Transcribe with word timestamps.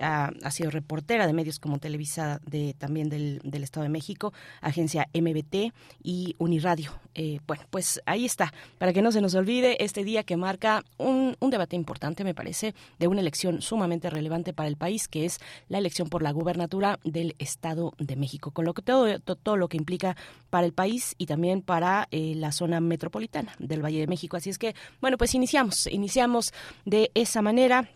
ha, 0.00 0.32
ha 0.42 0.50
sido 0.50 0.70
reportada 0.70 1.26
de 1.26 1.32
medios 1.32 1.58
como 1.58 1.78
Televisa 1.78 2.40
de, 2.46 2.74
también 2.78 3.08
del, 3.08 3.40
del 3.44 3.62
Estado 3.62 3.84
de 3.84 3.90
México, 3.90 4.32
agencia 4.60 5.08
MBT 5.14 5.72
y 6.02 6.34
Uniradio. 6.38 6.92
Eh, 7.14 7.40
bueno, 7.46 7.64
pues 7.70 8.00
ahí 8.06 8.24
está, 8.24 8.52
para 8.78 8.92
que 8.92 9.02
no 9.02 9.12
se 9.12 9.20
nos 9.20 9.34
olvide 9.34 9.82
este 9.84 10.04
día 10.04 10.22
que 10.22 10.36
marca 10.36 10.84
un, 10.96 11.36
un 11.40 11.50
debate 11.50 11.76
importante, 11.76 12.24
me 12.24 12.34
parece, 12.34 12.74
de 12.98 13.08
una 13.08 13.20
elección 13.20 13.62
sumamente 13.62 13.79
relevante 14.10 14.52
para 14.52 14.68
el 14.68 14.76
país, 14.76 15.08
que 15.08 15.24
es 15.24 15.38
la 15.68 15.78
elección 15.78 16.08
por 16.08 16.22
la 16.22 16.32
gubernatura 16.32 16.98
del 17.04 17.34
Estado 17.38 17.92
de 17.98 18.16
México, 18.16 18.50
con 18.50 18.64
lo 18.64 18.74
que 18.74 18.82
todo, 18.82 19.18
todo, 19.20 19.56
lo 19.56 19.68
que 19.68 19.76
implica 19.76 20.16
para 20.50 20.66
el 20.66 20.72
país 20.72 21.14
y 21.18 21.26
también 21.26 21.62
para 21.62 22.08
eh, 22.10 22.34
la 22.36 22.52
zona 22.52 22.80
metropolitana 22.80 23.54
del 23.58 23.84
Valle 23.84 24.00
de 24.00 24.06
México. 24.06 24.36
Así 24.36 24.50
es 24.50 24.58
que, 24.58 24.74
bueno, 25.00 25.16
pues 25.18 25.34
iniciamos, 25.34 25.86
iniciamos 25.86 26.52
de 26.84 27.10
esa 27.14 27.42
manera 27.42 27.88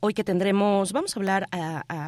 Hoy 0.00 0.14
que 0.14 0.24
tendremos, 0.24 0.92
vamos 0.92 1.14
a 1.14 1.20
hablar 1.20 1.48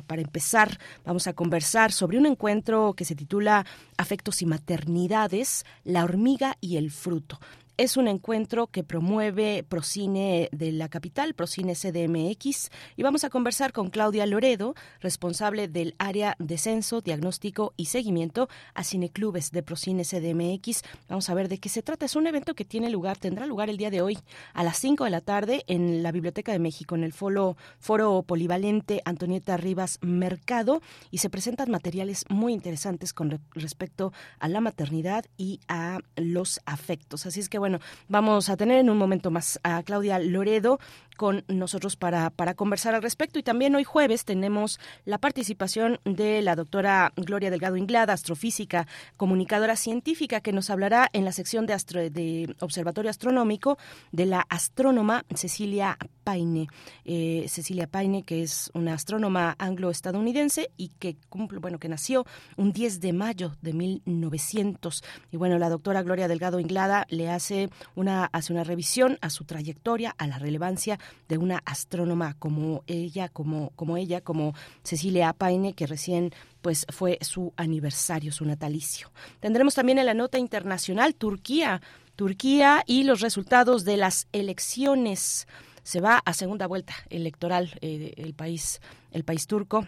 para 0.07 0.23
empezar, 0.23 0.79
vamos 1.05 1.27
a 1.27 1.35
conversar 1.35 1.93
sobre 1.93 2.19
un 2.19 2.27
encuentro 2.27 2.95
que 2.95 3.05
se 3.05 3.15
titula 3.15 3.67
Afectos 3.99 4.43
y 4.43 4.47
Maternidades, 4.47 5.65
la 5.85 6.05
hormiga 6.05 6.57
y 6.61 6.77
el 6.79 6.91
fruto. 6.91 7.39
Es 7.79 7.99
un 7.99 8.09
encuentro 8.09 8.69
que 8.69 8.85
promueve 8.85 9.63
Procine 9.63 10.49
de 10.51 10.73
la 10.73 10.89
capital, 10.89 11.35
Procine 11.35 11.75
CDMX, 11.75 12.71
y 12.97 13.03
vamos 13.03 13.23
a 13.25 13.29
conversar 13.29 13.75
con 13.75 13.91
Claudia 13.91 14.25
Loredo, 14.25 14.75
responsable 15.01 15.69
del 15.69 15.95
área 15.99 16.37
de 16.39 16.57
censo, 16.57 17.03
diagnóstico 17.03 17.75
y 17.77 17.87
seguimiento 17.87 18.49
a 18.73 18.83
cineclubes 18.83 19.51
de 19.51 19.63
Procine 19.63 20.05
CDMX. 20.05 20.85
Vamos 21.11 21.29
a 21.29 21.35
ver 21.35 21.51
de 21.51 21.59
qué 21.59 21.69
se 21.69 21.83
trata. 21.83 22.07
Es 22.07 22.17
un 22.17 22.27
evento 22.27 22.55
que 22.55 22.65
tiene 22.65 22.89
lugar, 22.89 23.19
tendrá 23.19 23.45
lugar 23.45 23.69
el 23.69 23.77
día 23.77 23.91
de 23.91 24.01
hoy 24.01 24.19
a 24.55 24.65
las 24.65 24.79
5 24.79 25.05
de 25.05 25.11
la 25.11 25.21
tarde 25.21 25.63
en 25.67 26.03
la 26.03 26.13
Biblioteca 26.13 26.53
de 26.53 26.59
México, 26.59 26.95
en 26.95 27.05
el 27.05 27.13
foro, 27.13 27.59
foro 27.79 28.23
polivalente 28.23 29.03
Antonieta 29.05 29.59
Rivas 29.59 29.99
Mercado, 30.01 30.81
y 31.11 31.19
se 31.19 31.29
presentan 31.29 31.71
materiales 31.71 32.25
muy 32.31 32.55
interesantes 32.55 33.13
con 33.13 33.39
respecto 33.51 34.15
a 34.39 34.49
la 34.49 34.63
maternidad 34.63 35.27
y 35.37 35.61
a 35.69 35.99
los 36.17 36.59
afectos. 36.65 37.27
Así 37.27 37.41
es 37.41 37.51
que, 37.51 37.59
bueno, 37.59 37.66
vamos 38.09 38.49
a 38.49 38.57
tener 38.57 38.79
en 38.79 38.91
un 38.91 38.99
momento 38.99 39.31
más 39.31 39.61
a 39.63 39.83
Claudia 39.83 40.19
Loredo 40.19 40.79
con 41.17 41.45
nosotros 41.49 41.97
para, 41.97 42.31
para 42.31 42.55
conversar 42.55 42.95
al 42.95 43.03
respecto. 43.03 43.39
Y 43.39 43.43
también 43.43 43.75
hoy 43.75 43.85
jueves 43.85 44.25
tenemos 44.25 44.79
la 45.05 45.19
participación 45.19 45.99
de 46.05 46.43
la 46.43 46.55
doctora 46.55 47.13
Gloria 47.17 47.51
Delgado 47.51 47.77
Inglada, 47.77 48.13
astrofísica, 48.13 48.87
comunicadora 49.17 49.77
científica, 49.77 50.41
que 50.41 50.53
nos 50.53 50.71
hablará 50.71 51.09
en 51.13 51.25
la 51.25 51.33
sección 51.33 51.67
de, 51.67 51.73
astro, 51.73 52.01
de 52.11 52.55
Observatorio 52.61 53.11
Astronómico 53.11 53.79
de 54.13 54.27
la 54.27 54.41
astrónoma 54.49 55.25
Cecilia 55.35 55.99
Paine. 56.25 56.69
Eh, 57.05 57.47
Cecilia 57.49 57.87
Paine, 57.87 58.23
que 58.23 58.43
es 58.43 58.71
una 58.75 58.95
astrónoma 58.95 59.55
anglo-estadounidense 59.59 60.71
y 60.77 60.89
que 60.99 61.17
cumple, 61.29 61.59
bueno, 61.59 61.79
que 61.79 61.89
nació 61.89 62.27
un 62.57 62.73
10 62.73 63.01
de 63.01 63.13
mayo 63.13 63.57
de 63.63 63.73
1900. 63.73 65.03
Y 65.31 65.37
bueno, 65.37 65.59
la 65.59 65.69
doctora 65.69 66.03
Gloria 66.03 66.29
Delgado 66.29 66.61
Inglada 66.61 67.07
le 67.09 67.31
hace 67.31 67.71
una, 67.95 68.25
hace 68.27 68.53
una 68.53 68.65
revisión 68.65 69.19
a 69.21 69.31
su 69.31 69.45
trayectoria, 69.45 70.15
a 70.19 70.27
la 70.27 70.39
relevancia 70.39 70.99
de 71.29 71.39
una 71.39 71.63
astrónoma 71.65 72.35
como 72.39 72.83
ella, 72.87 73.29
como, 73.29 73.71
como 73.77 73.97
ella, 73.97 74.21
como 74.21 74.55
Cecilia 74.83 75.33
Paine, 75.33 75.75
que 75.75 75.87
recién 75.87 76.33
pues 76.63 76.87
fue 76.91 77.19
su 77.21 77.53
aniversario, 77.57 78.33
su 78.33 78.45
natalicio. 78.45 79.13
Tendremos 79.41 79.75
también 79.75 79.99
en 79.99 80.07
la 80.07 80.15
nota 80.15 80.39
internacional 80.39 81.15
Turquía, 81.15 81.81
Turquía 82.17 82.83
y 82.87 83.05
los 83.05 83.21
resultados 83.21 83.85
de 83.85 83.97
las 83.97 84.29
elecciones. 84.33 85.47
Se 85.83 86.01
va 86.01 86.23
a 86.25 86.33
segunda 86.33 86.67
vuelta 86.67 86.95
electoral 87.11 87.79
eh, 87.81 88.15
el 88.17 88.35
país, 88.35 88.81
el 89.13 89.25
país 89.25 89.47
turco 89.47 89.87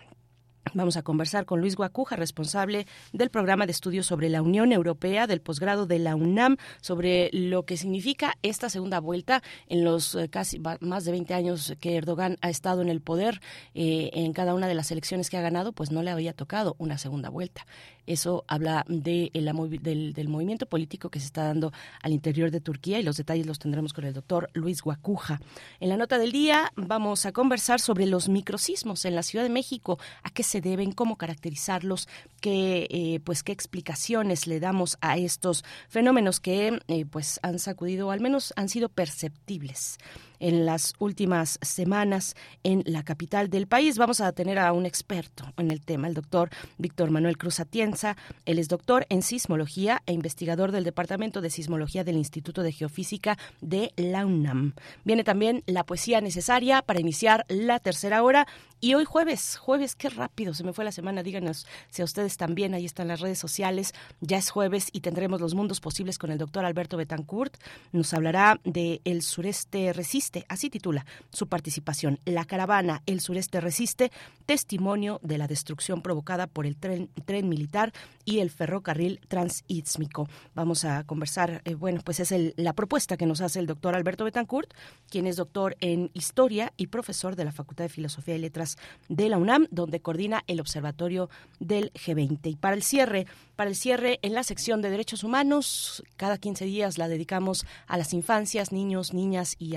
Vamos 0.75 0.97
a 0.97 1.03
conversar 1.03 1.47
con 1.47 1.61
Luis 1.61 1.77
Guacuja, 1.77 2.17
responsable 2.17 2.87
del 3.13 3.31
programa 3.31 3.67
de 3.67 3.73
estudios 3.73 4.07
sobre 4.07 4.29
la 4.29 4.43
Unión 4.43 4.73
Europea 4.73 5.27
del 5.27 5.41
posgrado 5.41 5.87
de 5.87 5.99
la 5.99 6.15
UNAM, 6.15 6.57
sobre 6.81 7.31
lo 7.33 7.65
que 7.65 7.77
significa 7.77 8.35
esta 8.43 8.69
segunda 8.69 9.01
vuelta 9.01 9.43
en 9.69 9.85
los 9.85 10.15
eh, 10.15 10.29
casi 10.29 10.61
más 10.81 11.05
de 11.05 11.13
20 11.13 11.35
años 11.35 11.75
que 11.81 11.97
Erdogan 11.97 12.37
ha 12.41 12.51
estado 12.51 12.83
en 12.83 12.89
el 12.89 13.01
poder. 13.01 13.41
Eh, 13.75 14.11
en 14.13 14.33
cada 14.33 14.55
una 14.55 14.69
de 14.69 14.75
las 14.75 14.91
elecciones 14.91 15.31
que 15.31 15.37
ha 15.37 15.43
ganado, 15.43 15.73
pues 15.73 15.91
no 15.91 16.03
le 16.03 16.11
había 16.11 16.33
tocado 16.33 16.75
una 16.79 16.99
segunda 16.99 17.31
vuelta. 17.31 17.67
Eso 18.07 18.45
habla 18.49 18.85
de 18.89 19.31
del, 19.35 20.15
del, 20.15 20.29
movimiento 20.29 20.67
político 20.67 21.11
que 21.11 21.21
se 21.21 21.27
está 21.27 21.45
dando 21.45 21.73
al 22.03 22.13
interior 22.13 22.51
de 22.51 22.61
Turquía 22.61 22.99
y 22.99 23.03
los 23.03 23.19
detalles 23.19 23.47
los 23.47 23.59
tendremos 23.59 23.93
con 23.93 24.05
el 24.05 24.15
doctor 24.15 24.49
Luis 24.55 24.81
Guacuja. 24.81 25.41
En 25.79 25.91
la 25.91 25.99
nota 25.99 26.19
del 26.19 26.33
día 26.33 26.73
vamos 26.75 27.27
a 27.27 27.33
conversar 27.33 27.81
sobre 27.81 28.07
los 28.07 28.31
microsismos 28.31 29.05
en 29.05 29.15
la 29.15 29.23
Ciudad 29.23 29.45
de 29.45 29.51
México, 29.51 29.99
a 30.23 30.31
qué 30.31 30.43
se 30.43 30.58
deben, 30.61 30.93
cómo 30.93 31.17
caracterizarlos, 31.17 32.09
qué, 32.41 32.87
eh, 32.91 33.21
pues, 33.25 33.43
qué 33.43 33.53
explicaciones 33.53 34.47
le 34.47 34.61
damos 34.61 34.99
a 35.01 35.17
estos 35.17 35.65
fenómenos 35.89 36.41
que 36.41 36.81
eh, 36.89 37.05
pues, 37.07 37.41
han 37.43 37.59
sacudido, 37.59 38.09
o 38.09 38.11
al 38.11 38.21
menos 38.21 38.53
han 38.57 38.69
sido 38.69 38.89
perceptibles 38.89 39.99
en 40.41 40.67
las 40.67 40.95
últimas 40.99 41.59
semanas 41.63 42.35
en 42.65 42.83
la 42.87 43.03
capital 43.03 43.51
del 43.51 43.67
país. 43.67 43.99
Vamos 43.99 44.21
a 44.21 44.33
tener 44.33 44.59
a 44.59 44.73
un 44.73 44.87
experto 44.87 45.45
en 45.57 45.71
el 45.71 45.81
tema, 45.81 46.09
el 46.09 46.15
doctor 46.15 46.51
Víctor 46.79 47.11
Manuel 47.11 47.39
Cruz 47.39 47.61
Atienza. 47.61 48.17
Él 48.45 48.59
es 48.59 48.69
doctor 48.69 49.07
en 49.09 49.23
sismología 49.23 50.03
e 50.07 50.13
investigador 50.13 50.73
del 50.73 50.85
Departamento 50.85 51.41
de 51.41 51.51
Sismología 51.51 52.05
del 52.05 52.17
Instituto 52.17 52.63
de 52.63 52.73
Geofísica 52.73 53.39
de 53.61 53.93
la 53.97 54.27
UNAM. 54.27 54.75
Viene 55.05 55.25
también 55.25 55.63
la 55.67 55.85
poesía 55.85 56.21
necesaria 56.21 56.83
para 56.83 57.01
iniciar 57.01 57.45
la 57.49 57.79
tercera 57.81 58.23
hora 58.23 58.47
y 58.81 58.95
hoy 58.95 59.05
jueves, 59.05 59.57
jueves, 59.57 59.97
qué 59.97 60.09
rápido 60.09 60.55
se 60.55 60.63
me 60.63 60.73
fue 60.73 60.85
la 60.85 60.93
semana. 60.93 61.25
Díganos 61.25 61.67
si 61.91 62.03
a 62.03 62.05
ustedes 62.05 62.37
también, 62.37 62.75
ahí 62.75 62.85
están 62.85 63.09
las 63.09 63.21
redes 63.21 63.39
sociales. 63.39 63.93
Ya 64.21 64.39
es 64.39 64.51
jueves 64.51 64.89
y 64.93 65.01
tendremos 65.01 65.41
los 65.41 65.55
mundos 65.55 65.81
posibles 65.81 66.17
con 66.17 66.31
el 66.31 66.39
doctor 66.39 66.65
Alberto 66.65 66.97
Betancourt. 66.97 67.57
Nos 67.91 68.15
hablará 68.15 68.61
de 68.63 69.01
El 69.05 69.23
sureste 69.23 69.93
resiste, 69.93 70.28
así 70.49 70.71
titula 70.71 71.07
su 71.31 71.47
participación. 71.47 72.21
La 72.25 72.45
caravana 72.45 73.03
El 73.07 73.21
sureste 73.21 73.61
resiste, 73.61 74.11
testimonio 74.47 75.21
de 75.23 75.39
la 75.39 75.47
destrucción 75.47 76.03
provocada 76.03 76.47
por 76.47 76.67
el 76.67 76.77
tren, 76.77 77.09
militar 77.49 77.93
y 78.25 78.41
el 78.41 78.51
ferrocarril 78.51 79.21
transísmico. 79.29 80.29
Vamos 80.55 80.85
a 80.85 81.05
conversar, 81.05 81.63
eh, 81.65 81.75
bueno, 81.75 82.01
pues 82.05 82.21
es 82.21 82.33
la 82.57 82.73
propuesta 82.73 83.17
que 83.17 83.27
nos 83.27 83.41
hace 83.41 83.61
el 83.61 83.67
doctor 83.67 83.95
Alberto 83.95 84.25
Betancourt, 84.25 84.73
quien 85.09 85.27
es 85.27 85.37
doctor 85.37 85.77
en 85.81 86.11
historia 86.15 86.73
y 86.77 86.89
profesor 86.89 87.37
de 87.37 87.45
la 87.45 87.53
Facultad 87.53 87.85
de 87.85 87.89
Filosofía 87.89 88.37
y 88.37 88.39
Letras 88.39 88.77
de 89.09 89.29
la 89.29 89.39
UNAM, 89.39 89.67
donde 89.71 90.01
coordina 90.01 90.45
el 90.47 90.61
Observatorio 90.61 91.31
del 91.61 91.93
G20. 91.93 92.51
Y 92.51 92.57
para 92.57 92.75
el 92.75 92.83
cierre, 92.83 93.27
para 93.57 93.71
el 93.71 93.77
cierre 93.77 94.19
en 94.23 94.35
la 94.35 94.43
sección 94.43 94.83
de 94.83 94.91
derechos 94.91 95.25
humanos, 95.25 96.03
cada 96.17 96.39
15 96.39 96.65
días 96.65 96.99
la 96.99 97.09
dedicamos 97.09 97.67
a 97.87 97.97
las 97.97 98.13
infancias, 98.13 98.73
niños, 98.73 99.15
niñas 99.15 99.57
y 99.59 99.77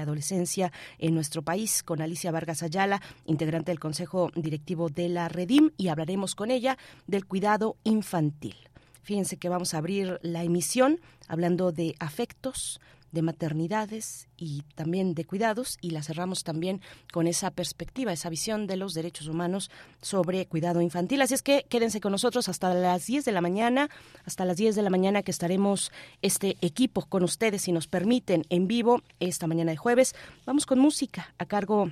en 0.98 1.14
nuestro 1.14 1.42
país 1.42 1.84
con 1.84 2.02
Alicia 2.02 2.32
Vargas 2.32 2.64
Ayala, 2.64 3.02
integrante 3.26 3.72
del 3.72 3.80
Consejo 3.80 4.32
Directivo 4.36 4.90
de 4.90 5.10
la 5.10 5.30
Redim, 5.30 5.72
y 5.78 5.90
hablaremos 5.90 6.36
con 6.36 6.52
ella 6.52 6.78
del 7.08 7.26
cuidado 7.26 7.78
infantil. 7.84 8.56
Fíjense 9.04 9.38
que 9.38 9.50
vamos 9.50 9.74
a 9.74 9.78
abrir 9.78 10.20
la 10.22 10.44
emisión 10.44 11.00
hablando 11.28 11.72
de 11.72 11.96
afectos, 12.00 12.80
de 13.12 13.22
maternidades 13.22 14.28
y 14.38 14.64
también 14.76 15.14
de 15.14 15.26
cuidados 15.26 15.78
y 15.82 15.92
la 15.92 16.04
cerramos 16.04 16.44
también 16.44 16.82
con 17.12 17.28
esa 17.28 17.52
perspectiva, 17.52 18.14
esa 18.14 18.30
visión 18.30 18.68
de 18.68 18.78
los 18.78 18.94
derechos 18.94 19.28
humanos 19.28 19.70
sobre 20.02 20.46
cuidado 20.48 20.82
infantil. 20.82 21.22
Así 21.22 21.34
es 21.34 21.44
que 21.44 21.66
quédense 21.70 22.02
con 22.02 22.12
nosotros 22.12 22.50
hasta 22.50 22.74
las 22.74 23.06
10 23.06 23.26
de 23.26 23.32
la 23.32 23.42
mañana, 23.42 23.90
hasta 24.26 24.46
las 24.46 24.58
10 24.58 24.76
de 24.76 24.82
la 24.82 24.90
mañana 24.90 25.24
que 25.24 25.32
estaremos 25.32 25.92
este 26.22 26.58
equipo 26.62 27.06
con 27.06 27.24
ustedes 27.24 27.64
si 27.64 27.72
nos 27.72 27.88
permiten 27.88 28.44
en 28.50 28.68
vivo 28.68 29.02
esta 29.20 29.48
mañana 29.48 29.72
de 29.72 29.78
jueves. 29.78 30.16
Vamos 30.46 30.66
con 30.66 30.80
música 30.80 31.34
a 31.38 31.46
cargo 31.46 31.92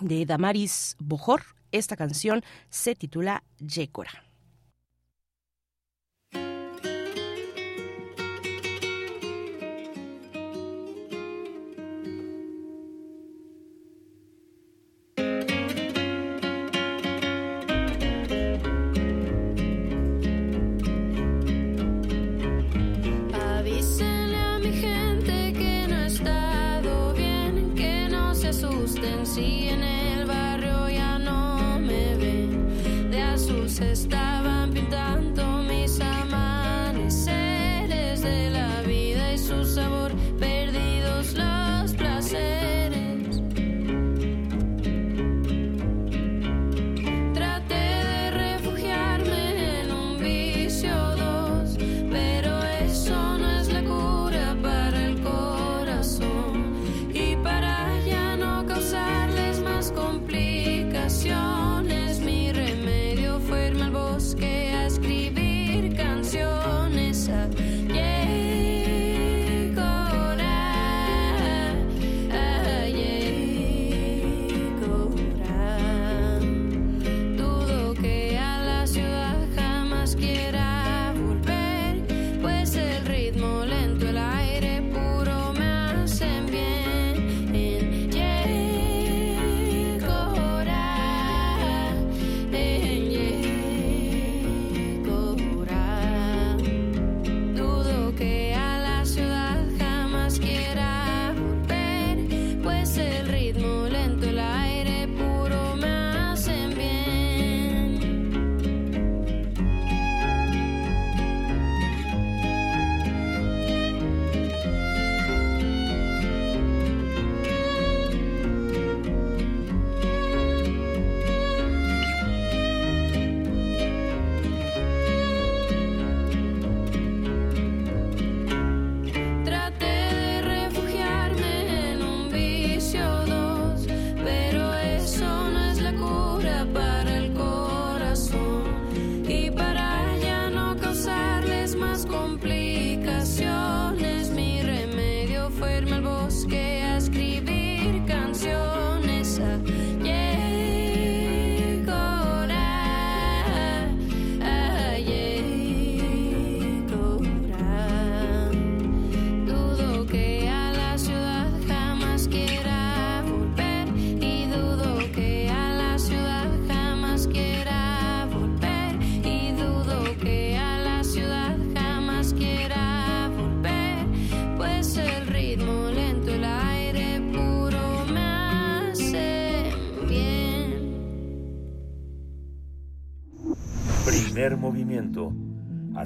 de 0.00 0.26
Damaris 0.26 0.96
Bojor. 0.98 1.42
Esta 1.72 1.96
canción 1.96 2.42
se 2.70 2.94
titula 2.94 3.42
Yécora. 3.58 4.23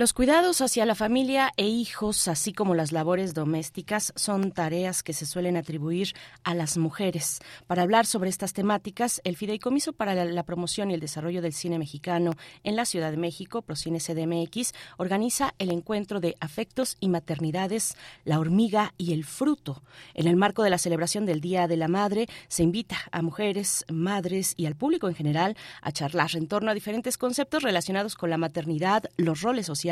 Los 0.00 0.14
cuidados 0.14 0.62
hacia 0.62 0.86
la 0.86 0.94
familia 0.94 1.52
e 1.58 1.66
hijos, 1.66 2.26
así 2.26 2.54
como 2.54 2.74
las 2.74 2.90
labores 2.90 3.34
domésticas, 3.34 4.14
son 4.16 4.50
tareas 4.50 5.02
que 5.02 5.12
se 5.12 5.26
suelen 5.26 5.58
atribuir 5.58 6.14
a 6.42 6.54
las 6.54 6.78
mujeres. 6.78 7.40
Para 7.66 7.82
hablar 7.82 8.06
sobre 8.06 8.30
estas 8.30 8.54
temáticas, 8.54 9.20
el 9.24 9.36
Fideicomiso 9.36 9.92
para 9.92 10.24
la, 10.24 10.42
Promoción 10.42 10.90
y 10.90 10.94
el 10.94 11.00
Desarrollo 11.00 11.42
del 11.42 11.52
Cine 11.52 11.78
Mexicano 11.78 12.32
en 12.64 12.76
la 12.76 12.86
Ciudad 12.86 13.10
de 13.10 13.18
México, 13.18 13.60
Procine 13.60 13.98
CDMX, 13.98 14.72
organiza 14.96 15.52
el 15.58 15.70
encuentro 15.70 16.18
de 16.18 16.34
afectos 16.40 16.96
y 16.98 17.10
maternidades, 17.10 17.94
la 18.24 18.38
hormiga 18.38 18.94
y 18.96 19.12
el 19.12 19.26
fruto. 19.26 19.82
En 20.14 20.28
el 20.28 20.36
marco 20.36 20.62
de 20.62 20.70
la 20.70 20.78
celebración 20.78 21.26
del 21.26 21.42
Día 21.42 21.68
de 21.68 21.76
la 21.76 21.88
Madre, 21.88 22.26
se 22.48 22.62
invita 22.62 22.96
a 23.12 23.20
mujeres, 23.20 23.84
madres 23.92 24.54
y 24.56 24.64
al 24.64 24.76
público 24.76 25.08
en 25.08 25.14
general 25.14 25.58
a 25.82 25.92
charlar 25.92 26.30
en 26.36 26.48
torno 26.48 26.70
a 26.70 26.74
diferentes 26.74 27.18
conceptos 27.18 27.62
relacionados 27.62 28.14
con 28.14 28.30
la 28.30 28.38
maternidad, 28.38 29.04
los 29.18 29.42
roles 29.42 29.66
sociales, 29.66 29.89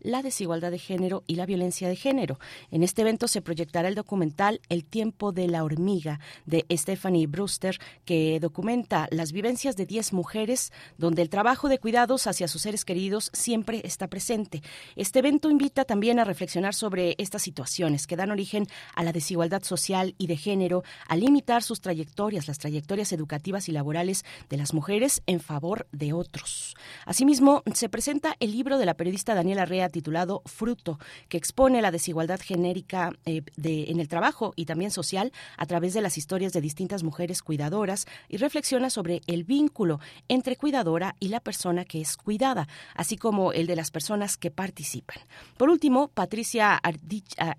la 0.00 0.22
desigualdad 0.22 0.70
de 0.70 0.78
género 0.78 1.24
y 1.26 1.36
la 1.36 1.46
violencia 1.46 1.88
de 1.88 1.96
género. 1.96 2.38
En 2.70 2.82
este 2.82 3.02
evento 3.02 3.28
se 3.28 3.42
proyectará 3.42 3.88
el 3.88 3.94
documental 3.94 4.60
El 4.68 4.84
tiempo 4.84 5.32
de 5.32 5.48
la 5.48 5.64
hormiga 5.64 6.20
de 6.46 6.66
Stephanie 6.70 7.26
Brewster, 7.26 7.78
que 8.04 8.38
documenta 8.40 9.08
las 9.10 9.32
vivencias 9.32 9.76
de 9.76 9.86
10 9.86 10.12
mujeres 10.12 10.72
donde 10.98 11.22
el 11.22 11.30
trabajo 11.30 11.68
de 11.68 11.78
cuidados 11.78 12.26
hacia 12.26 12.48
sus 12.48 12.62
seres 12.62 12.84
queridos 12.84 13.30
siempre 13.32 13.80
está 13.84 14.08
presente. 14.08 14.62
Este 14.96 15.20
evento 15.20 15.50
invita 15.50 15.84
también 15.84 16.18
a 16.18 16.24
reflexionar 16.24 16.74
sobre 16.74 17.14
estas 17.18 17.42
situaciones 17.42 18.06
que 18.06 18.16
dan 18.16 18.30
origen 18.30 18.66
a 18.94 19.04
la 19.04 19.12
desigualdad 19.12 19.62
social 19.62 20.14
y 20.18 20.26
de 20.26 20.36
género, 20.36 20.82
a 21.08 21.16
limitar 21.16 21.62
sus 21.62 21.80
trayectorias, 21.80 22.48
las 22.48 22.58
trayectorias 22.58 23.12
educativas 23.12 23.68
y 23.68 23.72
laborales 23.72 24.24
de 24.48 24.56
las 24.56 24.74
mujeres 24.74 25.22
en 25.26 25.40
favor 25.40 25.86
de 25.92 26.12
otros. 26.12 26.74
Asimismo, 27.04 27.62
se 27.74 27.88
presenta 27.88 28.36
el 28.40 28.52
libro 28.52 28.78
de 28.78 28.86
la 28.86 28.94
periodista 28.94 29.19
Daniela 29.24 29.64
Rea 29.64 29.88
titulado 29.88 30.42
Fruto, 30.46 30.98
que 31.28 31.36
expone 31.36 31.82
la 31.82 31.90
desigualdad 31.90 32.40
genérica 32.40 33.12
eh, 33.24 33.42
en 33.62 34.00
el 34.00 34.08
trabajo 34.08 34.52
y 34.56 34.64
también 34.64 34.90
social 34.90 35.32
a 35.56 35.66
través 35.66 35.94
de 35.94 36.00
las 36.00 36.18
historias 36.18 36.52
de 36.52 36.60
distintas 36.60 37.02
mujeres 37.02 37.42
cuidadoras 37.42 38.06
y 38.28 38.38
reflexiona 38.38 38.90
sobre 38.90 39.20
el 39.26 39.44
vínculo 39.44 40.00
entre 40.28 40.56
cuidadora 40.56 41.16
y 41.20 41.28
la 41.28 41.40
persona 41.40 41.84
que 41.84 42.00
es 42.00 42.16
cuidada, 42.16 42.68
así 42.94 43.16
como 43.16 43.52
el 43.52 43.66
de 43.66 43.76
las 43.76 43.90
personas 43.90 44.36
que 44.36 44.50
participan. 44.50 45.18
Por 45.56 45.68
último, 45.68 46.08
Patricia 46.08 46.80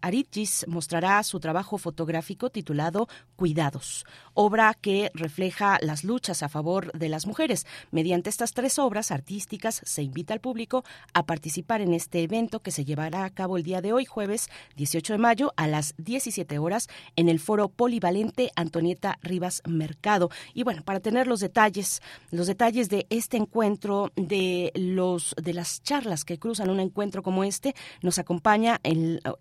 Arichis 0.02 0.66
mostrará 0.68 1.22
su 1.24 1.40
trabajo 1.40 1.78
fotográfico 1.78 2.50
titulado 2.50 3.08
Cuidados, 3.36 4.06
obra 4.34 4.74
que 4.74 5.12
refleja 5.14 5.78
las 5.82 6.04
luchas 6.04 6.44
a 6.44 6.50
favor 6.50 6.92
de 6.94 7.10
las 7.10 7.26
mujeres. 7.26 7.66
Mediante 7.92 8.30
estas 8.30 8.54
tres 8.54 8.80
obras 8.80 9.12
artísticas 9.12 9.82
se 9.84 10.04
invita 10.04 10.34
al 10.34 10.42
público 10.42 10.84
a 11.14 11.26
participar 11.26 11.51
participar 11.52 11.82
en 11.82 11.94
este 11.94 12.24
evento 12.24 12.62
que 12.62 12.72
se 12.72 12.86
llevará 12.86 13.26
a 13.26 13.30
cabo 13.30 13.58
el 13.58 13.64
día 13.64 13.82
de 13.82 13.92
hoy, 13.92 14.06
jueves 14.06 14.48
18 14.78 15.12
de 15.12 15.20
mayo, 15.20 15.54
a 15.58 15.68
las 15.68 15.94
17 15.98 16.58
horas, 16.60 16.88
en 17.18 17.28
el 17.28 17.42
foro 17.42 17.68
polivalente 17.68 18.52
Antonieta 18.56 19.20
Rivas 19.22 19.62
Mercado. 19.68 20.30
Y 20.54 20.64
bueno, 20.64 20.82
para 20.82 21.02
tener 21.02 21.28
los 21.28 21.42
detalles, 21.42 22.02
los 22.30 22.48
detalles 22.48 22.88
de 22.88 23.06
este 23.10 23.36
encuentro, 23.36 24.14
de 24.16 24.72
los 24.76 25.36
de 25.44 25.54
las 25.54 25.84
charlas 25.84 26.24
que 26.24 26.40
cruzan 26.40 26.70
un 26.70 26.80
encuentro 26.80 27.22
como 27.22 27.44
este, 27.44 27.76
nos 28.02 28.18
acompaña 28.18 28.80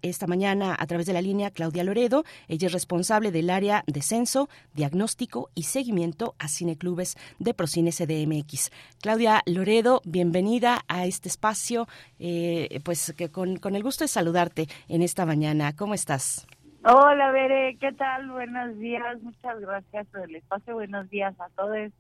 esta 0.03 0.27
mañana 0.27 0.75
a 0.77 0.87
través 0.89 1.07
de 1.07 1.13
la 1.13 1.23
línea 1.23 1.53
Claudia 1.53 1.85
Loredo. 1.85 2.25
Ella 2.49 2.67
es 2.67 2.73
responsable 2.73 3.31
del 3.31 3.51
área 3.51 3.85
de 3.87 4.03
censo, 4.03 4.49
diagnóstico 4.75 5.51
y 5.55 5.63
seguimiento 5.63 6.35
a 6.41 6.49
cineclubes 6.49 7.17
de 7.39 7.55
Procine 7.55 7.93
CDMX. 7.93 8.73
Claudia 9.01 9.45
Loredo, 9.47 10.03
bienvenida 10.05 10.85
a 10.89 11.07
este 11.07 11.29
espacio 11.29 11.87
eh, 12.19 12.81
pues 12.85 13.15
que 13.17 13.31
con, 13.31 13.57
con 13.57 13.75
el 13.75 13.83
gusto 13.83 14.05
de 14.05 14.09
saludarte 14.09 14.67
en 14.89 15.03
esta 15.03 15.27
mañana. 15.27 15.75
¿Cómo 15.77 15.95
estás? 15.95 16.47
Hola, 16.85 17.31
Bere, 17.31 17.77
¿qué 17.79 17.93
tal? 17.93 18.31
Buenos 18.31 18.79
días, 18.79 19.23
muchas 19.23 19.61
gracias 19.61 20.07
por 20.07 20.23
el 20.23 20.37
espacio. 20.37 20.75
Buenos 20.75 21.11
días 21.11 21.39
a 21.39 21.49
todos, 21.51 21.93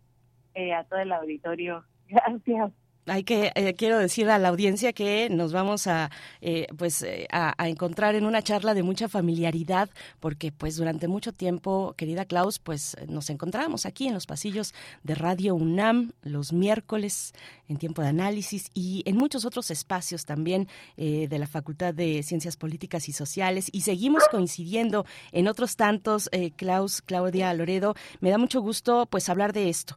eh, 0.54 0.72
a 0.72 0.84
todo 0.84 1.00
el 1.00 1.12
auditorio. 1.12 1.84
Gracias 2.08 2.72
hay 3.10 3.24
que 3.24 3.52
eh, 3.54 3.74
quiero 3.74 3.98
decir 3.98 4.30
a 4.30 4.38
la 4.38 4.48
audiencia 4.48 4.92
que 4.92 5.28
nos 5.30 5.52
vamos 5.52 5.86
a 5.86 6.10
eh, 6.40 6.66
pues 6.78 7.02
eh, 7.02 7.26
a, 7.30 7.54
encontrar 7.68 8.14
en 8.14 8.24
una 8.24 8.42
charla 8.42 8.72
de 8.72 8.82
mucha 8.82 9.08
familiaridad 9.08 9.90
porque 10.20 10.52
pues 10.52 10.76
durante 10.76 11.08
mucho 11.08 11.32
tiempo 11.32 11.94
querida 11.96 12.24
Klaus 12.24 12.58
pues 12.58 12.96
nos 13.08 13.28
encontrábamos 13.28 13.84
aquí 13.84 14.06
en 14.06 14.14
los 14.14 14.26
pasillos 14.26 14.74
de 15.02 15.14
Radio 15.16 15.54
UNAM 15.54 16.12
los 16.22 16.52
miércoles 16.52 17.32
en 17.68 17.78
tiempo 17.78 18.02
de 18.02 18.08
análisis 18.08 18.70
y 18.74 19.02
en 19.06 19.16
muchos 19.16 19.44
otros 19.44 19.70
espacios 19.70 20.24
también 20.24 20.66
de 20.96 21.38
la 21.38 21.46
Facultad 21.46 21.94
de 21.94 22.24
Ciencias 22.24 22.56
Políticas 22.56 23.08
y 23.08 23.12
Sociales. 23.12 23.68
Y 23.70 23.82
seguimos 23.82 24.24
coincidiendo 24.28 25.06
en 25.30 25.46
otros 25.46 25.76
tantos 25.76 26.28
Klaus 26.56 27.00
Claudia 27.00 27.54
Loredo. 27.54 27.94
Me 28.18 28.30
da 28.30 28.38
mucho 28.38 28.60
gusto 28.60 29.06
pues 29.06 29.28
hablar 29.28 29.52
de 29.52 29.68
esto 29.68 29.94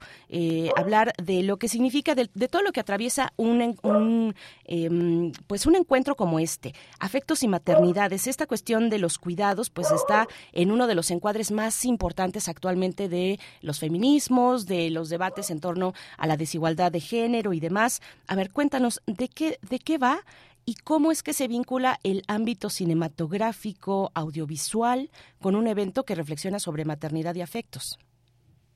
hablar 0.77 1.13
de 1.17 1.41
lo 1.41 1.57
que 1.57 1.67
significa 1.67 2.13
de, 2.13 2.29
de 2.35 2.47
todo 2.47 2.61
lo 2.61 2.71
que 2.73 2.79
atraviesa 2.79 3.02
un, 3.37 3.77
un 3.83 4.35
em, 4.65 5.31
pues 5.47 5.65
un 5.65 5.75
encuentro 5.75 6.15
como 6.15 6.39
este, 6.39 6.73
afectos 6.99 7.43
y 7.43 7.47
maternidades. 7.47 8.27
Esta 8.27 8.47
cuestión 8.47 8.89
de 8.89 8.99
los 8.99 9.17
cuidados, 9.17 9.69
pues 9.69 9.91
está 9.91 10.27
en 10.51 10.71
uno 10.71 10.87
de 10.87 10.95
los 10.95 11.11
encuadres 11.11 11.51
más 11.51 11.85
importantes 11.85 12.47
actualmente 12.47 13.09
de 13.09 13.39
los 13.61 13.79
feminismos, 13.79 14.65
de 14.65 14.89
los 14.89 15.09
debates 15.09 15.49
en 15.49 15.59
torno 15.59 15.93
a 16.17 16.27
la 16.27 16.37
desigualdad 16.37 16.91
de 16.91 16.99
género 16.99 17.53
y 17.53 17.59
demás. 17.59 18.01
A 18.27 18.35
ver, 18.35 18.51
cuéntanos 18.51 19.01
de 19.05 19.27
qué 19.27 19.59
de 19.69 19.79
qué 19.79 19.97
va 19.97 20.19
y 20.65 20.75
cómo 20.75 21.11
es 21.11 21.23
que 21.23 21.33
se 21.33 21.47
vincula 21.47 21.99
el 22.03 22.23
ámbito 22.27 22.69
cinematográfico, 22.69 24.11
audiovisual, 24.13 25.09
con 25.41 25.55
un 25.55 25.67
evento 25.67 26.05
que 26.05 26.15
reflexiona 26.15 26.59
sobre 26.59 26.85
maternidad 26.85 27.35
y 27.35 27.41
afectos. 27.41 27.99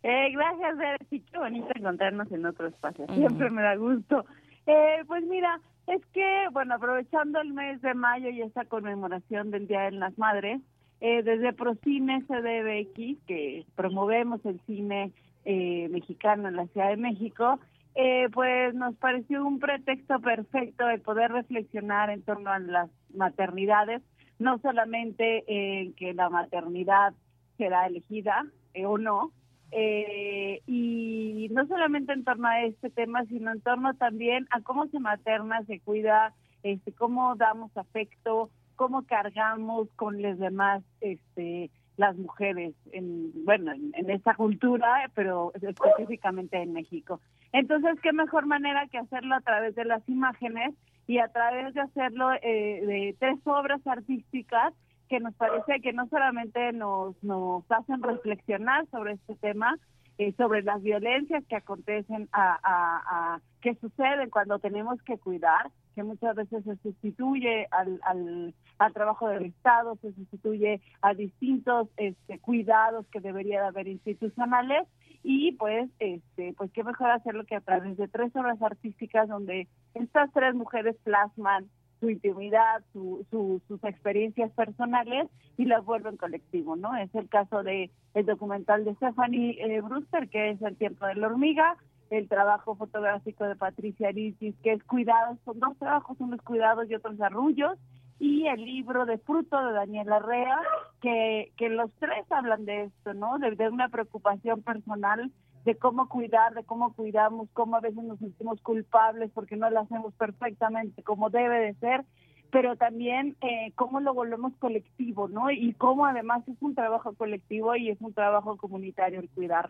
Eh, 0.03 0.29
gracias, 0.31 0.77
Betsy. 0.77 1.19
Qué 1.21 1.37
bonito 1.37 1.67
encontrarnos 1.75 2.31
en 2.31 2.45
otro 2.45 2.67
espacio. 2.67 3.05
Siempre 3.13 3.49
me 3.49 3.61
da 3.61 3.75
gusto. 3.75 4.25
Eh, 4.65 5.03
pues 5.07 5.23
mira, 5.25 5.59
es 5.87 6.05
que, 6.07 6.47
bueno, 6.51 6.75
aprovechando 6.75 7.39
el 7.39 7.53
mes 7.53 7.81
de 7.81 7.93
mayo 7.93 8.29
y 8.29 8.41
esta 8.41 8.65
conmemoración 8.65 9.51
del 9.51 9.67
Día 9.67 9.83
de 9.83 9.91
las 9.91 10.17
Madres, 10.17 10.61
eh, 10.99 11.23
desde 11.23 11.53
Procine 11.53 12.23
CDBX, 12.23 13.17
que 13.25 13.65
promovemos 13.75 14.43
el 14.45 14.59
cine 14.65 15.11
eh, 15.45 15.87
mexicano 15.89 16.49
en 16.49 16.57
la 16.57 16.67
Ciudad 16.67 16.89
de 16.89 16.97
México, 16.97 17.59
eh, 17.95 18.29
pues 18.33 18.75
nos 18.75 18.95
pareció 18.95 19.43
un 19.45 19.59
pretexto 19.59 20.19
perfecto 20.19 20.85
de 20.85 20.99
poder 20.99 21.31
reflexionar 21.31 22.09
en 22.09 22.21
torno 22.21 22.51
a 22.51 22.59
las 22.59 22.89
maternidades, 23.15 24.01
no 24.37 24.59
solamente 24.59 25.45
en 25.47 25.93
que 25.93 26.13
la 26.13 26.29
maternidad 26.29 27.13
será 27.57 27.87
elegida 27.87 28.45
eh, 28.75 28.85
o 28.85 28.97
no, 28.97 29.31
eh, 29.71 30.61
y 30.65 31.49
no 31.51 31.67
solamente 31.67 32.13
en 32.13 32.23
torno 32.23 32.47
a 32.47 32.61
este 32.63 32.89
tema, 32.89 33.25
sino 33.25 33.51
en 33.51 33.61
torno 33.61 33.93
también 33.95 34.47
a 34.51 34.61
cómo 34.61 34.87
se 34.87 34.99
materna, 34.99 35.63
se 35.65 35.79
cuida, 35.79 36.33
este, 36.63 36.91
cómo 36.93 37.35
damos 37.35 37.75
afecto, 37.75 38.49
cómo 38.75 39.03
cargamos 39.03 39.89
con 39.95 40.21
los 40.21 40.39
demás, 40.39 40.83
este, 41.01 41.69
las 41.97 42.15
mujeres, 42.15 42.75
en, 42.91 43.31
bueno, 43.43 43.73
en, 43.73 44.09
esta 44.09 44.35
cultura, 44.35 45.11
pero 45.15 45.51
específicamente 45.55 46.61
en 46.61 46.73
México. 46.73 47.19
Entonces, 47.51 47.99
qué 48.01 48.13
mejor 48.13 48.45
manera 48.45 48.87
que 48.87 48.99
hacerlo 48.99 49.35
a 49.35 49.41
través 49.41 49.75
de 49.75 49.85
las 49.85 50.07
imágenes 50.07 50.75
y 51.07 51.17
a 51.19 51.27
través 51.29 51.73
de 51.73 51.81
hacerlo 51.81 52.31
eh, 52.33 52.83
de 52.85 53.15
tres 53.19 53.39
obras 53.45 53.85
artísticas 53.87 54.73
que 55.07 55.19
nos 55.19 55.33
parece 55.35 55.81
que 55.81 55.93
no 55.93 56.07
solamente 56.07 56.73
nos, 56.73 57.21
nos 57.23 57.63
hacen 57.71 58.01
reflexionar 58.03 58.85
sobre 58.89 59.13
este 59.13 59.35
tema, 59.35 59.77
eh, 60.17 60.33
sobre 60.37 60.63
las 60.63 60.81
violencias 60.81 61.43
que 61.47 61.55
acontecen, 61.55 62.27
a, 62.31 62.59
a, 62.63 63.41
que 63.61 63.75
suceden 63.75 64.29
cuando 64.29 64.59
tenemos 64.59 65.01
que 65.03 65.17
cuidar, 65.17 65.69
que 65.95 66.03
muchas 66.03 66.35
veces 66.35 66.63
se 66.63 66.75
sustituye 66.77 67.67
al, 67.71 67.99
al, 68.03 68.53
al 68.79 68.93
trabajo 68.93 69.27
del 69.27 69.45
Estado, 69.45 69.95
se 70.01 70.13
sustituye 70.13 70.81
a 71.01 71.13
distintos 71.13 71.89
este, 71.97 72.39
cuidados 72.39 73.05
que 73.07 73.19
debería 73.19 73.61
de 73.61 73.67
haber 73.67 73.87
institucionales 73.87 74.87
y 75.23 75.53
pues 75.53 75.89
este 75.99 76.53
pues 76.57 76.71
qué 76.71 76.83
mejor 76.83 77.09
hacerlo 77.09 77.45
que 77.45 77.55
a 77.55 77.61
través 77.61 77.97
de 77.97 78.07
tres 78.07 78.35
obras 78.35 78.61
artísticas 78.61 79.27
donde 79.27 79.67
estas 79.93 80.31
tres 80.31 80.53
mujeres 80.53 80.95
plasman 81.03 81.65
su 81.99 82.09
intimidad, 82.09 82.83
su, 82.93 83.25
sus 83.31 83.83
experiencias 83.83 84.51
personales 84.51 85.27
y 85.57 85.65
las 85.65 85.83
vuelven 85.83 86.17
colectivo, 86.17 86.75
¿no? 86.75 86.95
Es 86.95 87.13
el 87.15 87.27
caso 87.29 87.63
de 87.63 87.89
el 88.13 88.25
documental 88.25 88.85
de 88.85 88.95
Stephanie 88.95 89.57
eh, 89.59 89.81
Brewster, 89.81 90.29
que 90.29 90.51
es 90.51 90.61
El 90.61 90.75
tiempo 90.75 91.05
de 91.05 91.15
la 91.15 91.27
hormiga, 91.27 91.77
el 92.09 92.27
trabajo 92.27 92.75
fotográfico 92.75 93.45
de 93.45 93.55
Patricia 93.55 94.09
Arisis, 94.09 94.55
que 94.63 94.73
es 94.73 94.83
Cuidados, 94.83 95.37
son 95.45 95.59
dos 95.59 95.77
trabajos, 95.77 96.17
unos 96.19 96.41
cuidados 96.41 96.89
y 96.89 96.95
otros 96.95 97.19
arrullos, 97.19 97.77
y 98.19 98.47
el 98.47 98.63
libro 98.63 99.05
de 99.05 99.17
Fruto 99.19 99.63
de 99.63 99.73
Daniela 99.73 100.19
Rea, 100.19 100.59
que, 101.01 101.51
que 101.57 101.69
los 101.69 101.91
tres 101.99 102.25
hablan 102.31 102.65
de 102.65 102.85
esto, 102.85 103.13
¿no? 103.13 103.37
De 103.37 103.69
una 103.69 103.89
preocupación 103.89 104.61
personal 104.61 105.31
de 105.67 105.75
cómo 105.75 106.07
cuidar, 106.07 106.53
de 106.53 106.63
cómo 106.63 106.93
cuidamos, 106.93 107.49
cómo 107.51 107.75
a 107.75 107.81
veces 107.81 108.01
nos 108.01 108.17
sentimos 108.19 108.61
culpables 108.61 109.29
porque 109.33 109.57
no 109.57 109.69
lo 109.69 109.81
hacemos 109.81 110.13
perfectamente 110.13 111.03
como 111.03 111.29
debe 111.29 111.59
de 111.59 111.73
ser, 111.73 112.05
pero 112.51 112.77
también 112.77 113.35
eh, 113.41 113.73
cómo 113.75 113.99
lo 113.99 114.13
volvemos 114.13 114.53
colectivo, 114.59 115.27
¿no? 115.27 115.51
Y 115.51 115.73
cómo 115.73 116.05
además 116.05 116.47
es 116.47 116.55
un 116.61 116.73
trabajo 116.73 117.13
colectivo 117.15 117.75
y 117.75 117.89
es 117.89 117.99
un 117.99 118.13
trabajo 118.13 118.55
comunitario 118.55 119.19
el 119.19 119.29
cuidar. 119.29 119.69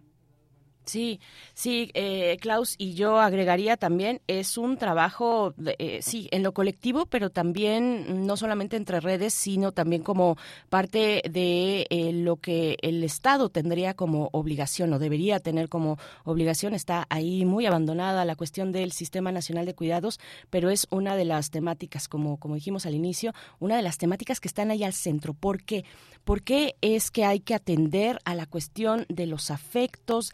Sí, 0.87 1.19
sí, 1.53 1.91
eh, 1.95 2.37
Klaus, 2.39 2.75
y 2.77 2.93
yo 2.93 3.19
agregaría 3.19 3.75
también, 3.75 4.21
es 4.27 4.57
un 4.57 4.77
trabajo, 4.77 5.53
eh, 5.79 5.99
sí, 6.01 6.29
en 6.31 6.43
lo 6.43 6.53
colectivo, 6.53 7.05
pero 7.07 7.29
también 7.29 8.25
no 8.25 8.37
solamente 8.37 8.77
entre 8.77 9.01
redes, 9.01 9.33
sino 9.33 9.73
también 9.73 10.01
como 10.01 10.37
parte 10.69 11.21
de 11.29 11.87
eh, 11.89 12.13
lo 12.13 12.37
que 12.37 12.77
el 12.81 13.03
Estado 13.03 13.49
tendría 13.49 13.95
como 13.95 14.29
obligación 14.31 14.93
o 14.93 14.99
debería 14.99 15.41
tener 15.41 15.67
como 15.67 15.97
obligación. 16.23 16.73
Está 16.73 17.05
ahí 17.09 17.43
muy 17.43 17.65
abandonada 17.65 18.23
la 18.23 18.37
cuestión 18.37 18.71
del 18.71 18.93
Sistema 18.93 19.33
Nacional 19.33 19.65
de 19.65 19.75
Cuidados, 19.75 20.21
pero 20.49 20.69
es 20.69 20.87
una 20.89 21.17
de 21.17 21.25
las 21.25 21.51
temáticas, 21.51 22.07
como, 22.07 22.37
como 22.37 22.55
dijimos 22.55 22.85
al 22.85 22.95
inicio, 22.95 23.33
una 23.59 23.75
de 23.75 23.81
las 23.81 23.97
temáticas 23.97 24.39
que 24.39 24.47
están 24.47 24.71
ahí 24.71 24.85
al 24.85 24.93
centro. 24.93 25.33
¿Por 25.33 25.63
qué? 25.63 25.83
¿Por 26.23 26.43
qué 26.43 26.75
es 26.81 27.11
que 27.11 27.25
hay 27.25 27.41
que 27.41 27.55
atender 27.55 28.19
a 28.25 28.35
la 28.35 28.45
cuestión 28.45 29.05
de 29.09 29.27
los 29.27 29.51
afectos? 29.51 30.33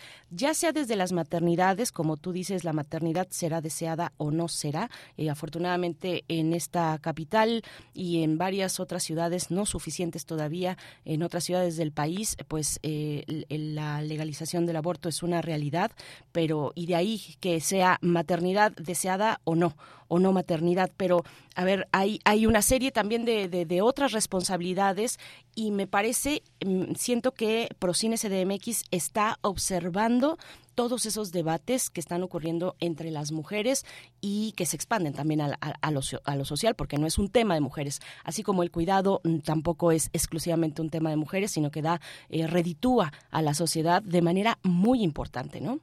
Sea 0.52 0.72
desde 0.72 0.96
las 0.96 1.12
maternidades, 1.12 1.92
como 1.92 2.18
tú 2.18 2.32
dices, 2.32 2.64
la 2.64 2.74
maternidad 2.74 3.28
será 3.30 3.62
deseada 3.62 4.14
o 4.18 4.32
no 4.32 4.48
será. 4.48 4.90
Eh, 5.16 5.30
afortunadamente 5.30 6.26
en 6.28 6.54
esta 6.54 6.98
capital 7.00 7.62
y 7.94 8.24
en 8.24 8.38
varias 8.40 8.80
otras 8.80 9.04
ciudades, 9.04 9.52
no 9.52 9.68
suficientes 9.68 10.26
todavía, 10.26 10.78
en 11.06 11.22
otras 11.22 11.44
ciudades 11.44 11.78
del 11.78 11.92
país, 11.92 12.36
pues 12.48 12.80
eh, 12.82 13.46
la 13.50 14.02
legalización 14.02 14.66
del 14.66 14.78
aborto 14.78 15.08
es 15.08 15.22
una 15.22 15.42
realidad, 15.44 15.92
pero 16.32 16.72
y 16.74 16.88
de 16.88 16.96
ahí 16.96 17.22
que 17.40 17.62
sea 17.62 18.00
maternidad 18.02 18.72
deseada 18.74 19.40
o 19.44 19.56
no, 19.56 19.76
o 20.08 20.20
no 20.20 20.32
maternidad, 20.32 20.92
pero 20.98 21.24
a 21.56 21.64
ver, 21.64 21.88
hay, 21.92 22.20
hay 22.26 22.46
una 22.46 22.62
serie 22.62 22.92
también 22.92 23.26
de, 23.26 23.48
de, 23.48 23.82
otras 23.82 24.12
responsabilidades 24.12 25.20
y 25.56 25.72
me 25.72 25.88
parece, 25.88 26.42
mm, 26.66 26.94
siento 26.96 27.32
que 27.32 27.70
Procine 27.80 28.18
CDMX 28.18 28.84
está 28.92 29.38
observando 29.42 30.33
todos 30.76 31.06
esos 31.06 31.32
debates 31.32 31.90
que 31.90 32.00
están 32.00 32.24
ocurriendo 32.24 32.76
entre 32.80 33.12
las 33.12 33.32
mujeres 33.32 33.86
y 34.22 34.54
que 34.58 34.66
se 34.66 34.76
expanden 34.76 35.14
también 35.14 35.42
a, 35.42 35.58
a, 35.82 35.92
lo, 35.92 36.02
a, 36.26 36.36
lo, 36.36 36.46
social, 36.46 36.76
porque 36.76 36.98
no 36.98 37.08
es 37.08 37.18
un 37.18 37.30
tema 37.30 37.54
de 37.54 37.62
mujeres, 37.62 38.00
así 38.24 38.44
como 38.44 38.64
el 38.64 38.72
cuidado 38.72 39.22
mm, 39.24 39.40
tampoco 39.40 39.92
es 39.92 40.10
exclusivamente 40.14 40.82
un 40.82 40.90
tema 40.90 41.10
de 41.10 41.16
mujeres, 41.16 41.52
sino 41.52 41.72
que 41.72 41.82
da, 41.82 42.00
eh, 42.30 42.48
reditúa 42.48 43.12
a 43.32 43.42
la 43.42 43.54
sociedad 43.54 44.02
de 44.02 44.22
manera 44.22 44.58
muy 44.64 45.04
importante, 45.04 45.62
¿no? 45.62 45.80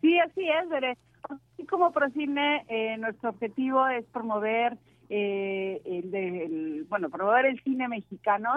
Sí, 0.00 0.18
así 0.18 0.48
es, 0.48 0.68
Bere. 0.68 0.96
Así 1.28 1.66
como 1.66 1.90
Procine, 1.92 2.64
eh, 2.68 2.96
nuestro 2.98 3.30
objetivo 3.30 3.86
es 3.88 4.04
promover 4.06 4.78
eh, 5.10 5.80
el, 5.84 6.84
bueno, 6.88 7.08
promover 7.08 7.46
el 7.46 7.62
cine 7.62 7.88
mexicano 7.88 8.50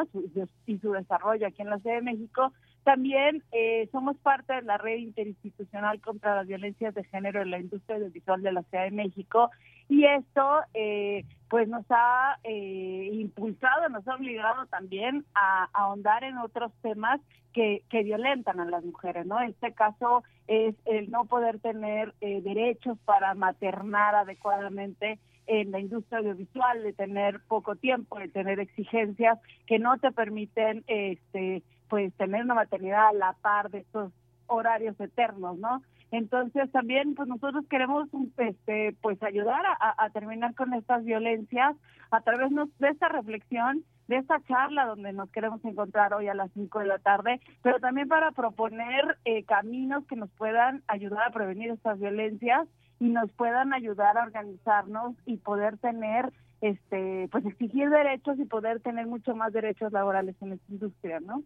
y 0.67 0.77
su 0.79 0.91
desarrollo 0.91 1.48
aquí 1.48 1.62
en 1.62 1.70
la 1.70 1.79
Ciudad 1.79 1.96
de 1.98 2.01
México. 2.01 2.51
También 2.84 3.44
eh, 3.52 3.88
somos 3.92 4.18
parte 4.18 4.54
de 4.54 4.62
la 4.64 4.78
red 4.78 4.98
interinstitucional 4.98 6.02
contra 6.02 6.36
las 6.36 6.48
violencias 6.48 6.96
de 6.96 7.04
género 7.04 7.42
en 7.42 7.52
la 7.52 7.60
industria 7.60 7.98
audiovisual 7.98 8.42
de 8.42 8.52
la 8.52 8.64
Ciudad 8.64 8.86
de 8.86 8.92
México 8.92 9.52
y 9.92 10.06
esto 10.06 10.62
eh, 10.74 11.26
pues 11.50 11.68
nos 11.68 11.86
ha 11.90 12.40
eh, 12.46 13.10
impulsado, 13.12 13.90
nos 13.90 14.08
ha 14.08 14.16
obligado 14.16 14.66
también 14.68 15.26
a, 15.36 15.68
ahondar 15.74 16.24
en 16.24 16.38
otros 16.38 16.72
temas 16.82 17.20
que, 17.52 17.84
que 17.90 18.02
violentan 18.04 18.62
a 18.62 18.66
las 18.66 18.86
mujeres, 18.86 19.26
¿no? 19.26 19.38
Este 19.42 19.74
caso 19.74 20.24
es 20.48 20.76
el 20.86 21.12
no 21.12 21.26
poder 21.26 21.60
tener 21.60 22.14
eh, 22.22 22.42
derechos 22.42 22.98
para 23.04 23.34
maternar 23.34 24.16
adecuadamente 24.16 25.20
en 25.46 25.72
la 25.72 25.82
industria 25.82 26.20
audiovisual, 26.20 26.84
de 26.84 26.94
tener 26.94 27.42
poco 27.50 27.76
tiempo, 27.76 28.18
de 28.18 28.30
tener 28.30 28.62
exigencias 28.62 29.40
que 29.68 29.78
no 29.78 29.98
te 29.98 30.12
permiten 30.12 30.86
este 30.88 31.64
pues 31.92 32.14
tener 32.14 32.46
una 32.46 32.54
maternidad 32.54 33.10
a 33.10 33.14
la 33.14 33.34
par 33.34 33.70
de 33.70 33.80
estos 33.80 34.14
horarios 34.48 34.98
eternos, 34.98 35.58
¿no? 35.58 35.82
Entonces 36.10 36.72
también 36.72 37.16
pues 37.16 37.27
nosotros 37.27 37.66
queremos 37.70 38.08
este 38.38 38.96
pues 39.01 39.22
ayudar 39.22 39.62
a, 39.77 40.10
terminar 40.12 40.56
con 40.56 40.74
estas 40.74 41.04
violencias 41.04 41.75
a 42.10 42.22
través 42.22 42.50
de 42.80 42.88
esta 42.88 43.10
reflexión, 43.10 43.84
de 44.08 44.18
esta 44.18 44.42
charla 44.48 44.86
donde 44.86 45.12
nos 45.12 45.30
queremos 45.32 45.64
encontrar 45.66 46.14
hoy 46.14 46.30
a 46.30 46.34
las 46.34 46.50
5 46.54 46.80
de 46.80 46.86
la 46.86 47.00
tarde, 47.00 47.42
pero 47.62 47.82
también 47.82 48.08
para 48.08 48.32
proponer 48.32 49.18
eh, 49.25 49.44
caminos 49.44 50.06
que 50.08 50.16
nos 50.16 50.30
puedan 50.32 50.84
ayudar 50.88 51.27
a 51.27 51.32
prevenir 51.32 51.72
estas 51.72 52.00
violencias 52.00 52.70
y 53.00 53.10
nos 53.10 53.30
puedan 53.34 53.74
ayudar 53.74 54.18
a 54.18 54.24
organizarnos 54.24 55.16
y 55.25 55.38
poder 55.38 55.77
tener 55.77 56.32
este 56.62 57.28
pues 57.32 57.46
exigir 57.46 57.90
derechos 57.90 58.38
y 58.40 58.46
poder 58.46 58.80
tener 58.82 59.08
mucho 59.08 59.36
más 59.36 59.52
derechos 59.52 59.92
laborales 59.92 60.36
en 60.42 60.54
esta 60.54 60.72
industria, 60.72 61.20
¿no? 61.20 61.44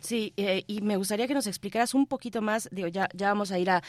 sí, 0.00 0.32
eh, 0.36 0.62
y 0.66 0.82
me 0.82 0.96
gustaría 0.96 1.26
que 1.26 1.34
nos 1.34 1.46
explicaras 1.46 1.94
un 1.94 2.06
poquito 2.06 2.42
más, 2.42 2.68
digo, 2.70 2.88
ya, 2.88 3.08
ya 3.14 3.28
vamos 3.28 3.52
a 3.52 3.58
ir 3.58 3.70
a, 3.70 3.82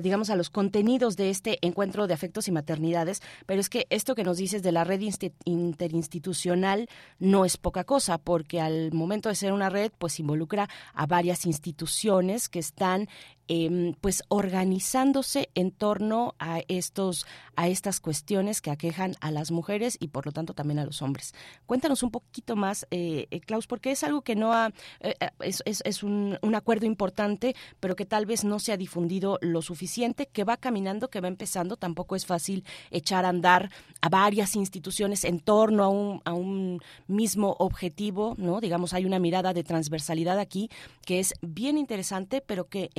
digamos, 0.00 0.30
a 0.30 0.36
los 0.36 0.50
contenidos 0.50 1.16
de 1.16 1.30
este 1.30 1.58
encuentro 1.62 2.06
de 2.06 2.14
afectos 2.14 2.48
y 2.48 2.52
maternidades, 2.52 3.22
pero 3.46 3.60
es 3.60 3.68
que 3.68 3.86
esto 3.90 4.14
que 4.14 4.24
nos 4.24 4.38
dices 4.38 4.62
de 4.62 4.72
la 4.72 4.84
red 4.84 5.00
interinstitucional 5.44 6.88
no 7.18 7.44
es 7.44 7.56
poca 7.56 7.84
cosa, 7.84 8.18
porque 8.18 8.60
al 8.60 8.92
momento 8.92 9.28
de 9.28 9.36
ser 9.36 9.52
una 9.52 9.70
red, 9.70 9.92
pues 9.96 10.18
involucra 10.18 10.68
a 10.94 11.06
varias 11.06 11.46
instituciones 11.46 12.48
que 12.48 12.58
están 12.58 13.08
Em, 13.50 13.94
pues 14.02 14.24
organizándose 14.28 15.48
en 15.54 15.70
torno 15.70 16.34
a 16.38 16.60
estos 16.68 17.24
a 17.56 17.66
estas 17.66 17.98
cuestiones 17.98 18.60
que 18.60 18.70
aquejan 18.70 19.14
a 19.20 19.30
las 19.30 19.50
mujeres 19.50 19.96
y 19.98 20.08
por 20.08 20.26
lo 20.26 20.32
tanto 20.32 20.52
también 20.52 20.78
a 20.78 20.84
los 20.84 21.00
hombres. 21.00 21.32
Cuéntanos 21.66 22.02
un 22.02 22.10
poquito 22.10 22.56
más, 22.56 22.86
eh, 22.90 23.26
eh 23.30 23.40
Klaus, 23.40 23.66
porque 23.66 23.90
es 23.90 24.04
algo 24.04 24.20
que 24.20 24.36
no 24.36 24.52
ha 24.52 24.70
eh, 25.00 25.14
es, 25.40 25.62
es, 25.64 26.02
un, 26.02 26.38
un, 26.42 26.54
acuerdo 26.54 26.84
importante, 26.84 27.56
pero 27.80 27.96
que 27.96 28.04
tal 28.04 28.26
vez 28.26 28.44
no 28.44 28.58
se 28.58 28.70
ha 28.70 28.76
difundido 28.76 29.38
lo 29.40 29.62
suficiente, 29.62 30.26
que 30.26 30.44
va 30.44 30.58
caminando, 30.58 31.08
que 31.08 31.20
va 31.20 31.28
empezando. 31.28 31.76
Tampoco 31.76 32.16
es 32.16 32.26
fácil 32.26 32.64
echar 32.90 33.24
a 33.24 33.30
andar 33.30 33.70
a 34.02 34.08
varias 34.08 34.56
instituciones 34.56 35.24
en 35.24 35.40
torno 35.40 35.84
a 35.84 35.88
un, 35.88 36.20
a 36.26 36.34
un 36.34 36.80
mismo 37.06 37.56
objetivo, 37.58 38.34
¿no? 38.36 38.60
Digamos, 38.60 38.92
hay 38.92 39.04
una 39.04 39.18
mirada 39.18 39.52
de 39.52 39.64
transversalidad 39.64 40.38
aquí 40.38 40.70
que 41.04 41.18
es 41.18 41.34
bien 41.40 41.78
interesante, 41.78 42.40
pero 42.40 42.68
que 42.68 42.90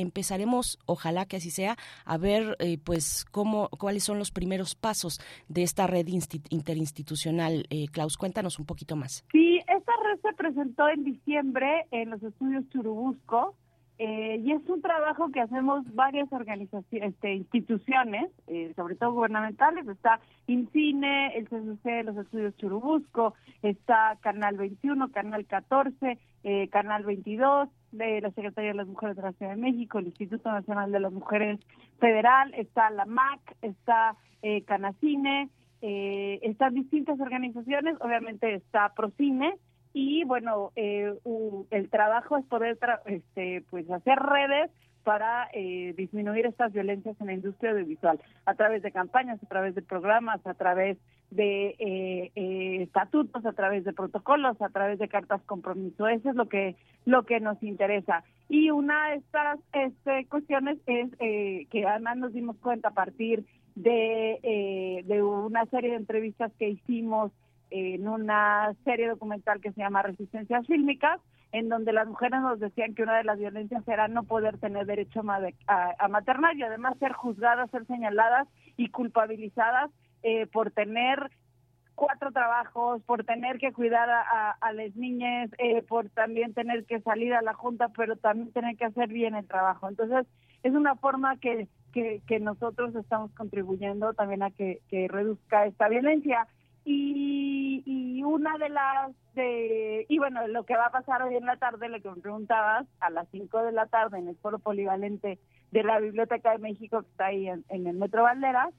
ojalá 0.85 1.25
que 1.25 1.37
así 1.37 1.51
sea, 1.51 1.77
a 2.05 2.17
ver 2.17 2.55
eh, 2.59 2.77
pues 2.83 3.25
cómo, 3.31 3.69
cuáles 3.69 4.03
son 4.03 4.19
los 4.19 4.31
primeros 4.31 4.75
pasos 4.75 5.19
de 5.47 5.63
esta 5.63 5.87
red 5.87 6.07
interinstitucional. 6.49 7.65
Eh, 7.69 7.87
Klaus, 7.91 8.17
cuéntanos 8.17 8.59
un 8.59 8.65
poquito 8.65 8.95
más. 8.95 9.25
Sí, 9.31 9.57
esta 9.59 9.91
red 10.03 10.19
se 10.21 10.33
presentó 10.33 10.89
en 10.89 11.03
diciembre 11.03 11.85
en 11.91 12.11
los 12.11 12.23
estudios 12.23 12.67
Churubusco. 12.69 13.55
Eh, 14.01 14.41
y 14.45 14.53
es 14.53 14.61
un 14.69 14.81
trabajo 14.81 15.29
que 15.29 15.41
hacemos 15.41 15.83
varias 15.93 16.31
organizaciones, 16.31 17.13
este, 17.13 17.33
instituciones, 17.35 18.31
eh, 18.47 18.71
sobre 18.77 18.95
todo 18.95 19.11
gubernamentales. 19.11 19.85
Está 19.89 20.21
INCINE, 20.47 21.35
el 21.35 21.49
CCC, 21.49 22.03
los 22.03 22.15
estudios 22.15 22.55
Churubusco, 22.55 23.33
está 23.61 24.17
Canal 24.21 24.55
21, 24.55 25.11
Canal 25.11 25.45
14, 25.45 26.17
eh, 26.45 26.69
Canal 26.69 27.03
22, 27.03 27.67
de 27.91 28.21
la 28.21 28.31
Secretaría 28.31 28.71
de 28.71 28.77
las 28.77 28.87
Mujeres 28.87 29.15
de 29.15 29.23
la 29.23 29.33
Ciudad 29.33 29.55
de 29.55 29.61
México, 29.61 29.99
el 29.99 30.07
Instituto 30.07 30.51
Nacional 30.51 30.91
de 30.91 30.99
las 30.99 31.11
Mujeres 31.11 31.59
Federal, 31.99 32.53
está 32.55 32.89
la 32.89 33.05
MAC, 33.05 33.39
está 33.61 34.15
eh, 34.41 34.63
Canacine, 34.63 35.49
eh, 35.81 36.39
están 36.43 36.73
distintas 36.73 37.19
organizaciones, 37.19 37.95
obviamente 38.01 38.53
está 38.53 38.93
Procine, 38.93 39.55
y 39.93 40.23
bueno, 40.23 40.71
eh, 40.75 41.13
el 41.71 41.89
trabajo 41.89 42.37
es 42.37 42.45
poder 42.45 42.77
este, 43.05 43.63
pues 43.69 43.89
hacer 43.89 44.19
redes 44.19 44.69
para 45.03 45.49
eh, 45.53 45.93
disminuir 45.97 46.45
estas 46.45 46.71
violencias 46.71 47.19
en 47.19 47.27
la 47.27 47.33
industria 47.33 47.71
audiovisual 47.71 48.19
a 48.45 48.53
través 48.53 48.83
de 48.83 48.91
campañas, 48.91 49.41
a 49.41 49.47
través 49.47 49.73
de 49.73 49.81
programas, 49.81 50.45
a 50.45 50.53
través 50.53 50.97
de 51.31 51.75
eh, 51.79 52.31
eh, 52.35 52.83
estatutos, 52.83 53.45
a 53.45 53.53
través 53.53 53.83
de 53.83 53.93
protocolos, 53.93 54.61
a 54.61 54.69
través 54.69 54.99
de 54.99 55.07
cartas 55.07 55.41
compromiso. 55.43 56.07
Eso 56.07 56.29
es 56.29 56.35
lo 56.35 56.49
que 56.49 56.75
lo 57.05 57.23
que 57.25 57.39
nos 57.39 57.61
interesa. 57.63 58.23
Y 58.49 58.71
una 58.71 59.09
de 59.09 59.15
estas 59.17 59.59
este, 59.73 60.25
cuestiones 60.27 60.77
es 60.85 61.15
que 61.17 61.85
además 61.87 62.17
nos 62.17 62.33
dimos 62.33 62.57
cuenta 62.57 62.89
a 62.89 62.93
partir 62.93 63.45
de, 63.75 65.03
de 65.05 65.23
una 65.23 65.65
serie 65.67 65.91
de 65.91 65.97
entrevistas 65.97 66.51
que 66.57 66.69
hicimos 66.69 67.31
en 67.71 68.07
una 68.07 68.73
serie 68.83 69.07
documental 69.07 69.61
que 69.61 69.71
se 69.71 69.81
llama 69.81 70.01
Resistencias 70.01 70.65
Fílmicas, 70.67 71.19
en 71.51 71.69
donde 71.69 71.93
las 71.93 72.07
mujeres 72.07 72.41
nos 72.41 72.59
decían 72.59 72.93
que 72.93 73.03
una 73.03 73.17
de 73.17 73.23
las 73.23 73.39
violencias 73.39 73.87
era 73.87 74.07
no 74.07 74.23
poder 74.23 74.57
tener 74.59 74.85
derecho 74.85 75.21
a, 75.27 75.95
a, 75.97 76.07
maternar 76.07 76.55
y 76.55 76.63
además 76.63 76.97
ser 76.99 77.13
juzgadas, 77.13 77.71
ser 77.71 77.85
señaladas 77.87 78.47
y 78.77 78.89
culpabilizadas 78.89 79.89
eh, 80.23 80.47
por 80.47 80.71
tener 80.71 81.29
cuatro 81.95 82.31
trabajos, 82.31 83.01
por 83.03 83.25
tener 83.25 83.57
que 83.57 83.73
cuidar 83.73 84.09
a, 84.09 84.51
a, 84.51 84.73
las 84.73 84.95
niñas, 84.95 85.49
eh, 85.57 85.81
por 85.81 86.09
también 86.09 86.53
tener 86.53 86.85
que 86.85 87.01
salir 87.01 87.33
a 87.33 87.41
la 87.41 87.53
junta, 87.53 87.89
pero 87.89 88.15
también 88.15 88.53
tener 88.53 88.77
que 88.77 88.85
hacer 88.85 89.09
bien 89.09 89.35
el 89.35 89.47
trabajo. 89.47 89.89
Entonces, 89.89 90.25
es 90.63 90.73
una 90.73 90.95
forma 90.95 91.37
que, 91.37 91.67
que, 91.91 92.21
que 92.25 92.39
nosotros 92.39 92.95
estamos 92.95 93.31
contribuyendo 93.33 94.13
también 94.13 94.43
a 94.43 94.51
que, 94.51 94.81
que 94.89 95.07
reduzca 95.09 95.65
esta 95.65 95.89
violencia. 95.89 96.47
Y, 96.85 97.83
y 97.85 98.23
una 98.23 98.57
de 98.57 98.69
las 98.69 99.11
de 99.35 100.05
y 100.09 100.17
bueno 100.17 100.47
lo 100.47 100.63
que 100.63 100.75
va 100.75 100.87
a 100.87 100.91
pasar 100.91 101.21
hoy 101.21 101.35
en 101.35 101.45
la 101.45 101.57
tarde 101.57 101.87
lo 101.89 102.01
que 102.01 102.09
me 102.09 102.21
preguntabas 102.21 102.87
a 102.99 103.09
las 103.09 103.27
5 103.29 103.63
de 103.63 103.71
la 103.73 103.85
tarde 103.85 104.17
en 104.17 104.27
el 104.27 104.35
foro 104.37 104.59
polivalente 104.59 105.39
de 105.71 105.83
la 105.83 105.99
biblioteca 105.99 106.51
de 106.51 106.57
México 106.57 107.01
que 107.01 107.09
está 107.09 107.25
ahí 107.27 107.47
en, 107.47 107.63
el 107.69 107.93
Metro 107.95 108.23
Valderas 108.23 108.73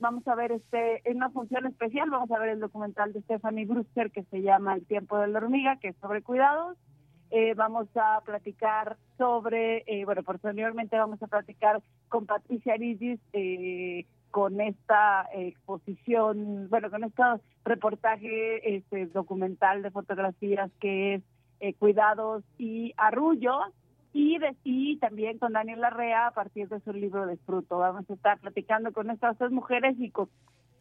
vamos 0.00 0.26
a 0.28 0.34
ver 0.34 0.52
este 0.52 1.08
en 1.08 1.16
una 1.16 1.30
función 1.30 1.66
especial 1.66 2.10
vamos 2.10 2.30
a 2.30 2.38
ver 2.38 2.50
el 2.50 2.60
documental 2.60 3.12
de 3.12 3.22
Stephanie 3.22 3.66
Brewster 3.66 4.10
que 4.10 4.22
se 4.24 4.42
llama 4.42 4.74
El 4.74 4.86
tiempo 4.86 5.18
de 5.18 5.28
la 5.28 5.38
hormiga 5.38 5.76
que 5.76 5.88
es 5.88 5.96
sobre 5.96 6.22
cuidados. 6.22 6.76
Eh, 7.30 7.54
vamos 7.54 7.88
a 7.96 8.20
platicar 8.24 8.96
sobre, 9.18 9.82
eh, 9.86 10.04
bueno, 10.04 10.22
posteriormente 10.22 10.96
vamos 10.96 11.20
a 11.22 11.26
platicar 11.26 11.82
con 12.08 12.24
Patricia 12.24 12.74
Arizis 12.74 13.18
eh, 13.32 14.06
con 14.30 14.60
esta 14.60 15.26
exposición, 15.32 16.68
bueno, 16.68 16.90
con 16.90 17.04
este 17.04 17.22
reportaje 17.64 18.76
este, 18.76 19.06
documental 19.06 19.82
de 19.82 19.90
fotografías 19.90 20.70
que 20.78 21.14
es 21.14 21.22
eh, 21.60 21.74
Cuidados 21.74 22.44
y 22.58 22.92
Arrullo, 22.96 23.58
y, 24.16 24.38
de, 24.38 24.56
y 24.64 24.96
también 24.96 25.38
con 25.38 25.52
Daniel 25.52 25.82
Larrea 25.82 26.28
a 26.28 26.30
partir 26.30 26.70
de 26.70 26.80
su 26.80 26.92
libro 26.94 27.26
de 27.26 27.36
Fruto. 27.36 27.76
Vamos 27.76 28.08
a 28.08 28.14
estar 28.14 28.40
platicando 28.40 28.90
con 28.90 29.10
estas 29.10 29.36
dos 29.36 29.52
mujeres 29.52 29.94
y 29.98 30.10
con, 30.10 30.30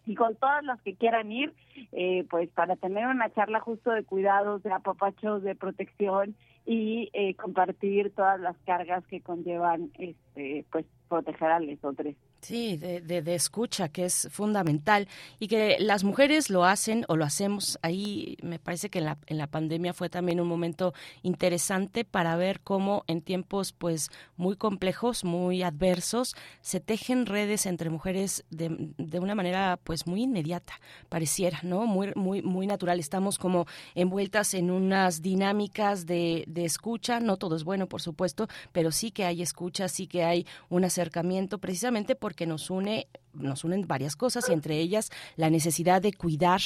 y 0.06 0.16
con 0.16 0.38
todas 0.38 0.64
las 0.64 0.82
que 0.84 0.96
quieran 0.96 1.30
ir, 1.34 1.54
eh, 1.92 2.26
pues 2.30 2.50
para 2.52 2.78
tener 2.78 3.08
una 3.08 3.30
charla 3.34 3.60
justo 3.60 3.92
de 3.92 4.06
cuidados, 4.06 4.64
de 4.64 4.72
apapachos, 4.72 5.44
de 5.44 5.54
protección 5.54 6.34
y 6.66 7.10
eh, 7.12 7.36
compartir 7.36 8.16
todas 8.16 8.40
las 8.40 8.56
cargas 8.60 9.06
que 9.08 9.20
conllevan 9.20 9.92
este 10.00 10.66
pues 10.72 10.86
proteger 11.10 11.52
a 11.52 11.60
los 11.60 11.84
otros. 11.84 12.16
Sí, 12.46 12.78
de, 12.78 13.02
de, 13.02 13.34
escucha, 13.34 13.90
que 13.90 14.06
es 14.06 14.28
fundamental. 14.32 15.08
Y 15.40 15.48
que 15.48 15.78
las 15.80 16.04
mujeres 16.04 16.52
lo 16.52 16.64
hacen 16.64 17.04
o 17.08 17.16
lo 17.16 17.26
hacemos 17.26 17.80
ahí, 17.82 18.38
me 18.44 18.60
parece 18.60 18.92
que 18.92 19.00
en 19.00 19.06
la, 19.06 19.18
en 19.26 19.40
la 19.40 19.48
pandemia 19.48 19.94
fue 19.94 20.10
también 20.10 20.40
un 20.40 20.48
momento 20.48 20.94
interesante 21.24 22.06
para 22.06 22.36
ver 22.36 22.60
cómo 22.60 23.04
en 23.08 23.24
tiempos 23.24 23.74
pues 23.74 24.12
muy 24.38 24.58
complejos, 24.58 25.24
muy 25.24 25.64
adversos, 25.64 26.36
se 26.62 26.80
tejen 26.80 27.26
redes 27.26 27.66
entre 27.66 27.90
mujeres 27.90 28.46
de, 28.52 28.94
de 29.00 29.20
una 29.20 29.34
manera 29.34 29.80
pues 29.84 30.06
muy 30.06 30.22
inmediata, 30.22 30.74
pareciera, 31.10 31.62
¿no? 31.64 31.88
Muy, 31.88 32.12
muy, 32.16 32.44
muy 32.44 32.68
natural. 32.68 33.00
Estamos 33.00 33.40
como 33.40 33.66
envueltas 33.96 34.54
en 34.54 34.70
unas 34.70 35.24
dinámicas 35.24 36.06
de, 36.06 36.44
de 36.46 36.66
escucha, 36.66 37.20
no 37.20 37.38
todo 37.38 37.56
es 37.56 37.64
bueno, 37.64 37.88
por 37.88 38.04
supuesto, 38.04 38.48
pero 38.72 38.92
sí 38.92 39.10
que 39.10 39.26
hay 39.26 39.42
escucha, 39.42 39.88
sí 39.88 40.06
que 40.06 40.24
hay 40.24 40.46
un 40.70 40.84
acercamiento, 40.84 41.58
precisamente 41.58 42.16
porque 42.16 42.35
que 42.36 42.46
nos 42.46 42.70
une 42.70 43.08
nos 43.40 43.64
unen 43.64 43.88
varias 43.88 44.16
cosas 44.16 44.50
y 44.50 44.54
entre 44.54 44.80
ellas 44.80 45.12
la 45.36 45.50
necesidad 45.50 46.02
de 46.02 46.14
cuidar 46.14 46.62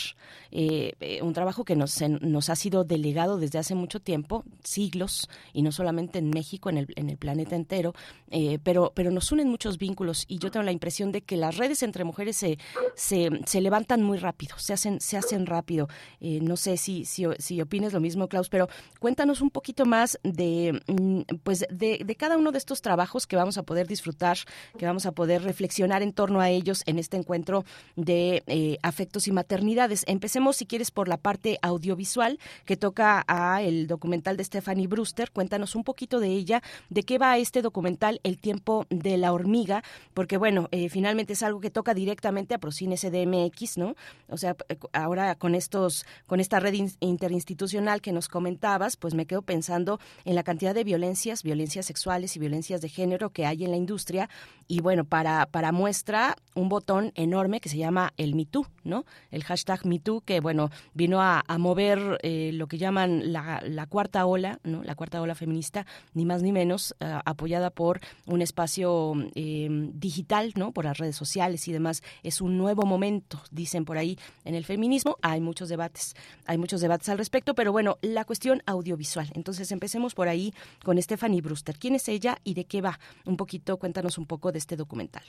eh, 0.51 0.93
eh, 0.99 1.21
un 1.21 1.33
trabajo 1.33 1.65
que 1.65 1.75
nos, 1.75 2.01
nos 2.01 2.49
ha 2.49 2.55
sido 2.55 2.83
delegado 2.83 3.37
desde 3.37 3.59
hace 3.59 3.75
mucho 3.75 3.99
tiempo, 3.99 4.43
siglos, 4.63 5.29
y 5.53 5.61
no 5.61 5.71
solamente 5.71 6.19
en 6.19 6.29
México, 6.29 6.69
en 6.69 6.77
el, 6.77 6.87
en 6.95 7.09
el 7.09 7.17
planeta 7.17 7.55
entero, 7.55 7.93
eh, 8.29 8.59
pero, 8.63 8.91
pero 8.95 9.11
nos 9.11 9.31
unen 9.31 9.49
muchos 9.49 9.77
vínculos 9.77 10.25
y 10.27 10.39
yo 10.39 10.51
tengo 10.51 10.63
la 10.63 10.71
impresión 10.71 11.11
de 11.11 11.21
que 11.21 11.37
las 11.37 11.57
redes 11.57 11.83
entre 11.83 12.03
mujeres 12.03 12.37
se, 12.37 12.57
se, 12.95 13.29
se 13.45 13.61
levantan 13.61 14.03
muy 14.03 14.17
rápido, 14.17 14.57
se 14.57 14.73
hacen, 14.73 14.99
se 15.01 15.17
hacen 15.17 15.45
rápido. 15.45 15.87
no 16.19 16.57
sé 16.57 16.77
si, 16.77 17.05
si, 17.05 17.25
si 17.39 17.61
opines 17.61 17.93
lo 17.93 17.99
mismo, 17.99 18.27
Klaus, 18.27 18.49
pero 18.49 18.67
cuéntanos 18.99 19.41
un 19.41 19.49
poquito 19.49 19.85
más 19.85 20.19
de, 20.23 20.81
mm, 20.87 21.35
pues 21.43 21.65
de, 21.69 22.01
de 22.05 22.15
cada 22.15 22.37
uno 22.37 22.51
de 22.51 22.57
estos 22.57 22.81
trabajos 22.81 23.27
que 23.27 23.35
vamos 23.35 23.57
a 23.57 23.63
poder 23.63 23.87
disfrutar, 23.87 24.37
que 24.77 24.85
vamos 24.85 25.05
a 25.05 25.11
poder 25.11 25.41
reflexionar 25.59 26.01
en 26.03 26.13
torno 26.13 26.39
a 26.39 26.49
ellos 26.49 26.83
en 26.85 26.99
este 26.99 27.17
encuentro 27.17 27.65
de 27.97 28.43
eh, 28.47 28.77
afectos 28.81 29.27
y 29.27 29.33
maternidades. 29.33 30.05
Empecemos, 30.07 30.55
si 30.55 30.65
quieres, 30.65 30.89
por 30.89 31.09
la 31.09 31.17
parte 31.17 31.59
audiovisual 31.61 32.39
que 32.63 32.77
toca 32.77 33.25
a 33.27 33.61
el 33.61 33.87
documental 33.87 34.37
de 34.37 34.45
Stephanie 34.45 34.87
Brewster. 34.87 35.31
Cuéntanos 35.31 35.75
un 35.75 35.83
poquito 35.83 36.21
de 36.21 36.29
ella, 36.29 36.63
de 36.89 37.03
qué 37.03 37.17
va 37.17 37.37
este 37.37 37.61
documental, 37.61 38.21
El 38.23 38.37
tiempo 38.37 38.85
de 38.89 39.17
la 39.17 39.33
hormiga, 39.33 39.83
porque 40.13 40.37
bueno, 40.37 40.69
eh, 40.71 40.87
finalmente 40.87 41.33
es 41.33 41.43
algo 41.43 41.59
que 41.59 41.69
toca 41.69 41.93
directamente 41.93 42.53
a 42.53 42.59
Procine 42.59 42.95
CDMX, 42.95 43.77
¿no? 43.77 43.95
O 44.29 44.37
sea, 44.37 44.55
ahora 44.93 45.35
con 45.35 45.55
estos, 45.55 46.05
con 46.25 46.39
esta 46.39 46.61
red 46.61 46.73
interinstitucional 47.01 47.99
que 47.99 48.13
nos 48.13 48.29
comentabas, 48.29 48.95
pues 48.95 49.13
me 49.13 49.25
quedo 49.25 49.41
pensando 49.41 49.99
en 50.23 50.35
la 50.35 50.43
cantidad 50.43 50.73
de 50.73 50.85
violencias, 50.85 51.43
violencias 51.43 51.85
sexuales 51.85 52.37
y 52.37 52.39
violencias 52.39 52.79
de 52.79 52.87
género 52.87 53.31
que 53.31 53.45
hay 53.45 53.65
en 53.65 53.71
la 53.71 53.77
industria. 53.77 54.29
Y 54.69 54.79
bueno, 54.81 55.03
para, 55.03 55.38
para 55.47 55.71
muestra, 55.71 56.35
un 56.55 56.69
botón 56.69 57.11
enorme 57.15 57.61
que 57.61 57.69
se 57.69 57.77
llama 57.77 58.13
el 58.17 58.35
MeToo, 58.35 58.65
¿no? 58.83 59.05
El 59.31 59.43
hashtag 59.43 59.85
MeToo 59.85 60.21
que, 60.21 60.39
bueno, 60.39 60.69
vino 60.93 61.21
a, 61.21 61.43
mover 61.57 62.19
eh, 62.23 62.51
lo 62.53 62.67
que 62.67 62.77
llaman 62.77 63.33
la, 63.33 63.85
cuarta 63.89 64.25
ola, 64.25 64.59
¿no? 64.63 64.83
La 64.83 64.95
cuarta 64.95 65.21
ola 65.21 65.35
feminista, 65.35 65.85
ni 66.13 66.25
más 66.25 66.41
ni 66.41 66.51
menos, 66.51 66.95
eh, 66.99 67.19
apoyada 67.25 67.69
por 67.69 67.99
un 68.25 68.41
espacio 68.41 69.13
em, 69.35 69.91
digital, 69.93 70.53
¿no? 70.55 70.71
Por 70.71 70.85
las 70.85 70.97
redes 70.97 71.15
sociales 71.15 71.67
y 71.67 71.71
demás. 71.71 72.01
Es 72.23 72.41
un 72.41 72.57
nuevo 72.57 72.83
momento, 72.85 73.41
dicen 73.51 73.85
por 73.85 73.97
ahí, 73.97 74.17
en 74.45 74.55
el 74.55 74.65
feminismo. 74.65 75.17
Hay 75.21 75.41
muchos 75.41 75.69
debates, 75.69 76.15
hay 76.45 76.57
muchos 76.57 76.81
debates 76.81 77.09
al 77.09 77.17
respecto, 77.17 77.55
pero 77.55 77.71
bueno, 77.71 77.97
la 78.01 78.25
cuestión 78.25 78.61
audiovisual. 78.65 79.29
Entonces, 79.33 79.71
empecemos 79.71 80.13
por 80.13 80.27
ahí 80.27 80.53
con 80.83 81.01
Stephanie 81.01 81.41
Brewster. 81.41 81.77
¿Quién 81.77 81.95
es 81.95 82.07
ella 82.07 82.37
y 82.43 82.53
de 82.53 82.65
qué 82.65 82.81
va? 82.81 82.99
Un 83.25 83.37
poquito, 83.37 83.77
cuéntanos 83.77 84.17
un 84.17 84.25
poco 84.25 84.51
de 84.51 84.59
este 84.59 84.75
documental. 84.75 85.23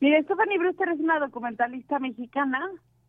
Mire, 0.00 0.22
Stephanie 0.24 0.58
Brewster 0.58 0.88
es 0.88 1.00
una 1.00 1.18
documentalista 1.18 1.98
mexicana 1.98 2.60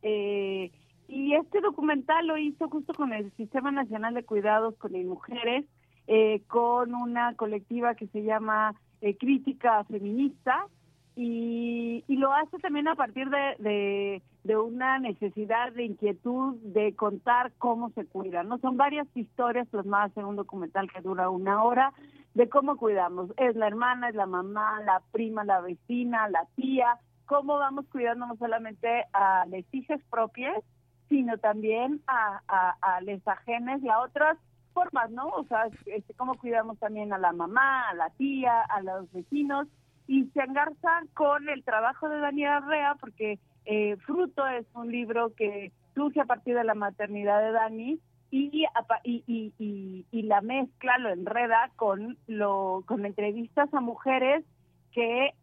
eh, 0.01 0.71
y 1.07 1.33
este 1.33 1.61
documental 1.61 2.27
lo 2.27 2.37
hizo 2.37 2.69
justo 2.69 2.93
con 2.93 3.13
el 3.13 3.31
Sistema 3.33 3.71
Nacional 3.71 4.13
de 4.13 4.23
Cuidados 4.23 4.75
con 4.77 4.93
las 4.93 5.03
Mujeres, 5.03 5.65
eh, 6.07 6.41
con 6.47 6.93
una 6.93 7.35
colectiva 7.35 7.95
que 7.95 8.07
se 8.07 8.23
llama 8.23 8.75
eh, 9.01 9.17
Crítica 9.17 9.83
Feminista 9.85 10.67
y, 11.15 12.03
y, 12.07 12.17
lo 12.17 12.33
hace 12.33 12.57
también 12.59 12.87
a 12.87 12.95
partir 12.95 13.29
de, 13.29 14.21
de, 14.43 14.57
una 14.57 14.99
necesidad 14.99 15.71
de 15.71 15.85
inquietud 15.85 16.55
de 16.57 16.93
contar 16.95 17.53
cómo 17.57 17.89
se 17.91 18.05
cuida. 18.05 18.43
No 18.43 18.57
son 18.57 18.75
varias 18.75 19.07
historias 19.15 19.67
plasmadas 19.69 20.15
en 20.17 20.25
un 20.25 20.35
documental 20.35 20.91
que 20.91 21.01
dura 21.01 21.29
una 21.29 21.63
hora 21.63 21.93
de 22.33 22.49
cómo 22.49 22.75
cuidamos. 22.77 23.31
Es 23.37 23.55
la 23.55 23.67
hermana, 23.67 24.09
es 24.09 24.15
la 24.15 24.25
mamá, 24.25 24.81
la 24.85 25.01
prima, 25.11 25.45
la 25.45 25.61
vecina, 25.61 26.27
la 26.29 26.45
tía. 26.55 26.99
Cómo 27.25 27.57
vamos 27.57 27.85
cuidando 27.91 28.25
no 28.25 28.35
solamente 28.35 29.05
a 29.13 29.45
las 29.47 29.63
hijas 29.73 30.01
propias, 30.09 30.61
sino 31.07 31.37
también 31.37 32.01
a, 32.07 32.41
a, 32.47 32.75
a 32.81 33.01
les 33.01 33.25
ajenes 33.27 33.81
y 33.83 33.89
a 33.89 33.99
otras 33.99 34.37
formas, 34.73 35.09
¿no? 35.11 35.29
O 35.29 35.45
sea, 35.45 35.69
este, 35.85 36.13
cómo 36.15 36.35
cuidamos 36.35 36.77
también 36.79 37.13
a 37.13 37.17
la 37.17 37.31
mamá, 37.31 37.89
a 37.89 37.93
la 37.93 38.09
tía, 38.11 38.61
a 38.61 38.81
los 38.81 39.11
vecinos. 39.11 39.67
Y 40.07 40.25
se 40.25 40.41
engarza 40.41 41.01
con 41.13 41.49
el 41.49 41.63
trabajo 41.63 42.09
de 42.09 42.19
Daniela 42.19 42.59
Rea, 42.61 42.95
porque 42.99 43.39
eh, 43.65 43.97
Fruto 44.05 44.45
es 44.47 44.65
un 44.73 44.91
libro 44.91 45.33
que 45.35 45.71
surge 45.95 46.21
a 46.21 46.25
partir 46.25 46.55
de 46.55 46.63
la 46.63 46.75
maternidad 46.75 47.41
de 47.41 47.51
Dani 47.51 47.99
y, 48.31 48.65
y, 49.03 50.05
y, 50.11 50.21
la 50.23 50.41
mezcla, 50.41 50.97
lo 50.97 51.09
enreda 51.09 51.71
con, 51.75 52.17
lo, 52.27 52.83
con 52.85 53.05
entrevistas 53.05 53.73
a 53.73 53.79
mujeres 53.79 54.43
que 54.91 55.33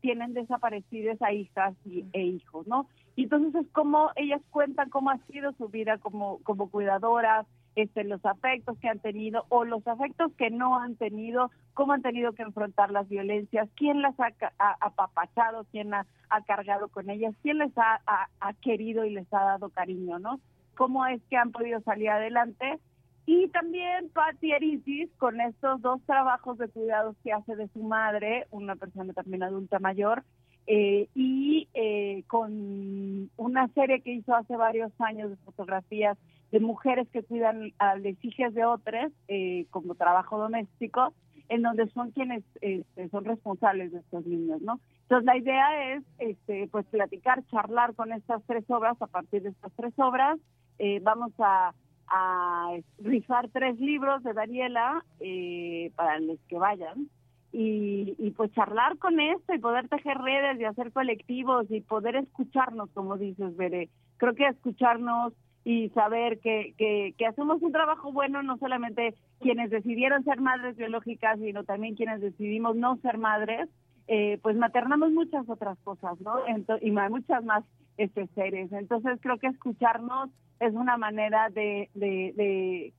tienen 0.00 0.34
desaparecidas 0.34 1.20
a 1.22 1.32
hijas 1.32 1.74
e 2.12 2.22
hijos, 2.22 2.66
¿no? 2.66 2.88
Y 3.14 3.24
entonces 3.24 3.64
es 3.64 3.70
como 3.72 4.10
ellas 4.16 4.42
cuentan 4.50 4.90
cómo 4.90 5.10
ha 5.10 5.18
sido 5.30 5.52
su 5.52 5.68
vida 5.68 5.98
como, 5.98 6.38
como 6.42 6.70
cuidadoras, 6.70 7.46
este, 7.76 8.04
los 8.04 8.24
afectos 8.24 8.76
que 8.78 8.88
han 8.88 8.98
tenido 8.98 9.44
o 9.48 9.64
los 9.64 9.86
afectos 9.86 10.32
que 10.36 10.50
no 10.50 10.78
han 10.78 10.96
tenido, 10.96 11.50
cómo 11.74 11.92
han 11.92 12.02
tenido 12.02 12.32
que 12.32 12.42
enfrentar 12.42 12.90
las 12.90 13.08
violencias, 13.08 13.68
quién 13.76 14.02
las 14.02 14.14
ha, 14.18 14.32
apapachado, 14.80 15.64
quién 15.70 15.94
ha, 15.94 16.06
cargado 16.46 16.88
con 16.88 17.08
ellas, 17.08 17.34
quién 17.42 17.58
les 17.58 17.72
ha, 17.76 18.00
ha, 18.06 18.52
querido 18.54 19.04
y 19.04 19.10
les 19.10 19.32
ha 19.32 19.44
dado 19.44 19.68
cariño, 19.68 20.18
¿no? 20.18 20.40
cómo 20.76 21.06
es 21.06 21.20
que 21.28 21.36
han 21.36 21.50
podido 21.50 21.80
salir 21.80 22.10
adelante. 22.10 22.78
Y 23.26 23.48
también 23.48 24.08
Patti 24.10 24.52
Erisis 24.52 25.10
con 25.18 25.40
estos 25.40 25.82
dos 25.82 26.00
trabajos 26.06 26.58
de 26.58 26.68
cuidados 26.68 27.16
que 27.24 27.32
hace 27.32 27.56
de 27.56 27.66
su 27.68 27.82
madre, 27.82 28.46
una 28.52 28.76
persona 28.76 29.12
también 29.12 29.42
adulta 29.42 29.80
mayor, 29.80 30.22
eh, 30.68 31.08
y 31.14 31.68
eh, 31.74 32.22
con 32.28 33.30
una 33.36 33.68
serie 33.68 34.00
que 34.00 34.12
hizo 34.12 34.34
hace 34.34 34.56
varios 34.56 34.92
años 35.00 35.30
de 35.30 35.36
fotografías 35.36 36.16
de 36.52 36.60
mujeres 36.60 37.08
que 37.12 37.22
cuidan 37.22 37.72
a 37.78 37.96
las 37.96 38.24
hijas 38.24 38.54
de 38.54 38.64
otras 38.64 39.12
eh, 39.28 39.66
como 39.70 39.94
trabajo 39.94 40.38
doméstico, 40.38 41.12
en 41.48 41.62
donde 41.62 41.88
son 41.90 42.10
quienes 42.10 42.42
este, 42.60 43.08
son 43.08 43.24
responsables 43.24 43.92
de 43.92 43.98
estos 43.98 44.26
niños, 44.26 44.60
¿no? 44.62 44.80
Entonces 45.02 45.24
la 45.26 45.36
idea 45.36 45.94
es, 45.94 46.02
este, 46.18 46.68
pues 46.68 46.84
platicar, 46.86 47.44
charlar 47.46 47.94
con 47.94 48.12
estas 48.12 48.42
tres 48.46 48.64
obras 48.68 49.00
a 49.00 49.06
partir 49.06 49.42
de 49.42 49.50
estas 49.50 49.72
tres 49.76 49.94
obras 49.98 50.38
eh, 50.78 51.00
vamos 51.02 51.32
a, 51.38 51.72
a, 52.08 52.76
rifar 52.98 53.48
tres 53.48 53.78
libros 53.78 54.22
de 54.24 54.32
Daniela 54.32 55.04
eh, 55.20 55.92
para 55.94 56.18
los 56.18 56.38
que 56.48 56.58
vayan. 56.58 57.08
y, 57.52 58.30
pues 58.36 58.52
charlar 58.52 58.98
con 58.98 59.18
esto 59.18 59.54
y 59.54 59.58
poder 59.58 59.88
tejer 59.88 60.18
redes 60.18 60.60
y 60.60 60.64
hacer 60.64 60.92
colectivos 60.92 61.70
y 61.70 61.80
poder 61.80 62.16
escucharnos, 62.16 62.90
como 62.90 63.16
dices, 63.16 63.56
Bere. 63.56 63.88
Creo 64.18 64.34
que 64.34 64.46
escucharnos 64.46 65.32
y 65.66 65.88
saber 65.88 66.38
que, 66.38 66.74
que, 66.78 67.26
hacemos 67.26 67.60
un 67.60 67.72
trabajo 67.72 68.12
bueno, 68.12 68.40
no 68.40 68.56
solamente 68.56 69.16
quienes 69.40 69.68
decidieron 69.68 70.22
ser 70.22 70.40
madres 70.40 70.76
biológicas, 70.76 71.40
sino 71.40 71.64
también 71.64 71.96
quienes 71.96 72.20
decidimos 72.20 72.76
no 72.76 72.98
ser 72.98 73.18
madres, 73.18 73.68
eh, 74.06 74.38
pues 74.42 74.56
maternamos 74.56 75.10
muchas 75.10 75.48
otras 75.48 75.76
cosas, 75.82 76.20
¿no? 76.20 76.36
y 76.80 76.92
muchas 76.92 77.44
más 77.44 77.64
este, 77.96 78.28
seres. 78.36 78.70
Entonces 78.70 79.18
creo 79.20 79.38
que 79.38 79.48
escucharnos 79.48 80.30
es 80.60 80.72
una 80.72 80.96
manera 80.98 81.50
de, 81.50 81.90
de, 81.94 82.32
de 82.36 82.92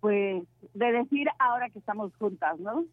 pues, 0.00 0.44
de 0.72 0.92
decir 0.92 1.28
ahora 1.38 1.68
que 1.68 1.78
estamos 1.78 2.10
juntas, 2.16 2.58
¿no? 2.58 2.86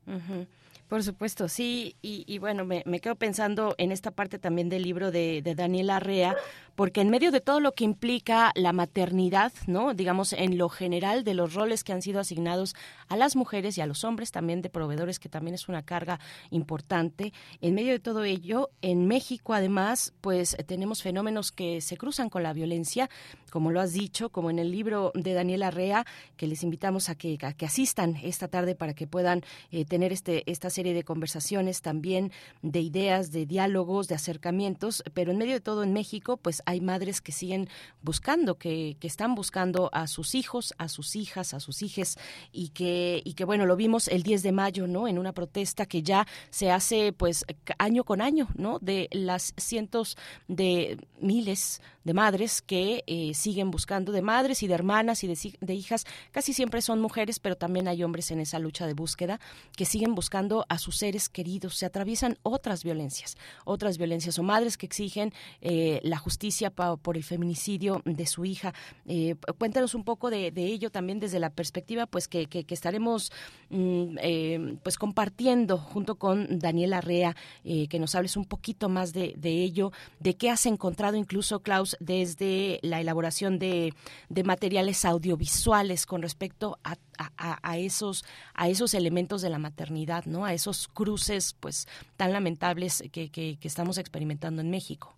Por 0.91 1.04
supuesto, 1.04 1.47
sí, 1.47 1.95
y, 2.01 2.38
bueno, 2.39 2.65
me, 2.65 2.99
quedo 2.99 3.15
pensando 3.15 3.75
en 3.77 3.93
esta 3.93 4.12
parte 4.12 4.39
también 4.39 4.67
del 4.67 4.84
libro 4.84 5.10
de, 5.10 5.41
de 5.41 5.56
Daniela 5.56 5.95
Arrea, 5.95 6.36
porque 6.75 6.99
en 6.99 7.10
medio 7.10 7.32
de 7.32 7.39
todo 7.39 7.62
lo 7.62 7.71
que 7.71 7.86
implica 7.86 8.51
la 8.56 8.73
maternidad, 8.73 9.54
¿no? 9.67 9.93
Digamos, 9.93 10.34
en 10.34 10.58
lo 10.58 10.67
general 10.67 11.23
de 11.23 11.34
los 11.34 11.54
roles 11.54 11.86
que 11.86 11.93
han 11.93 12.01
sido 12.01 12.19
asignados 12.19 12.75
a 13.08 13.15
las 13.15 13.38
mujeres 13.38 13.77
y 13.77 13.82
a 13.82 13.86
los 13.86 14.04
hombres 14.04 14.32
también 14.32 14.62
de 14.62 14.69
proveedores, 14.69 15.17
que 15.17 15.30
también 15.30 15.56
es 15.56 15.69
una 15.69 15.82
carga 15.82 16.19
importante, 16.49 17.32
en 17.62 17.73
medio 17.73 17.93
de 17.93 17.99
todo 17.99 18.25
ello, 18.25 18.69
en 18.82 19.08
México 19.08 19.54
además, 19.54 20.13
pues 20.19 20.58
tenemos 20.67 21.04
fenómenos 21.04 21.54
que 21.54 21.80
se 21.80 21.95
cruzan 21.95 22.30
con 22.30 22.43
la 22.43 22.51
violencia, 22.51 23.10
como 23.49 23.71
lo 23.71 23.80
has 23.80 23.93
dicho, 23.93 24.30
como 24.30 24.49
en 24.49 24.60
el 24.60 24.71
libro 24.71 25.13
de 25.15 25.34
Daniela 25.34 25.67
Arrea, 25.67 26.06
que 26.36 26.47
les 26.47 26.63
invitamos 26.63 27.08
a 27.08 27.15
que, 27.15 27.38
que 27.38 27.65
asistan 27.65 28.17
esta 28.23 28.49
tarde 28.49 28.75
para 28.75 28.93
que 28.93 29.08
puedan 29.08 29.41
eh, 29.71 29.86
tener 29.86 30.12
este, 30.12 30.49
esta 30.51 30.69
serie 30.69 30.81
de 30.84 31.04
conversaciones 31.04 31.82
también, 31.82 32.32
de 32.62 32.82
ideas, 32.82 33.32
de 33.32 33.46
diálogos, 33.46 34.08
de 34.08 34.15
acercamientos, 34.15 35.04
pero 35.13 35.32
en 35.32 35.38
medio 35.38 35.54
de 35.54 35.62
todo 35.62 35.84
en 35.84 35.94
México, 35.94 36.38
pues 36.38 36.62
hay 36.65 36.82
madres 36.82 37.22
que 37.22 37.32
siguen 37.32 37.70
buscando, 38.02 38.58
que, 38.58 38.98
que 39.00 39.08
están 39.08 39.36
buscando 39.36 39.89
a 39.94 40.08
sus 40.08 40.36
hijos, 40.36 40.74
a 40.78 40.88
sus 40.89 41.15
hijas, 41.15 41.54
a 41.54 41.60
sus 41.60 41.82
hijes, 41.82 42.17
y 42.52 42.70
que, 42.70 43.22
y 43.24 43.34
que 43.34 43.46
bueno, 43.46 43.65
lo 43.65 43.76
vimos 43.76 44.08
el 44.08 44.24
10 44.24 44.44
de 44.44 44.52
mayo, 44.52 44.88
¿no? 44.88 45.08
En 45.08 45.17
una 45.17 45.34
protesta 45.34 45.86
que 45.86 46.04
ya 46.04 46.28
se 46.50 46.72
hace 46.72 47.13
pues 47.13 47.46
año 47.78 48.04
con 48.04 48.22
año, 48.22 48.48
¿no? 48.56 48.80
De 48.80 49.08
las 49.12 49.54
cientos 49.58 50.17
de 50.48 50.98
miles 51.20 51.82
de 52.04 52.13
madres 52.13 52.62
que 52.62 53.04
eh, 53.06 53.34
siguen 53.34 53.72
buscando, 53.72 54.12
de 54.12 54.22
madres 54.22 54.63
y 54.63 54.67
de 54.67 54.74
hermanas 54.74 55.24
y 55.24 55.28
de, 55.28 55.38
de, 55.60 55.74
hijas, 55.74 56.06
casi 56.32 56.54
siempre 56.54 56.82
son 56.82 57.00
mujeres, 57.00 57.39
pero 57.39 57.56
también 57.56 57.88
hay 57.88 58.04
hombres 58.04 58.32
en 58.32 58.39
esa 58.39 58.60
lucha 58.60 58.88
de 58.88 58.94
búsqueda 58.94 59.39
que 59.76 59.86
siguen 59.86 60.15
buscando 60.15 60.61
a 60.69 60.78
sus 60.78 60.97
seres 60.97 61.30
queridos, 61.30 61.76
se 61.76 61.86
atraviesan 61.86 62.38
otras 62.43 62.84
violencias, 62.84 63.38
otras 63.65 63.97
violencias 63.97 64.38
o 64.39 64.43
madres 64.43 64.78
que 64.78 64.86
exigen 64.86 65.34
eh, 65.62 66.00
la 66.04 66.17
justicia 66.17 66.71
por 66.71 67.17
el 67.17 67.24
feminicidio 67.24 68.02
de 68.06 68.26
su 68.26 68.45
hija. 68.45 68.74
Eh, 69.06 69.36
cuéntanos 69.58 69.95
un 69.95 70.04
poco 70.04 70.30
de, 70.30 70.52
ello 70.56 70.89
también 70.91 71.19
desde 71.19 71.39
la 71.39 71.50
perspectiva 71.50 72.06
pues 72.06 72.28
que, 72.28 72.47
estaremos 72.69 73.32
mm, 73.69 74.17
eh, 74.21 74.78
pues 74.84 74.97
compartiendo 74.97 75.78
junto 75.78 76.15
con 76.15 76.60
Daniela 76.60 77.02
Rea, 77.02 77.36
que 77.63 78.00
nos 78.00 78.15
hables 78.15 78.38
un 78.38 78.45
poquito 78.45 78.89
más 78.89 79.13
de, 79.13 79.34
de, 79.38 79.63
ello, 79.63 79.91
de 80.19 80.36
qué 80.36 80.50
has 80.50 80.65
encontrado 80.65 81.17
incluso, 81.17 81.62
Klaus, 81.62 81.97
desde 82.00 82.80
la 82.82 83.02
elaboración 83.02 83.60
de, 83.60 83.93
de 84.30 84.43
materiales 84.43 85.06
audiovisuales 85.06 86.06
con 86.06 86.21
respecto 86.21 86.80
a 86.84 86.95
a, 87.38 87.77
esos, 87.77 88.25
a 88.53 88.69
esos 88.69 88.93
elementos 88.93 89.41
de 89.41 89.49
la 89.49 89.60
maternidad, 89.60 90.25
¿no? 90.25 90.45
A 90.45 90.53
esos 90.53 90.88
cruces, 90.88 91.53
pues, 91.60 91.88
tan 92.17 92.31
lamentables 92.34 93.03
que, 93.12 93.29
que, 93.31 93.57
estamos 93.62 93.97
experimentando 93.97 94.62
en 94.62 94.69
México. 94.69 95.15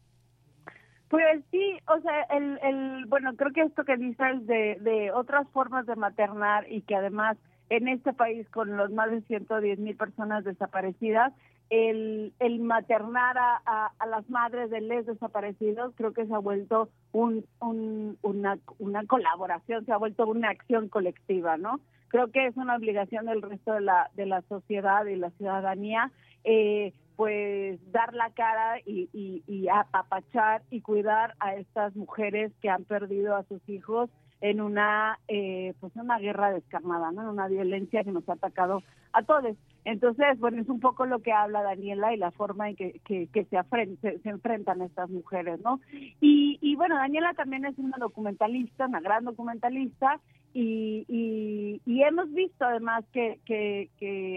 Pues 1.10 1.44
sí, 1.52 1.78
o 1.88 2.02
sea, 2.02 2.24
el, 2.32 2.60
el, 2.64 3.06
bueno, 3.06 3.36
creo 3.36 3.52
que 3.52 3.62
esto 3.62 3.84
que 3.86 3.98
dices 3.98 4.48
de, 4.48 4.78
de 4.82 5.12
otras 5.12 5.48
formas 5.50 5.86
de 5.86 5.96
maternar 5.96 6.72
y 6.72 6.82
que 6.82 6.96
además 6.96 7.38
en 7.70 7.88
este 7.88 8.14
país 8.14 8.48
con 8.50 8.78
los 8.78 8.92
más 8.92 9.10
de 9.12 9.22
110 9.22 9.80
mil 9.80 9.96
personas 9.96 10.44
desaparecidas, 10.44 11.34
el, 11.70 12.34
el 12.40 12.60
maternar 12.60 13.38
a, 13.38 13.92
a, 13.98 14.06
las 14.06 14.30
madres 14.30 14.70
de 14.70 14.82
les 14.82 15.06
desaparecidos 15.06 15.94
creo 15.96 16.14
que 16.14 16.26
se 16.26 16.34
ha 16.34 16.40
vuelto 16.40 16.90
un, 17.12 17.46
un, 17.60 18.18
una, 18.22 18.60
una 18.80 19.06
colaboración, 19.06 19.86
se 19.86 19.92
ha 19.92 19.98
vuelto 19.98 20.28
una 20.28 20.50
acción 20.50 20.90
colectiva, 20.90 21.58
¿no? 21.58 21.80
Creo 22.10 22.32
que 22.32 22.46
es 22.46 22.56
una 22.58 22.76
obligación 22.76 23.26
del 23.26 23.42
resto 23.42 23.74
de 23.74 23.82
la, 23.82 24.12
de 24.16 24.28
la 24.28 24.42
sociedad 24.44 25.06
y 25.06 25.16
la 25.16 25.32
ciudadanía, 25.32 26.12
eh, 26.44 26.94
pues 27.16 27.80
dar 27.92 28.14
la 28.14 28.30
cara 28.32 28.80
y, 28.86 29.10
y, 29.14 29.44
y 29.48 29.68
apapachar 29.68 30.62
y 30.70 30.82
cuidar 30.82 31.34
a 31.40 31.56
estas 31.56 31.96
mujeres 31.96 32.52
que 32.62 32.70
han 32.70 32.84
perdido 32.84 33.36
a 33.36 33.44
sus 33.44 33.68
hijos 33.68 34.10
en 34.44 34.60
una 34.60 35.20
eh, 35.30 35.74
pues 35.80 35.96
una 35.96 36.20
guerra 36.20 36.52
descarnada, 36.52 37.14
¿no? 37.14 37.32
Una 37.32 37.48
violencia 37.48 38.04
que 38.04 38.12
nos 38.12 38.28
ha 38.28 38.34
atacado 38.34 38.84
a 39.14 39.24
todos. 39.24 39.56
Entonces, 39.86 40.38
bueno, 40.38 40.62
es 40.62 40.68
un 40.68 40.82
poco 40.82 41.06
lo 41.06 41.20
que 41.20 41.32
habla 41.32 41.64
Daniela 41.64 42.14
y 42.14 42.18
la 42.18 42.32
forma 42.32 42.70
en 42.70 42.76
que, 42.76 43.00
que, 43.06 43.30
se, 43.32 44.18
se, 44.22 44.30
enfrentan 44.30 44.82
estas 44.82 45.10
mujeres, 45.10 45.62
¿no? 45.62 45.80
Y, 46.20 46.60
y 46.62 46.76
bueno, 46.76 46.98
Daniela 46.98 47.34
también 47.36 47.64
es 47.64 47.78
una 47.78 47.96
documentalista, 47.98 48.88
una 48.88 49.00
gran 49.00 49.24
documentalista, 49.24 50.20
y, 50.54 51.82
y, 51.86 52.04
hemos 52.04 52.32
visto 52.32 52.66
además 52.66 53.04
que, 53.12 53.40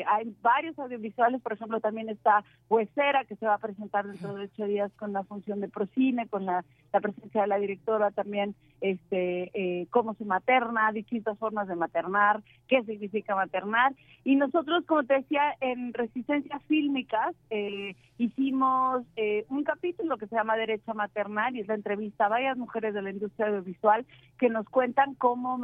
hay 0.07 0.35
varios 0.41 0.79
audiovisuales, 0.79 1.43
por 1.43 1.53
ejemplo, 1.53 1.81
también 1.81 2.09
está 2.09 2.43
Huesera, 2.69 3.25
que 3.25 3.37
se 3.37 3.47
va 3.47 3.55
a 3.55 3.59
presentar 3.59 4.07
dentro 4.07 4.35
de 4.35 4.45
ocho 4.45 4.67
días 4.67 4.91
con 4.99 5.13
la 5.13 5.25
función 5.25 5.61
de 5.61 5.69
Procine, 5.69 6.27
con 6.29 6.47
la, 6.47 6.65
presencia 6.93 7.43
de 7.43 7.47
la 7.47 7.59
directora 7.59 8.11
también, 8.11 8.55
este, 8.81 9.51
eh, 9.53 9.87
cómo 9.91 10.15
se 10.15 10.25
materna, 10.25 10.91
distintas 10.93 11.39
formas 11.39 11.69
de 11.69 11.77
maternar, 11.77 12.43
qué 12.69 12.83
significa 12.85 13.35
maternar. 13.35 13.95
Y 14.25 14.37
nosotros, 14.37 14.85
como 14.87 15.05
te 15.05 15.15
decía, 15.15 15.55
en 15.61 15.93
Resistencias 15.93 16.63
Fílmicas 16.65 17.35
eh, 17.51 17.95
hicimos 18.17 19.05
eh, 19.17 19.45
un 19.51 19.63
capítulo 19.65 20.17
que 20.17 20.27
se 20.27 20.37
llama 20.37 20.57
Derecho 20.57 20.93
a 20.93 20.95
Maternar 20.95 21.55
y 21.55 21.61
es 21.61 21.69
la 21.69 21.75
entrevista 21.75 22.27
a 22.27 22.31
varias 22.31 22.57
mujeres 22.57 22.95
de 22.95 23.03
la 23.03 23.11
industria 23.11 23.49
audiovisual 23.49 24.07
que 24.39 24.49
nos 24.49 24.67
cuentan 24.69 25.15
cómo 25.15 25.59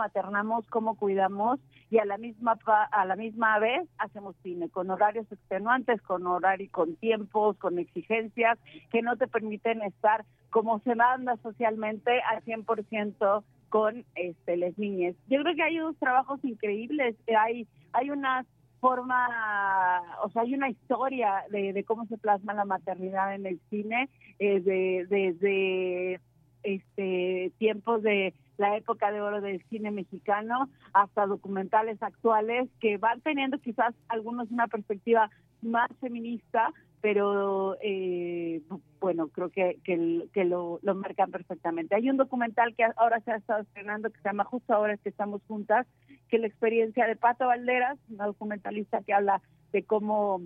cómo 0.70 0.96
cuidamos 0.96 1.60
y 1.90 1.98
a 1.98 2.04
la 2.04 2.18
misma 2.18 2.58
a 2.90 3.04
la 3.04 3.16
misma 3.16 3.58
vez 3.58 3.88
hacemos 3.98 4.34
cine 4.42 4.68
con 4.68 4.90
horarios 4.90 5.30
extenuantes, 5.30 6.00
con 6.02 6.26
horario, 6.26 6.68
con 6.70 6.96
tiempos, 6.96 7.56
con 7.58 7.78
exigencias 7.78 8.58
que 8.90 9.02
no 9.02 9.16
te 9.16 9.28
permiten 9.28 9.82
estar 9.82 10.24
como 10.50 10.80
se 10.80 10.94
manda 10.94 11.36
socialmente 11.42 12.20
al 12.22 12.42
100% 12.44 13.42
con 13.68 14.04
este 14.14 14.56
les 14.56 14.78
niñas. 14.78 15.14
Yo 15.28 15.40
creo 15.42 15.54
que 15.54 15.62
hay 15.62 15.78
unos 15.78 15.96
trabajos 15.96 16.44
increíbles, 16.44 17.16
hay 17.36 17.66
hay 17.92 18.10
una 18.10 18.44
forma, 18.82 20.02
o 20.24 20.30
sea, 20.30 20.42
hay 20.42 20.54
una 20.54 20.68
historia 20.68 21.44
de, 21.50 21.72
de 21.72 21.84
cómo 21.84 22.04
se 22.06 22.18
plasma 22.18 22.52
la 22.52 22.64
maternidad 22.64 23.32
en 23.32 23.46
el 23.46 23.60
cine, 23.70 24.08
eh, 24.40 24.60
desde 24.60 25.34
de, 25.34 26.20
este 26.62 27.52
tiempos 27.58 28.02
de 28.02 28.34
la 28.58 28.76
época 28.76 29.10
de 29.10 29.20
oro 29.20 29.40
del 29.40 29.62
cine 29.64 29.90
mexicano 29.90 30.68
hasta 30.92 31.26
documentales 31.26 32.02
actuales 32.02 32.68
que 32.80 32.96
van 32.96 33.20
teniendo 33.20 33.58
quizás 33.58 33.94
algunos 34.08 34.50
una 34.50 34.68
perspectiva 34.68 35.30
más 35.62 35.88
feminista, 36.00 36.72
pero 37.00 37.76
eh, 37.82 38.62
bueno, 39.00 39.28
creo 39.28 39.50
que, 39.50 39.78
que, 39.84 40.44
lo, 40.44 40.78
lo, 40.82 40.94
marcan 40.94 41.30
perfectamente. 41.30 41.96
Hay 41.96 42.08
un 42.08 42.16
documental 42.16 42.74
que 42.76 42.84
ahora 42.96 43.20
se 43.20 43.32
ha 43.32 43.36
estado 43.36 43.62
estrenando 43.62 44.10
que 44.10 44.20
se 44.20 44.28
llama 44.28 44.44
Justo 44.44 44.74
ahora 44.74 44.94
es 44.94 45.00
que 45.00 45.08
estamos 45.08 45.42
juntas, 45.48 45.86
que 46.28 46.38
la 46.38 46.46
experiencia 46.46 47.06
de 47.06 47.16
Pato 47.16 47.46
Valderas, 47.46 47.98
una 48.08 48.26
documentalista 48.26 49.02
que 49.02 49.12
habla 49.12 49.42
de 49.72 49.82
cómo, 49.84 50.42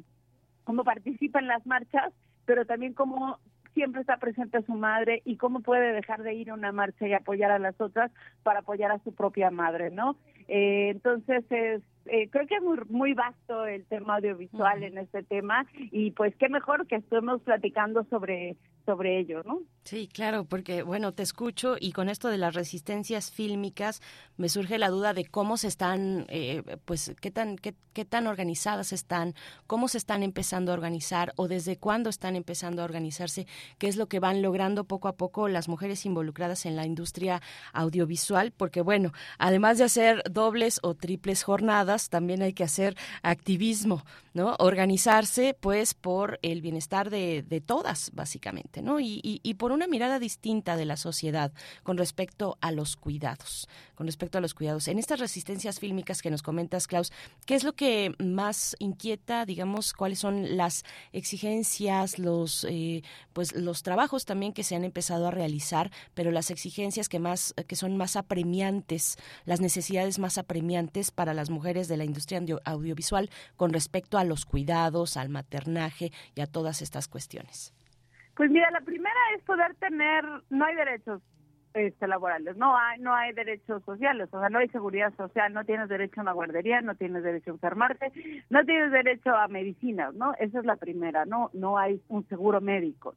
cómo 0.64 0.84
participa 0.84 1.38
en 1.38 1.48
las 1.48 1.66
marchas, 1.66 2.12
pero 2.46 2.64
también 2.64 2.94
cómo 2.94 3.38
siempre 3.76 4.00
está 4.00 4.16
presente 4.16 4.62
su 4.62 4.72
madre 4.72 5.20
y 5.26 5.36
cómo 5.36 5.60
puede 5.60 5.92
dejar 5.92 6.22
de 6.22 6.32
ir 6.32 6.50
a 6.50 6.54
una 6.54 6.72
marcha 6.72 7.06
y 7.06 7.12
apoyar 7.12 7.50
a 7.50 7.58
las 7.58 7.78
otras 7.78 8.10
para 8.42 8.60
apoyar 8.60 8.90
a 8.90 8.98
su 9.00 9.14
propia 9.14 9.50
madre, 9.50 9.90
¿no? 9.90 10.16
Eh, 10.48 10.88
entonces 10.88 11.44
es 11.50 11.82
eh, 12.06 12.28
creo 12.30 12.46
que 12.46 12.54
es 12.54 12.62
muy, 12.62 12.78
muy 12.88 13.12
vasto 13.14 13.66
el 13.66 13.84
tema 13.84 14.16
audiovisual 14.16 14.82
en 14.82 14.96
este 14.96 15.22
tema 15.24 15.66
y 15.76 16.12
pues 16.12 16.34
qué 16.36 16.48
mejor 16.48 16.86
que 16.86 16.96
estemos 16.96 17.42
platicando 17.42 18.04
sobre 18.04 18.56
sobre 18.86 19.18
ello, 19.18 19.42
¿no? 19.44 19.62
Sí, 19.86 20.08
claro, 20.12 20.44
porque 20.44 20.82
bueno, 20.82 21.12
te 21.12 21.22
escucho 21.22 21.76
y 21.78 21.92
con 21.92 22.08
esto 22.08 22.28
de 22.28 22.38
las 22.38 22.54
resistencias 22.54 23.30
fílmicas 23.30 24.02
me 24.36 24.48
surge 24.48 24.78
la 24.78 24.88
duda 24.88 25.14
de 25.14 25.24
cómo 25.24 25.56
se 25.56 25.68
están, 25.68 26.26
eh, 26.28 26.64
pues, 26.84 27.14
qué 27.20 27.30
tan, 27.30 27.56
qué, 27.56 27.76
qué, 27.92 28.04
tan 28.04 28.26
organizadas 28.26 28.92
están, 28.92 29.34
cómo 29.68 29.86
se 29.86 29.98
están 29.98 30.24
empezando 30.24 30.72
a 30.72 30.74
organizar 30.74 31.32
o 31.36 31.46
desde 31.46 31.76
cuándo 31.76 32.10
están 32.10 32.34
empezando 32.34 32.82
a 32.82 32.84
organizarse, 32.84 33.46
qué 33.78 33.86
es 33.86 33.96
lo 33.96 34.08
que 34.08 34.18
van 34.18 34.42
logrando 34.42 34.82
poco 34.82 35.06
a 35.06 35.16
poco 35.16 35.46
las 35.46 35.68
mujeres 35.68 36.04
involucradas 36.04 36.66
en 36.66 36.74
la 36.74 36.84
industria 36.84 37.40
audiovisual, 37.72 38.50
porque 38.50 38.82
bueno, 38.82 39.12
además 39.38 39.78
de 39.78 39.84
hacer 39.84 40.24
dobles 40.28 40.80
o 40.82 40.94
triples 40.94 41.44
jornadas, 41.44 42.08
también 42.08 42.42
hay 42.42 42.54
que 42.54 42.64
hacer 42.64 42.96
activismo, 43.22 44.04
¿no? 44.34 44.56
Organizarse, 44.58 45.56
pues, 45.60 45.94
por 45.94 46.40
el 46.42 46.60
bienestar 46.60 47.08
de, 47.08 47.42
de 47.42 47.60
todas, 47.60 48.10
básicamente, 48.12 48.75
¿no? 48.82 49.00
Y, 49.00 49.54
por 49.58 49.72
una 49.72 49.86
mirada 49.86 50.18
distinta 50.18 50.76
de 50.76 50.84
la 50.84 50.96
sociedad 50.96 51.52
con 51.82 51.96
respecto 51.96 52.58
a 52.60 52.72
los 52.72 52.96
cuidados, 52.96 53.68
con 53.94 54.06
respecto 54.06 54.38
a 54.38 54.40
los 54.40 54.54
cuidados. 54.54 54.88
En 54.88 54.98
estas 54.98 55.18
resistencias 55.18 55.80
fílmicas 55.80 56.20
que 56.20 56.30
nos 56.30 56.42
comentas, 56.42 56.86
Klaus, 56.86 57.12
¿qué 57.46 57.54
es 57.54 57.64
lo 57.64 57.72
que 57.72 58.14
más 58.18 58.76
inquieta, 58.78 59.46
digamos, 59.46 59.92
cuáles 59.94 60.18
son 60.18 60.56
las 60.56 60.84
exigencias, 61.12 62.18
los, 62.18 62.64
eh, 62.68 63.02
pues, 63.32 63.54
los 63.54 63.82
trabajos 63.82 64.24
también 64.24 64.52
que 64.52 64.62
se 64.62 64.76
han 64.76 64.84
empezado 64.84 65.26
a 65.26 65.30
realizar, 65.30 65.90
pero 66.14 66.30
las 66.30 66.50
exigencias 66.50 67.08
que 67.08 67.18
más, 67.18 67.54
que 67.66 67.76
son 67.76 67.96
más 67.96 68.16
apremiantes, 68.16 69.16
las 69.44 69.60
necesidades 69.60 70.18
más 70.18 70.38
apremiantes 70.38 71.10
para 71.10 71.34
las 71.34 71.50
mujeres 71.50 71.88
de 71.88 71.96
la 71.96 72.04
industria 72.04 72.42
audiovisual 72.64 73.30
con 73.56 73.72
respecto 73.72 74.18
a 74.18 74.24
los 74.24 74.44
cuidados, 74.44 75.16
al 75.16 75.28
maternaje 75.28 76.12
y 76.34 76.40
a 76.40 76.46
todas 76.46 76.82
estas 76.82 77.08
cuestiones? 77.08 77.75
Pues 78.36 78.50
mira, 78.50 78.70
la 78.70 78.82
primera 78.82 79.18
es 79.34 79.42
poder 79.44 79.74
tener, 79.76 80.22
no 80.50 80.66
hay 80.66 80.74
derechos 80.74 81.22
este, 81.72 82.06
laborales, 82.06 82.54
no 82.58 82.76
hay, 82.76 83.00
no 83.00 83.14
hay 83.14 83.32
derechos 83.32 83.82
sociales, 83.84 84.28
o 84.30 84.38
sea, 84.38 84.50
no 84.50 84.58
hay 84.58 84.68
seguridad 84.68 85.14
social, 85.16 85.54
no 85.54 85.64
tienes 85.64 85.88
derecho 85.88 86.20
a 86.20 86.22
una 86.22 86.32
guardería, 86.32 86.82
no 86.82 86.94
tienes 86.94 87.22
derecho 87.22 87.50
a 87.50 87.54
enfermarte, 87.54 88.12
no 88.50 88.62
tienes 88.66 88.92
derecho 88.92 89.34
a 89.34 89.48
medicinas, 89.48 90.14
¿no? 90.14 90.34
Esa 90.38 90.58
es 90.58 90.66
la 90.66 90.76
primera, 90.76 91.24
no, 91.24 91.50
no 91.54 91.78
hay 91.78 92.02
un 92.08 92.28
seguro 92.28 92.60
médico. 92.60 93.14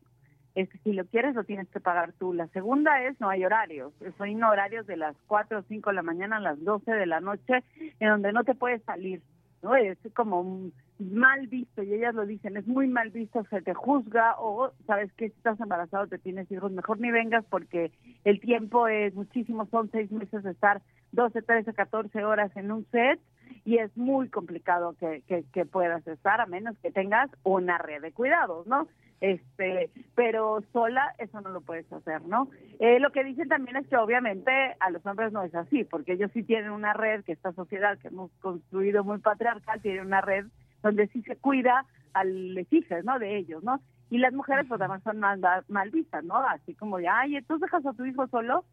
Es 0.56 0.70
que 0.70 0.78
si 0.80 0.94
lo 0.94 1.06
quieres 1.06 1.36
lo 1.36 1.44
tienes 1.44 1.68
que 1.70 1.80
pagar 1.80 2.14
tú. 2.14 2.34
La 2.34 2.48
segunda 2.48 3.04
es 3.04 3.20
no 3.20 3.30
hay 3.30 3.44
horarios, 3.44 3.94
son 4.18 4.44
horarios 4.44 4.88
de 4.88 4.96
las 4.98 5.16
4 5.28 5.60
o 5.60 5.64
5 5.64 5.90
de 5.90 5.96
la 5.96 6.02
mañana 6.02 6.38
a 6.38 6.42
las 6.42 6.64
12 6.64 6.92
de 6.92 7.06
la 7.06 7.20
noche 7.20 7.64
en 8.00 8.10
donde 8.10 8.32
no 8.32 8.46
te 8.46 8.56
puedes 8.56 8.82
salir, 8.84 9.22
¿no? 9.62 9.76
Es 9.76 9.98
como 10.14 10.72
mal 11.00 11.48
visto, 11.48 11.82
y 11.82 11.94
ellas 11.94 12.14
lo 12.14 12.26
dicen, 12.26 12.58
es 12.58 12.68
muy 12.68 12.88
mal 12.88 13.10
visto, 13.10 13.44
se 13.50 13.62
te 13.62 13.74
juzga 13.74 14.36
o 14.38 14.72
sabes 14.86 15.12
que 15.14 15.30
si 15.30 15.36
estás 15.36 15.60
embarazado 15.60 16.08
te 16.08 16.18
tienes 16.18 16.52
hijos, 16.52 16.72
mejor 16.72 17.00
ni 17.00 17.10
vengas 17.10 17.46
porque 17.50 17.92
el 18.26 18.42
tiempo 18.42 18.88
es 18.88 19.16
muchísimo, 19.16 19.66
son 19.72 19.90
seis 19.92 20.12
meses 20.12 20.44
de 20.44 20.52
estar 20.52 20.82
12, 21.12 21.42
13, 21.42 21.74
14 21.74 22.24
horas 22.24 22.56
en 22.56 22.72
un 22.72 22.86
set 22.92 23.20
y 23.66 23.78
es 23.78 23.96
muy 23.98 24.30
complicado 24.30 24.96
que, 25.00 25.22
que, 25.28 25.44
que 25.52 25.66
puedas 25.66 26.06
estar 26.08 26.40
a 26.42 26.46
menos 26.46 26.78
que 26.80 26.92
tengas 26.92 27.30
una 27.44 27.78
red 27.78 28.02
de 28.02 28.12
cuidados, 28.12 28.68
¿no? 28.68 28.88
este 29.22 29.92
pero 30.16 30.64
sola 30.72 31.14
eso 31.18 31.42
no 31.42 31.50
lo 31.50 31.60
puedes 31.60 31.92
hacer 31.92 32.22
no 32.22 32.48
eh, 32.80 33.02
lo 33.02 33.12
que 33.12 33.26
dicen 33.26 33.50
también 33.50 33.76
es 33.76 33.86
que 33.88 33.98
obviamente 33.98 34.50
a 34.80 34.90
los 34.92 35.06
hombres 35.06 35.34
no 35.34 35.44
es 35.44 35.54
así 35.56 35.84
porque 35.84 36.14
ellos 36.14 36.32
sí 36.34 36.42
tienen 36.42 36.72
una 36.72 36.94
red 36.94 37.26
que 37.26 37.34
esta 37.34 37.52
sociedad 37.52 37.98
que 37.98 38.08
hemos 38.08 38.32
construido 38.40 39.04
muy 39.04 39.18
patriarcal 39.18 39.82
tiene 39.82 40.04
una 40.04 40.22
red 40.22 40.46
donde 40.82 41.08
sí 41.08 41.22
se 41.24 41.36
cuida 41.36 41.86
al 42.14 42.68
hijos, 42.72 43.04
¿no? 43.04 43.20
De 43.20 43.38
ellos, 43.38 43.64
¿no? 43.64 43.82
Y 44.10 44.18
las 44.18 44.34
mujeres 44.34 44.66
pues 44.68 44.82
además 44.82 45.04
son 45.04 45.20
más 45.20 45.40
mal 45.70 45.92
vistas, 45.92 46.24
¿no? 46.24 46.38
Así 46.38 46.74
como 46.74 46.98
de, 46.98 47.08
ay, 47.08 47.42
¿tú 47.44 47.60
dejas 47.60 47.86
a 47.86 47.94
tu 47.94 48.06
hijo 48.06 48.28
solo, 48.28 48.66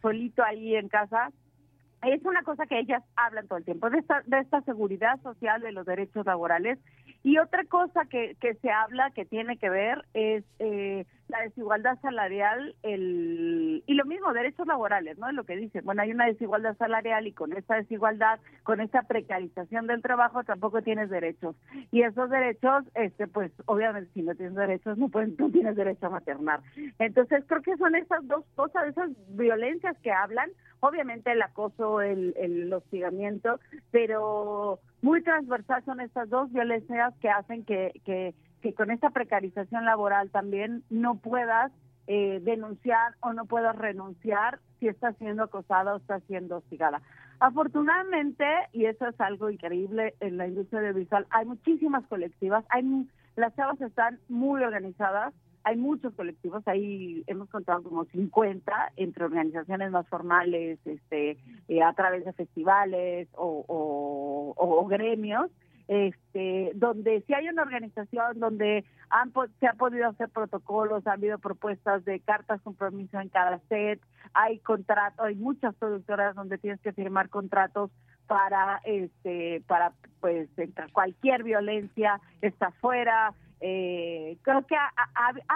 solito 0.00 0.42
ahí 0.44 0.76
en 0.76 0.88
casa? 0.88 1.30
Es 2.02 2.24
una 2.24 2.42
cosa 2.42 2.66
que 2.66 2.78
ellas 2.78 3.02
hablan 3.16 3.48
todo 3.48 3.58
el 3.58 3.64
tiempo, 3.64 3.90
de 3.90 3.98
esta, 3.98 4.22
de 4.26 4.40
esta 4.40 4.60
seguridad 4.62 5.20
social, 5.22 5.60
de 5.60 5.72
los 5.72 5.86
derechos 5.86 6.24
laborales. 6.26 6.78
Y 7.26 7.38
otra 7.38 7.64
cosa 7.64 8.04
que, 8.04 8.36
que 8.40 8.54
se 8.54 8.70
habla, 8.70 9.10
que 9.10 9.24
tiene 9.24 9.56
que 9.56 9.68
ver, 9.68 10.04
es 10.14 10.44
eh, 10.60 11.04
la 11.26 11.40
desigualdad 11.40 11.98
salarial 12.00 12.76
el, 12.84 13.82
y 13.84 13.94
lo 13.94 14.04
mismo, 14.04 14.32
derechos 14.32 14.64
laborales, 14.68 15.18
¿no? 15.18 15.28
Es 15.28 15.34
lo 15.34 15.42
que 15.42 15.56
dicen. 15.56 15.84
Bueno, 15.84 16.02
hay 16.02 16.12
una 16.12 16.26
desigualdad 16.26 16.76
salarial 16.76 17.26
y 17.26 17.32
con 17.32 17.52
esa 17.52 17.74
desigualdad, 17.74 18.38
con 18.62 18.80
esa 18.80 19.02
precarización 19.02 19.88
del 19.88 20.02
trabajo, 20.02 20.44
tampoco 20.44 20.82
tienes 20.82 21.10
derechos. 21.10 21.56
Y 21.90 22.02
esos 22.02 22.30
derechos, 22.30 22.84
este 22.94 23.26
pues 23.26 23.50
obviamente 23.64 24.08
si 24.14 24.22
no 24.22 24.36
tienes 24.36 24.54
derechos, 24.54 24.96
no, 24.96 25.08
puedes, 25.08 25.36
no 25.36 25.50
tienes 25.50 25.74
derecho 25.74 26.06
a 26.06 26.10
maternar. 26.10 26.60
Entonces 27.00 27.42
creo 27.48 27.62
que 27.62 27.76
son 27.76 27.96
esas 27.96 28.24
dos 28.28 28.44
cosas, 28.54 28.86
esas 28.86 29.10
violencias 29.30 29.98
que 29.98 30.12
hablan, 30.12 30.50
obviamente 30.78 31.32
el 31.32 31.42
acoso, 31.42 32.02
el, 32.02 32.34
el 32.36 32.72
hostigamiento, 32.72 33.58
pero 33.90 34.78
muy 35.06 35.22
transversal 35.22 35.84
son 35.84 36.00
estas 36.00 36.28
dos 36.28 36.52
violencias 36.52 37.14
que 37.20 37.30
hacen 37.30 37.64
que, 37.64 37.92
que 38.04 38.34
que 38.66 38.74
con 38.74 38.90
esta 38.90 39.10
precarización 39.10 39.84
laboral 39.84 40.30
también 40.30 40.82
no 40.90 41.16
puedas 41.16 41.70
eh, 42.08 42.40
denunciar 42.42 43.14
o 43.20 43.32
no 43.32 43.46
puedas 43.46 43.76
renunciar 43.76 44.58
si 44.80 44.88
estás 44.88 45.16
siendo 45.18 45.44
acosada 45.44 45.94
o 45.94 45.98
estás 45.98 46.22
siendo 46.24 46.56
hostigada. 46.56 47.00
Afortunadamente, 47.38 48.44
y 48.72 48.86
eso 48.86 49.06
es 49.06 49.20
algo 49.20 49.50
increíble 49.50 50.14
en 50.20 50.36
la 50.36 50.48
industria 50.48 50.80
audiovisual, 50.80 51.26
hay 51.30 51.46
muchísimas 51.46 52.04
colectivas, 52.06 52.64
hay 52.70 53.08
las 53.36 53.54
chavas 53.54 53.80
están 53.80 54.18
muy 54.28 54.62
organizadas, 54.62 55.34
hay 55.66 55.76
muchos 55.76 56.14
colectivos, 56.14 56.62
ahí 56.66 57.24
hemos 57.26 57.48
contado 57.50 57.82
como 57.82 58.04
50 58.04 58.92
entre 58.94 59.24
organizaciones 59.24 59.90
más 59.90 60.06
formales, 60.06 60.78
este, 60.84 61.38
eh, 61.66 61.82
a 61.82 61.92
través 61.92 62.24
de 62.24 62.32
festivales 62.34 63.26
o, 63.32 64.86
gremios, 64.88 65.50
este, 65.88 66.70
donde 66.76 67.20
si 67.26 67.34
hay 67.34 67.48
una 67.48 67.62
organización 67.62 68.38
donde 68.38 68.84
han, 69.10 69.32
se 69.58 69.66
han 69.66 69.76
podido 69.76 70.08
hacer 70.08 70.28
protocolos, 70.28 71.04
ha 71.08 71.14
habido 71.14 71.40
propuestas 71.40 72.04
de 72.04 72.20
cartas 72.20 72.60
compromiso 72.62 73.18
en 73.18 73.28
cada 73.28 73.58
set, 73.68 74.00
hay 74.34 74.60
contratos, 74.60 75.26
hay 75.26 75.34
muchas 75.34 75.74
productoras 75.74 76.36
donde 76.36 76.58
tienes 76.58 76.80
que 76.80 76.92
firmar 76.92 77.28
contratos 77.28 77.90
para 78.28 78.80
este 78.84 79.62
para 79.66 79.92
pues 80.20 80.48
cualquier 80.92 81.42
violencia 81.42 82.20
está 82.40 82.70
fuera 82.70 83.34
eh, 83.60 84.36
creo 84.42 84.66
que 84.66 84.76
ha, 84.76 84.92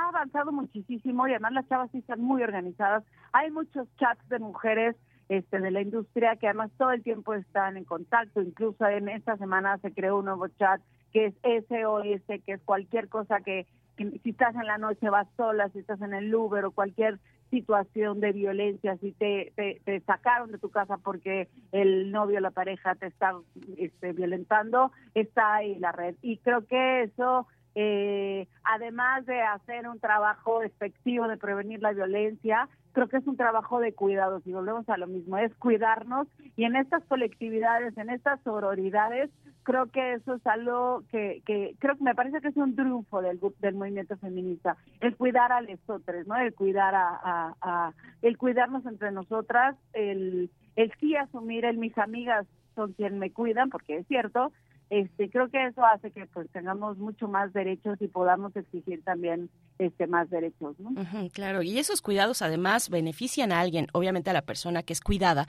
avanzado 0.09 0.53
muchísimo 0.53 1.29
y 1.29 1.33
además 1.33 1.53
las 1.53 1.69
chavas 1.69 1.91
sí 1.91 1.99
están 1.99 2.21
muy 2.23 2.43
organizadas 2.43 3.05
hay 3.33 3.51
muchos 3.51 3.87
chats 3.97 4.27
de 4.29 4.39
mujeres 4.39 4.97
este, 5.29 5.61
de 5.61 5.71
la 5.71 5.81
industria 5.81 6.37
que 6.37 6.49
además 6.49 6.71
todo 6.77 6.91
el 6.91 7.03
tiempo 7.03 7.35
están 7.35 7.77
en 7.77 7.85
contacto. 7.85 8.43
Incluso 8.43 8.87
en 8.87 9.09
esta 9.09 9.37
semana 9.37 9.79
se 9.79 9.93
creó 9.93 10.19
un 10.19 10.25
nuevo 10.25 10.49
chat 10.49 10.81
que 11.13 11.27
es 11.27 11.35
SOS, 11.69 12.23
que 12.45 12.53
es 12.53 12.61
cualquier 12.63 13.09
cosa 13.09 13.41
que, 13.41 13.67
si 13.97 14.31
estás 14.31 14.55
en 14.55 14.67
la 14.67 14.79
noche 14.79 15.11
vas 15.11 15.29
sola, 15.37 15.69
si 15.69 15.81
estás 15.81 16.01
en 16.03 16.15
el 16.15 16.35
Uber 16.35 16.65
o 16.65 16.71
cualquier 16.73 17.19
situación 17.51 18.21
de 18.21 18.33
violencia, 18.33 18.97
si 18.99 19.13
te, 19.13 19.53
te, 19.57 20.01
sacaron 20.01 20.53
de 20.53 20.59
tu 20.59 20.71
casa 20.71 20.99
porque 20.99 21.49
el 21.73 22.13
novio 22.13 22.39
o 22.39 22.41
la 22.41 22.53
pareja 22.53 22.95
te 22.95 23.07
está 23.07 23.35
este, 23.77 24.13
violentando, 24.13 24.93
está 25.15 25.55
ahí 25.55 25.79
la 25.79 25.93
red. 25.93 26.15
Y 26.23 26.39
creo 26.39 26.65
que 26.67 27.03
eso 27.03 27.47
eh, 27.75 28.49
además 28.65 29.27
de 29.27 29.41
hacer 29.43 29.89
un 29.89 30.01
trabajo 30.01 30.63
efectivo 30.63 31.29
de 31.29 31.37
prevenir 31.37 31.81
la 31.81 31.93
violencia, 31.93 32.69
creo 32.93 33.09
que 33.09 33.19
es 33.19 33.27
un 33.27 33.37
trabajo 33.37 33.79
de 33.81 33.93
cuidados 33.93 34.47
y 34.47 34.53
volvemos 34.53 34.89
a 34.89 34.97
lo 34.97 35.07
mismo, 35.07 35.39
es 35.39 35.55
cuidarnos 35.55 36.27
y 36.57 36.65
en 36.65 36.77
estas 36.77 37.05
colectividades, 37.05 37.97
en 37.97 38.11
estas 38.11 38.41
sororidades, 38.43 39.31
creo 39.63 39.87
que 39.87 40.15
eso 40.15 40.35
es 40.35 40.47
algo 40.47 41.05
que, 41.11 41.43
que 41.47 41.75
creo 41.79 41.97
que 41.97 42.05
me 42.05 42.15
parece 42.15 42.41
que 42.41 42.49
es 42.49 42.57
un 42.57 42.75
triunfo 42.75 43.23
del, 43.23 43.39
del 43.61 43.75
movimiento 43.75 44.17
feminista, 44.17 44.77
el 45.01 45.17
cuidar 45.17 45.53
a 45.53 45.61
nosotros, 45.61 46.27
¿no? 46.27 46.37
El 46.37 46.55
cuidar 46.55 46.95
a, 46.95 47.55
a, 47.61 47.93
el 48.23 48.37
cuidarnos 48.37 48.85
entre 48.87 49.13
nosotras, 49.13 49.77
el, 49.93 50.51
el 50.77 50.93
sí 50.99 51.15
asumir 51.15 51.65
el 51.65 51.79
mis 51.79 51.97
amigas 51.99 52.47
son 52.75 52.93
quien 52.95 53.19
me 53.19 53.31
cuidan, 53.31 53.71
porque 53.71 53.99
es 53.99 54.07
cierto, 54.07 54.53
este, 54.91 55.31
creo 55.31 55.49
que 55.49 55.67
eso 55.67 55.85
hace 55.85 56.11
que 56.11 56.27
pues 56.27 56.51
tengamos 56.51 56.99
mucho 56.99 57.29
más 57.29 57.53
derechos 57.53 57.97
y 58.01 58.09
podamos 58.09 58.55
exigir 58.57 59.03
también 59.05 59.49
este 59.79 60.09
más 60.09 60.29
derechos, 60.29 60.79
¿no? 60.81 60.91
claro, 61.33 61.63
y 61.63 61.79
esos 61.79 62.03
cuidados 62.03 62.43
además 62.43 62.91
benefician 62.91 63.53
a 63.53 63.61
alguien, 63.61 63.87
obviamente 63.93 64.31
a 64.31 64.33
la 64.33 64.43
persona 64.43 64.83
que 64.83 64.93
es 64.93 65.01
cuidada, 65.01 65.47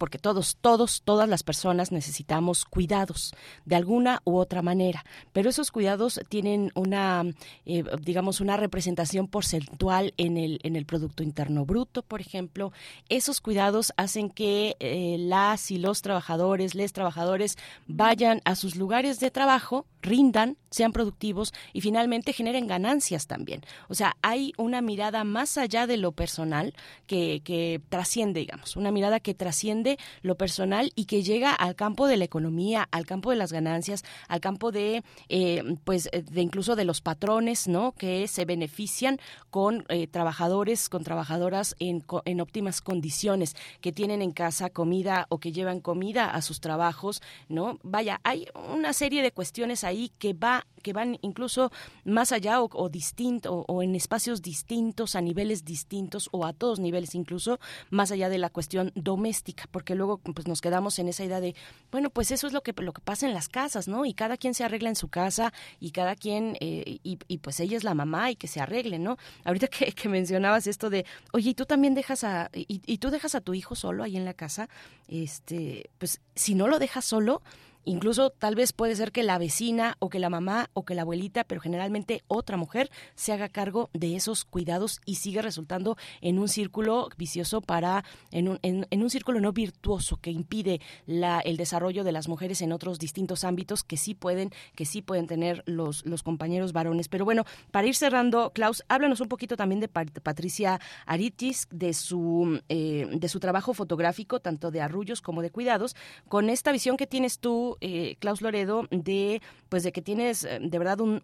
porque 0.00 0.16
todos, 0.16 0.56
todos, 0.62 1.02
todas 1.04 1.28
las 1.28 1.42
personas 1.42 1.92
necesitamos 1.92 2.64
cuidados 2.64 3.34
de 3.66 3.76
alguna 3.76 4.22
u 4.24 4.38
otra 4.38 4.62
manera, 4.62 5.04
pero 5.34 5.50
esos 5.50 5.70
cuidados 5.70 6.18
tienen 6.30 6.72
una, 6.74 7.22
eh, 7.66 7.84
digamos, 8.00 8.40
una 8.40 8.56
representación 8.56 9.28
porcentual 9.28 10.14
en 10.16 10.38
el, 10.38 10.58
en 10.62 10.74
el 10.74 10.86
Producto 10.86 11.22
Interno 11.22 11.66
Bruto, 11.66 12.00
por 12.00 12.22
ejemplo. 12.22 12.72
Esos 13.10 13.42
cuidados 13.42 13.92
hacen 13.98 14.30
que 14.30 14.74
eh, 14.80 15.16
las 15.18 15.70
y 15.70 15.76
los 15.76 16.00
trabajadores, 16.00 16.74
les 16.74 16.94
trabajadores, 16.94 17.58
vayan 17.86 18.40
a 18.46 18.54
sus 18.54 18.76
lugares 18.76 19.20
de 19.20 19.30
trabajo, 19.30 19.84
rindan 20.00 20.56
sean 20.70 20.92
productivos 20.92 21.52
y 21.72 21.80
finalmente 21.80 22.32
generen 22.32 22.66
ganancias 22.66 23.26
también. 23.26 23.62
O 23.88 23.94
sea, 23.94 24.16
hay 24.22 24.52
una 24.56 24.80
mirada 24.80 25.24
más 25.24 25.58
allá 25.58 25.86
de 25.86 25.96
lo 25.96 26.12
personal 26.12 26.74
que, 27.06 27.42
que 27.44 27.80
trasciende, 27.88 28.40
digamos, 28.40 28.76
una 28.76 28.92
mirada 28.92 29.20
que 29.20 29.34
trasciende 29.34 29.98
lo 30.22 30.36
personal 30.36 30.92
y 30.94 31.06
que 31.06 31.22
llega 31.22 31.52
al 31.52 31.74
campo 31.74 32.06
de 32.06 32.16
la 32.16 32.24
economía, 32.24 32.88
al 32.90 33.06
campo 33.06 33.30
de 33.30 33.36
las 33.36 33.52
ganancias, 33.52 34.04
al 34.28 34.40
campo 34.40 34.70
de, 34.72 35.02
eh, 35.28 35.62
pues, 35.84 36.08
de 36.12 36.40
incluso 36.40 36.76
de 36.76 36.84
los 36.84 37.00
patrones, 37.00 37.68
¿no? 37.68 37.92
Que 37.92 38.28
se 38.28 38.44
benefician 38.44 39.18
con 39.50 39.84
eh, 39.88 40.06
trabajadores, 40.06 40.88
con 40.88 41.04
trabajadoras 41.04 41.74
en, 41.78 42.04
en 42.24 42.40
óptimas 42.40 42.80
condiciones, 42.80 43.56
que 43.80 43.92
tienen 43.92 44.22
en 44.22 44.32
casa 44.32 44.70
comida 44.70 45.26
o 45.28 45.38
que 45.38 45.52
llevan 45.52 45.80
comida 45.80 46.30
a 46.30 46.42
sus 46.42 46.60
trabajos, 46.60 47.22
¿no? 47.48 47.78
Vaya, 47.82 48.20
hay 48.24 48.46
una 48.72 48.92
serie 48.92 49.22
de 49.22 49.32
cuestiones 49.32 49.84
ahí 49.84 50.12
que 50.18 50.32
va 50.32 50.59
que 50.82 50.92
van 50.92 51.18
incluso 51.22 51.70
más 52.04 52.32
allá 52.32 52.62
o, 52.62 52.88
distinto 52.88 53.64
o, 53.68 53.82
en 53.82 53.94
espacios 53.94 54.42
distintos 54.42 55.14
a 55.14 55.20
niveles 55.20 55.64
distintos 55.64 56.28
o 56.32 56.46
a 56.46 56.52
todos 56.52 56.80
niveles 56.80 57.14
incluso 57.14 57.60
más 57.90 58.10
allá 58.10 58.28
de 58.28 58.38
la 58.38 58.50
cuestión 58.50 58.92
doméstica 58.94 59.64
porque 59.70 59.94
luego 59.94 60.18
pues 60.18 60.46
nos 60.46 60.60
quedamos 60.60 60.98
en 60.98 61.08
esa 61.08 61.24
idea 61.24 61.40
de 61.40 61.54
bueno 61.90 62.10
pues 62.10 62.30
eso 62.30 62.46
es 62.46 62.52
lo 62.52 62.62
que 62.62 62.72
lo 62.72 62.92
que 62.92 63.02
pasa 63.02 63.26
en 63.26 63.34
las 63.34 63.48
casas 63.48 63.88
no 63.88 64.04
y 64.04 64.14
cada 64.14 64.36
quien 64.36 64.54
se 64.54 64.64
arregla 64.64 64.88
en 64.88 64.96
su 64.96 65.08
casa 65.08 65.52
y 65.78 65.90
cada 65.90 66.16
quien 66.16 66.56
eh, 66.60 66.98
y, 67.02 67.38
pues 67.38 67.60
ella 67.60 67.76
es 67.76 67.84
la 67.84 67.94
mamá 67.94 68.30
y 68.30 68.36
que 68.36 68.48
se 68.48 68.60
arregle 68.60 68.98
no 68.98 69.16
ahorita 69.44 69.68
que, 69.68 69.92
que 69.92 70.08
mencionabas 70.08 70.66
esto 70.66 70.90
de 70.90 71.04
oye 71.32 71.50
y 71.50 71.54
tú 71.54 71.66
también 71.66 71.94
dejas 71.94 72.24
a 72.24 72.50
y, 72.54 72.80
y 72.86 72.98
tú 72.98 73.10
dejas 73.10 73.34
a 73.34 73.40
tu 73.40 73.54
hijo 73.54 73.74
solo 73.74 74.02
ahí 74.02 74.16
en 74.16 74.24
la 74.24 74.34
casa 74.34 74.68
este 75.08 75.90
pues 75.98 76.20
si 76.34 76.54
no 76.54 76.68
lo 76.68 76.78
dejas 76.78 77.04
solo 77.04 77.42
Incluso 77.84 78.30
tal 78.30 78.54
vez 78.54 78.72
puede 78.72 78.94
ser 78.94 79.10
que 79.12 79.22
la 79.22 79.38
vecina 79.38 79.96
o 79.98 80.10
que 80.10 80.18
la 80.18 80.30
mamá 80.30 80.70
o 80.74 80.84
que 80.84 80.94
la 80.94 81.02
abuelita, 81.02 81.44
pero 81.44 81.60
generalmente 81.60 82.22
otra 82.28 82.56
mujer, 82.56 82.90
se 83.14 83.32
haga 83.32 83.48
cargo 83.48 83.90
de 83.92 84.16
esos 84.16 84.44
cuidados 84.44 85.00
y 85.06 85.16
sigue 85.16 85.42
resultando 85.42 85.96
en 86.20 86.38
un 86.38 86.48
círculo 86.48 87.08
vicioso 87.16 87.60
para, 87.60 88.04
en 88.32 88.48
un, 88.48 88.58
en, 88.62 89.02
un 89.02 89.10
círculo 89.10 89.40
no 89.40 89.52
virtuoso 89.52 90.18
que 90.18 90.30
impide 90.30 90.80
la, 91.06 91.40
el 91.40 91.56
desarrollo 91.56 92.04
de 92.04 92.12
las 92.12 92.28
mujeres 92.28 92.60
en 92.62 92.72
otros 92.72 92.98
distintos 92.98 93.44
ámbitos 93.44 93.82
que 93.82 93.96
sí 93.96 94.14
pueden, 94.14 94.50
que 94.74 94.84
sí 94.84 95.02
pueden 95.02 95.26
tener 95.26 95.62
los, 95.66 96.04
los 96.04 96.22
compañeros 96.22 96.72
varones. 96.72 97.08
Pero 97.08 97.24
bueno, 97.24 97.44
para 97.70 97.86
ir 97.86 97.96
cerrando, 97.96 98.50
Klaus, 98.50 98.84
háblanos 98.88 99.20
un 99.20 99.28
poquito 99.28 99.56
también 99.56 99.80
de 99.80 99.88
Patricia 99.88 100.80
Aritis, 101.06 101.66
de 101.70 101.94
su, 101.94 102.60
eh, 102.68 103.08
de 103.10 103.28
su 103.28 103.40
trabajo 103.40 103.74
fotográfico, 103.74 104.40
tanto 104.40 104.70
de 104.70 104.80
arrullos 104.80 105.22
como 105.22 105.42
de 105.42 105.50
cuidados, 105.50 105.96
con 106.28 106.50
esta 106.50 106.72
visión 106.72 106.96
que 106.96 107.06
tienes 107.06 107.38
tú 107.38 107.69
eh, 107.80 108.16
Klaus 108.18 108.42
Loredo, 108.42 108.86
de, 108.90 109.40
pues 109.68 109.82
de 109.82 109.92
que 109.92 110.02
tienes 110.02 110.44
eh, 110.44 110.58
de 110.60 110.78
verdad 110.78 111.00
un, 111.00 111.22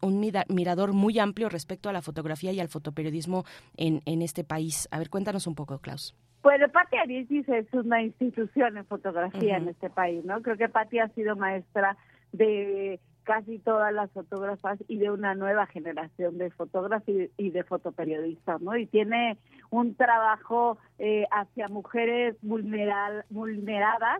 mirador 0.48 0.92
muy 0.92 1.18
amplio 1.18 1.48
respecto 1.48 1.88
a 1.88 1.92
la 1.92 2.02
fotografía 2.02 2.52
y 2.52 2.60
al 2.60 2.68
fotoperiodismo 2.68 3.44
en, 3.76 4.00
en 4.06 4.22
este 4.22 4.44
país. 4.44 4.88
A 4.90 4.98
ver, 4.98 5.10
cuéntanos 5.10 5.46
un 5.46 5.54
poco, 5.54 5.78
Klaus. 5.78 6.14
Bueno, 6.42 6.68
Patti 6.68 6.96
Arisis 6.96 7.48
es 7.48 7.66
una 7.72 8.02
institución 8.02 8.76
en 8.76 8.86
fotografía 8.86 9.56
en 9.56 9.68
este 9.68 9.90
país, 9.90 10.24
¿no? 10.24 10.42
Creo 10.42 10.56
que 10.56 10.68
Patti 10.68 11.00
ha 11.00 11.08
sido 11.08 11.34
maestra 11.34 11.96
de 12.30 13.00
casi 13.24 13.58
todas 13.58 13.92
las 13.92 14.10
fotógrafas 14.12 14.78
y 14.86 14.98
de 14.98 15.10
una 15.10 15.34
nueva 15.34 15.66
generación 15.66 16.38
de 16.38 16.50
fotógrafos 16.52 17.12
y, 17.36 17.50
de 17.50 17.64
fotoperiodistas, 17.64 18.60
¿no? 18.62 18.76
Y 18.76 18.86
tiene 18.86 19.38
un 19.70 19.96
trabajo 19.96 20.78
eh, 21.00 21.26
hacia 21.32 21.66
mujeres 21.66 22.36
vulneradas, 22.42 23.26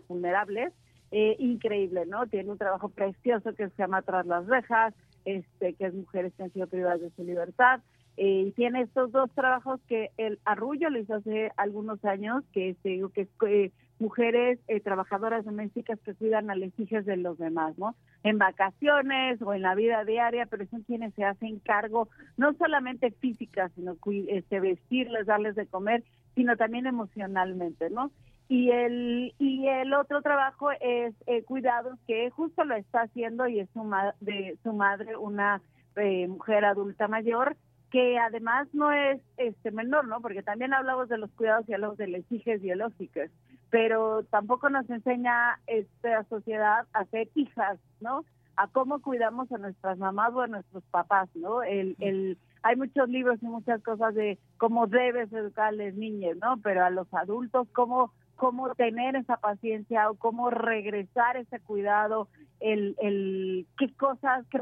vulnerables, 0.09 0.73
eh, 1.19 1.35
increíble, 1.39 2.05
¿no? 2.05 2.27
Tiene 2.27 2.51
un 2.51 2.59
trabajo 2.59 2.91
precioso 2.91 3.55
que 3.55 3.71
se 3.71 3.77
llama 3.79 4.03
Tras 4.03 4.27
las 4.27 4.47
rejas, 4.47 4.93
este, 5.25 5.73
que 5.73 5.87
es 5.87 5.95
mujeres 5.95 6.35
que 6.37 6.43
han 6.43 6.53
sido 6.53 6.67
privadas 6.67 7.01
de 7.01 7.11
su 7.13 7.25
libertad. 7.25 7.81
Eh, 8.19 8.45
y 8.49 8.51
tiene 8.51 8.83
estos 8.83 9.13
dos 9.13 9.31
trabajos 9.31 9.81
que 9.89 10.11
el 10.19 10.39
Arrullo 10.45 10.91
le 10.91 11.01
hizo 11.01 11.15
hace 11.15 11.53
algunos 11.57 12.05
años, 12.05 12.45
que, 12.53 12.69
este, 12.69 13.01
que 13.15 13.23
es 13.23 13.29
eh, 13.47 13.73
mujeres 13.99 14.59
trabajadoras 14.85 15.47
domésticas 15.47 15.99
que 16.01 16.13
cuidan 16.13 16.51
a 16.51 16.55
las 16.55 16.79
hijas 16.79 17.07
de 17.07 17.17
los 17.17 17.39
demás, 17.39 17.79
¿no? 17.79 17.97
En 18.23 18.37
vacaciones 18.37 19.41
o 19.41 19.55
en 19.55 19.63
la 19.63 19.75
vida 19.75 20.05
diaria, 20.05 20.45
pero 20.45 20.67
son 20.67 20.83
quienes 20.83 21.15
se 21.15 21.25
hacen 21.25 21.61
cargo 21.61 22.11
no 22.37 22.53
solamente 22.59 23.11
física, 23.11 23.71
sino 23.71 23.97
este, 24.29 24.61
vestirles, 24.61 25.25
darles 25.25 25.55
de 25.55 25.67
comer, 25.67 26.05
sino 26.35 26.59
también 26.59 26.87
emocionalmente, 26.87 27.89
¿no? 27.89 28.11
Y 28.49 28.71
el 28.71 29.35
y 29.39 29.67
el 29.67 29.93
otro 29.95 30.23
trabajo 30.23 30.71
es 30.81 31.15
eh, 31.27 31.43
cuidados 31.45 31.99
que 32.07 32.31
justo 32.31 32.65
lo 32.65 32.77
está 32.77 33.03
haciendo 33.03 33.49
y 33.49 33.61
es 33.61 33.69
su 33.73 33.83
de 34.21 34.57
su 34.63 34.73
madre 34.73 35.17
una 35.17 35.61
eh, 35.97 36.29
mujer 36.29 36.65
adulta 36.65 37.09
mayor 37.09 37.57
que 37.91 38.19
además 38.19 38.69
no 38.73 38.93
es 38.93 39.21
este 39.37 39.73
menor 39.73 40.07
no 40.07 40.21
porque 40.21 40.43
también 40.43 40.75
hablamos 40.75 41.09
de 41.09 41.19
los 41.19 41.31
cuidados 41.33 41.69
y 41.69 41.75
hablamos 41.75 41.97
de 41.99 42.09
las 42.09 42.31
hijas 42.31 42.61
biológicas 42.61 43.31
pero 43.71 44.23
tampoco 44.25 44.71
nos 44.71 44.89
enseña 44.91 45.59
esta 45.67 46.23
sociedad 46.25 46.87
a 46.93 47.05
ser 47.07 47.29
hijas 47.35 47.81
no 48.01 48.25
a 48.57 48.69
cómo 48.69 49.03
cuidamos 49.03 49.51
a 49.51 49.59
nuestras 49.59 49.99
mamás 49.99 50.33
o 50.35 50.43
a 50.43 50.47
nuestros 50.47 50.85
papás 50.93 51.29
no 51.35 51.65
el 51.65 51.97
el 51.99 52.39
hay 52.63 52.77
muchos 52.77 53.09
libros 53.09 53.43
y 53.43 53.47
muchas 53.47 53.83
cosas 53.83 54.15
de 54.15 54.39
cómo 54.57 54.87
debes 54.87 55.33
educar 55.33 55.69
a 55.69 55.73
las 55.73 55.95
niñas 55.95 56.37
no 56.41 56.59
pero 56.63 56.85
a 56.85 56.91
los 56.91 57.13
adultos 57.13 57.67
cómo 57.73 58.13
cómo 58.37 58.75
tener 58.75 59.17
esa 59.17 59.39
paciencia 59.39 60.11
o 60.11 60.15
cómo 60.15 60.51
regresar 60.51 61.37
ese 61.37 61.59
cuidado, 61.61 62.29
el, 62.61 62.97
el 63.01 63.67
qué 63.79 63.93
cosas, 63.95 64.47
qué, 64.51 64.61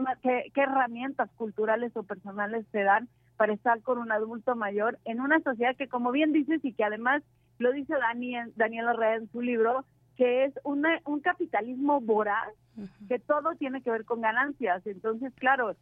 qué, 0.53 0.61
herramientas 0.62 1.31
culturales 1.37 1.97
o 1.97 2.03
personales 2.03 2.64
se 2.72 2.83
dan 2.83 3.09
para 3.37 3.53
estar 3.53 3.83
con 3.83 3.99
un 3.99 4.12
adulto 4.12 4.57
mayor 4.57 4.99
en 5.05 5.20
una 5.20 5.41
sociedad 5.41 5.77
que, 5.77 5.89
como 5.89 6.12
bien 6.12 6.33
dices, 6.33 6.64
y 6.64 6.72
que 6.72 6.85
además 6.85 7.22
lo 7.59 7.72
dice 7.72 7.95
Daniel, 7.95 8.53
Daniel 8.57 8.89
Herrera 8.89 9.16
en 9.16 9.31
su 9.31 9.41
libro, 9.41 9.85
que 10.16 10.45
es 10.45 10.55
una, 10.62 11.01
un 11.05 11.20
capitalismo 11.20 12.01
voraz, 12.01 12.53
que 13.09 13.18
todo 13.18 13.55
tiene 13.57 13.83
que 13.83 13.91
ver 13.91 14.05
con 14.05 14.20
ganancias. 14.20 14.85
Entonces, 14.87 15.33
claro, 15.37 15.77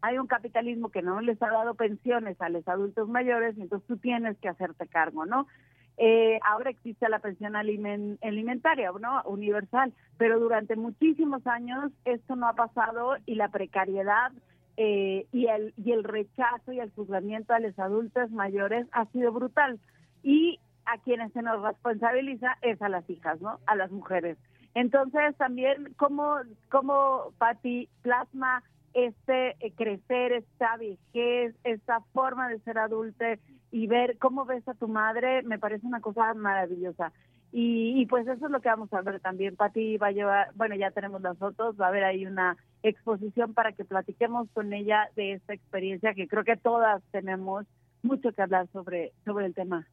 hay 0.00 0.18
un 0.18 0.26
capitalismo 0.26 0.90
que 0.90 1.02
no 1.02 1.20
les 1.20 1.42
ha 1.42 1.48
dado 1.48 1.74
pensiones 1.74 2.40
a 2.40 2.48
los 2.48 2.66
adultos 2.68 3.08
mayores, 3.08 3.56
entonces 3.58 3.86
tú 3.86 3.96
tienes 3.96 4.38
que 4.38 4.48
hacerte 4.48 4.86
cargo, 4.86 5.26
¿no? 5.26 5.46
Eh, 6.00 6.38
ahora 6.44 6.70
existe 6.70 7.08
la 7.08 7.18
pensión 7.18 7.56
alimentaria, 7.56 8.92
¿no? 9.00 9.20
Universal, 9.24 9.92
pero 10.16 10.38
durante 10.38 10.76
muchísimos 10.76 11.44
años 11.46 11.90
esto 12.04 12.36
no 12.36 12.48
ha 12.48 12.52
pasado 12.52 13.16
y 13.26 13.34
la 13.34 13.48
precariedad 13.48 14.30
eh, 14.76 15.26
y, 15.32 15.46
el, 15.46 15.74
y 15.76 15.90
el 15.90 16.04
rechazo 16.04 16.70
y 16.70 16.78
el 16.78 16.92
juzgamiento 16.92 17.52
a 17.52 17.58
los 17.58 17.76
adultos 17.80 18.30
mayores 18.30 18.86
ha 18.92 19.06
sido 19.06 19.32
brutal. 19.32 19.80
Y 20.22 20.60
a 20.86 20.98
quienes 20.98 21.32
se 21.32 21.42
nos 21.42 21.60
responsabiliza 21.62 22.56
es 22.62 22.80
a 22.80 22.88
las 22.88 23.08
hijas, 23.10 23.40
¿no? 23.40 23.58
A 23.66 23.74
las 23.74 23.90
mujeres. 23.90 24.38
Entonces 24.74 25.36
también 25.36 25.94
cómo, 25.96 26.36
cómo 26.70 27.32
Patti 27.38 27.88
plasma 28.02 28.62
este 28.94 29.56
eh, 29.58 29.72
crecer, 29.76 30.32
esta 30.32 30.76
vejez, 30.76 31.56
esta 31.64 32.00
forma 32.12 32.48
de 32.48 32.60
ser 32.60 32.78
adulte 32.78 33.40
y 33.70 33.86
ver 33.86 34.18
cómo 34.18 34.44
ves 34.44 34.66
a 34.68 34.74
tu 34.74 34.88
madre, 34.88 35.42
me 35.42 35.58
parece 35.58 35.86
una 35.86 36.00
cosa 36.00 36.34
maravillosa. 36.34 37.12
Y, 37.50 38.04
pues 38.06 38.26
eso 38.28 38.44
es 38.44 38.52
lo 38.52 38.60
que 38.60 38.68
vamos 38.68 38.92
a 38.92 39.00
ver 39.00 39.20
también. 39.20 39.56
Pati 39.56 39.96
va 39.96 40.08
a 40.08 40.12
llevar, 40.12 40.50
bueno, 40.54 40.74
ya 40.74 40.90
tenemos 40.90 41.22
las 41.22 41.38
fotos, 41.38 41.80
va 41.80 41.86
a 41.86 41.88
haber 41.88 42.04
ahí 42.04 42.26
una 42.26 42.58
exposición 42.82 43.54
para 43.54 43.72
que 43.72 43.84
platiquemos 43.84 44.48
con 44.52 44.72
ella 44.74 45.08
de 45.16 45.32
esta 45.32 45.54
experiencia 45.54 46.12
que 46.12 46.28
creo 46.28 46.44
que 46.44 46.56
todas 46.56 47.02
tenemos 47.10 47.64
mucho 48.02 48.32
que 48.32 48.42
hablar 48.42 48.68
sobre, 48.72 49.12
sobre 49.24 49.46
el 49.46 49.54
tema. 49.54 49.86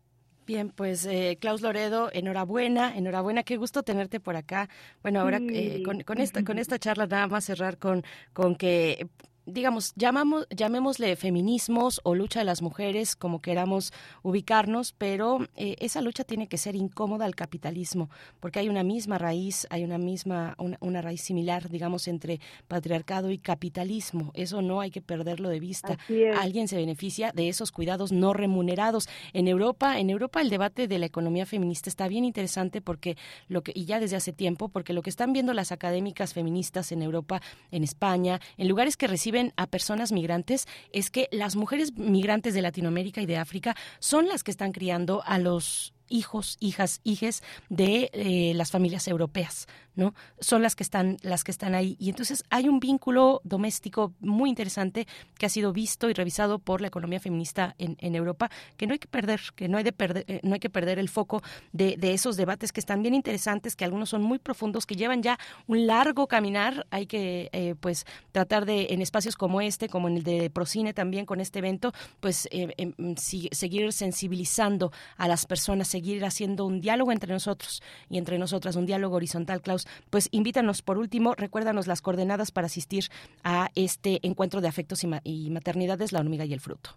Bien, 0.45 0.69
pues 0.69 1.05
eh, 1.05 1.37
Klaus 1.39 1.61
Loredo, 1.61 2.09
enhorabuena, 2.13 2.95
enhorabuena, 2.95 3.43
qué 3.43 3.57
gusto 3.57 3.83
tenerte 3.83 4.19
por 4.19 4.35
acá. 4.35 4.69
Bueno, 5.01 5.21
ahora 5.21 5.39
eh, 5.41 5.81
con, 5.83 6.01
con, 6.01 6.17
esta 6.19 6.43
con 6.43 6.59
esta 6.59 6.77
charla 6.77 7.07
nada 7.07 7.27
más 7.27 7.45
cerrar 7.45 7.77
con 7.77 8.03
con 8.33 8.55
que 8.55 9.07
digamos, 9.45 9.93
llamamos, 9.95 10.47
llamémosle 10.49 11.15
feminismos 11.15 12.01
o 12.03 12.15
lucha 12.15 12.39
de 12.39 12.45
las 12.45 12.61
mujeres, 12.61 13.15
como 13.15 13.41
queramos 13.41 13.93
ubicarnos, 14.23 14.93
pero 14.93 15.47
eh, 15.55 15.75
esa 15.79 16.01
lucha 16.01 16.23
tiene 16.23 16.47
que 16.47 16.57
ser 16.57 16.75
incómoda 16.75 17.25
al 17.25 17.35
capitalismo, 17.35 18.09
porque 18.39 18.59
hay 18.59 18.69
una 18.69 18.83
misma 18.83 19.17
raíz, 19.17 19.67
hay 19.69 19.83
una 19.83 19.97
misma, 19.97 20.55
una, 20.57 21.01
raíz 21.01 21.21
similar, 21.21 21.69
digamos, 21.69 22.07
entre 22.07 22.39
patriarcado 22.67 23.31
y 23.31 23.37
capitalismo. 23.37 24.31
Eso 24.33 24.61
no 24.61 24.81
hay 24.81 24.89
que 24.89 25.01
perderlo 25.01 25.49
de 25.49 25.59
vista. 25.59 25.97
Alguien 26.39 26.67
se 26.67 26.77
beneficia 26.77 27.31
de 27.31 27.49
esos 27.49 27.71
cuidados 27.71 28.11
no 28.11 28.33
remunerados. 28.33 29.07
En 29.33 29.47
Europa, 29.47 29.99
en 29.99 30.09
Europa 30.09 30.41
el 30.41 30.49
debate 30.49 30.87
de 30.87 30.99
la 30.99 31.05
economía 31.05 31.45
feminista 31.45 31.89
está 31.89 32.07
bien 32.07 32.25
interesante 32.25 32.81
porque 32.81 33.17
lo 33.47 33.61
que, 33.61 33.71
y 33.75 33.85
ya 33.85 33.99
desde 33.99 34.15
hace 34.15 34.33
tiempo, 34.33 34.69
porque 34.69 34.93
lo 34.93 35.01
que 35.01 35.09
están 35.09 35.33
viendo 35.33 35.53
las 35.53 35.71
académicas 35.71 36.33
feministas 36.33 36.91
en 36.91 37.01
Europa, 37.01 37.41
en 37.71 37.83
España, 37.83 38.39
en 38.57 38.67
lugares 38.67 38.97
que 38.97 39.07
reciben 39.07 39.34
a 39.55 39.67
personas 39.67 40.11
migrantes 40.11 40.67
es 40.91 41.11
que 41.11 41.27
las 41.31 41.55
mujeres 41.55 41.97
migrantes 41.97 42.53
de 42.53 42.61
Latinoamérica 42.61 43.21
y 43.21 43.25
de 43.25 43.37
África 43.37 43.75
son 43.99 44.27
las 44.27 44.43
que 44.43 44.51
están 44.51 44.71
criando 44.71 45.23
a 45.25 45.39
los 45.39 45.94
hijos, 46.09 46.57
hijas, 46.59 47.01
hijes 47.03 47.43
de 47.69 48.09
eh, 48.13 48.53
las 48.55 48.71
familias 48.71 49.07
europeas, 49.07 49.67
¿no? 49.95 50.13
Son 50.39 50.61
las 50.61 50.75
que 50.75 50.83
están, 50.83 51.17
las 51.21 51.43
que 51.43 51.51
están 51.51 51.75
ahí. 51.75 51.95
Y 51.99 52.09
entonces 52.09 52.43
hay 52.49 52.67
un 52.67 52.79
vínculo 52.79 53.41
doméstico 53.43 54.13
muy 54.19 54.49
interesante 54.49 55.07
que 55.37 55.45
ha 55.45 55.49
sido 55.49 55.73
visto 55.73 56.09
y 56.09 56.13
revisado 56.13 56.59
por 56.59 56.81
la 56.81 56.87
economía 56.87 57.19
feminista 57.19 57.75
en, 57.77 58.15
Europa, 58.15 58.49
que 58.77 58.87
no 58.87 58.93
hay 58.93 58.99
que 58.99 59.07
perder, 59.07 59.41
que 59.55 59.67
no 59.67 59.77
hay 59.77 59.83
de 59.83 59.91
perder, 59.91 60.25
eh, 60.27 60.39
no 60.43 60.53
hay 60.53 60.59
que 60.59 60.69
perder 60.69 60.99
el 60.99 61.09
foco 61.09 61.41
de, 61.73 61.97
esos 62.01 62.37
debates 62.37 62.71
que 62.71 62.79
están 62.79 63.01
bien 63.01 63.15
interesantes, 63.15 63.75
que 63.75 63.83
algunos 63.83 64.09
son 64.09 64.21
muy 64.21 64.39
profundos, 64.39 64.85
que 64.85 64.95
llevan 64.95 65.21
ya 65.21 65.37
un 65.67 65.87
largo 65.87 66.27
caminar. 66.27 66.85
Hay 66.91 67.07
que 67.07 67.49
eh, 67.51 67.75
pues 67.79 68.05
tratar 68.31 68.65
de, 68.65 68.87
en 68.91 69.01
espacios 69.01 69.35
como 69.35 69.59
este, 69.59 69.89
como 69.89 70.07
en 70.07 70.17
el 70.17 70.23
de 70.23 70.49
Procine 70.49 70.93
también 70.93 71.25
con 71.25 71.41
este 71.41 71.59
evento, 71.59 71.93
pues 72.19 72.47
em, 72.51 72.95
seguir 73.17 73.91
sensibilizando 73.91 74.91
a 75.17 75.27
las 75.27 75.45
personas 75.45 75.94
seguir 75.95 76.25
haciendo 76.25 76.65
un 76.65 76.81
diálogo 76.81 77.13
entre 77.13 77.31
nosotros 77.31 77.81
y 78.09 78.17
entre 78.17 78.37
nosotras, 78.37 78.75
un 78.75 78.85
diálogo 78.85 79.15
horizontal, 79.15 79.61
Klaus, 79.61 79.87
pues 80.09 80.27
invítanos 80.33 80.81
por 80.81 80.97
último, 80.97 81.35
recuérdanos 81.35 81.87
las 81.87 82.01
coordenadas 82.01 82.51
para 82.51 82.67
asistir 82.67 83.05
a 83.45 83.69
este 83.75 84.19
encuentro 84.23 84.59
de 84.59 84.67
afectos 84.67 85.05
y, 85.05 85.49
maternidades, 85.51 86.11
la 86.11 86.19
hormiga 86.19 86.43
y 86.43 86.51
el 86.51 86.59
fruto. 86.59 86.89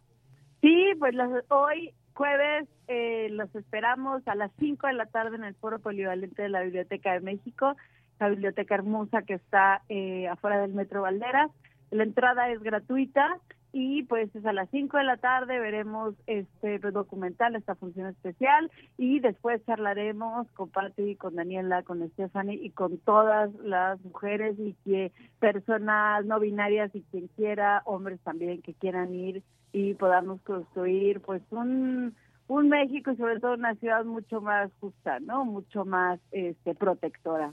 Sí, 0.63 0.91
pues 0.99 1.15
hoy 1.49 1.93
jueves 2.13 2.67
eh, 2.89 3.29
los 3.31 3.55
esperamos 3.55 4.27
a 4.27 4.35
las 4.35 4.51
5 4.59 4.89
de 4.89 4.95
la 4.95 5.07
tarde 5.07 5.37
en 5.37 5.45
el 5.45 5.55
Foro 5.55 5.79
Polivalente 5.79 6.43
de 6.43 6.49
la 6.49 6.63
Biblioteca 6.63 7.13
de 7.13 7.21
México, 7.21 7.77
la 8.19 8.31
biblioteca 8.31 8.75
hermosa 8.75 9.23
que 9.23 9.35
está 9.35 9.83
eh, 9.89 10.27
afuera 10.27 10.61
del 10.61 10.75
Metro 10.75 11.03
Valderas. 11.03 11.53
La 11.93 12.03
entrada 12.03 12.51
es 12.51 12.61
gratuita 12.61 13.39
y 13.79 14.03
pues 14.03 14.35
es 14.35 14.45
a 14.45 14.53
las 14.53 14.69
5 14.71 14.97
de 14.97 15.05
la 15.05 15.19
tarde 15.19 15.61
veremos 15.61 16.13
este 16.27 16.81
documental, 16.81 17.55
esta 17.55 17.77
función 17.77 18.09
especial 18.09 18.73
y 18.97 19.21
después 19.21 19.65
charlaremos 19.67 20.51
con 20.51 20.69
Pati, 20.69 21.15
con 21.15 21.37
Daniela, 21.37 21.85
con 21.85 22.05
Stephanie 22.11 22.59
y 22.61 22.71
con 22.71 22.99
todas 22.99 23.55
las 23.63 24.01
mujeres 24.03 24.57
y 24.59 24.75
que 24.85 25.13
personas 25.39 26.25
no 26.25 26.41
binarias 26.41 26.93
y 26.93 27.03
quien 27.03 27.29
quiera, 27.29 27.83
hombres 27.85 28.19
también 28.25 28.63
que 28.63 28.75
quieran 28.75 29.15
ir 29.15 29.45
y 29.73 29.95
podamos 29.95 30.41
construir 30.43 31.21
pues 31.21 31.43
un 31.51 32.17
un 32.49 32.69
México 32.71 33.13
y 33.13 33.17
sobre 33.17 33.39
todo 33.39 33.55
una 33.55 33.77
ciudad 33.77 34.05
mucho 34.05 34.41
más 34.41 34.73
justa, 34.81 35.21
¿no? 35.21 35.45
Mucho 35.45 35.85
más 35.85 36.19
este 36.33 36.75
protectora. 36.75 37.53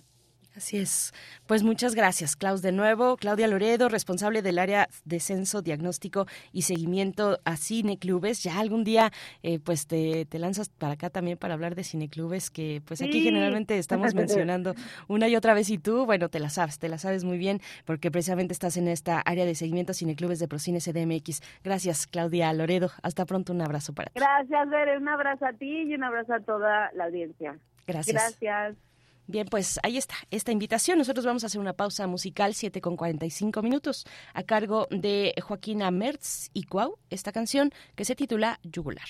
Así 0.56 0.78
es. 0.78 1.14
Pues 1.48 1.64
muchas 1.64 1.96
gracias, 1.96 2.38
Klaus, 2.38 2.62
de 2.62 2.72
nuevo. 2.72 3.18
Claudia 3.18 3.48
Loredo, 3.48 3.90
responsable 3.90 4.42
del 4.42 4.58
área 4.58 4.88
de 5.04 5.20
censo, 5.20 5.62
diagnóstico 5.62 6.28
y 6.54 6.62
seguimiento 6.62 7.40
a 7.44 7.58
cineclubes. 7.58 8.42
Ya 8.42 8.60
algún 8.60 8.86
día, 8.86 9.12
eh, 9.44 9.60
pues 9.60 9.86
te, 9.86 10.26
lanzas 10.32 10.70
para 10.70 10.94
acá 10.94 11.10
también 11.10 11.38
para 11.38 11.56
hablar 11.56 11.76
de 11.76 11.84
cineclubes, 11.84 12.50
que 12.50 12.82
pues 12.86 13.02
aquí 13.02 13.22
generalmente 13.22 13.78
estamos 13.78 14.14
mencionando 14.16 14.76
una 15.10 15.28
y 15.28 15.36
otra 15.36 15.54
vez. 15.54 15.70
Y 15.70 15.78
tú, 15.78 16.06
bueno, 16.06 16.30
te 16.30 16.40
la 16.40 16.50
sabes, 16.50 16.80
te 16.80 16.88
la 16.88 16.98
sabes 16.98 17.26
muy 17.26 17.38
bien, 17.38 17.60
porque 17.84 18.10
precisamente 18.10 18.54
estás 18.54 18.78
en 18.78 18.88
esta 18.88 19.20
área 19.20 19.44
de 19.44 19.56
seguimiento 19.56 19.92
a 19.92 19.96
cineclubes 19.96 20.40
de 20.40 20.48
Procine 20.48 20.80
CDMX. 20.80 21.42
Gracias, 21.66 22.08
Claudia 22.08 22.54
Loredo. 22.54 22.92
Hasta 23.04 23.26
pronto, 23.26 23.52
un 23.52 23.62
abrazo 23.62 23.94
para 23.94 24.10
ti. 24.10 24.20
Gracias, 24.20 24.70
Bere. 24.70 24.98
Un 24.98 25.10
abrazo 25.10 25.46
a 25.46 25.54
ti 25.54 25.84
y 25.84 25.96
un 25.96 26.04
abrazo 26.06 26.34
a 26.34 26.40
toda 26.40 26.92
la 26.94 27.06
audiencia. 27.06 27.58
Gracias. 27.86 28.16
Gracias. 28.16 28.95
Bien, 29.28 29.48
pues 29.48 29.80
ahí 29.82 29.98
está 29.98 30.16
esta 30.30 30.52
invitación. 30.52 31.00
Nosotros 31.00 31.26
vamos 31.26 31.44
a 31.44 31.48
hacer 31.48 31.60
una 31.60 31.74
pausa 31.74 32.06
musical, 32.08 32.54
7 32.54 32.80
con 32.82 32.96
45 32.96 33.62
minutos, 33.62 34.06
a 34.34 34.44
cargo 34.44 34.88
de 34.92 35.34
Joaquina 35.42 35.90
Mertz 35.92 36.50
y 36.54 36.64
Cuau, 36.64 36.98
esta 37.10 37.32
canción 37.32 37.72
que 37.96 38.06
se 38.06 38.16
titula 38.16 38.60
Yugular. 38.64 39.08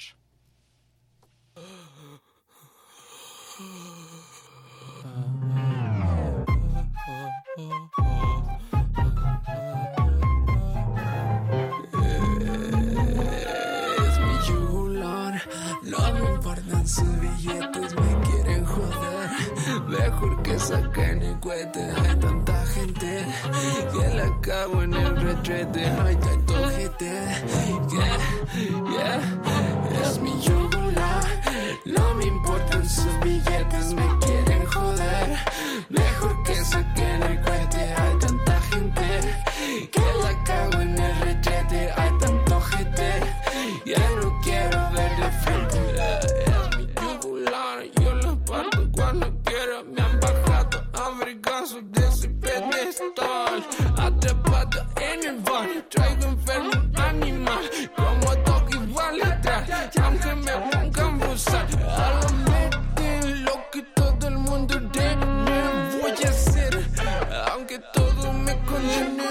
Es 13.97 14.19
mi 14.19 14.47
yugular, 14.47 15.41
no 15.83 16.13
me 16.13 16.19
importan 16.35 16.87
sus 16.87 17.19
billetes. 17.19 18.04
Mejor 20.25 20.41
que 20.41 20.59
saquen 20.59 21.21
el 21.21 21.39
cohete. 21.39 21.83
Hay 21.83 22.15
tanta 22.15 22.65
gente 22.65 23.25
que 23.93 24.15
la 24.15 24.41
cago 24.41 24.81
en 24.81 24.93
el 24.93 25.15
retrete. 25.17 25.85
Hay 25.85 26.15
tanto 26.15 26.53
gente 26.69 27.11
que, 27.89 28.05
yeah, 28.91 29.19
es 30.01 30.19
mi 30.19 30.41
yugular. 30.41 31.23
No 31.85 32.15
me 32.15 32.25
importan 32.25 32.89
sus 32.89 33.19
billetes, 33.19 33.93
me 33.93 34.07
quieren 34.19 34.65
joder. 34.65 35.37
Mejor 35.89 36.43
que 36.43 36.55
saquen 36.55 37.23
el 37.23 37.41
cohete. 37.41 37.93
Hay 37.93 38.19
tanta 38.19 38.61
gente 38.61 39.89
que 39.91 40.05
la 40.23 40.43
cago 40.43 40.81
en 40.81 40.97
el 40.97 41.21
retrete. 41.21 41.54
Pedestal. 52.97 53.63
Atrapado 53.97 54.85
en 55.01 55.25
el 55.25 55.39
baño, 55.41 55.83
traigo 55.89 56.25
enfermo 56.25 56.71
animal. 56.95 57.69
Como 57.95 58.35
toque 58.43 58.77
igual 58.77 59.21
atrás, 59.21 59.69
aunque 60.01 60.35
me 60.35 60.51
pongan 60.51 61.19
busar. 61.19 61.65
A 61.87 62.19
la 62.21 62.29
mente 62.49 63.25
lo 63.41 63.55
que 63.71 63.81
todo 63.95 64.27
el 64.27 64.37
mundo 64.37 64.79
me 64.79 65.15
voy 66.01 66.25
a 66.25 66.29
hacer. 66.29 66.73
Aunque 67.51 67.79
todo 67.93 68.33
me 68.33 68.57
condene. 68.63 69.25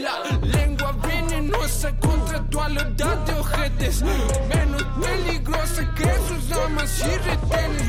La 0.00 0.22
lengua 0.42 0.92
venenosa 1.06 1.94
contra 1.98 2.42
tu 2.50 2.60
aludad 2.60 3.16
de 3.26 3.34
ojetes. 3.34 4.02
Menos 4.02 4.82
peligrosa 5.00 5.94
que 5.94 6.10
sus 6.28 6.48
damas 6.48 7.00
y 7.00 7.02
retenes. 7.28 7.82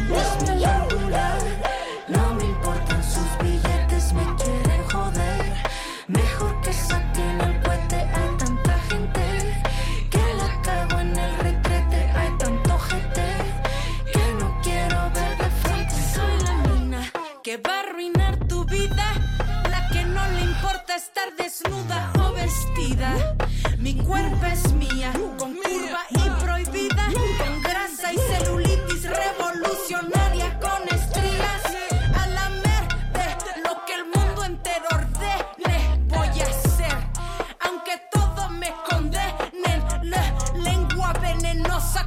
Estar 21.13 21.35
desnuda 21.35 22.11
o 22.19 22.33
vestida. 22.33 23.35
Mi 23.77 23.93
cuerpo 23.95 24.45
es 24.47 24.73
mía, 24.73 25.13
con 25.37 25.53
curva 25.53 26.01
y 26.09 26.43
prohibida, 26.43 27.07
con 27.37 27.61
grasa 27.61 28.13
y 28.13 28.17
celulitis 28.17 29.03
revolucionaria, 29.03 30.59
con 30.59 30.93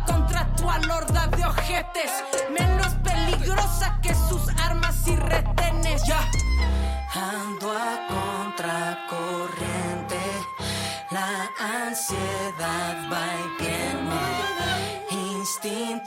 contra 0.04 0.46
tu 0.56 0.68
alorda 0.68 1.26
de 1.28 1.44
ojetes, 1.44 2.10
menos 2.50 2.94
peligrosa 3.04 3.98
que 4.02 4.14
sus 4.14 4.48
armas 4.62 4.96
y 5.06 5.16
retenes. 5.16 6.02
Ya. 6.06 6.20
Ando 7.14 7.72
a 7.72 8.15
la 11.96 12.02
ansiedad 12.02 12.96
va 13.10 13.24
y 13.40 13.62
viene, 13.62 15.38
instinto 15.38 16.05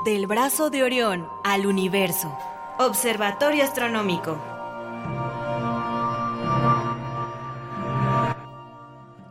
Del 0.04 0.26
brazo 0.26 0.70
de 0.70 0.82
Orión 0.82 1.28
al 1.44 1.66
universo. 1.66 2.36
Observatorio 2.80 3.62
Astronómico. 3.62 4.59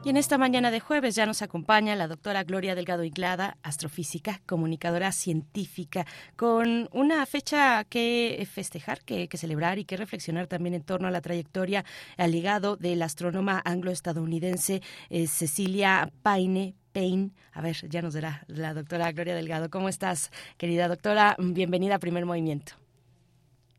Y 0.10 0.12
en 0.12 0.18
esta 0.18 0.40
mañana 0.40 0.72
de 0.72 0.80
jueves 0.80 1.14
ya 1.14 1.28
nos 1.28 1.44
acompaña 1.44 1.96
la 1.96 2.08
doctora 2.08 2.44
Gloria 2.44 2.74
Delgado 2.74 3.04
Iglada, 3.04 3.58
astrofísica, 3.62 4.42
comunicadora 4.48 5.12
científica, 5.12 6.08
con 6.36 6.90
una 6.92 7.24
fecha 7.28 7.84
que 7.84 8.44
festejar, 8.52 9.02
que, 9.02 9.30
celebrar 9.38 9.78
y 9.78 9.86
que 9.86 9.98
reflexionar 9.98 10.48
también 10.48 10.74
en 10.74 10.82
torno 10.82 11.08
a 11.08 11.12
la 11.12 11.22
trayectoria, 11.22 11.86
al 12.18 12.32
legado 12.32 12.76
de 12.76 12.96
la 12.96 13.06
astrónoma 13.06 13.62
anglo-estadounidense 13.64 14.82
eh, 15.12 15.28
Cecilia 15.28 16.12
Paine 16.24 16.74
Payne. 16.92 17.30
A 17.54 17.62
ver, 17.62 17.76
ya 17.88 18.02
nos 18.02 18.16
dirá 18.16 18.44
la 18.48 18.74
doctora 18.74 19.12
Gloria 19.12 19.36
Delgado. 19.36 19.70
¿Cómo 19.70 19.90
estás, 19.90 20.32
querida 20.58 20.88
doctora? 20.88 21.36
Bienvenida 21.38 21.94
a 21.94 22.00
Primer 22.00 22.26
Movimiento. 22.26 22.72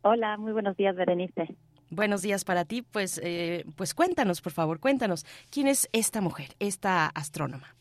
Hola, 0.02 0.36
muy 0.36 0.52
buenos 0.52 0.76
días, 0.76 0.94
Berenice. 0.94 1.56
Buenos 1.90 2.22
días 2.22 2.44
para 2.44 2.64
ti. 2.64 2.82
Pues, 2.82 3.20
eh, 3.22 3.64
pues 3.76 3.94
cuéntanos, 3.94 4.40
por 4.40 4.52
favor, 4.52 4.78
cuéntanos, 4.80 5.26
¿quién 5.50 5.66
es 5.66 5.88
esta 5.92 6.20
mujer, 6.20 6.54
esta 6.60 7.06
astrónoma? 7.06 7.74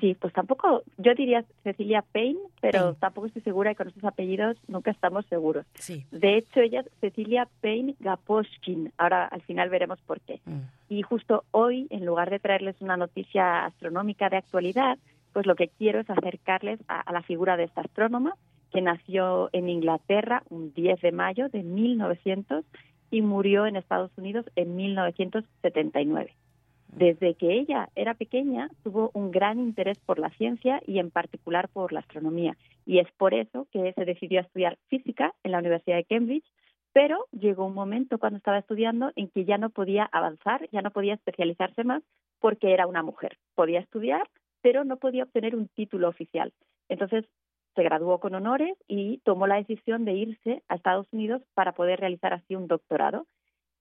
Sí, 0.00 0.16
pues 0.18 0.32
tampoco, 0.32 0.82
yo 0.96 1.14
diría 1.14 1.44
Cecilia 1.62 2.02
Payne, 2.12 2.38
pero 2.62 2.94
tampoco 2.94 3.26
estoy 3.26 3.42
segura 3.42 3.70
y 3.70 3.74
con 3.74 3.88
esos 3.88 4.02
apellidos 4.02 4.56
nunca 4.66 4.90
estamos 4.90 5.26
seguros. 5.26 5.66
Sí. 5.74 6.06
De 6.10 6.38
hecho, 6.38 6.60
ella 6.60 6.80
es 6.80 6.86
Cecilia 7.00 7.46
Payne 7.60 7.96
Gaposchkin. 8.00 8.92
Ahora 8.96 9.26
al 9.26 9.42
final 9.42 9.68
veremos 9.68 10.00
por 10.06 10.20
qué. 10.20 10.40
Mm. 10.46 10.60
Y 10.88 11.02
justo 11.02 11.44
hoy, 11.50 11.86
en 11.90 12.06
lugar 12.06 12.30
de 12.30 12.38
traerles 12.38 12.76
una 12.80 12.96
noticia 12.96 13.66
astronómica 13.66 14.30
de 14.30 14.38
actualidad, 14.38 14.96
pues 15.32 15.46
lo 15.46 15.56
que 15.56 15.68
quiero 15.68 16.00
es 16.00 16.10
acercarles 16.10 16.80
a 16.88 17.12
la 17.12 17.22
figura 17.22 17.56
de 17.56 17.64
esta 17.64 17.82
astrónoma, 17.82 18.34
que 18.70 18.80
nació 18.80 19.50
en 19.52 19.68
Inglaterra 19.68 20.42
un 20.48 20.72
10 20.72 21.00
de 21.00 21.12
mayo 21.12 21.48
de 21.48 21.62
1900 21.62 22.64
y 23.10 23.22
murió 23.22 23.66
en 23.66 23.76
Estados 23.76 24.10
Unidos 24.16 24.46
en 24.56 24.76
1979. 24.76 26.34
Desde 26.92 27.34
que 27.34 27.52
ella 27.52 27.88
era 27.94 28.14
pequeña, 28.14 28.68
tuvo 28.82 29.10
un 29.14 29.30
gran 29.30 29.60
interés 29.60 29.98
por 30.00 30.18
la 30.18 30.30
ciencia 30.30 30.80
y 30.86 30.98
en 30.98 31.10
particular 31.10 31.68
por 31.68 31.92
la 31.92 32.00
astronomía. 32.00 32.56
Y 32.84 32.98
es 32.98 33.10
por 33.12 33.32
eso 33.32 33.68
que 33.72 33.92
se 33.92 34.04
decidió 34.04 34.40
a 34.40 34.42
estudiar 34.42 34.76
física 34.88 35.34
en 35.44 35.52
la 35.52 35.58
Universidad 35.58 35.96
de 35.96 36.04
Cambridge, 36.04 36.46
pero 36.92 37.26
llegó 37.30 37.66
un 37.66 37.74
momento 37.74 38.18
cuando 38.18 38.38
estaba 38.38 38.58
estudiando 38.58 39.12
en 39.14 39.28
que 39.28 39.44
ya 39.44 39.58
no 39.58 39.70
podía 39.70 40.08
avanzar, 40.10 40.68
ya 40.72 40.82
no 40.82 40.90
podía 40.90 41.14
especializarse 41.14 41.84
más 41.84 42.02
porque 42.40 42.72
era 42.72 42.88
una 42.88 43.04
mujer. 43.04 43.38
Podía 43.54 43.78
estudiar, 43.78 44.28
pero 44.62 44.84
no 44.84 44.96
podía 44.96 45.24
obtener 45.24 45.54
un 45.54 45.68
título 45.68 46.08
oficial. 46.08 46.52
Entonces 46.88 47.24
se 47.74 47.82
graduó 47.82 48.18
con 48.18 48.34
honores 48.34 48.76
y 48.88 49.18
tomó 49.18 49.46
la 49.46 49.56
decisión 49.56 50.04
de 50.04 50.14
irse 50.14 50.62
a 50.68 50.74
Estados 50.74 51.06
Unidos 51.12 51.42
para 51.54 51.72
poder 51.72 52.00
realizar 52.00 52.32
así 52.32 52.54
un 52.54 52.66
doctorado. 52.66 53.26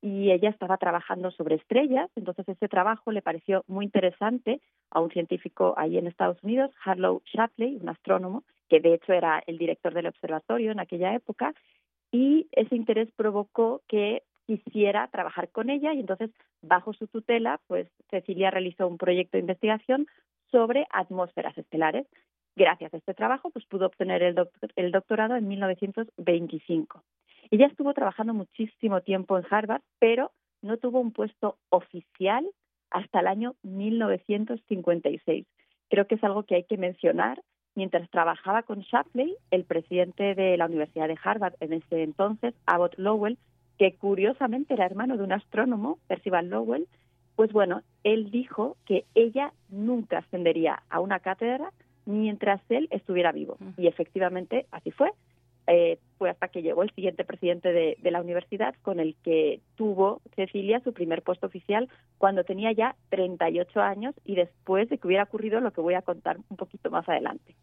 Y 0.02 0.32
ella 0.32 0.50
estaba 0.50 0.78
trabajando 0.78 1.30
sobre 1.32 1.56
estrellas, 1.56 2.10
entonces 2.16 2.48
ese 2.48 2.70
trabajo 2.70 3.12
le 3.12 3.22
pareció 3.22 3.66
muy 3.68 3.84
interesante 3.84 4.62
a 4.92 5.02
un 5.02 5.12
científico 5.12 5.74
ahí 5.76 5.98
en 5.98 6.08
Estados 6.08 6.42
Unidos, 6.42 6.72
Harlow 6.86 7.22
Shapley, 7.26 7.80
un 7.82 7.90
astrónomo, 7.90 8.44
que 8.70 8.80
de 8.80 8.94
hecho 8.94 9.12
era 9.12 9.44
el 9.46 9.58
director 9.58 9.94
del 9.94 10.08
observatorio 10.08 10.72
en 10.72 10.80
aquella 10.80 11.14
época, 11.14 11.54
y 12.12 12.48
ese 12.54 12.78
interés 12.78 13.10
provocó 13.16 13.82
que 13.88 14.24
quisiera 14.46 15.08
trabajar 15.10 15.50
con 15.50 15.70
ella 15.70 15.94
y 15.94 16.00
entonces 16.00 16.32
bajo 16.62 16.94
su 16.94 17.08
tutela, 17.08 17.60
pues 17.68 17.88
Cecilia 18.10 18.52
realizó 18.52 18.88
un 18.88 18.98
proyecto 18.98 19.38
de 19.38 19.42
investigación 19.42 20.08
sobre 20.52 20.88
atmósferas 20.92 21.58
estelares 21.58 22.08
Gracias 22.60 22.94
a 22.94 22.98
este 22.98 23.14
trabajo, 23.14 23.52
pues 23.52 23.66
pudo 23.68 23.86
obtener 23.86 24.22
el, 24.22 24.36
el 24.76 24.92
doctorado 24.92 25.38
en 25.38 25.48
1925. 25.48 27.04
Ella 27.52 27.68
estuvo 27.68 27.94
trabajando 27.94 28.34
muchísimo 28.34 29.00
tiempo 29.00 29.38
en 29.38 29.46
Harvard, 29.50 29.82
pero 29.98 30.32
no 30.62 30.76
tuvo 30.76 31.00
un 31.00 31.14
puesto 31.14 31.58
oficial 31.70 32.46
hasta 32.92 33.22
el 33.22 33.28
año 33.28 33.56
1956. 33.64 35.46
Creo 35.90 36.08
que 36.08 36.16
es 36.16 36.24
algo 36.26 36.44
que 36.44 36.56
hay 36.56 36.64
que 36.66 36.78
mencionar. 36.78 37.42
Mientras 37.76 38.10
trabajaba 38.10 38.64
con 38.64 38.80
Shapley, 38.80 39.38
el 39.52 39.64
presidente 39.64 40.36
de 40.36 40.58
la 40.58 40.66
Universidad 40.66 41.08
de 41.08 41.18
Harvard 41.24 41.54
en 41.62 41.72
ese 41.72 42.04
entonces, 42.04 42.54
Abbott 42.66 42.96
Lowell, 42.98 43.38
que 43.78 43.96
curiosamente 43.96 44.74
era 44.74 44.86
hermano 44.86 45.16
de 45.16 45.24
un 45.24 45.32
astrónomo, 45.32 45.98
Percival 46.08 46.50
Lowell, 46.50 46.88
pues 47.40 47.54
bueno, 47.54 47.84
él 48.04 48.32
dijo 48.32 48.76
que 48.86 49.06
ella 49.16 49.54
nunca 49.70 50.18
ascendería 50.18 50.84
a 50.90 51.00
una 51.00 51.22
cátedra 51.22 51.72
mientras 52.06 52.60
él 52.68 52.90
estuviera 52.92 53.32
vivo. 53.32 53.58
Y 53.78 53.88
efectivamente 53.88 54.66
así 54.72 54.92
fue. 54.92 55.12
Eh, 55.68 56.00
fue 56.18 56.30
hasta 56.30 56.50
que 56.50 56.62
llegó 56.62 56.84
el 56.84 56.92
siguiente 56.92 57.24
presidente 57.24 57.72
de, 57.72 58.12
la 58.12 58.20
universidad 58.20 58.76
con 58.82 59.00
el 59.00 59.16
que 59.24 59.62
tuvo 59.76 60.22
Cecilia 60.36 60.82
su 60.82 60.92
primer 60.92 61.22
puesto 61.22 61.48
oficial 61.48 61.88
cuando 62.18 62.44
tenía 62.44 62.74
ya 62.74 62.98
38 63.08 63.80
años 63.80 64.16
y 64.26 64.36
después 64.36 64.90
de 64.90 64.98
que 64.98 65.08
hubiera 65.08 65.24
ocurrido 65.24 65.62
lo 65.62 65.72
que 65.72 65.80
voy 65.80 65.94
a 65.94 66.02
contar 66.02 66.40
un 66.50 66.58
poquito 66.58 66.92
más 66.92 67.08
adelante. 67.08 67.56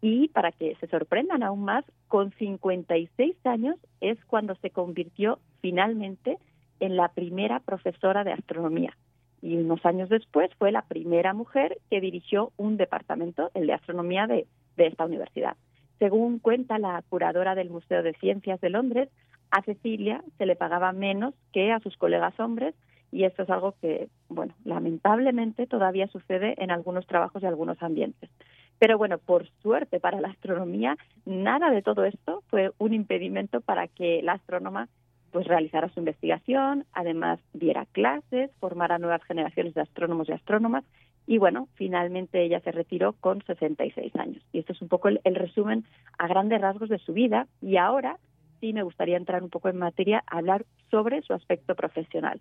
Y 0.00 0.28
para 0.28 0.52
que 0.52 0.74
se 0.76 0.86
sorprendan 0.86 1.42
aún 1.42 1.64
más, 1.64 1.84
con 2.06 2.32
56 2.32 3.36
años 3.44 3.76
es 4.00 4.24
cuando 4.24 4.54
se 4.54 4.70
convirtió 4.70 5.38
finalmente 5.60 6.38
en 6.80 6.96
la 6.96 7.08
primera 7.08 7.60
profesora 7.60 8.24
de 8.24 8.32
astronomía 8.32 8.96
y 9.42 9.56
unos 9.56 9.84
años 9.86 10.08
después 10.08 10.50
fue 10.58 10.72
la 10.72 10.82
primera 10.82 11.34
mujer 11.34 11.78
que 11.90 12.00
dirigió 12.00 12.52
un 12.56 12.76
departamento, 12.76 13.50
el 13.54 13.66
de 13.66 13.74
astronomía 13.74 14.26
de, 14.26 14.46
esta 14.76 15.04
universidad. 15.04 15.56
Según 15.98 16.38
cuenta 16.38 16.78
la 16.78 17.02
curadora 17.08 17.56
del 17.56 17.70
Museo 17.70 18.02
de 18.04 18.14
Ciencias 18.14 18.60
de 18.60 18.70
Londres, 18.70 19.08
a 19.50 19.62
Cecilia 19.62 20.22
se 20.36 20.46
le 20.46 20.54
pagaba 20.54 20.92
menos 20.92 21.34
que 21.52 21.72
a 21.72 21.80
sus 21.80 21.96
colegas 21.96 22.38
hombres 22.38 22.74
y 23.10 23.24
esto 23.24 23.42
es 23.42 23.50
algo 23.50 23.74
que, 23.80 24.08
bueno, 24.28 24.54
lamentablemente 24.64 25.66
todavía 25.66 26.06
sucede 26.08 26.54
en 26.62 26.70
algunos 26.70 27.06
trabajos 27.06 27.42
y 27.42 27.46
algunos 27.46 27.82
ambientes. 27.82 28.30
Pero 28.78 28.98
bueno, 28.98 29.18
por 29.18 29.48
suerte 29.62 29.98
para 29.98 30.20
la 30.20 30.28
astronomía, 30.28 30.96
nada 31.24 31.70
de 31.70 31.82
todo 31.82 32.04
esto 32.04 32.44
fue 32.48 32.70
un 32.78 32.94
impedimento 32.94 33.60
para 33.60 33.88
que 33.88 34.22
la 34.22 34.34
astrónoma 34.34 34.88
pues 35.30 35.46
realizara 35.46 35.88
su 35.90 36.00
investigación, 36.00 36.84
además 36.92 37.40
diera 37.52 37.86
clases, 37.86 38.50
formara 38.60 38.98
nuevas 38.98 39.22
generaciones 39.24 39.74
de 39.74 39.82
astrónomos 39.82 40.28
y 40.28 40.32
astrónomas 40.32 40.84
y 41.26 41.36
bueno, 41.36 41.68
finalmente 41.74 42.42
ella 42.42 42.60
se 42.60 42.72
retiró 42.72 43.12
con 43.12 43.42
66 43.44 44.16
años. 44.16 44.42
Y 44.50 44.60
esto 44.60 44.72
es 44.72 44.80
un 44.80 44.88
poco 44.88 45.08
el, 45.08 45.20
resumen 45.34 45.84
a 46.18 46.26
grandes 46.26 46.60
rasgos 46.60 46.88
de 46.88 46.98
su 46.98 47.12
vida 47.12 47.46
y 47.60 47.76
ahora 47.76 48.18
sí 48.60 48.72
me 48.72 48.82
gustaría 48.82 49.18
entrar 49.18 49.42
un 49.42 49.50
poco 49.50 49.68
en 49.68 49.76
materia, 49.76 50.24
hablar 50.26 50.64
sobre 50.90 51.20
su 51.22 51.34
aspecto 51.34 51.74
profesional. 51.74 52.40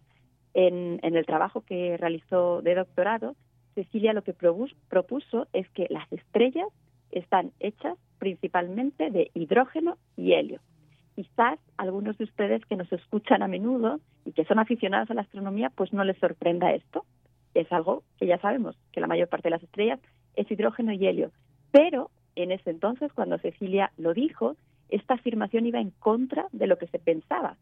En, 0.53 0.99
en 1.03 1.15
el 1.17 1.25
trabajo 1.25 1.61
que 1.61 1.97
realizó 1.97 2.61
de 2.61 2.75
doctorado, 2.75 3.35
Cecilia 3.75 4.13
lo 4.13 4.23
que 4.23 4.33
propuso 4.33 5.47
es 5.51 5.69
que 5.71 5.87
las 5.89 6.11
estrellas 6.11 6.67
están 7.11 7.51
hechas 7.59 7.97
principalmente 8.19 9.11
de 9.11 9.29
hidrógeno 9.33 9.97
y 10.15 10.31
helio 10.31 10.61
quizás 11.17 11.57
algunos 11.77 12.15
de 12.19 12.25
ustedes 12.25 12.63
que 12.65 12.75
nos 12.75 12.93
escuchan 12.93 13.41
a 13.41 13.47
menudo 13.47 13.99
y 14.23 14.33
que 14.33 14.45
son 14.45 14.59
aficionados 14.59 15.09
a 15.09 15.15
la 15.15 15.21
astronomía, 15.21 15.71
pues 15.71 15.91
no 15.91 16.03
les 16.03 16.15
sorprenda 16.19 16.73
esto. 16.73 17.05
Es 17.55 17.71
algo 17.71 18.03
que 18.19 18.27
ya 18.27 18.37
sabemos, 18.37 18.77
que 18.91 19.01
la 19.01 19.07
mayor 19.07 19.27
parte 19.27 19.47
de 19.47 19.55
las 19.55 19.63
estrellas 19.63 19.99
es 20.35 20.49
hidrógeno 20.51 20.91
y 20.91 21.07
helio. 21.07 21.31
Pero 21.71 22.11
en 22.35 22.51
ese 22.51 22.69
entonces, 22.69 23.11
cuando 23.13 23.39
Cecilia 23.39 23.91
lo 23.97 24.13
dijo, 24.13 24.57
esta 24.89 25.15
afirmación 25.15 25.65
iba 25.65 25.79
en 25.79 25.89
contra 25.89 26.45
de 26.51 26.67
lo 26.67 26.77
que 26.77 26.85
se 26.85 26.99
pensaba. 26.99 27.57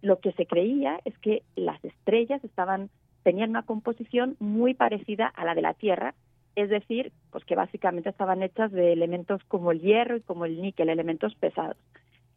Lo 0.00 0.20
que 0.20 0.32
se 0.32 0.46
creía 0.46 0.98
es 1.04 1.18
que 1.18 1.42
las 1.56 1.84
estrellas 1.84 2.42
estaban 2.42 2.88
tenían 3.22 3.50
una 3.50 3.64
composición 3.64 4.36
muy 4.38 4.72
parecida 4.72 5.26
a 5.26 5.44
la 5.44 5.54
de 5.54 5.62
la 5.62 5.74
Tierra, 5.74 6.14
es 6.56 6.70
decir, 6.70 7.12
pues 7.30 7.44
que 7.44 7.54
básicamente 7.54 8.08
estaban 8.08 8.42
hechas 8.42 8.72
de 8.72 8.94
elementos 8.94 9.42
como 9.48 9.72
el 9.72 9.80
hierro 9.80 10.16
y 10.16 10.22
como 10.22 10.46
el 10.46 10.62
níquel, 10.62 10.88
elementos 10.88 11.34
pesados. 11.34 11.76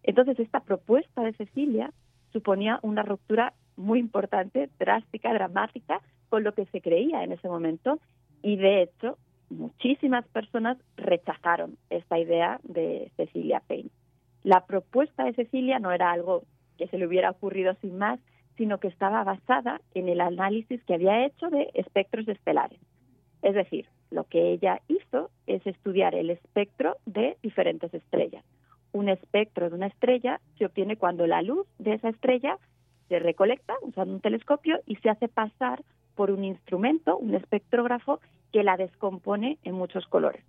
Entonces, 0.04 0.40
esta 0.40 0.62
propuesta 0.62 1.22
de 1.24 1.34
Cecilia 1.34 1.92
suponía 2.32 2.80
una 2.82 3.04
ruptura 3.04 3.54
muy 3.76 4.00
importante, 4.00 4.70
drástica, 4.80 5.34
dramática, 5.34 6.02
con 6.30 6.44
lo 6.44 6.54
que 6.54 6.66
se 6.68 6.82
creía 6.82 7.24
en 7.24 7.32
ese 7.32 7.48
momento 7.48 8.00
y, 8.42 8.58
de 8.58 8.84
hecho, 8.84 9.18
muchísimas 9.50 10.28
personas 10.28 10.78
rechazaron 10.98 11.78
esta 11.90 12.20
idea 12.20 12.60
de 12.64 13.12
Cecilia 13.16 13.62
Payne. 13.66 13.90
La 14.44 14.66
propuesta 14.66 15.24
de 15.24 15.34
Cecilia 15.34 15.80
no 15.80 15.92
era 15.92 16.12
algo 16.12 16.44
que 16.78 16.88
se 16.88 16.98
le 16.98 17.08
hubiera 17.08 17.32
ocurrido 17.32 17.76
sin 17.82 17.98
más, 17.98 18.20
sino 18.58 18.80
que 18.80 18.88
estaba 18.88 19.24
basada 19.24 19.82
en 19.94 20.10
el 20.10 20.22
análisis 20.22 20.84
que 20.84 20.96
había 20.96 21.26
hecho 21.26 21.50
de 21.50 21.70
espectros 21.74 22.28
estelares. 22.28 22.80
Es 23.42 23.56
decir, 23.56 23.88
lo 24.10 24.26
que 24.26 24.52
ella 24.52 24.82
hizo 24.88 25.30
es 25.46 25.66
estudiar 25.66 26.16
el 26.16 26.30
espectro 26.30 26.98
de 27.06 27.38
diferentes 27.42 27.94
estrellas 27.94 28.44
un 28.92 29.10
espectro 29.10 29.70
de 29.70 29.76
una 29.76 29.88
estrella 29.88 30.40
se 30.58 30.66
obtiene 30.66 30.98
cuando 30.98 31.28
la 31.28 31.42
luz 31.42 31.68
de 31.78 31.94
esa 31.94 32.10
estrella 32.10 32.58
se 33.10 33.20
recolecta 33.20 33.76
usando 33.82 34.14
un 34.14 34.22
telescopio 34.22 34.80
y 34.86 34.96
se 34.98 35.10
hace 35.10 35.28
pasar 35.28 35.84
por 36.16 36.32
un 36.32 36.44
instrumento, 36.44 37.18
un 37.18 37.36
espectrógrafo, 37.36 38.20
que 38.52 38.64
la 38.64 38.78
descompone 38.78 39.60
en 39.64 39.76
muchos 39.76 40.08
colores. 40.08 40.44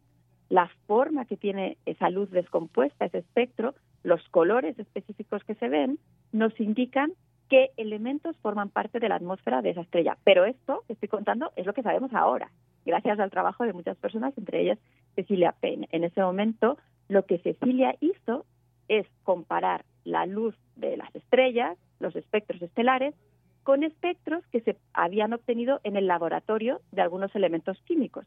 la 0.49 0.71
forma 0.87 1.27
que 1.27 1.37
tiene 1.37 1.77
esa 1.85 2.09
luz 2.11 2.31
descompuesta, 2.31 3.05
ese 3.05 3.19
espectro, 3.19 3.75
los 4.03 4.27
colores 4.31 4.79
específicos 4.79 5.45
que 5.45 5.55
se 5.57 5.69
ven, 5.69 5.99
nos 6.33 6.59
indican 6.59 7.13
qué 7.49 7.71
elementos 7.77 8.37
forman 8.39 8.71
parte 8.71 8.99
de 8.99 9.09
la 9.09 9.17
atmósfera 9.17 9.63
de 9.63 9.71
esa 9.71 9.83
estrella. 9.83 10.17
Pero 10.25 10.45
esto 10.45 10.85
que 10.87 10.95
estoy 10.95 11.09
contando 11.09 11.53
es 11.57 11.67
lo 11.67 11.75
que 11.75 11.83
sabemos 11.83 12.13
ahora, 12.15 12.51
gracias 12.85 13.19
al 13.21 13.31
trabajo 13.31 13.65
de 13.65 13.73
muchas 13.73 13.97
personas, 13.99 14.37
entre 14.39 14.63
ellas 14.63 14.79
Cecilia 15.15 15.55
Payne. 15.61 15.89
En 15.93 16.05
ese 16.05 16.23
momento, 16.23 16.79
lo 17.09 17.25
que 17.25 17.39
Cecilia 17.39 17.97
hizo 18.01 18.45
es 18.89 19.07
comparar 19.23 19.85
la 20.05 20.27
luz 20.27 20.55
de 20.77 20.97
las 20.97 21.15
estrellas, 21.15 21.77
los 22.01 22.15
espectros 22.17 22.61
estelares, 22.63 23.15
con 23.63 23.83
espectros 23.83 24.47
que 24.47 24.61
se 24.61 24.77
habían 24.95 25.33
obtenido 25.33 25.81
en 25.85 25.97
el 25.97 26.07
laboratorio 26.07 26.81
de 26.93 27.03
algunos 27.03 27.35
elementos 27.35 27.79
químicos. 27.85 28.25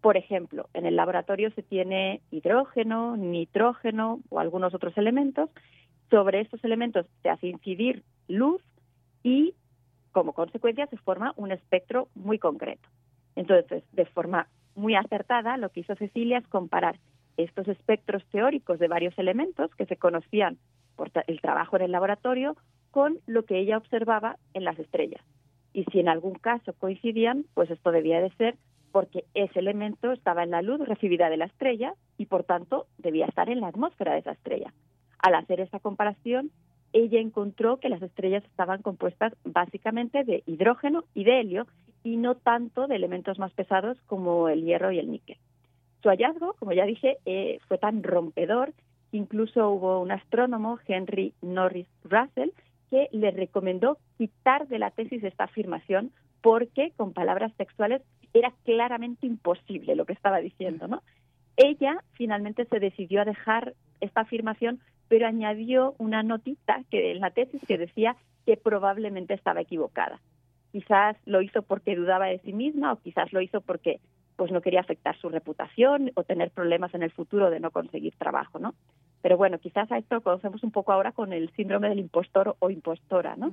Por 0.00 0.16
ejemplo, 0.16 0.68
en 0.72 0.86
el 0.86 0.96
laboratorio 0.96 1.50
se 1.50 1.62
tiene 1.62 2.22
hidrógeno, 2.30 3.16
nitrógeno 3.16 4.20
o 4.30 4.40
algunos 4.40 4.74
otros 4.74 4.96
elementos. 4.96 5.50
Sobre 6.10 6.40
estos 6.40 6.64
elementos 6.64 7.06
se 7.22 7.28
hace 7.28 7.48
incidir 7.48 8.02
luz 8.28 8.62
y, 9.22 9.54
como 10.10 10.32
consecuencia, 10.32 10.86
se 10.86 10.96
forma 10.96 11.34
un 11.36 11.52
espectro 11.52 12.08
muy 12.14 12.38
concreto. 12.38 12.88
Entonces, 13.36 13.84
de 13.92 14.06
forma 14.06 14.48
muy 14.74 14.94
acertada, 14.94 15.56
lo 15.56 15.68
que 15.68 15.80
hizo 15.80 15.94
Cecilia 15.94 16.38
es 16.38 16.48
comparar 16.48 16.98
estos 17.36 17.68
espectros 17.68 18.24
teóricos 18.26 18.78
de 18.78 18.88
varios 18.88 19.18
elementos 19.18 19.74
que 19.74 19.86
se 19.86 19.96
conocían 19.96 20.58
por 20.96 21.10
el 21.26 21.40
trabajo 21.40 21.76
en 21.76 21.82
el 21.82 21.92
laboratorio 21.92 22.56
con 22.90 23.18
lo 23.26 23.44
que 23.44 23.58
ella 23.58 23.78
observaba 23.78 24.36
en 24.54 24.64
las 24.64 24.78
estrellas. 24.78 25.22
Y 25.72 25.84
si 25.84 26.00
en 26.00 26.08
algún 26.08 26.34
caso 26.34 26.74
coincidían, 26.74 27.46
pues 27.54 27.70
esto 27.70 27.90
debía 27.90 28.20
de 28.20 28.30
ser 28.36 28.56
porque 28.92 29.24
ese 29.32 29.58
elemento 29.58 30.12
estaba 30.12 30.42
en 30.42 30.50
la 30.50 30.60
luz 30.60 30.86
recibida 30.86 31.30
de 31.30 31.38
la 31.38 31.46
estrella 31.46 31.94
y 32.18 32.26
por 32.26 32.44
tanto 32.44 32.86
debía 32.98 33.26
estar 33.26 33.48
en 33.48 33.60
la 33.60 33.68
atmósfera 33.68 34.12
de 34.12 34.18
esa 34.18 34.32
estrella. 34.32 34.72
Al 35.18 35.34
hacer 35.34 35.60
esa 35.60 35.80
comparación, 35.80 36.50
ella 36.92 37.20
encontró 37.20 37.78
que 37.78 37.88
las 37.88 38.02
estrellas 38.02 38.44
estaban 38.44 38.82
compuestas 38.82 39.32
básicamente 39.44 40.24
de 40.24 40.42
hidrógeno 40.46 41.04
y 41.14 41.24
de 41.24 41.40
helio 41.40 41.66
y 42.04 42.16
no 42.16 42.34
tanto 42.34 42.86
de 42.86 42.96
elementos 42.96 43.38
más 43.38 43.52
pesados 43.54 43.96
como 44.06 44.48
el 44.48 44.62
hierro 44.62 44.92
y 44.92 44.98
el 44.98 45.10
níquel. 45.10 45.38
Su 46.02 46.08
hallazgo, 46.08 46.54
como 46.54 46.72
ya 46.72 46.84
dije, 46.84 47.18
eh, 47.24 47.58
fue 47.68 47.78
tan 47.78 48.02
rompedor 48.02 48.72
incluso 49.12 49.70
hubo 49.70 50.00
un 50.00 50.10
astrónomo, 50.10 50.78
Henry 50.86 51.34
Norris 51.42 51.86
Russell, 52.04 52.50
que 52.90 53.08
le 53.12 53.30
recomendó 53.30 53.98
quitar 54.18 54.66
de 54.68 54.78
la 54.78 54.90
tesis 54.90 55.22
esta 55.22 55.44
afirmación 55.44 56.10
porque 56.40 56.92
con 56.96 57.12
palabras 57.12 57.52
textuales 57.56 58.02
era 58.34 58.52
claramente 58.64 59.26
imposible 59.26 59.94
lo 59.94 60.06
que 60.06 60.14
estaba 60.14 60.38
diciendo. 60.38 61.02
Ella 61.56 62.02
finalmente 62.12 62.64
se 62.64 62.80
decidió 62.80 63.20
a 63.20 63.26
dejar 63.26 63.74
esta 64.00 64.22
afirmación, 64.22 64.80
pero 65.08 65.26
añadió 65.26 65.94
una 65.98 66.22
notita 66.22 66.82
que 66.90 67.12
en 67.12 67.20
la 67.20 67.30
tesis 67.30 67.60
que 67.68 67.78
decía 67.78 68.16
que 68.46 68.56
probablemente 68.56 69.34
estaba 69.34 69.60
equivocada. 69.60 70.20
Quizás 70.72 71.16
lo 71.26 71.42
hizo 71.42 71.62
porque 71.62 71.94
dudaba 71.94 72.26
de 72.26 72.38
sí 72.38 72.52
misma 72.52 72.92
o 72.92 72.96
quizás 72.96 73.32
lo 73.32 73.42
hizo 73.42 73.60
porque 73.60 74.00
pues 74.42 74.50
no 74.50 74.60
quería 74.60 74.80
afectar 74.80 75.16
su 75.18 75.28
reputación 75.28 76.10
o 76.16 76.24
tener 76.24 76.50
problemas 76.50 76.92
en 76.94 77.04
el 77.04 77.12
futuro 77.12 77.48
de 77.48 77.60
no 77.60 77.70
conseguir 77.70 78.12
trabajo, 78.16 78.58
¿no? 78.58 78.74
Pero 79.20 79.36
bueno, 79.36 79.60
quizás 79.60 79.92
a 79.92 79.98
esto 79.98 80.16
lo 80.16 80.20
conocemos 80.20 80.64
un 80.64 80.72
poco 80.72 80.90
ahora 80.90 81.12
con 81.12 81.32
el 81.32 81.48
síndrome 81.50 81.88
del 81.88 82.00
impostor 82.00 82.56
o 82.58 82.68
impostora, 82.68 83.36
¿no? 83.36 83.52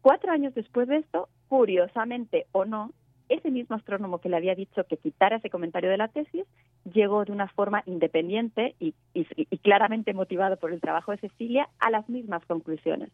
Cuatro 0.00 0.30
años 0.30 0.54
después 0.54 0.86
de 0.86 0.98
esto, 0.98 1.28
curiosamente 1.48 2.46
o 2.52 2.64
no, 2.64 2.92
ese 3.28 3.50
mismo 3.50 3.74
astrónomo 3.74 4.18
que 4.18 4.28
le 4.28 4.36
había 4.36 4.54
dicho 4.54 4.84
que 4.84 4.96
quitara 4.96 5.38
ese 5.38 5.50
comentario 5.50 5.90
de 5.90 5.96
la 5.96 6.06
tesis 6.06 6.44
llegó 6.84 7.24
de 7.24 7.32
una 7.32 7.48
forma 7.48 7.82
independiente 7.86 8.76
y, 8.78 8.94
y 9.14 9.58
claramente 9.58 10.14
motivado 10.14 10.56
por 10.56 10.72
el 10.72 10.80
trabajo 10.80 11.10
de 11.10 11.18
Cecilia 11.18 11.68
a 11.80 11.90
las 11.90 12.08
mismas 12.08 12.46
conclusiones. 12.46 13.10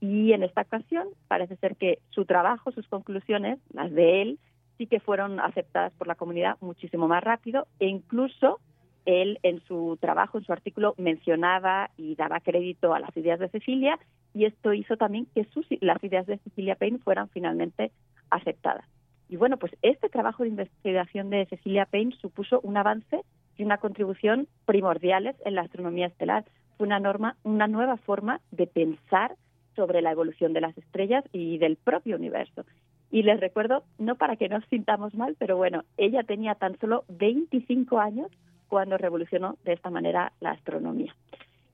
Y 0.00 0.32
en 0.32 0.42
esta 0.42 0.62
ocasión 0.62 1.06
parece 1.28 1.54
ser 1.58 1.76
que 1.76 2.00
su 2.10 2.24
trabajo, 2.24 2.72
sus 2.72 2.88
conclusiones, 2.88 3.60
las 3.72 3.92
de 3.92 4.22
él, 4.22 4.38
sí 4.78 4.86
que 4.86 5.00
fueron 5.00 5.40
aceptadas 5.40 5.92
por 5.94 6.06
la 6.06 6.14
comunidad 6.14 6.56
muchísimo 6.60 7.08
más 7.08 7.22
rápido 7.22 7.66
e 7.78 7.86
incluso 7.86 8.60
él 9.04 9.38
en 9.42 9.60
su 9.66 9.98
trabajo, 10.00 10.38
en 10.38 10.44
su 10.44 10.52
artículo, 10.52 10.94
mencionaba 10.96 11.90
y 11.96 12.14
daba 12.14 12.40
crédito 12.40 12.94
a 12.94 13.00
las 13.00 13.16
ideas 13.16 13.40
de 13.40 13.48
Cecilia 13.48 13.98
y 14.34 14.44
esto 14.44 14.72
hizo 14.72 14.96
también 14.96 15.26
que 15.34 15.44
sus, 15.46 15.66
las 15.80 16.02
ideas 16.04 16.26
de 16.26 16.38
Cecilia 16.38 16.76
Payne 16.76 16.98
fueran 16.98 17.28
finalmente 17.28 17.90
aceptadas. 18.30 18.84
Y 19.28 19.36
bueno, 19.36 19.56
pues 19.56 19.72
este 19.82 20.08
trabajo 20.08 20.42
de 20.42 20.50
investigación 20.50 21.30
de 21.30 21.46
Cecilia 21.46 21.86
Payne 21.86 22.14
supuso 22.20 22.60
un 22.62 22.76
avance 22.76 23.22
y 23.56 23.64
una 23.64 23.78
contribución 23.78 24.46
primordiales 24.66 25.36
en 25.44 25.54
la 25.54 25.62
astronomía 25.62 26.06
estelar. 26.06 26.44
Fue 26.76 26.86
una 26.86 27.00
norma, 27.00 27.36
una 27.42 27.66
nueva 27.66 27.96
forma 27.96 28.40
de 28.50 28.66
pensar 28.66 29.36
sobre 29.74 30.02
la 30.02 30.12
evolución 30.12 30.52
de 30.52 30.60
las 30.60 30.76
estrellas 30.76 31.24
y 31.32 31.58
del 31.58 31.76
propio 31.76 32.16
universo. 32.16 32.64
Y 33.12 33.22
les 33.24 33.38
recuerdo, 33.38 33.84
no 33.98 34.14
para 34.14 34.36
que 34.36 34.48
nos 34.48 34.64
sintamos 34.70 35.14
mal, 35.14 35.36
pero 35.38 35.58
bueno, 35.58 35.84
ella 35.98 36.22
tenía 36.22 36.54
tan 36.54 36.78
solo 36.80 37.04
25 37.10 38.00
años 38.00 38.28
cuando 38.68 38.96
revolucionó 38.96 39.58
de 39.64 39.74
esta 39.74 39.90
manera 39.90 40.32
la 40.40 40.52
astronomía. 40.52 41.14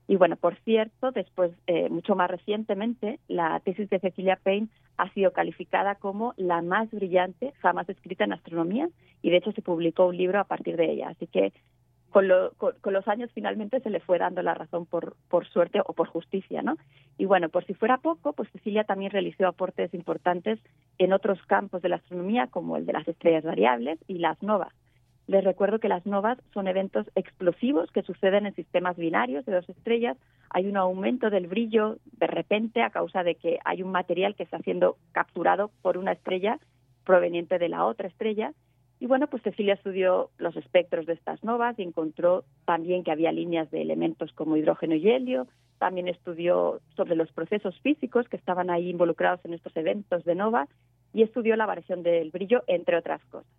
Y 0.09 0.17
bueno, 0.17 0.35
por 0.35 0.57
cierto, 0.65 1.11
después, 1.11 1.53
eh, 1.67 1.87
mucho 1.87 2.13
más 2.13 2.29
recientemente, 2.29 3.19
la 3.29 3.61
tesis 3.61 3.89
de 3.89 3.99
Cecilia 3.99 4.37
Payne 4.43 4.67
ha 4.97 5.09
sido 5.13 5.31
calificada 5.31 5.95
como 5.95 6.33
la 6.35 6.61
más 6.61 6.91
brillante 6.91 7.53
jamás 7.61 7.87
escrita 7.87 8.25
en 8.25 8.33
astronomía 8.33 8.89
y 9.21 9.29
de 9.29 9.37
hecho 9.37 9.53
se 9.53 9.61
publicó 9.61 10.07
un 10.07 10.17
libro 10.17 10.41
a 10.41 10.43
partir 10.43 10.75
de 10.75 10.91
ella. 10.91 11.07
Así 11.07 11.25
que 11.27 11.53
con, 12.09 12.27
los 12.27 13.07
años 13.07 13.29
finalmente 13.33 13.79
se 13.81 13.89
le 13.89 13.99
fue 13.99 14.17
dando 14.17 14.41
la 14.41 14.53
razón 14.53 14.85
por, 14.85 15.15
por 15.29 15.47
suerte 15.47 15.79
o 15.85 15.93
por 15.93 16.07
justicia, 16.07 16.61
¿no? 16.61 16.75
Y 17.17 17.25
bueno, 17.25 17.49
por 17.49 17.65
si 17.65 17.73
fuera 17.73 17.97
poco, 17.97 18.33
pues 18.33 18.49
Cecilia 18.51 18.83
también 18.83 19.11
realizó 19.11 19.47
aportes 19.47 19.93
importantes 19.93 20.59
en 20.97 21.13
otros 21.13 21.39
campos 21.45 21.81
de 21.81 21.89
la 21.89 21.97
astronomía, 21.97 22.47
como 22.47 22.77
el 22.77 22.85
de 22.85 22.93
las 22.93 23.07
estrellas 23.07 23.43
variables 23.43 23.99
y 24.07 24.19
las 24.19 24.41
novas. 24.41 24.73
Les 25.29 25.43
recuerdo 25.43 25.77
que 25.77 25.89
las 25.89 26.07
novas 26.07 26.39
son 26.55 26.67
eventos 26.67 27.05
explosivos 27.13 27.91
que 27.91 28.01
suceden 28.01 28.47
en 28.47 28.55
sistemas 28.55 28.97
binarios 28.97 29.45
de 29.45 29.53
dos 29.53 29.69
estrellas. 29.69 30.17
Hay 30.49 30.65
un 30.65 30.75
aumento 30.75 31.29
del 31.29 31.45
brillo 31.45 31.97
de 32.13 32.25
repente 32.25 32.81
a 32.81 32.89
causa 32.89 33.23
de 33.23 33.35
que 33.35 33.59
hay 33.63 33.83
un 33.83 33.91
material 33.91 34.33
que 34.33 34.41
está 34.41 34.57
siendo 34.57 34.97
capturado 35.11 35.69
por 35.83 35.99
una 35.99 36.13
estrella 36.13 36.57
proveniente 37.05 37.59
de 37.59 37.69
la 37.69 37.85
otra 37.85 38.07
estrella. 38.07 38.53
Y 38.99 39.07
bueno, 39.07 39.27
pues 39.27 39.41
Cecilia 39.43 39.75
estudió 39.75 40.29
los 40.37 40.55
espectros 40.57 41.05
de 41.05 41.13
estas 41.13 41.41
novas 41.43 41.79
y 41.79 41.83
encontró 41.83 42.43
también 42.65 43.03
que 43.03 43.11
había 43.11 43.31
líneas 43.31 43.71
de 43.71 43.81
elementos 43.81 44.33
como 44.33 44.57
hidrógeno 44.57 44.95
y 44.95 45.09
helio. 45.09 45.47
También 45.77 46.09
estudió 46.09 46.81
sobre 46.97 47.15
los 47.15 47.31
procesos 47.31 47.79
físicos 47.79 48.27
que 48.27 48.35
estaban 48.35 48.69
ahí 48.69 48.89
involucrados 48.89 49.39
en 49.45 49.53
estos 49.53 49.75
eventos 49.77 50.25
de 50.25 50.35
nova 50.35 50.67
y 51.13 51.23
estudió 51.23 51.55
la 51.55 51.65
variación 51.65 52.03
del 52.03 52.29
brillo, 52.31 52.63
entre 52.67 52.97
otras 52.97 53.23
cosas. 53.25 53.49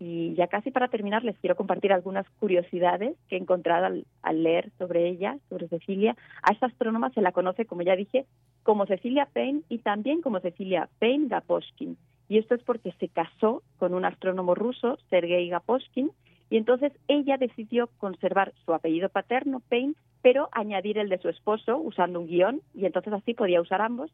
Y 0.00 0.34
ya 0.34 0.46
casi 0.46 0.70
para 0.70 0.88
terminar 0.88 1.24
les 1.24 1.38
quiero 1.38 1.56
compartir 1.56 1.92
algunas 1.92 2.28
curiosidades 2.38 3.16
que 3.28 3.36
he 3.36 3.38
encontrado 3.38 4.02
al, 4.22 4.42
leer 4.42 4.70
sobre 4.78 5.08
ella, 5.08 5.38
sobre 5.48 5.68
Cecilia. 5.68 6.16
A 6.42 6.52
esta 6.52 6.66
astrónoma 6.66 7.10
se 7.10 7.20
la 7.20 7.32
conoce, 7.32 7.66
como 7.66 7.82
ya 7.82 7.96
dije, 7.96 8.26
como 8.62 8.86
Cecilia 8.86 9.28
Payne 9.32 9.62
y 9.68 9.78
también 9.78 10.22
como 10.22 10.40
Cecilia 10.40 10.88
Payne 10.98 11.28
Gaposhkin. 11.28 11.96
Y 12.28 12.38
esto 12.38 12.54
es 12.54 12.62
porque 12.62 12.92
se 13.00 13.08
casó 13.08 13.62
con 13.78 13.94
un 13.94 14.04
astrónomo 14.04 14.54
ruso, 14.54 14.98
Sergei 15.10 15.48
Gaposhkin, 15.48 16.10
y 16.50 16.56
entonces 16.56 16.92
ella 17.08 17.36
decidió 17.36 17.88
conservar 17.98 18.52
su 18.64 18.72
apellido 18.72 19.08
paterno, 19.08 19.60
Payne, 19.68 19.94
pero 20.22 20.48
añadir 20.52 20.98
el 20.98 21.08
de 21.08 21.18
su 21.18 21.28
esposo 21.28 21.78
usando 21.78 22.20
un 22.20 22.26
guion, 22.26 22.60
y 22.74 22.86
entonces 22.86 23.12
así 23.12 23.34
podía 23.34 23.60
usar 23.60 23.80
ambos, 23.80 24.10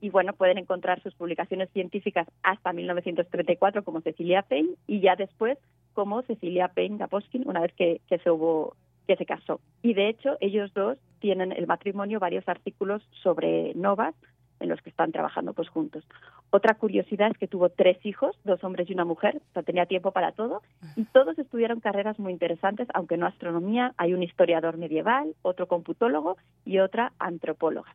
y 0.00 0.10
bueno, 0.10 0.32
pueden 0.32 0.58
encontrar 0.58 1.02
sus 1.02 1.14
publicaciones 1.14 1.70
científicas 1.70 2.28
hasta 2.42 2.72
1934 2.72 3.82
como 3.82 4.00
Cecilia 4.00 4.42
Payne 4.42 4.74
y 4.86 5.00
ya 5.00 5.16
después 5.16 5.58
como 5.92 6.22
Cecilia 6.22 6.68
Payne 6.68 6.98
Gaposkin 6.98 7.48
una 7.48 7.60
vez 7.60 7.72
que, 7.72 8.00
se 8.08 8.18
que 9.06 9.16
se 9.16 9.26
casó. 9.26 9.60
Y 9.82 9.94
de 9.94 10.08
hecho, 10.08 10.36
ellos 10.40 10.72
dos 10.72 10.98
tienen 11.18 11.52
el 11.52 11.66
matrimonio 11.66 12.20
varios 12.20 12.48
artículos 12.48 13.02
sobre 13.22 13.74
novas 13.74 14.14
en 14.60 14.68
los 14.68 14.80
que 14.82 14.90
están 14.90 15.12
trabajando 15.12 15.52
pues 15.52 15.68
juntos. 15.68 16.04
Otra 16.50 16.74
curiosidad 16.74 17.30
es 17.30 17.38
que 17.38 17.48
tuvo 17.48 17.68
tres 17.68 18.04
hijos, 18.04 18.38
dos 18.44 18.62
hombres 18.64 18.88
y 18.88 18.94
una 18.94 19.04
mujer, 19.04 19.36
o 19.36 19.52
sea, 19.52 19.62
tenía 19.62 19.86
tiempo 19.86 20.12
para 20.12 20.32
todo, 20.32 20.62
y 20.96 21.04
todos 21.04 21.38
estudiaron 21.38 21.80
carreras 21.80 22.18
muy 22.18 22.32
interesantes, 22.32 22.88
aunque 22.94 23.16
no 23.16 23.26
astronomía, 23.26 23.94
hay 23.96 24.14
un 24.14 24.22
historiador 24.22 24.76
medieval, 24.76 25.34
otro 25.42 25.66
computólogo 25.66 26.36
y 26.64 26.78
otra 26.78 27.12
antropóloga. 27.18 27.94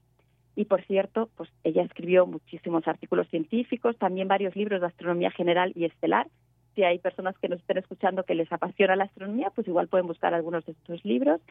Y 0.55 0.65
por 0.65 0.83
cierto, 0.83 1.29
pues 1.35 1.49
ella 1.63 1.81
escribió 1.81 2.25
muchísimos 2.27 2.87
artículos 2.87 3.27
científicos, 3.29 3.97
también 3.97 4.27
varios 4.27 4.55
libros 4.55 4.81
de 4.81 4.87
astronomía 4.87 5.31
general 5.31 5.71
y 5.75 5.85
estelar. 5.85 6.27
Si 6.75 6.83
hay 6.83 6.99
personas 6.99 7.37
que 7.37 7.49
nos 7.49 7.59
estén 7.59 7.77
escuchando 7.77 8.23
que 8.23 8.35
les 8.35 8.51
apasiona 8.51 8.95
la 8.95 9.05
astronomía, 9.05 9.51
pues 9.51 9.67
igual 9.67 9.87
pueden 9.87 10.07
buscar 10.07 10.33
algunos 10.33 10.65
de 10.65 10.73
estos 10.73 11.03
libros. 11.05 11.41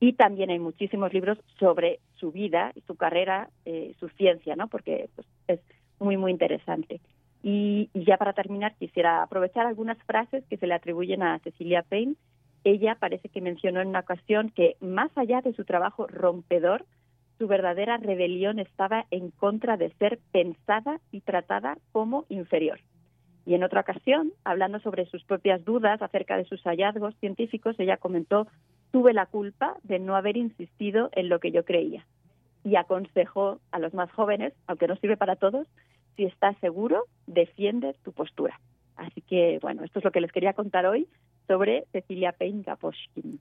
Y 0.00 0.14
también 0.14 0.50
hay 0.50 0.58
muchísimos 0.58 1.12
libros 1.12 1.38
sobre 1.58 2.00
su 2.16 2.32
vida, 2.32 2.72
su 2.86 2.94
carrera, 2.94 3.50
eh, 3.66 3.94
su 4.00 4.08
ciencia, 4.10 4.56
¿no? 4.56 4.68
Porque 4.68 5.10
pues, 5.14 5.26
es 5.48 5.60
muy, 5.98 6.16
muy 6.16 6.32
interesante. 6.32 7.00
Y, 7.42 7.90
y, 7.92 8.04
ya 8.04 8.16
para 8.16 8.32
terminar, 8.32 8.74
quisiera 8.78 9.22
aprovechar 9.22 9.66
algunas 9.66 9.98
frases 10.04 10.44
que 10.48 10.56
se 10.56 10.66
le 10.66 10.74
atribuyen 10.74 11.22
a 11.22 11.38
Cecilia 11.40 11.82
Payne 11.82 12.16
ella 12.64 12.96
parece 12.98 13.28
que 13.28 13.40
mencionó 13.40 13.80
en 13.80 13.88
una 13.88 14.00
ocasión 14.00 14.50
que 14.50 14.76
más 14.80 15.10
allá 15.16 15.40
de 15.40 15.54
su 15.54 15.64
trabajo 15.64 16.06
rompedor, 16.06 16.84
su 17.38 17.46
verdadera 17.46 17.96
rebelión 17.96 18.58
estaba 18.58 19.06
en 19.10 19.30
contra 19.30 19.78
de 19.78 19.90
ser 19.94 20.18
pensada 20.30 21.00
y 21.10 21.22
tratada 21.22 21.78
como 21.92 22.26
inferior. 22.28 22.80
Y 23.46 23.54
en 23.54 23.64
otra 23.64 23.80
ocasión, 23.80 24.32
hablando 24.44 24.80
sobre 24.80 25.06
sus 25.06 25.24
propias 25.24 25.64
dudas 25.64 26.02
acerca 26.02 26.36
de 26.36 26.44
sus 26.44 26.62
hallazgos 26.62 27.14
científicos, 27.16 27.76
ella 27.78 27.96
comentó, 27.96 28.46
tuve 28.90 29.12
la 29.12 29.26
culpa 29.26 29.76
de 29.82 29.98
no 29.98 30.16
haber 30.16 30.36
insistido 30.36 31.10
en 31.12 31.28
lo 31.28 31.40
que 31.40 31.52
yo 31.52 31.64
creía. 31.64 32.06
Y 32.64 32.76
aconsejó 32.76 33.60
a 33.70 33.78
los 33.78 33.94
más 33.94 34.12
jóvenes, 34.12 34.52
aunque 34.66 34.86
no 34.86 34.96
sirve 34.96 35.16
para 35.16 35.36
todos, 35.36 35.66
si 36.16 36.24
estás 36.24 36.56
seguro, 36.58 37.04
defiende 37.26 37.94
tu 38.04 38.12
postura. 38.12 38.60
Así 38.96 39.22
que, 39.22 39.58
bueno, 39.62 39.82
esto 39.84 40.00
es 40.00 40.04
lo 40.04 40.12
que 40.12 40.20
les 40.20 40.32
quería 40.32 40.52
contar 40.52 40.84
hoy 40.84 41.08
sobre 41.46 41.86
Cecilia 41.92 42.32
Payne 42.32 42.62
Gaposchkin. 42.62 43.40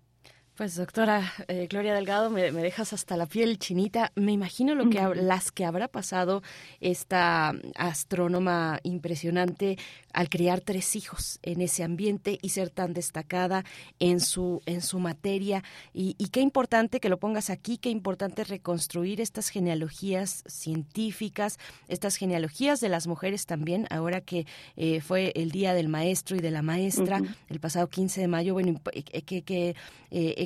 Pues 0.59 0.75
doctora 0.75 1.31
eh, 1.47 1.67
Gloria 1.69 1.93
Delgado, 1.93 2.29
me, 2.29 2.51
dejas 2.51 2.91
hasta 2.91 3.15
la 3.15 3.27
piel 3.27 3.59
chinita. 3.59 4.11
Me 4.15 4.33
imagino 4.33 4.75
lo 4.75 4.89
que 4.89 4.99
las 5.15 5.53
que 5.53 5.63
habrá 5.63 5.87
pasado 5.87 6.43
esta 6.81 7.53
astrónoma 7.77 8.81
impresionante 8.83 9.77
al 10.11 10.27
criar 10.27 10.59
tres 10.59 10.97
hijos 10.97 11.39
en 11.43 11.61
ese 11.61 11.85
ambiente 11.85 12.39
y 12.41 12.49
ser 12.49 12.71
tan 12.71 12.93
destacada 12.93 13.63
en 13.99 14.19
su 14.19 14.61
en 14.65 14.81
su 14.81 14.99
materia 14.99 15.63
y, 15.93 16.15
qué 16.29 16.41
importante 16.41 16.99
que 16.99 17.07
lo 17.07 17.19
pongas 17.19 17.49
aquí, 17.49 17.77
qué 17.77 17.89
importante 17.89 18.43
reconstruir 18.43 19.21
estas 19.21 19.47
genealogías 19.47 20.43
científicas, 20.45 21.57
estas 21.87 22.17
genealogías 22.17 22.81
de 22.81 22.89
las 22.89 23.07
mujeres 23.07 23.45
también. 23.45 23.87
Ahora 23.89 24.19
que 24.19 24.45
eh, 24.75 24.99
fue 24.99 25.31
el 25.35 25.51
día 25.51 25.73
del 25.73 25.87
maestro 25.87 26.35
y 26.35 26.41
de 26.41 26.51
la 26.51 26.63
maestra, 26.63 27.21
el 27.47 27.59
pasado 27.61 27.87
15 27.87 28.19
de 28.19 28.27
mayo, 28.27 28.53
bueno, 28.55 28.81
eh, 28.91 29.21
que, 29.21 29.43
que 29.43 29.75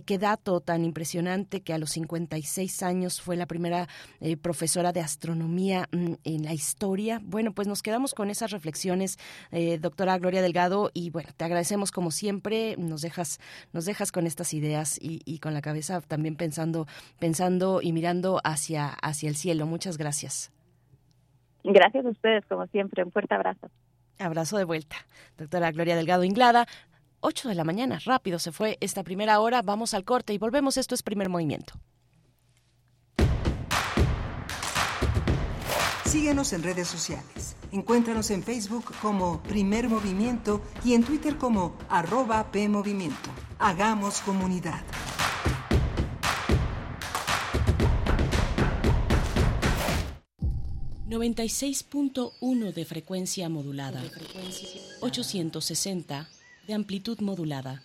qué 0.03 0.17
dato 0.17 0.59
tan 0.59 0.85
impresionante 0.85 1.61
que 1.61 1.73
a 1.73 1.77
los 1.77 1.91
56 1.91 2.83
años 2.83 3.21
fue 3.21 3.35
la 3.35 3.45
primera 3.45 3.87
eh, 4.19 4.37
profesora 4.37 4.91
de 4.91 5.01
astronomía 5.01 5.87
mm, 5.91 6.13
en 6.23 6.43
la 6.43 6.53
historia. 6.53 7.19
Bueno, 7.23 7.53
pues 7.53 7.67
nos 7.67 7.81
quedamos 7.81 8.13
con 8.13 8.29
esas 8.29 8.51
reflexiones, 8.51 9.17
eh, 9.51 9.77
doctora 9.79 10.17
Gloria 10.17 10.41
Delgado, 10.41 10.91
y 10.93 11.09
bueno, 11.09 11.29
te 11.35 11.45
agradecemos 11.45 11.91
como 11.91 12.11
siempre, 12.11 12.75
nos 12.77 13.01
dejas, 13.01 13.39
nos 13.71 13.85
dejas 13.85 14.11
con 14.11 14.27
estas 14.27 14.53
ideas 14.53 14.97
y, 15.01 15.39
con 15.39 15.53
la 15.53 15.61
cabeza 15.61 16.01
también 16.01 16.35
pensando, 16.35 16.87
pensando 17.19 17.81
y 17.81 17.91
mirando 17.91 18.39
hacia, 18.43 18.87
hacia 18.87 19.29
el 19.29 19.35
cielo. 19.35 19.65
Muchas 19.65 19.97
gracias. 19.97 20.51
Gracias 21.63 22.05
a 22.05 22.09
ustedes, 22.09 22.45
como 22.45 22.67
siempre. 22.67 23.03
Un 23.03 23.11
fuerte 23.11 23.33
abrazo. 23.33 23.69
Abrazo 24.19 24.57
de 24.57 24.63
vuelta. 24.63 24.95
Doctora 25.37 25.71
Gloria 25.71 25.95
Delgado 25.95 26.23
Inglada, 26.23 26.67
8 27.23 27.49
de 27.49 27.55
la 27.55 27.63
mañana. 27.63 27.99
Rápido 28.03 28.37
se 28.37 28.51
fue 28.51 28.77
esta 28.81 29.03
primera 29.03 29.39
hora. 29.39 29.61
Vamos 29.61 29.93
al 29.93 30.03
corte 30.03 30.33
y 30.33 30.37
volvemos. 30.37 30.77
Esto 30.77 30.93
es 30.93 31.01
primer 31.01 31.29
movimiento. 31.29 31.73
Síguenos 36.05 36.53
en 36.53 36.63
redes 36.63 36.87
sociales. 36.87 37.55
Encuéntranos 37.71 38.29
en 38.29 38.43
Facebook 38.43 38.93
como 39.01 39.41
Primer 39.41 39.89
Movimiento 39.89 40.61
y 40.83 40.93
en 40.93 41.03
Twitter 41.03 41.37
como 41.37 41.75
arroba 41.89 42.51
PMovimiento. 42.51 43.29
Hagamos 43.57 44.19
comunidad. 44.19 44.83
96.1 51.07 52.73
de 52.73 52.85
frecuencia 52.85 53.47
modulada. 53.47 54.03
860 55.01 56.27
de 56.67 56.73
amplitud 56.73 57.19
modulada, 57.19 57.83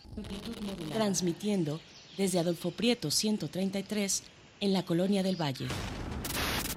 transmitiendo 0.92 1.80
desde 2.16 2.38
Adolfo 2.38 2.70
Prieto 2.70 3.10
133 3.10 4.22
en 4.60 4.72
la 4.72 4.84
Colonia 4.84 5.22
del 5.22 5.40
Valle. 5.40 5.66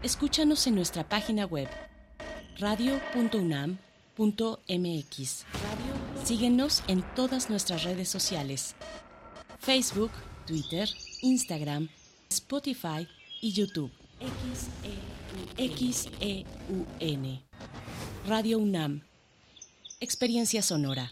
Escúchanos 0.04 0.66
en 0.68 0.76
nuestra 0.76 1.08
página 1.08 1.46
web 1.46 1.68
radio.unam.mx. 2.58 3.80
Síguenos 6.24 6.84
en 6.88 7.04
todas 7.16 7.50
nuestras 7.50 7.84
redes 7.84 8.10
sociales: 8.10 8.76
Facebook, 9.60 10.12
Twitter, 10.46 10.90
Instagram, 11.22 11.90
Spotify 12.30 13.08
y 13.42 13.52
YouTube. 13.54 13.92
XEUN. 15.58 17.42
Radio 18.28 18.60
UNAM. 18.60 19.02
Experiencia 20.00 20.62
sonora. 20.62 21.12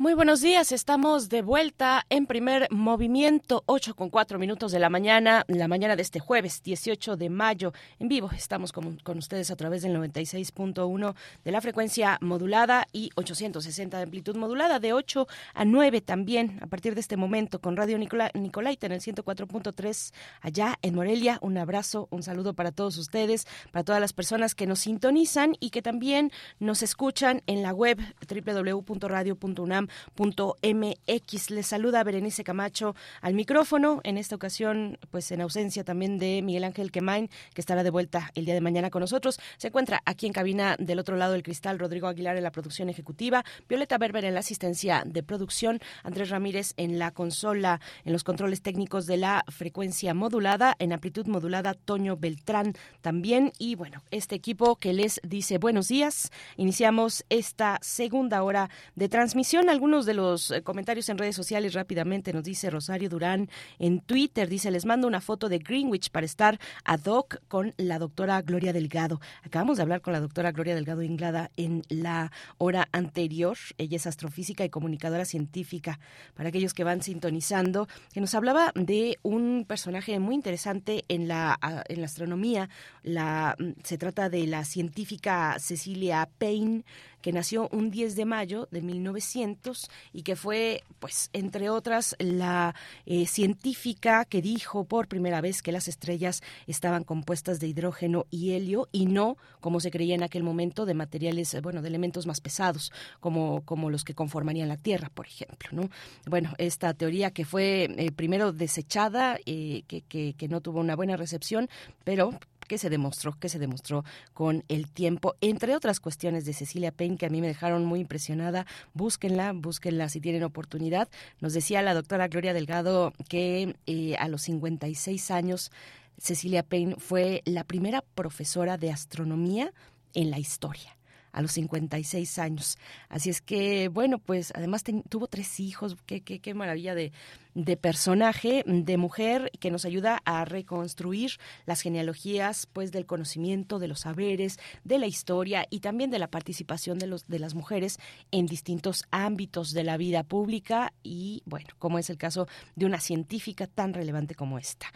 Muy 0.00 0.14
buenos 0.14 0.40
días, 0.40 0.70
estamos 0.70 1.28
de 1.28 1.42
vuelta 1.42 2.06
en 2.08 2.26
primer 2.26 2.68
movimiento, 2.70 3.64
8 3.66 3.96
con 3.96 4.10
4 4.10 4.38
minutos 4.38 4.70
de 4.70 4.78
la 4.78 4.90
mañana, 4.90 5.44
la 5.48 5.66
mañana 5.66 5.96
de 5.96 6.02
este 6.02 6.20
jueves 6.20 6.62
18 6.62 7.16
de 7.16 7.28
mayo. 7.28 7.72
En 7.98 8.06
vivo 8.06 8.30
estamos 8.32 8.70
con, 8.70 8.98
con 8.98 9.18
ustedes 9.18 9.50
a 9.50 9.56
través 9.56 9.82
del 9.82 9.96
96.1 9.96 11.14
de 11.44 11.50
la 11.50 11.60
frecuencia 11.60 12.16
modulada 12.20 12.86
y 12.92 13.10
860 13.16 13.96
de 13.96 14.02
amplitud 14.04 14.36
modulada, 14.36 14.78
de 14.78 14.92
8 14.92 15.26
a 15.54 15.64
9 15.64 16.00
también 16.00 16.60
a 16.62 16.68
partir 16.68 16.94
de 16.94 17.00
este 17.00 17.16
momento 17.16 17.60
con 17.60 17.76
Radio 17.76 17.98
Nicola, 17.98 18.30
Nicolaita 18.34 18.86
en 18.86 18.92
el 18.92 19.00
104.3 19.00 20.12
allá 20.42 20.78
en 20.80 20.94
Morelia. 20.94 21.40
Un 21.42 21.58
abrazo, 21.58 22.06
un 22.12 22.22
saludo 22.22 22.54
para 22.54 22.70
todos 22.70 22.98
ustedes, 22.98 23.48
para 23.72 23.82
todas 23.82 24.00
las 24.00 24.12
personas 24.12 24.54
que 24.54 24.68
nos 24.68 24.78
sintonizan 24.78 25.56
y 25.58 25.70
que 25.70 25.82
también 25.82 26.30
nos 26.60 26.84
escuchan 26.84 27.42
en 27.48 27.64
la 27.64 27.72
web 27.72 27.98
www.radio.unam 28.28 29.87
mx 30.16 31.50
Les 31.50 31.66
saluda 31.66 32.04
Berenice 32.04 32.44
Camacho 32.44 32.94
al 33.20 33.34
micrófono, 33.34 34.00
en 34.04 34.18
esta 34.18 34.36
ocasión, 34.36 34.98
pues 35.10 35.30
en 35.30 35.40
ausencia 35.40 35.84
también 35.84 36.18
de 36.18 36.42
Miguel 36.42 36.64
Ángel 36.64 36.90
Quemain, 36.90 37.28
que 37.54 37.60
estará 37.60 37.82
de 37.82 37.90
vuelta 37.90 38.30
el 38.34 38.44
día 38.44 38.54
de 38.54 38.60
mañana 38.60 38.90
con 38.90 39.00
nosotros. 39.00 39.38
Se 39.56 39.68
encuentra 39.68 40.00
aquí 40.04 40.26
en 40.26 40.32
cabina 40.32 40.76
del 40.78 40.98
otro 40.98 41.16
lado 41.16 41.32
del 41.32 41.42
cristal 41.42 41.78
Rodrigo 41.78 42.06
Aguilar 42.06 42.36
en 42.36 42.42
la 42.42 42.52
producción 42.52 42.88
ejecutiva, 42.88 43.44
Violeta 43.68 43.98
Berber 43.98 44.24
en 44.24 44.34
la 44.34 44.40
asistencia 44.40 45.02
de 45.06 45.22
producción, 45.22 45.80
Andrés 46.02 46.30
Ramírez 46.30 46.74
en 46.76 46.98
la 46.98 47.10
consola, 47.10 47.80
en 48.04 48.12
los 48.12 48.24
controles 48.24 48.62
técnicos 48.62 49.06
de 49.06 49.16
la 49.16 49.44
frecuencia 49.48 50.14
modulada, 50.14 50.74
en 50.78 50.92
amplitud 50.92 51.26
modulada, 51.26 51.74
Toño 51.74 52.16
Beltrán 52.16 52.74
también. 53.00 53.52
Y 53.58 53.74
bueno, 53.74 54.02
este 54.10 54.34
equipo 54.34 54.76
que 54.76 54.92
les 54.92 55.20
dice 55.22 55.58
buenos 55.58 55.88
días. 55.88 56.30
Iniciamos 56.56 57.24
esta 57.28 57.78
segunda 57.82 58.42
hora 58.42 58.70
de 58.94 59.08
transmisión. 59.08 59.68
Algunos 59.78 60.06
de 60.06 60.14
los 60.14 60.50
eh, 60.50 60.64
comentarios 60.64 61.08
en 61.08 61.18
redes 61.18 61.36
sociales 61.36 61.72
rápidamente 61.72 62.32
nos 62.32 62.42
dice 62.42 62.68
Rosario 62.68 63.08
Durán 63.08 63.48
en 63.78 64.00
Twitter, 64.00 64.48
dice, 64.48 64.72
les 64.72 64.84
mando 64.84 65.06
una 65.06 65.20
foto 65.20 65.48
de 65.48 65.60
Greenwich 65.60 66.10
para 66.10 66.26
estar 66.26 66.58
ad 66.82 67.04
hoc 67.04 67.36
con 67.46 67.74
la 67.76 68.00
doctora 68.00 68.42
Gloria 68.42 68.72
Delgado. 68.72 69.20
Acabamos 69.44 69.76
de 69.76 69.84
hablar 69.84 70.00
con 70.00 70.12
la 70.12 70.18
doctora 70.18 70.50
Gloria 70.50 70.74
Delgado 70.74 71.02
Inglada 71.02 71.52
en 71.56 71.82
la 71.90 72.32
hora 72.56 72.88
anterior. 72.90 73.56
Ella 73.76 73.98
es 73.98 74.08
astrofísica 74.08 74.64
y 74.64 74.68
comunicadora 74.68 75.24
científica. 75.24 76.00
Para 76.34 76.48
aquellos 76.48 76.74
que 76.74 76.82
van 76.82 77.00
sintonizando, 77.00 77.86
que 78.12 78.20
nos 78.20 78.34
hablaba 78.34 78.72
de 78.74 79.20
un 79.22 79.64
personaje 79.64 80.18
muy 80.18 80.34
interesante 80.34 81.04
en 81.06 81.28
la, 81.28 81.56
en 81.88 82.00
la 82.00 82.06
astronomía. 82.06 82.68
La, 83.04 83.54
mm, 83.56 83.74
se 83.84 83.96
trata 83.96 84.28
de 84.28 84.44
la 84.48 84.64
científica 84.64 85.54
Cecilia 85.60 86.28
Payne, 86.38 86.82
que 87.22 87.32
nació 87.32 87.68
un 87.72 87.90
10 87.90 88.16
de 88.16 88.24
mayo 88.24 88.68
de 88.70 88.82
1900 88.82 89.90
y 90.12 90.22
que 90.22 90.36
fue, 90.36 90.82
pues, 90.98 91.30
entre 91.32 91.70
otras, 91.70 92.16
la 92.18 92.74
eh, 93.06 93.26
científica 93.26 94.24
que 94.24 94.42
dijo 94.42 94.84
por 94.84 95.08
primera 95.08 95.40
vez 95.40 95.62
que 95.62 95.72
las 95.72 95.88
estrellas 95.88 96.42
estaban 96.66 97.04
compuestas 97.04 97.60
de 97.60 97.68
hidrógeno 97.68 98.26
y 98.30 98.52
helio 98.52 98.88
y 98.92 99.06
no, 99.06 99.36
como 99.60 99.80
se 99.80 99.90
creía 99.90 100.14
en 100.14 100.22
aquel 100.22 100.42
momento, 100.42 100.86
de 100.86 100.94
materiales, 100.94 101.54
eh, 101.54 101.60
bueno, 101.60 101.82
de 101.82 101.88
elementos 101.88 102.26
más 102.26 102.40
pesados, 102.40 102.92
como, 103.20 103.62
como 103.64 103.90
los 103.90 104.04
que 104.04 104.14
conformarían 104.14 104.68
la 104.68 104.76
Tierra, 104.76 105.10
por 105.12 105.26
ejemplo, 105.26 105.68
¿no? 105.72 105.90
Bueno, 106.26 106.54
esta 106.58 106.94
teoría 106.94 107.30
que 107.30 107.44
fue 107.44 107.88
eh, 107.96 108.12
primero 108.12 108.52
desechada, 108.52 109.38
que, 109.44 109.84
que, 110.08 110.34
que 110.34 110.48
no 110.48 110.60
tuvo 110.60 110.80
una 110.80 110.96
buena 110.96 111.16
recepción, 111.16 111.68
pero 112.04 112.38
que 112.68 112.78
se 112.78 112.90
demostró, 112.90 113.36
que 113.38 113.48
se 113.48 113.58
demostró 113.58 114.04
con 114.34 114.64
el 114.68 114.88
tiempo, 114.88 115.34
entre 115.40 115.74
otras 115.74 115.98
cuestiones 115.98 116.44
de 116.44 116.52
Cecilia 116.52 116.92
Payne 116.92 117.16
que 117.16 117.26
a 117.26 117.30
mí 117.30 117.40
me 117.40 117.48
dejaron 117.48 117.84
muy 117.84 118.00
impresionada. 118.00 118.66
Búsquenla, 118.94 119.52
búsquenla 119.52 120.08
si 120.08 120.20
tienen 120.20 120.44
oportunidad. 120.44 121.08
Nos 121.40 121.54
decía 121.54 121.82
la 121.82 121.94
doctora 121.94 122.28
Gloria 122.28 122.54
Delgado 122.54 123.12
que 123.28 123.74
eh, 123.86 124.14
a 124.16 124.28
los 124.28 124.42
56 124.42 125.30
años 125.30 125.72
Cecilia 126.18 126.62
Payne 126.62 126.96
fue 126.98 127.42
la 127.44 127.64
primera 127.64 128.02
profesora 128.14 128.76
de 128.76 128.92
astronomía 128.92 129.72
en 130.14 130.30
la 130.30 130.38
historia 130.38 130.97
a 131.32 131.42
los 131.42 131.52
56 131.52 132.38
años. 132.38 132.78
Así 133.08 133.30
es 133.30 133.40
que, 133.40 133.88
bueno, 133.88 134.18
pues 134.18 134.52
además 134.54 134.84
tuvo 135.08 135.26
tres 135.26 135.60
hijos, 135.60 135.96
qué, 136.06 136.20
qué, 136.22 136.40
qué 136.40 136.54
maravilla 136.54 136.94
de, 136.94 137.12
de 137.54 137.76
personaje, 137.76 138.62
de 138.66 138.96
mujer, 138.96 139.50
que 139.58 139.72
nos 139.72 139.84
ayuda 139.84 140.22
a 140.24 140.44
reconstruir 140.44 141.32
las 141.66 141.80
genealogías 141.80 142.66
pues 142.72 142.92
del 142.92 143.04
conocimiento, 143.04 143.80
de 143.80 143.88
los 143.88 144.00
saberes, 144.00 144.58
de 144.84 144.98
la 144.98 145.06
historia 145.06 145.66
y 145.68 145.80
también 145.80 146.10
de 146.10 146.20
la 146.20 146.28
participación 146.28 146.98
de, 146.98 147.08
los, 147.08 147.26
de 147.26 147.40
las 147.40 147.54
mujeres 147.54 147.98
en 148.30 148.46
distintos 148.46 149.04
ámbitos 149.10 149.72
de 149.72 149.82
la 149.82 149.96
vida 149.96 150.22
pública 150.22 150.92
y, 151.02 151.42
bueno, 151.46 151.68
como 151.78 151.98
es 151.98 152.10
el 152.10 152.16
caso 152.16 152.46
de 152.76 152.86
una 152.86 153.00
científica 153.00 153.66
tan 153.66 153.92
relevante 153.92 154.36
como 154.36 154.58
esta. 154.58 154.86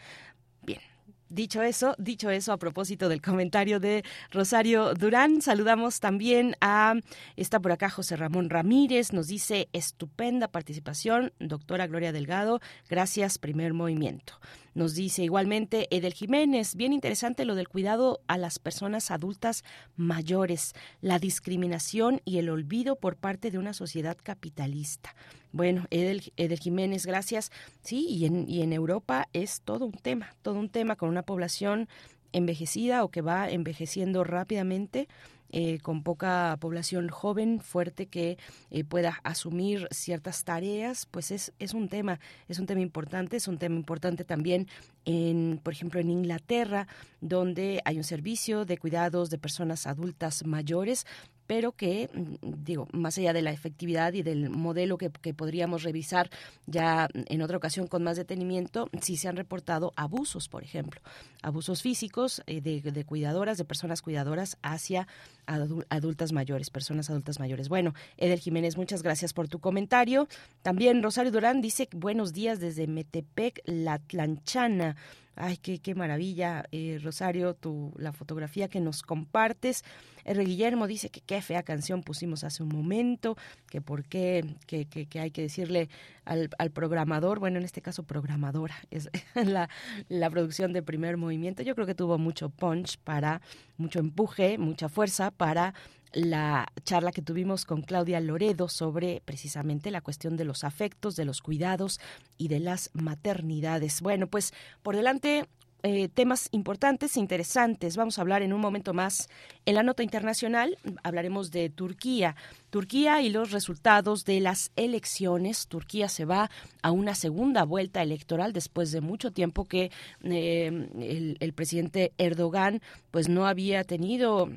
Dicho 1.32 1.62
eso, 1.62 1.94
dicho 1.96 2.28
eso, 2.28 2.52
a 2.52 2.58
propósito 2.58 3.08
del 3.08 3.22
comentario 3.22 3.80
de 3.80 4.04
Rosario 4.30 4.92
Durán, 4.92 5.40
saludamos 5.40 5.98
también 5.98 6.56
a, 6.60 6.92
está 7.36 7.58
por 7.58 7.72
acá 7.72 7.88
José 7.88 8.16
Ramón 8.16 8.50
Ramírez, 8.50 9.14
nos 9.14 9.28
dice 9.28 9.70
estupenda 9.72 10.48
participación, 10.48 11.32
doctora 11.38 11.86
Gloria 11.86 12.12
Delgado, 12.12 12.60
gracias, 12.90 13.38
primer 13.38 13.72
movimiento. 13.72 14.34
Nos 14.74 14.94
dice 14.94 15.22
igualmente 15.22 15.88
Edel 15.90 16.12
Jiménez, 16.12 16.76
bien 16.76 16.92
interesante 16.92 17.46
lo 17.46 17.54
del 17.54 17.68
cuidado 17.68 18.20
a 18.26 18.36
las 18.36 18.58
personas 18.58 19.10
adultas 19.10 19.64
mayores, 19.96 20.74
la 21.00 21.18
discriminación 21.18 22.20
y 22.26 22.40
el 22.40 22.50
olvido 22.50 22.96
por 22.96 23.16
parte 23.16 23.50
de 23.50 23.56
una 23.56 23.72
sociedad 23.72 24.18
capitalista. 24.22 25.14
Bueno, 25.52 25.86
Edel, 25.90 26.22
Jiménez, 26.58 27.06
gracias. 27.06 27.52
Sí, 27.82 28.06
y 28.08 28.24
en, 28.24 28.48
y 28.48 28.62
en 28.62 28.72
Europa 28.72 29.28
es 29.32 29.60
todo 29.60 29.84
un 29.86 29.92
tema, 29.92 30.34
todo 30.42 30.58
un 30.58 30.70
tema 30.70 30.96
con 30.96 31.08
una 31.08 31.22
población 31.22 31.88
envejecida 32.32 33.04
o 33.04 33.10
que 33.10 33.20
va 33.20 33.50
envejeciendo 33.50 34.24
rápidamente 34.24 35.08
eh, 35.54 35.80
con 35.80 36.02
poca 36.02 36.56
población 36.60 37.10
joven, 37.10 37.60
fuerte, 37.60 38.06
que 38.06 38.38
eh, 38.70 38.84
pueda 38.84 39.20
asumir 39.22 39.86
ciertas 39.90 40.44
tareas, 40.44 41.04
pues 41.04 41.30
es, 41.30 41.52
es 41.58 41.74
un 41.74 41.90
tema, 41.90 42.20
es 42.48 42.58
un 42.58 42.64
tema 42.64 42.80
importante, 42.80 43.36
es 43.36 43.48
un 43.48 43.58
tema 43.58 43.76
importante 43.76 44.24
también 44.24 44.66
en, 45.04 45.60
por 45.62 45.74
ejemplo, 45.74 46.00
en 46.00 46.08
Inglaterra, 46.08 46.88
donde 47.20 47.82
hay 47.84 47.98
un 47.98 48.04
servicio 48.04 48.64
de 48.64 48.78
cuidados 48.78 49.28
de 49.28 49.36
personas 49.36 49.86
adultas 49.86 50.46
mayores, 50.46 51.06
pero 51.46 51.72
que, 51.72 52.08
mm, 52.12 52.64
digo, 52.64 52.88
más 52.92 53.18
allá 53.18 53.32
de 53.32 53.42
la 53.42 53.52
efectividad 53.52 54.12
y 54.12 54.22
del 54.22 54.50
modelo 54.50 54.98
que, 54.98 55.10
podríamos 55.10 55.82
revisar 55.82 56.30
ya 56.66 57.08
en 57.14 57.42
otra 57.42 57.56
ocasión 57.56 57.86
con 57.86 58.02
más 58.02 58.16
detenimiento, 58.16 58.88
sí 59.00 59.16
se 59.16 59.28
han 59.28 59.36
reportado 59.36 59.92
abusos, 59.96 60.48
por 60.48 60.62
ejemplo, 60.62 61.00
abusos 61.42 61.82
físicos 61.82 62.42
eh, 62.46 62.60
de, 62.60 63.04
cuidadoras, 63.04 63.58
de 63.58 63.64
personas 63.64 64.02
cuidadoras 64.02 64.58
hacia 64.62 65.06
adultas 65.46 66.32
mayores, 66.32 66.70
personas 66.70 67.10
adultas 67.10 67.40
mayores. 67.40 67.68
Bueno, 67.68 67.94
Edel 68.16 68.40
Jiménez, 68.40 68.76
muchas 68.76 69.02
gracias 69.02 69.32
por 69.32 69.48
tu 69.48 69.58
comentario. 69.58 70.28
También 70.62 71.02
Rosario 71.02 71.32
Durán 71.32 71.60
dice, 71.60 71.88
buenos 71.92 72.32
días 72.32 72.60
desde 72.60 72.86
Metepec, 72.86 73.62
La 73.64 73.98
Tlanchana. 73.98 74.96
Ay, 75.34 75.56
qué, 75.56 75.78
qué 75.78 75.94
maravilla, 75.94 76.64
eh, 76.72 77.00
Rosario, 77.02 77.54
tu, 77.54 77.92
la 77.96 78.12
fotografía 78.12 78.68
que 78.68 78.80
nos 78.80 79.02
compartes. 79.02 79.82
R. 80.24 80.44
Guillermo 80.44 80.86
dice 80.86 81.08
que 81.08 81.20
qué 81.20 81.40
fea 81.40 81.62
canción 81.62 82.02
pusimos 82.02 82.44
hace 82.44 82.62
un 82.62 82.68
momento, 82.68 83.36
que 83.68 83.80
por 83.80 84.04
qué, 84.04 84.44
que, 84.66 84.86
que, 84.86 85.20
hay 85.20 85.30
que 85.30 85.42
decirle 85.42 85.88
al, 86.24 86.50
al, 86.58 86.70
programador, 86.70 87.38
bueno, 87.38 87.58
en 87.58 87.64
este 87.64 87.80
caso 87.80 88.02
programadora, 88.02 88.76
es 88.90 89.08
la, 89.34 89.68
la 90.08 90.30
producción 90.30 90.72
de 90.72 90.82
primer 90.82 91.16
movimiento. 91.16 91.62
Yo 91.62 91.74
creo 91.74 91.86
que 91.86 91.94
tuvo 91.94 92.18
mucho 92.18 92.50
punch 92.50 92.98
para, 92.98 93.40
mucho 93.78 94.00
empuje, 94.00 94.58
mucha 94.58 94.88
fuerza 94.88 95.30
para 95.30 95.74
la 96.12 96.66
charla 96.84 97.12
que 97.12 97.22
tuvimos 97.22 97.64
con 97.64 97.82
Claudia 97.82 98.20
Loredo 98.20 98.68
sobre 98.68 99.22
precisamente 99.24 99.90
la 99.90 100.00
cuestión 100.00 100.36
de 100.36 100.44
los 100.44 100.64
afectos, 100.64 101.16
de 101.16 101.24
los 101.24 101.40
cuidados 101.40 102.00
y 102.38 102.48
de 102.48 102.60
las 102.60 102.90
maternidades. 102.94 104.00
Bueno, 104.00 104.26
pues 104.26 104.52
por 104.82 104.96
delante 104.96 105.46
eh, 105.84 106.08
temas 106.08 106.48
importantes, 106.52 107.16
e 107.16 107.20
interesantes. 107.20 107.96
Vamos 107.96 108.16
a 108.16 108.22
hablar 108.22 108.42
en 108.42 108.52
un 108.52 108.60
momento 108.60 108.94
más 108.94 109.28
en 109.66 109.74
la 109.74 109.82
nota 109.82 110.04
internacional. 110.04 110.78
Hablaremos 111.02 111.50
de 111.50 111.70
Turquía. 111.70 112.36
Turquía 112.70 113.20
y 113.20 113.30
los 113.30 113.50
resultados 113.50 114.24
de 114.24 114.38
las 114.38 114.70
elecciones. 114.76 115.66
Turquía 115.66 116.08
se 116.08 116.24
va 116.24 116.50
a 116.82 116.92
una 116.92 117.16
segunda 117.16 117.64
vuelta 117.64 118.00
electoral 118.00 118.52
después 118.52 118.92
de 118.92 119.00
mucho 119.00 119.32
tiempo 119.32 119.64
que 119.64 119.90
eh, 120.22 120.66
el, 121.00 121.36
el 121.40 121.52
presidente 121.52 122.12
Erdogan 122.16 122.80
pues 123.10 123.28
no 123.28 123.48
había 123.48 123.82
tenido 123.82 124.50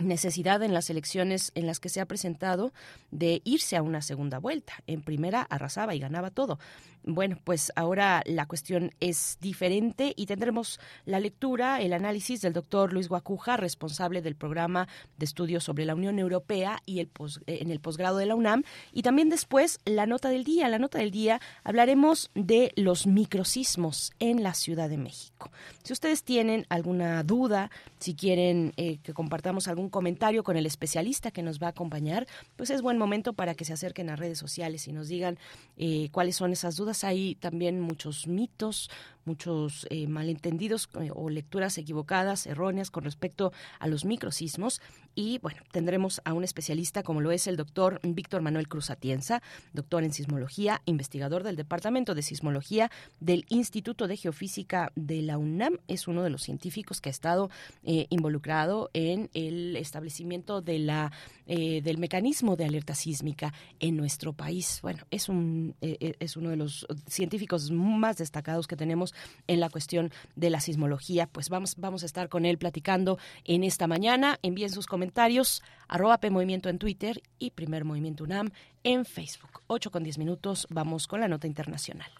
necesidad 0.00 0.62
en 0.62 0.74
las 0.74 0.90
elecciones 0.90 1.52
en 1.54 1.66
las 1.66 1.80
que 1.80 1.88
se 1.88 2.00
ha 2.00 2.06
presentado 2.06 2.72
de 3.10 3.42
irse 3.44 3.76
a 3.76 3.82
una 3.82 4.02
segunda 4.02 4.38
vuelta. 4.38 4.74
En 4.86 5.02
primera 5.02 5.42
arrasaba 5.42 5.94
y 5.94 5.98
ganaba 5.98 6.30
todo. 6.30 6.58
Bueno, 7.04 7.38
pues 7.44 7.72
ahora 7.76 8.22
la 8.26 8.46
cuestión 8.46 8.92
es 9.00 9.38
diferente 9.40 10.12
y 10.16 10.26
tendremos 10.26 10.80
la 11.04 11.20
lectura, 11.20 11.80
el 11.80 11.92
análisis 11.92 12.40
del 12.40 12.52
doctor 12.52 12.92
Luis 12.92 13.08
Guacuja, 13.08 13.56
responsable 13.56 14.22
del 14.22 14.36
programa 14.36 14.88
de 15.16 15.24
estudios 15.24 15.64
sobre 15.64 15.84
la 15.84 15.94
Unión 15.94 16.18
Europea 16.18 16.82
y 16.86 17.00
el 17.00 17.08
eh, 17.46 17.58
en 17.60 17.70
el 17.70 17.80
posgrado 17.80 18.18
de 18.18 18.26
la 18.26 18.34
UNAM. 18.34 18.62
Y 18.92 19.02
también 19.02 19.28
después 19.28 19.80
la 19.84 20.06
nota 20.06 20.28
del 20.28 20.44
día. 20.44 20.68
La 20.68 20.78
nota 20.78 20.98
del 20.98 21.10
día 21.10 21.40
hablaremos 21.64 22.30
de 22.34 22.72
los 22.76 23.06
microsismos 23.06 24.12
en 24.18 24.42
la 24.42 24.54
Ciudad 24.54 24.88
de 24.88 24.98
México. 24.98 25.50
Si 25.82 25.92
ustedes 25.92 26.22
tienen 26.22 26.66
alguna 26.68 27.22
duda, 27.22 27.70
si 27.98 28.14
quieren 28.14 28.72
eh, 28.76 28.98
que 29.02 29.12
compartamos 29.12 29.68
algún 29.68 29.88
comentario 29.90 30.44
con 30.44 30.56
el 30.56 30.66
especialista 30.66 31.30
que 31.30 31.42
nos 31.42 31.60
va 31.60 31.68
a 31.68 31.70
acompañar, 31.70 32.26
pues 32.56 32.70
es 32.70 32.82
buen 32.82 32.98
momento 32.98 33.32
para 33.32 33.54
que 33.54 33.64
se 33.64 33.72
acerquen 33.72 34.10
a 34.10 34.16
redes 34.16 34.38
sociales 34.38 34.86
y 34.88 34.92
nos 34.92 35.08
digan 35.08 35.38
eh, 35.76 36.08
cuáles 36.12 36.36
son 36.36 36.52
esas 36.52 36.76
dudas. 36.76 36.87
Hay 37.04 37.34
también 37.34 37.80
muchos 37.80 38.26
mitos, 38.26 38.90
muchos 39.28 39.86
eh, 39.90 40.08
malentendidos 40.08 40.88
eh, 41.00 41.10
o 41.14 41.28
lecturas 41.28 41.76
equivocadas, 41.76 42.46
erróneas 42.46 42.90
con 42.90 43.04
respecto 43.04 43.52
a 43.78 43.86
los 43.86 44.06
microsismos. 44.06 44.80
Y 45.14 45.38
bueno, 45.40 45.60
tendremos 45.70 46.22
a 46.24 46.32
un 46.32 46.44
especialista 46.44 47.02
como 47.02 47.20
lo 47.20 47.30
es 47.30 47.46
el 47.46 47.56
doctor 47.56 48.00
Víctor 48.02 48.40
Manuel 48.40 48.68
Cruz 48.68 48.88
Atienza, 48.88 49.42
doctor 49.72 50.02
en 50.02 50.12
sismología, 50.12 50.80
investigador 50.86 51.42
del 51.42 51.56
Departamento 51.56 52.14
de 52.14 52.22
Sismología 52.22 52.90
del 53.20 53.44
Instituto 53.48 54.08
de 54.08 54.16
Geofísica 54.16 54.92
de 54.94 55.20
la 55.22 55.36
UNAM. 55.36 55.78
Es 55.88 56.08
uno 56.08 56.22
de 56.22 56.30
los 56.30 56.42
científicos 56.42 57.00
que 57.00 57.10
ha 57.10 57.12
estado 57.12 57.50
eh, 57.82 58.06
involucrado 58.08 58.90
en 58.94 59.28
el 59.34 59.76
establecimiento 59.76 60.62
de 60.62 60.78
la, 60.78 61.12
del 61.46 61.98
mecanismo 61.98 62.56
de 62.56 62.64
alerta 62.64 62.94
sísmica 62.94 63.52
en 63.80 63.96
nuestro 63.96 64.32
país. 64.32 64.80
Bueno, 64.82 65.04
es, 65.10 65.28
un, 65.28 65.74
es 65.80 66.36
uno 66.36 66.50
de 66.50 66.56
los 66.56 66.86
científicos 67.06 67.70
más 67.70 68.16
destacados 68.16 68.66
que 68.66 68.76
tenemos 68.76 69.14
en 69.46 69.60
la 69.60 69.70
cuestión 69.70 70.10
de 70.36 70.50
la 70.50 70.60
sismología. 70.60 71.26
Pues 71.26 71.48
vamos, 71.48 71.76
vamos 71.76 72.02
a 72.02 72.06
estar 72.06 72.28
con 72.28 72.44
él 72.44 72.58
platicando 72.58 73.18
en 73.44 73.64
esta 73.64 73.86
mañana. 73.86 74.38
Envíen 74.42 74.70
sus 74.70 74.86
comentarios, 74.86 75.62
arroba 75.88 76.18
Movimiento 76.30 76.68
en 76.68 76.78
Twitter 76.78 77.22
y 77.38 77.50
Primer 77.50 77.84
Movimiento 77.84 78.24
UNAM 78.24 78.50
en 78.84 79.04
Facebook. 79.04 79.62
8 79.66 79.90
con 79.90 80.02
10 80.02 80.18
minutos, 80.18 80.66
vamos 80.70 81.06
con 81.06 81.20
la 81.20 81.28
nota 81.28 81.46
internacional. 81.46 82.10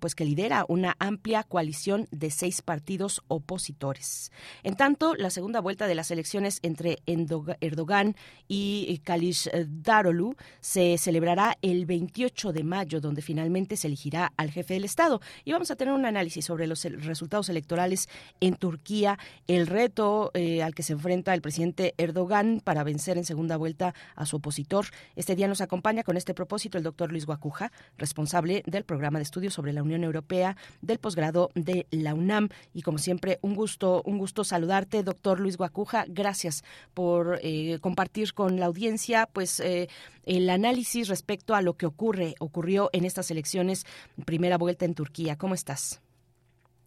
pues 0.00 0.14
que 0.14 0.24
lidera 0.24 0.64
una 0.68 0.96
amplia 0.98 1.42
coalición 1.42 2.06
de 2.10 2.30
seis 2.30 2.62
partidos 2.62 3.22
opositores. 3.28 4.32
En 4.62 4.76
tanto, 4.76 5.14
la 5.14 5.30
segunda 5.30 5.60
vuelta 5.60 5.86
de 5.86 5.94
las 5.94 6.10
elecciones 6.10 6.60
entre 6.62 6.98
Erdogan 7.06 8.16
y 8.46 9.00
Kalish 9.04 9.48
Darolu 9.66 10.36
se 10.60 10.98
celebrará 10.98 11.56
el 11.62 11.86
28 11.86 12.52
de 12.52 12.64
mayo, 12.64 13.00
donde 13.00 13.22
finalmente 13.22 13.76
se 13.76 13.86
elegirá 13.86 14.32
al 14.36 14.50
jefe 14.50 14.74
del 14.74 14.84
Estado. 14.84 15.20
Y 15.44 15.52
vamos 15.52 15.70
a 15.70 15.76
tener 15.76 15.94
un 15.94 16.06
análisis 16.06 16.44
sobre 16.44 16.66
los 16.66 16.84
resultados 16.84 17.48
electorales 17.48 18.08
en 18.40 18.54
Turquía, 18.56 19.18
el 19.46 19.66
reto 19.66 20.30
eh, 20.34 20.62
al 20.62 20.74
que 20.74 20.82
se 20.82 20.92
enfrenta 20.92 21.34
el 21.34 21.42
presidente 21.42 21.94
Erdogan 21.96 22.60
para 22.62 22.84
vencer 22.84 23.18
en 23.18 23.24
segunda 23.24 23.56
vuelta 23.56 23.94
a 24.14 24.26
su 24.26 24.36
opositor. 24.36 24.86
Este 25.16 25.36
día 25.36 25.48
nos 25.48 25.60
acompaña 25.60 26.02
con 26.02 26.16
este 26.16 26.34
propósito 26.34 26.78
el 26.78 26.84
doctor 26.84 26.97
Luis 27.06 27.26
Guacuja, 27.26 27.70
responsable 27.96 28.62
del 28.66 28.84
programa 28.84 29.18
de 29.18 29.22
estudios 29.22 29.54
sobre 29.54 29.72
la 29.72 29.82
Unión 29.82 30.02
Europea 30.02 30.56
del 30.82 30.98
posgrado 30.98 31.50
de 31.54 31.86
la 31.90 32.14
UNAM. 32.14 32.48
Y 32.74 32.82
como 32.82 32.98
siempre, 32.98 33.38
un 33.42 33.54
gusto, 33.54 34.02
un 34.04 34.18
gusto 34.18 34.42
saludarte, 34.42 35.02
doctor 35.02 35.38
Luis 35.38 35.56
Guacuja. 35.56 36.04
Gracias 36.08 36.64
por 36.94 37.38
eh, 37.42 37.78
compartir 37.80 38.34
con 38.34 38.58
la 38.58 38.66
audiencia, 38.66 39.28
pues, 39.32 39.60
eh, 39.60 39.88
el 40.24 40.50
análisis 40.50 41.08
respecto 41.08 41.54
a 41.54 41.62
lo 41.62 41.74
que 41.74 41.86
ocurre, 41.86 42.34
ocurrió 42.40 42.90
en 42.92 43.04
estas 43.04 43.30
elecciones, 43.30 43.86
primera 44.26 44.58
vuelta 44.58 44.84
en 44.84 44.94
Turquía. 44.94 45.36
¿Cómo 45.36 45.54
estás? 45.54 46.02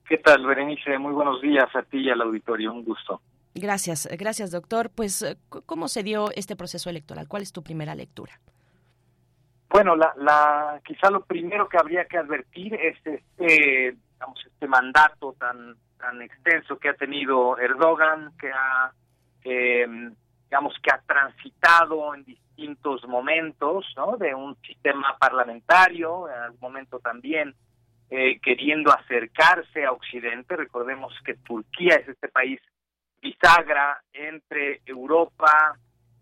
¿Qué 0.07 0.17
tal, 0.17 0.45
Berenice? 0.45 0.97
Muy 0.97 1.13
buenos 1.13 1.41
días 1.41 1.73
a 1.73 1.83
ti 1.83 1.99
y 1.99 2.09
al 2.09 2.21
auditorio. 2.21 2.73
Un 2.73 2.83
gusto. 2.83 3.21
Gracias, 3.53 4.07
gracias, 4.17 4.51
doctor. 4.51 4.89
Pues, 4.89 5.38
¿cómo 5.65 5.88
se 5.88 6.03
dio 6.03 6.31
este 6.35 6.55
proceso 6.55 6.89
electoral? 6.89 7.27
¿Cuál 7.27 7.43
es 7.43 7.51
tu 7.51 7.63
primera 7.63 7.95
lectura? 7.95 8.39
Bueno, 9.72 9.95
la, 9.95 10.14
la, 10.18 10.81
quizá 10.84 11.10
lo 11.10 11.23
primero 11.23 11.69
que 11.69 11.77
habría 11.77 12.03
que 12.03 12.18
advertir 12.18 12.73
es 12.73 12.98
este, 13.06 13.95
digamos, 14.14 14.45
este 14.45 14.68
mandato 14.68 15.34
tan, 15.39 15.77
tan 15.98 16.22
extenso 16.22 16.77
que 16.77 16.89
ha 16.89 16.93
tenido 16.93 17.57
Erdogan, 17.57 18.34
que 18.38 18.52
ha, 18.52 18.91
eh, 19.45 19.88
digamos, 20.43 20.76
que 20.84 20.91
ha 20.91 21.02
transitado 21.07 22.14
en 22.14 22.26
distintos 22.26 23.07
momentos, 23.07 23.85
¿no? 23.95 24.18
De 24.18 24.35
un 24.35 24.57
sistema 24.57 25.15
parlamentario, 25.18 26.27
en 26.27 26.35
algún 26.35 26.60
momento 26.60 26.99
también 26.99 27.56
eh, 28.10 28.41
queriendo 28.41 28.91
acercarse 28.91 29.85
a 29.85 29.93
Occidente. 29.93 30.57
Recordemos 30.57 31.14
que 31.23 31.35
Turquía 31.35 31.95
es 31.95 32.10
este 32.10 32.27
país 32.27 32.60
bisagra 33.22 34.02
entre 34.11 34.81
Europa, 34.85 35.77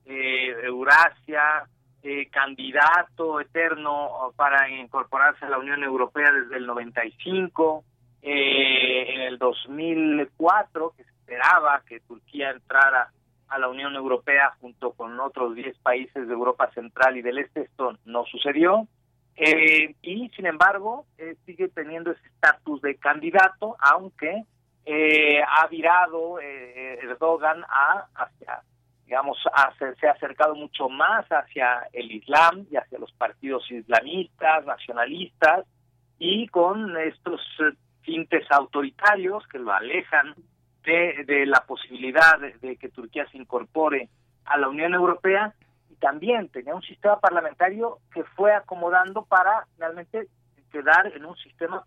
eh, 0.05 0.55
Eurasia, 0.63 1.67
eh, 2.03 2.27
candidato 2.29 3.39
eterno 3.39 4.33
para 4.35 4.69
incorporarse 4.69 5.45
a 5.45 5.49
la 5.49 5.57
Unión 5.57 5.83
Europea 5.83 6.31
desde 6.31 6.57
el 6.57 6.65
95, 6.65 7.83
eh, 8.21 9.15
en 9.15 9.21
el 9.21 9.37
2004, 9.37 10.93
que 10.95 11.03
se 11.03 11.09
esperaba 11.09 11.81
que 11.87 11.99
Turquía 12.01 12.51
entrara 12.51 13.11
a 13.49 13.59
la 13.59 13.67
Unión 13.67 13.95
Europea 13.95 14.55
junto 14.61 14.91
con 14.93 15.19
otros 15.19 15.55
10 15.55 15.77
países 15.79 16.27
de 16.27 16.33
Europa 16.33 16.69
Central 16.71 17.17
y 17.17 17.21
del 17.21 17.39
Este, 17.39 17.61
esto 17.61 17.97
no 18.05 18.25
sucedió. 18.25 18.87
Eh, 19.35 19.95
y 20.01 20.29
sin 20.29 20.45
embargo, 20.45 21.05
eh, 21.17 21.35
sigue 21.45 21.69
teniendo 21.69 22.11
ese 22.11 22.27
estatus 22.27 22.81
de 22.81 22.95
candidato, 22.95 23.77
aunque 23.79 24.43
eh, 24.85 25.41
ha 25.41 25.67
virado 25.67 26.39
eh, 26.39 26.99
Erdogan 27.03 27.63
a 27.63 28.07
hacia 28.15 28.63
digamos, 29.09 29.39
se 29.97 30.07
ha 30.07 30.11
acercado 30.11 30.53
mucho 30.53 30.87
más 30.87 31.25
hacia 31.31 31.87
el 31.93 32.11
Islam 32.11 32.67
y 32.69 32.77
hacia 32.77 32.99
los 32.99 33.11
partidos 33.13 33.63
islamistas, 33.71 34.63
nacionalistas, 34.67 35.65
y 36.19 36.47
con 36.49 36.95
estos 36.95 37.41
tintes 38.03 38.45
autoritarios 38.51 39.47
que 39.47 39.57
lo 39.57 39.73
alejan 39.73 40.35
de, 40.83 41.23
de 41.25 41.47
la 41.47 41.61
posibilidad 41.65 42.39
de, 42.39 42.53
de, 42.59 42.77
que 42.77 42.89
Turquía 42.89 43.27
se 43.31 43.39
incorpore 43.39 44.09
a 44.45 44.59
la 44.59 44.69
Unión 44.69 44.93
Europea, 44.93 45.55
y 45.89 45.95
también 45.95 46.49
tenía 46.49 46.75
un 46.75 46.83
sistema 46.83 47.19
parlamentario 47.19 47.97
que 48.13 48.23
fue 48.23 48.53
acomodando 48.53 49.25
para 49.25 49.65
realmente 49.79 50.27
quedar 50.71 51.07
en 51.15 51.25
un 51.25 51.35
sistema 51.37 51.83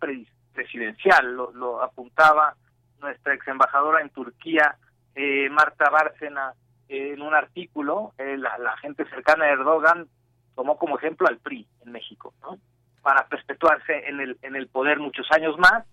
presidencial, 0.53 1.33
lo, 1.33 1.53
lo 1.53 1.81
apuntaba 1.81 2.53
nuestra 2.99 3.33
ex 3.33 3.47
embajadora 3.47 4.01
en 4.01 4.09
Turquía, 4.09 4.75
eh, 5.15 5.49
Marta 5.49 5.89
Bárcena, 5.89 6.53
en 6.93 7.21
un 7.21 7.33
artículo, 7.33 8.13
eh, 8.17 8.37
la, 8.37 8.77
gente 8.77 9.05
cercana 9.05 9.45
a 9.45 9.49
Erdogan 9.49 10.07
tomó 10.55 10.77
como 10.77 10.97
ejemplo 10.97 11.27
al 11.27 11.37
PRI 11.37 11.67
en 11.85 11.91
México, 11.91 12.33
¿no? 12.41 12.57
para 13.01 13.27
perpetuarse 13.27 14.07
en 14.07 14.19
el, 14.21 14.37
en 14.41 14.55
el 14.55 14.67
poder 14.67 14.99
muchos 14.99 15.27
años 15.31 15.57
más 15.57 15.83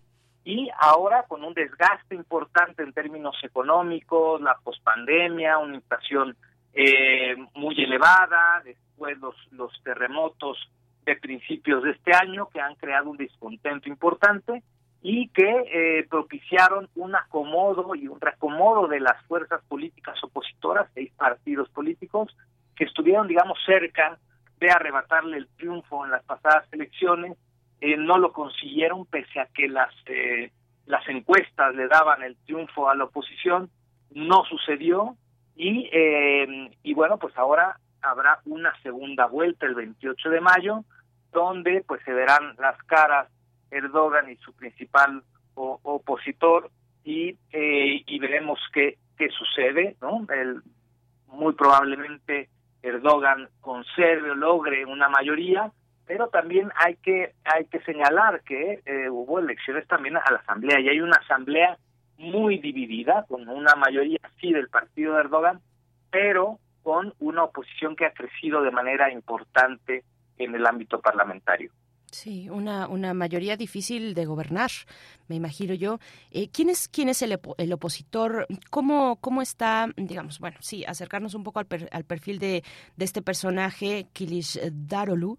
y 0.45 0.71
ahora 0.79 1.25
con 1.25 1.45
un 1.45 1.55
desgaste 1.55 2.15
importante 2.15 2.83
en 2.83 2.93
términos 2.93 3.37
económicos, 3.43 4.41
la 4.41 4.57
pospandemia, 4.63 5.59
una 5.59 5.77
inflación 5.77 6.37
eh, 6.73 7.37
muy 7.55 7.83
elevada, 7.83 8.63
después 8.65 9.19
los, 9.19 9.35
los 9.51 9.73
terremotos 9.83 10.57
de 11.05 11.17
principios 11.17 11.83
de 11.83 11.91
este 11.93 12.15
año 12.15 12.49
que 12.49 12.61
han 12.61 12.75
creado 12.77 13.11
un 13.11 13.17
descontento 13.17 13.89
importante 13.89 14.63
y 15.03 15.29
que 15.29 15.65
eh, 15.73 16.07
propiciaron 16.09 16.89
un 16.95 17.17
acomodo 17.17 17.95
y 17.95 18.07
un 18.07 18.21
reacomodo 18.21 18.87
de 18.87 19.01
las 19.01 19.23
fuerzas 19.27 19.63
políticas 19.69 20.23
opositoras, 20.23 20.91
seis 20.95 21.11
partidos 21.17 21.69
políticos, 21.71 22.37
que 22.77 22.85
estuvieron, 22.85 23.27
digamos, 23.27 23.59
cerca 23.65 24.19
de 24.59 24.71
arrebatarle 24.71 25.39
el 25.39 25.49
triunfo 25.57 26.05
en 26.05 26.11
las 26.11 26.23
pasadas 26.25 26.67
elecciones, 26.73 27.37
eh, 27.81 27.97
no 27.97 28.19
lo 28.19 28.33
consiguieron 28.33 29.07
pese 29.07 29.41
a 29.41 29.47
que 29.47 29.69
las, 29.69 29.93
eh, 30.07 30.53
las 30.85 31.07
encuestas 31.09 31.75
le 31.75 31.89
daban 31.89 32.23
el 32.23 32.37
triunfo 32.45 32.91
a 32.91 32.95
la 32.95 33.05
oposición, 33.05 33.71
no 34.11 34.45
sucedió 34.45 35.17
y, 35.57 35.89
eh, 35.93 36.71
y 36.83 36.95
bueno, 36.95 37.19
pues 37.19 37.37
ahora 37.39 37.79
habrá 38.03 38.41
una 38.45 38.73
segunda 38.83 39.27
vuelta 39.27 39.67
el 39.67 39.75
28 39.75 40.29
de 40.29 40.41
mayo, 40.41 40.85
donde 41.33 41.83
pues 41.87 42.03
se 42.05 42.13
verán 42.13 42.55
las 42.59 42.77
caras 42.85 43.29
Erdogan 43.71 44.31
y 44.31 44.37
su 44.37 44.53
principal 44.55 45.23
o, 45.55 45.81
opositor 45.83 46.71
y, 47.05 47.37
eh, 47.53 48.03
y 48.07 48.19
veremos 48.19 48.59
qué, 48.73 48.99
qué 49.17 49.29
sucede, 49.31 49.97
¿no? 50.01 50.27
El, 50.33 50.63
muy 51.29 51.55
probablemente 51.55 52.49
Erdogan 52.83 53.49
conserve 53.61 54.31
o 54.31 54.35
logre 54.35 54.85
una 54.87 55.09
mayoría, 55.09 55.71
pero 56.07 56.29
también 56.29 56.71
hay 56.77 56.97
que 56.97 57.35
hay 57.45 57.67
que 57.67 57.81
señalar 57.81 58.43
que 58.43 58.81
eh, 58.85 59.09
hubo 59.11 59.39
elecciones 59.39 59.87
también 59.87 60.17
a 60.17 60.31
la 60.31 60.39
asamblea 60.39 60.81
y 60.81 60.89
hay 60.89 61.01
una 61.01 61.17
asamblea 61.17 61.79
muy 62.17 62.59
dividida 62.59 63.25
con 63.29 63.49
una 63.49 63.75
mayoría 63.77 64.19
sí 64.41 64.53
del 64.53 64.69
partido 64.69 65.15
de 65.15 65.21
Erdogan, 65.21 65.61
pero 66.11 66.59
con 66.83 67.15
una 67.19 67.45
oposición 67.45 67.97
que 67.97 68.07
ha 68.07 68.13
crecido 68.13 68.63
de 68.63 68.71
manera 68.71 69.13
importante 69.13 70.05
en 70.39 70.55
el 70.55 70.67
ámbito 70.67 71.01
parlamentario. 71.01 71.71
Sí, 72.11 72.49
una, 72.51 72.89
una 72.89 73.15
mayoría 73.15 73.57
difícil 73.57 74.15
de 74.15 74.27
gobernar, 74.27 74.71
me 75.29 75.37
imagino 75.37 75.75
yo. 75.75 76.01
Eh, 76.33 76.49
¿quién, 76.49 76.69
es, 76.69 76.89
¿Quién 76.89 77.09
es 77.09 77.23
el, 77.23 77.39
el 77.57 77.73
opositor? 77.73 78.49
¿Cómo, 78.69 79.17
¿Cómo 79.21 79.43
está, 79.43 79.89
digamos, 79.97 80.41
bueno, 80.41 80.57
sí, 80.61 80.85
acercarnos 80.85 81.35
un 81.35 81.45
poco 81.45 81.61
al, 81.61 81.67
per, 81.67 81.89
al 81.93 82.05
perfil 82.05 82.41
de, 82.41 82.65
de 82.97 83.05
este 83.05 83.23
personaje, 83.23 84.09
Kilish 84.13 84.59
Darolu, 84.73 85.39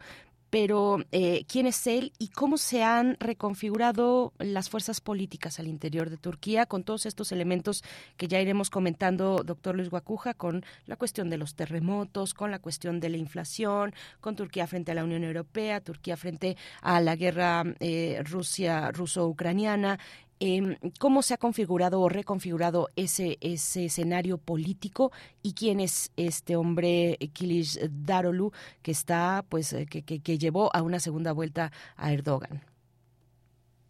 pero 0.51 0.99
eh, 1.13 1.45
quién 1.47 1.65
es 1.65 1.87
él 1.87 2.11
y 2.19 2.27
cómo 2.27 2.57
se 2.57 2.83
han 2.83 3.15
reconfigurado 3.19 4.33
las 4.37 4.69
fuerzas 4.69 4.99
políticas 4.99 5.59
al 5.59 5.67
interior 5.67 6.09
de 6.09 6.17
Turquía 6.17 6.65
con 6.65 6.83
todos 6.83 7.05
estos 7.05 7.31
elementos 7.31 7.83
que 8.17 8.27
ya 8.27 8.39
iremos 8.39 8.69
comentando, 8.69 9.43
doctor 9.45 9.75
Luis 9.75 9.89
Guacuja, 9.89 10.33
con 10.33 10.63
la 10.85 10.97
cuestión 10.97 11.29
de 11.29 11.37
los 11.37 11.55
terremotos, 11.55 12.33
con 12.33 12.51
la 12.51 12.59
cuestión 12.59 12.99
de 12.99 13.09
la 13.09 13.17
inflación, 13.17 13.93
con 14.19 14.35
Turquía 14.35 14.67
frente 14.67 14.91
a 14.91 14.95
la 14.95 15.05
Unión 15.05 15.23
Europea, 15.23 15.79
Turquía 15.79 16.17
frente 16.17 16.57
a 16.81 16.99
la 16.99 17.15
guerra 17.15 17.63
eh, 17.79 18.21
Rusia 18.25 18.91
ruso-ucraniana, 18.91 19.99
eh, 20.41 20.77
cómo 20.99 21.21
se 21.21 21.35
ha 21.35 21.37
configurado 21.37 22.01
o 22.01 22.09
reconfigurado 22.09 22.89
ese, 22.95 23.37
ese 23.39 23.85
escenario 23.85 24.37
político 24.37 25.11
y 25.43 25.53
quién 25.53 25.79
es 25.79 26.11
este 26.17 26.55
hombre 26.55 27.17
Kilish 27.33 27.79
Darolu 27.89 28.51
que 28.81 28.91
está 28.91 29.43
pues 29.47 29.73
que, 29.89 30.03
que, 30.03 30.21
que, 30.21 30.37
llevó 30.37 30.75
a 30.75 30.81
una 30.81 30.99
segunda 30.99 31.31
vuelta 31.31 31.71
a 31.95 32.11
Erdogan. 32.11 32.61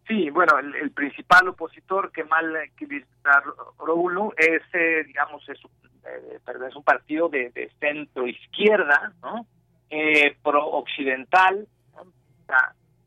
Sí, 0.06 0.28
bueno, 0.30 0.58
el, 0.58 0.90
principal 0.90 1.48
opositor 1.48 2.12
Kemal 2.12 2.70
Kılıçdaroğlu 2.76 4.34
es, 4.36 4.62
eh, 4.74 5.04
digamos, 5.06 5.48
es, 5.48 5.58
eh, 6.04 6.38
es, 6.68 6.76
un 6.76 6.82
partido 6.82 7.28
de, 7.30 7.50
de 7.50 7.70
centro 7.80 8.26
izquierda, 8.26 9.14
¿no? 9.22 9.46
Eh, 9.88 10.36
pro 10.42 10.66
occidental, 10.66 11.66
¿no? 11.94 12.12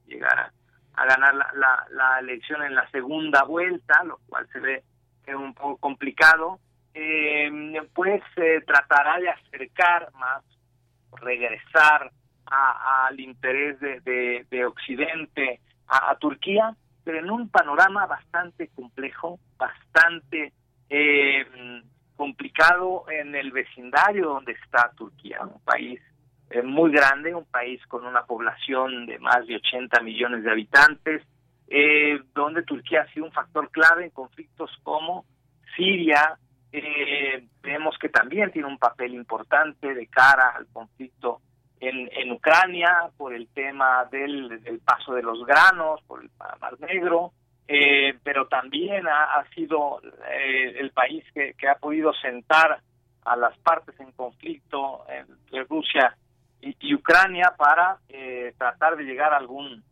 llegar 0.08 0.40
a 0.40 0.54
a 0.96 1.06
ganar 1.06 1.36
la, 1.36 1.52
la, 1.56 1.88
la, 1.92 2.20
elección 2.20 2.64
en 2.64 2.76
la 2.76 2.90
segunda 2.90 3.44
vuelta, 3.44 4.04
lo 4.04 4.20
cual 4.28 4.48
se 4.52 4.60
ve 4.60 4.84
un 5.28 5.54
poco 5.54 5.78
complicado, 5.78 6.60
eh, 6.94 7.50
pues 7.94 8.22
eh, 8.38 8.62
tratará 8.66 9.20
de 9.20 9.30
acercar 9.30 10.12
más, 10.14 10.44
regresar 11.22 12.12
al 12.46 13.20
interés 13.20 13.80
de, 13.80 14.00
de, 14.02 14.46
de 14.50 14.66
Occidente 14.66 15.60
a, 15.88 16.12
a, 16.12 16.18
Turquía, 16.18 16.76
pero 17.04 17.20
en 17.20 17.30
un 17.30 17.50
panorama 17.50 18.06
bastante 18.06 18.70
complejo, 18.70 19.40
bastante 19.58 20.54
eh, 20.90 21.46
complicado 22.16 23.06
en 23.10 23.36
el 23.36 23.52
vecindario 23.52 24.28
donde 24.28 24.54
está 24.54 24.92
Turquía, 24.96 25.42
un 25.42 25.60
país 25.64 26.00
eh, 26.50 26.62
muy 26.62 26.92
grande, 26.92 27.34
un 27.34 27.46
país 27.46 27.82
con 27.88 28.06
una 28.06 28.24
población 28.26 29.06
de 29.08 29.20
más 29.20 29.46
de 29.48 29.56
80 29.56 30.00
millones 30.02 30.44
de 30.44 30.52
habitantes, 30.52 31.24
eh, 31.68 32.20
donde 32.36 32.64
Turquía 32.64 33.02
ha 33.02 33.14
sido 33.14 33.26
un 33.26 33.32
factor 33.32 33.70
clave 33.72 34.06
en 34.06 34.12
conflictos 34.12 34.70
como 34.84 35.26
Siria. 35.76 36.38
Eh, 36.72 37.48
vemos 37.62 37.98
que 38.00 38.10
también 38.10 38.52
tiene 38.52 38.68
un 38.68 38.78
papel 38.78 39.14
importante 39.16 39.94
de 39.94 40.08
cara 40.08 40.50
al 40.56 40.68
conflicto 40.68 41.42
en, 41.80 42.10
en 42.12 42.32
Ucrania 42.32 43.10
por 43.18 43.34
el 43.34 43.48
tema 43.48 44.06
del, 44.12 44.62
del, 44.62 44.80
paso 44.80 45.14
de 45.14 45.24
los 45.24 45.46
granos, 45.46 46.02
por 46.06 46.24
el 46.24 46.30
Mar 46.38 46.80
Negro, 46.80 47.32
eh, 47.68 48.18
pero 48.24 48.48
también 48.48 49.08
ha, 49.08 49.40
ha 49.40 49.50
sido 49.50 50.02
el 50.30 50.92
país 50.92 51.24
que, 51.34 51.54
que, 51.56 51.68
ha 51.68 51.76
podido 51.76 52.14
sentar 52.14 52.80
a 53.24 53.36
las 53.36 53.58
partes 53.60 54.00
en 54.00 54.12
conflicto 54.12 55.06
entre 55.10 55.64
Rusia 55.64 56.16
y, 56.62 56.76
y 56.80 56.96
Ucrania 56.96 57.54
para 57.58 57.98
eh, 58.10 58.54
tratar 58.58 58.98
de 58.98 59.04
llegar 59.04 59.34
a 59.34 59.38
algún 59.38 59.84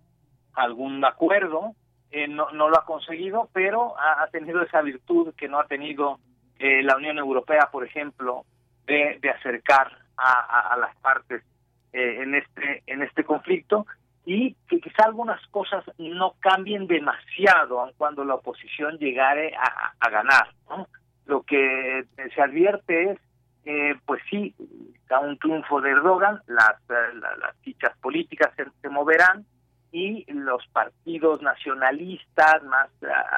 algún 0.53 1.03
acuerdo 1.03 1.75
eh, 2.11 2.27
no, 2.27 2.51
no 2.51 2.69
lo 2.69 2.77
ha 2.77 2.85
conseguido 2.85 3.49
pero 3.53 3.95
ha, 3.97 4.27
tenido 4.27 4.61
esa 4.61 4.81
virtud 4.81 5.33
que 5.35 5.47
no 5.47 5.59
ha 5.59 5.65
tenido 5.65 6.19
eh, 6.59 6.83
la 6.83 6.95
Unión 6.95 7.17
Europea 7.17 7.69
por 7.71 7.83
ejemplo 7.85 8.45
de, 8.85 9.17
de 9.21 9.29
acercar 9.29 9.91
a, 10.17 10.31
a, 10.31 10.73
a, 10.73 10.77
las 10.77 10.95
partes 10.97 11.43
eh, 11.91 12.21
en 12.21 12.35
este 12.35 12.83
en 12.87 13.01
este 13.01 13.23
conflicto 13.23 13.85
y 14.25 14.55
que 14.69 14.79
quizá 14.79 15.05
algunas 15.05 15.45
cosas 15.47 15.83
no 15.97 16.35
cambien 16.39 16.87
demasiado 16.87 17.81
aun 17.81 17.91
cuando 17.97 18.23
la 18.23 18.35
oposición 18.35 18.97
llegare 18.97 19.53
a, 19.55 20.09
ganar. 20.09 20.47
Lo 21.25 21.43
que 21.43 22.05
se 22.33 22.41
advierte 22.41 23.11
es, 23.11 23.19
eh, 23.65 23.95
pues 24.05 24.21
sí, 24.29 24.53
a 25.09 25.19
un 25.19 25.37
triunfo 25.37 25.79
de 25.79 25.91
Erdogan, 25.91 26.41
las, 26.47 26.75
las, 26.89 27.55
fichas 27.61 27.95
políticas 27.99 28.51
se, 28.55 28.89
moverán 28.89 29.45
y 29.91 30.25
los 30.33 30.65
partidos 30.67 31.41
nacionalistas 31.41 32.63
más 32.63 32.89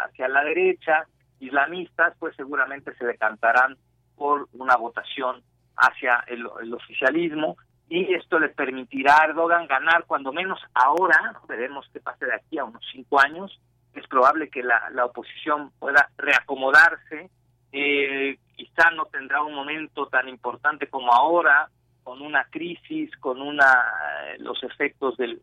hacia 0.06 0.28
la 0.30 0.44
derecha, 0.44 1.06
islamistas, 1.40 2.16
pues 2.18 2.36
seguramente 2.36 2.96
se 2.96 3.06
decantarán 3.06 3.78
por 4.16 4.48
una 4.54 4.78
votación 4.78 5.44
hacia 5.76 6.24
el, 6.28 6.46
oficialismo 6.74 7.58
y 7.90 8.16
esto 8.16 8.40
le 8.40 8.50
permitirá 8.50 9.18
a 9.22 9.26
Erdogan 9.26 9.68
ganar 9.68 10.06
cuando 10.08 10.32
menos 10.32 10.60
ahora, 10.74 11.36
veremos 11.48 11.88
qué 11.94 12.00
pase 12.00 12.26
de 12.26 12.36
aquí 12.36 12.58
a 12.58 12.66
unos 12.66 12.84
cinco 12.92 13.20
años, 13.20 13.60
es 13.94 14.08
probable 14.08 14.50
que 14.50 14.64
la, 14.64 14.90
la 14.92 15.06
oposición 15.06 15.72
pueda 15.78 16.10
reacomodarse, 16.18 17.30
eh, 17.78 18.40
quizá 18.56 18.90
no 18.92 19.06
tendrá 19.08 19.44
un 19.44 19.54
momento 19.54 20.08
tan 20.08 20.30
importante 20.30 20.88
como 20.88 21.14
ahora, 21.14 21.70
con 22.04 22.22
una 22.22 22.46
crisis, 22.46 23.12
con 23.18 23.42
una 23.42 23.66
eh, 23.66 24.38
los 24.40 24.64
efectos 24.64 25.18
del, 25.18 25.42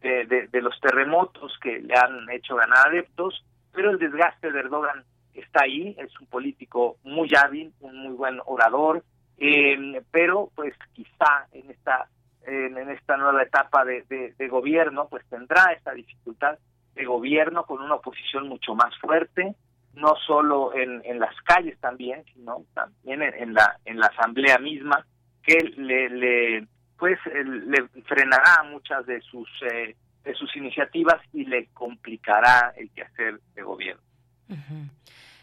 de, 0.00 0.62
los 0.62 0.80
terremotos 0.80 1.52
que 1.60 1.80
le 1.80 1.94
han 1.94 2.30
hecho 2.30 2.56
ganar 2.56 2.88
adeptos, 2.88 3.44
pero 3.70 3.90
el 3.90 3.98
desgaste 3.98 4.50
de 4.50 4.60
Erdogan 4.60 5.04
está 5.34 5.64
ahí, 5.64 5.94
es 5.98 6.18
un 6.20 6.26
político 6.28 6.96
muy 7.02 7.28
hábil, 7.36 7.74
un 7.80 7.98
muy 7.98 8.14
buen 8.14 8.40
orador, 8.46 9.04
eh, 9.36 10.00
pero 10.10 10.50
pues 10.54 10.74
quizá 10.94 11.48
en 11.52 11.70
esta 11.70 12.08
en, 12.46 12.76
esta 12.90 13.16
nueva 13.16 13.42
etapa 13.42 13.84
de, 13.84 14.04
de, 14.38 14.48
gobierno 14.48 15.08
pues 15.08 15.26
tendrá 15.28 15.72
esta 15.72 15.92
dificultad 15.92 16.58
de 16.94 17.04
gobierno 17.04 17.64
con 17.64 17.82
una 17.82 17.96
oposición 17.96 18.48
mucho 18.48 18.74
más 18.74 18.96
fuerte 18.98 19.54
no 19.96 20.14
solo 20.26 20.74
en, 20.74 21.02
en 21.04 21.18
las 21.18 21.34
calles 21.42 21.78
también 21.80 22.24
sino 22.34 22.64
también 22.74 23.22
en, 23.22 23.54
la 23.54 23.78
en 23.84 23.98
la 23.98 24.06
asamblea 24.06 24.58
misma 24.58 25.06
que 25.42 25.58
le, 25.76 26.08
le 26.08 26.66
pues 26.98 27.18
le 27.34 27.88
frenará 28.04 28.62
muchas 28.70 29.06
de 29.06 29.20
sus 29.20 29.48
eh, 29.70 29.94
de 30.24 30.34
sus 30.34 30.54
iniciativas 30.56 31.20
y 31.32 31.44
le 31.44 31.66
complicará 31.68 32.72
el 32.76 32.90
quehacer 32.90 33.40
de 33.54 33.62
gobierno. 33.62 34.02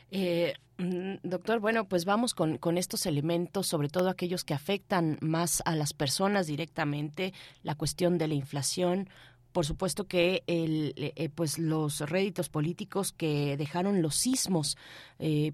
Eh, 0.10 0.54
mm, 0.78 1.16
doctor, 1.24 1.60
bueno, 1.60 1.88
pues 1.88 2.06
vamos 2.06 2.34
con, 2.34 2.58
con 2.58 2.78
estos 2.78 3.06
elementos, 3.06 3.68
sobre 3.68 3.90
todo 3.90 4.10
aquellos 4.10 4.44
que 4.44 4.54
afectan 4.54 5.18
más 5.22 5.62
a 5.66 5.76
las 5.76 5.94
personas 5.94 6.48
directamente, 6.48 7.34
la 7.64 7.76
cuestión 7.76 8.18
de 8.18 8.28
la 8.28 8.34
inflación, 8.34 9.08
por 9.52 9.66
supuesto 9.66 10.08
que 10.08 10.44
el, 10.48 10.94
eh, 10.96 11.30
pues 11.34 11.60
los 11.60 12.00
réditos 12.02 12.50
políticos 12.50 13.12
que 13.12 13.58
dejaron 13.58 14.02
los 14.02 14.16
sismos, 14.16 14.78
eh, 15.20 15.52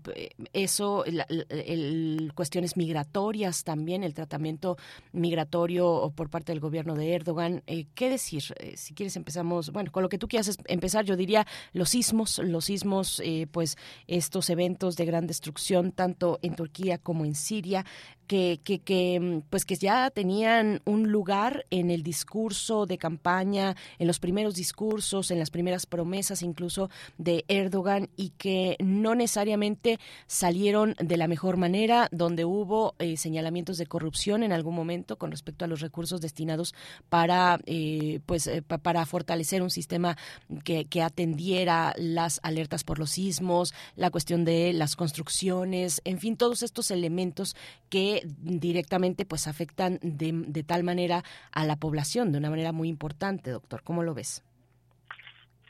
eso, 0.53 1.03
el, 1.05 2.31
cuestiones 2.35 2.77
migratorias 2.77 3.63
también, 3.63 4.03
el 4.03 4.13
tratamiento 4.13 4.77
migratorio 5.11 6.13
por 6.15 6.29
parte 6.29 6.51
del 6.51 6.59
gobierno 6.59 6.95
de 6.95 7.13
Erdogan. 7.13 7.63
Eh, 7.67 7.87
¿Qué 7.95 8.09
decir? 8.09 8.43
si 8.75 8.93
quieres 8.93 9.15
empezamos, 9.15 9.71
bueno, 9.71 9.91
con 9.91 10.03
lo 10.03 10.09
que 10.09 10.17
tú 10.17 10.27
quieras 10.27 10.57
empezar, 10.65 11.05
yo 11.05 11.15
diría 11.15 11.47
los 11.73 11.89
sismos, 11.89 12.39
los 12.39 12.65
sismos, 12.65 13.21
pues 13.51 13.77
estos 14.07 14.49
eventos 14.49 14.95
de 14.95 15.05
gran 15.05 15.27
destrucción 15.27 15.91
tanto 15.91 16.39
en 16.41 16.55
Turquía 16.55 16.97
como 16.97 17.25
en 17.25 17.35
Siria, 17.35 17.85
que, 18.27 18.59
que, 18.63 18.79
que, 18.79 19.41
pues 19.49 19.65
que 19.65 19.75
ya 19.75 20.09
tenían 20.11 20.81
un 20.85 21.11
lugar 21.11 21.65
en 21.71 21.89
el 21.89 22.03
discurso 22.03 22.85
de 22.85 22.97
campaña, 22.97 23.75
en 23.99 24.07
los 24.07 24.19
primeros 24.19 24.55
discursos, 24.55 25.31
en 25.31 25.39
las 25.39 25.49
primeras 25.49 25.85
promesas 25.85 26.41
incluso 26.41 26.89
de 27.17 27.45
Erdogan 27.47 28.09
y 28.15 28.29
que 28.31 28.75
no 28.79 29.15
necesariamente 29.15 29.99
salieron 30.27 30.95
de 30.99 31.17
la 31.17 31.27
mejor 31.27 31.57
manera, 31.57 32.09
donde 32.11 32.45
hubo 32.45 32.95
eh, 32.99 33.17
señalamientos 33.17 33.77
de 33.77 33.87
corrupción 33.87 34.43
en 34.43 34.51
algún 34.51 34.75
momento 34.75 35.17
con 35.17 35.31
respecto 35.31 35.65
a 35.65 35.67
los 35.67 35.81
recursos 35.81 36.21
destinados 36.21 36.75
para 37.09 37.59
eh, 37.65 38.19
pues 38.25 38.47
eh, 38.47 38.61
para 38.61 39.05
fortalecer 39.05 39.61
un 39.61 39.69
sistema 39.69 40.17
que, 40.63 40.85
que 40.85 41.01
atendiera 41.01 41.93
las 41.97 42.39
alertas 42.43 42.83
por 42.83 42.99
los 42.99 43.11
sismos, 43.11 43.73
la 43.95 44.11
cuestión 44.11 44.43
de 44.43 44.73
las 44.73 44.95
construcciones, 44.95 46.01
en 46.03 46.19
fin, 46.19 46.35
todos 46.35 46.63
estos 46.63 46.91
elementos 46.91 47.55
que 47.89 48.16
directamente 48.25 49.25
pues 49.25 49.47
afectan 49.47 49.99
de, 50.01 50.31
de, 50.33 50.63
tal 50.63 50.83
manera 50.83 51.23
a 51.51 51.65
la 51.65 51.75
población, 51.75 52.31
de 52.31 52.37
una 52.37 52.49
manera 52.49 52.71
muy 52.71 52.89
importante, 52.89 53.51
doctor. 53.51 53.83
¿Cómo 53.83 54.03
lo 54.03 54.13
ves? 54.13 54.43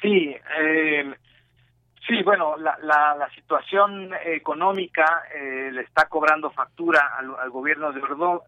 Sí, 0.02 0.36
eh, 0.60 1.16
sí, 2.08 2.24
bueno, 2.24 2.56
la, 2.58 2.78
la, 2.82 3.30
situación 3.36 4.12
económica 4.26 5.24
eh, 5.34 5.70
le 5.72 5.82
está 5.82 6.08
cobrando 6.08 6.52
factura 6.52 7.14
al, 7.18 7.50
gobierno 7.50 7.92
de, 7.92 8.02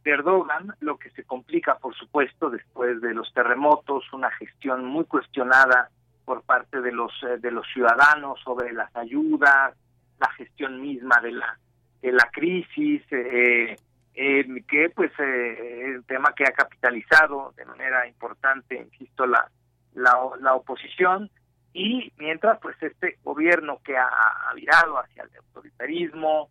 Erdogan, 0.06 0.74
lo 0.82 0.98
que 0.98 1.10
se 1.12 1.24
complica, 1.24 1.78
por 1.78 1.96
supuesto, 1.96 2.50
después 2.50 3.02
de 3.02 3.14
los 3.14 3.32
terremotos, 3.34 4.12
una 4.14 4.30
gestión 4.32 4.86
muy 4.86 5.06
cuestionada 5.06 5.90
por 6.26 6.44
parte 6.44 6.82
de 6.82 6.92
los 6.92 7.12
eh, 7.24 7.38
de 7.40 7.50
los 7.50 7.66
ciudadanos 7.74 8.40
sobre 8.42 8.72
las 8.72 8.96
ayudas, 8.96 9.76
la 10.20 10.30
gestión 10.34 10.80
misma 10.82 11.20
de 11.22 11.32
la 11.32 11.58
de 12.02 12.12
la 12.12 12.30
crisis, 12.32 13.02
eh, 13.12 13.76
eh, 14.16 14.46
que 14.68 14.90
pues 14.90 15.12
eh, 15.20 15.84
el 15.86 16.04
tema 16.06 16.34
que 16.36 16.44
ha 16.44 16.52
capitalizado 16.52 17.54
de 17.56 17.66
manera 17.66 18.08
importante, 18.08 18.76
insisto, 18.76 19.26
la, 19.26 19.50
la, 19.94 20.54
oposición. 20.56 21.30
Y 21.74 22.12
mientras 22.18 22.60
pues 22.60 22.76
este 22.82 23.18
gobierno 23.24 23.80
que 23.84 23.96
ha, 23.98 24.10
virado 24.56 24.98
hacia 24.98 25.24
el 25.24 25.30
autoritarismo, 25.38 26.50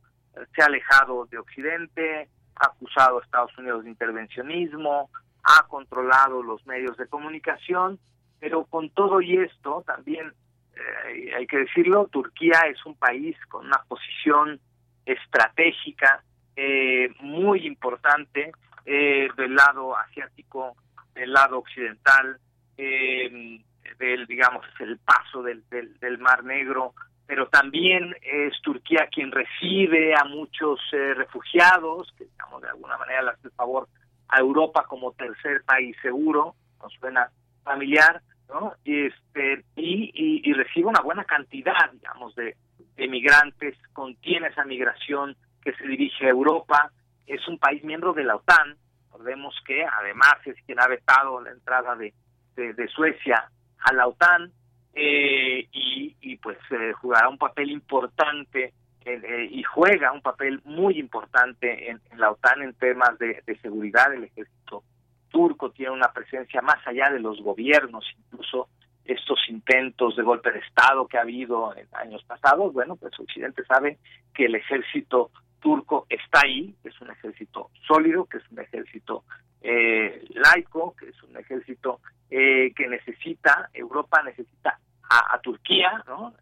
se 0.55 0.63
ha 0.63 0.67
alejado 0.67 1.27
de 1.27 1.39
Occidente, 1.39 2.29
ha 2.57 2.67
acusado 2.67 3.19
a 3.19 3.23
Estados 3.23 3.57
Unidos 3.59 3.85
de 3.85 3.91
intervencionismo, 3.91 5.11
ha 5.43 5.67
controlado 5.67 6.43
los 6.43 6.65
medios 6.67 6.97
de 6.97 7.09
comunicación, 7.09 7.99
pero 8.39 8.65
con 8.65 8.91
todo 8.91 9.21
y 9.21 9.37
esto 9.39 9.83
también 9.87 10.33
eh, 10.77 11.35
hay 11.35 11.47
que 11.47 11.59
decirlo, 11.59 12.07
Turquía 12.07 12.61
es 12.71 12.85
un 12.87 12.95
país 12.95 13.37
con 13.49 13.67
una 13.67 13.83
posición 13.89 14.61
estratégica 15.05 16.23
eh, 16.61 17.15
muy 17.21 17.69
importante 17.69 18.51
eh, 18.85 19.29
del 19.37 19.55
lado 19.55 19.97
asiático, 19.97 20.75
del 21.15 21.33
lado 21.33 21.59
occidental, 21.59 22.37
eh, 22.77 23.61
del, 23.97 24.27
digamos, 24.27 24.67
el 24.81 24.99
paso 24.99 25.41
del, 25.41 25.63
del, 25.71 26.19
Mar 26.19 26.43
Negro, 26.43 26.95
pero 27.29 27.47
también 27.47 28.13
es 28.23 28.61
Turquía 28.61 29.07
quien 29.07 29.31
recibe 29.31 30.17
a 30.17 30.25
muchos 30.25 30.81
refugiados, 30.91 32.13
que 32.19 32.25
digamos 32.25 32.61
de 32.61 32.71
alguna 32.71 32.99
manera 32.99 33.23
le 33.23 33.31
hace 33.31 33.51
favor 33.51 33.87
a 34.29 34.41
Europa 34.41 34.85
como 34.89 35.13
tercer 35.13 35.63
país 35.63 35.97
seguro, 36.03 36.57
nos 36.83 36.93
suena 36.95 37.31
familiar, 37.63 38.21
¿no? 38.49 38.73
Y, 38.83 39.07
este, 39.07 39.65
y, 39.77 40.43
y, 40.43 40.53
recibe 40.55 40.89
una 40.89 41.03
buena 41.03 41.23
cantidad, 41.23 41.93
digamos, 41.93 42.35
de, 42.35 42.57
de 42.97 43.07
migrantes, 43.07 43.77
contiene 43.93 44.49
esa 44.49 44.65
migración 44.65 45.37
que 45.69 45.77
se 45.77 45.87
dirige 45.87 46.25
a 46.25 46.31
Europa, 46.31 46.91
es 47.27 47.47
un 47.47 47.59
país 47.59 47.85
miembro 47.85 48.15
de 48.15 48.25
la 48.25 48.37
OTAN, 48.37 48.75
recordemos 49.05 49.55
que 49.67 49.85
además 49.85 50.37
es 50.47 50.57
quien 50.65 50.81
ha 50.81 50.89
vetado 50.89 51.43
la 51.43 51.51
entrada 51.51 51.95
de, 51.95 52.15
de, 52.57 52.89
Suecia 52.89 53.51
a 53.79 53.93
la 53.93 54.07
OTAN 54.07 54.51
eh, 54.95 55.69
y, 55.71 56.37
pues 56.37 56.57
eh, 56.71 56.93
jugará 56.95 57.29
un 57.29 57.37
papel 57.37 57.71
importante 57.71 58.73
eh, 59.05 59.49
y 59.51 59.63
juega 59.63 60.11
un 60.13 60.23
papel 60.23 60.63
muy 60.65 60.99
importante 60.99 61.91
en, 61.91 62.01
la 62.17 62.31
OTAN 62.31 62.63
en 62.63 62.73
temas 62.73 63.19
de, 63.19 63.43
de, 63.45 63.59
seguridad. 63.59 64.15
El 64.15 64.25
ejército 64.25 64.85
turco 65.29 65.71
tiene 65.71 65.93
una 65.93 66.11
presencia 66.15 66.63
más 66.63 66.79
allá 66.87 67.11
de 67.11 67.21
los 67.21 67.43
gobiernos, 67.43 68.07
incluso 68.17 68.69
estos 69.05 69.39
intentos 69.49 70.17
de 70.17 70.23
golpe 70.23 70.51
de 70.51 70.61
Estado 70.61 71.07
que 71.07 71.19
ha 71.19 71.23
habido 71.23 71.77
en 71.77 71.87
años 71.93 72.25
pasados. 72.25 72.73
Bueno, 72.73 72.97
pues 72.97 73.13
Occidente 73.21 73.65
sabe 73.67 73.99
que 74.35 74.47
el 74.47 74.55
ejército 74.55 75.31
turco 75.61 76.07
está 76.09 76.41
ahí, 76.45 76.75
que 76.83 76.89
es 76.89 77.01
un 77.01 77.11
ejército 77.11 77.71
sólido, 77.87 78.25
que 78.27 78.39
es 78.39 78.51
un 78.51 78.61
ejército 78.61 79.25
eh, 79.61 80.25
laico, 80.31 80.95
que 80.97 81.09
es 81.09 81.23
un 81.23 81.37
ejército 81.37 82.01
eh, 82.31 82.73
que 82.75 82.89
necesita, 82.89 83.71
Europa 83.73 84.23
necesita 84.23 84.79
a, 85.11 85.39
Turquía, 85.41 86.05
¿no? 86.07 86.35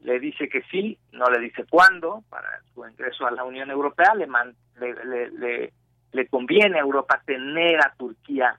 le 0.00 0.18
dice 0.18 0.48
que 0.48 0.62
sí, 0.70 0.98
no 1.12 1.26
le 1.26 1.38
dice 1.38 1.64
cuándo 1.68 2.24
para 2.30 2.60
su 2.72 2.86
ingreso 2.86 3.26
a 3.26 3.30
la 3.30 3.44
Unión 3.44 3.70
Europea, 3.70 4.14
le, 4.14 4.26
le, 4.78 5.30
le, 5.30 5.72
le, 6.12 6.26
conviene 6.28 6.78
a 6.78 6.82
Europa 6.82 7.22
tener 7.26 7.78
a 7.80 7.92
Turquía 7.94 8.58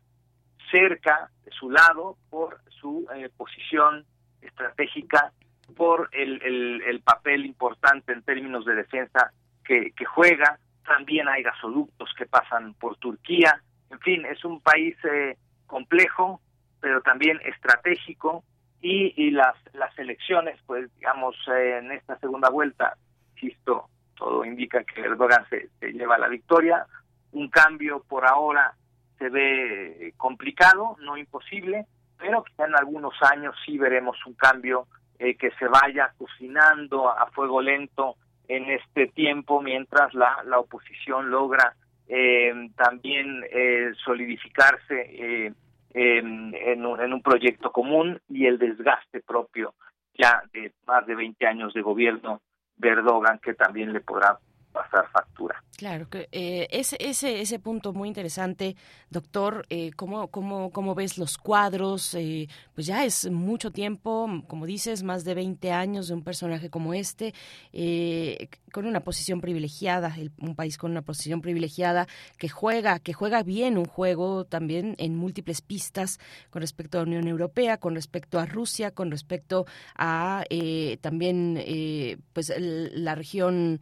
cerca 0.71 1.29
de 1.43 1.51
su 1.51 1.71
lado 1.71 2.17
por 2.29 2.59
su 2.81 3.07
eh, 3.15 3.29
posición 3.35 4.05
estratégica, 4.41 5.31
por 5.75 6.09
el, 6.11 6.41
el, 6.43 6.81
el 6.83 7.01
papel 7.01 7.45
importante 7.45 8.13
en 8.13 8.21
términos 8.23 8.65
de 8.65 8.75
defensa 8.75 9.31
que, 9.65 10.05
juega, 10.05 10.59
también 10.85 11.27
hay 11.27 11.43
gasoductos 11.43 12.13
que 12.17 12.25
pasan 12.25 12.73
por 12.75 12.97
Turquía, 12.97 13.61
En 13.89 13.99
fin, 13.99 14.25
es 14.25 14.43
un 14.45 14.61
país 14.61 14.95
eh, 15.03 15.37
complejo, 15.67 16.41
pero 16.79 17.01
también 17.01 17.39
estratégico 17.45 18.43
y, 18.81 19.31
las, 19.31 19.55
las 19.73 19.97
elecciones, 19.97 20.59
pues 20.67 20.93
digamos, 20.95 21.35
eh, 21.47 21.79
en 21.79 21.91
esta 21.91 22.19
segunda 22.19 22.49
vuelta, 22.49 22.95
insisto, 23.33 23.89
todo 24.15 24.45
indica 24.45 24.83
que 24.83 25.01
Erdogan 25.01 25.47
se, 25.49 25.69
se 25.79 25.91
lleva 25.91 26.19
la 26.19 26.27
victoria. 26.27 26.85
Un 27.31 27.49
cambio 27.49 28.03
por 28.07 28.25
ahora 28.25 28.75
se 29.17 29.29
ve 29.29 30.13
complicado, 30.17 30.97
no 31.01 31.17
imposible, 31.17 31.85
pero 32.17 32.43
quizá 32.43 32.65
en 32.65 32.75
algunos 32.75 33.13
años 33.21 33.55
sí 33.65 33.77
veremos 33.77 34.17
un 34.25 34.33
cambio 34.33 34.87
eh, 35.19 35.35
que 35.35 35.51
se 35.51 35.67
vaya 35.67 36.13
cocinando 36.17 37.09
a, 37.09 37.27
fuego 37.27 37.61
lento 37.61 38.17
en 38.47 38.69
este 38.71 39.07
tiempo 39.07 39.61
mientras 39.61 40.13
la, 40.13 40.43
la 40.45 40.59
oposición 40.59 41.29
logra 41.29 41.75
eh, 42.07 42.53
también 42.75 43.43
eh, 43.51 43.91
solidificarse 44.03 45.47
en, 45.93 46.53
en, 46.53 46.85
un, 46.85 46.99
en 46.99 47.13
un 47.13 47.21
proyecto 47.21 47.71
común 47.71 48.19
y 48.29 48.45
el 48.45 48.59
desgaste 48.59 49.21
propio 49.21 49.73
ya 50.17 50.43
de 50.53 50.71
más 50.85 51.05
de 51.05 51.15
20 51.15 51.45
años 51.47 51.73
de 51.73 51.81
gobierno 51.81 52.41
de 52.77 52.89
Erdogan 52.89 53.39
que 53.39 53.53
también 53.53 53.93
le 53.93 54.01
podrá 54.01 54.37
pasar 54.75 55.09
factura. 55.11 55.63
Claro, 55.77 56.09
que 56.09 56.29
eh, 56.31 56.67
ese, 56.71 56.95
ese, 56.99 57.41
ese 57.41 57.59
punto 57.59 57.91
muy 57.91 58.07
interesante, 58.07 58.75
doctor, 59.09 59.65
eh, 59.69 59.91
¿cómo, 59.95 60.29
cómo, 60.29 60.71
cómo 60.71 60.95
ves 60.95 61.17
los 61.17 61.37
cuadros? 61.37 62.13
Eh, 62.15 62.47
pues 62.73 62.87
ya 62.87 63.03
es 63.03 63.29
mucho 63.29 63.71
tiempo, 63.71 64.29
como 64.47 64.65
dices, 64.65 65.03
más 65.03 65.25
de 65.25 65.33
20 65.33 65.71
años 65.71 66.07
de 66.07 66.13
un 66.13 66.23
personaje 66.23 66.69
como 66.69 66.93
este, 66.93 67.33
eh, 67.73 68.49
con 68.75 68.87
una 68.87 68.99
posición 68.99 69.39
privilegiada, 69.39 70.13
un 70.37 70.53
país 70.53 70.77
con 70.77 70.91
una 70.91 71.01
posición 71.01 71.39
privilegiada, 71.39 72.09
que 72.37 72.49
juega, 72.49 72.99
que 72.99 73.13
juega 73.13 73.41
bien 73.41 73.77
un 73.77 73.85
juego 73.85 74.43
también 74.43 74.95
en 74.97 75.15
múltiples 75.15 75.61
pistas 75.61 76.19
con 76.49 76.61
respecto 76.61 76.97
a 76.97 77.03
la 77.03 77.07
Unión 77.07 77.29
Europea, 77.29 77.77
con 77.77 77.95
respecto 77.95 78.37
a 78.37 78.45
Rusia, 78.45 78.91
con 78.91 79.11
respecto 79.11 79.65
a 79.95 80.43
también 80.99 81.63
pues 82.33 82.53
la 82.57 83.15
región 83.15 83.79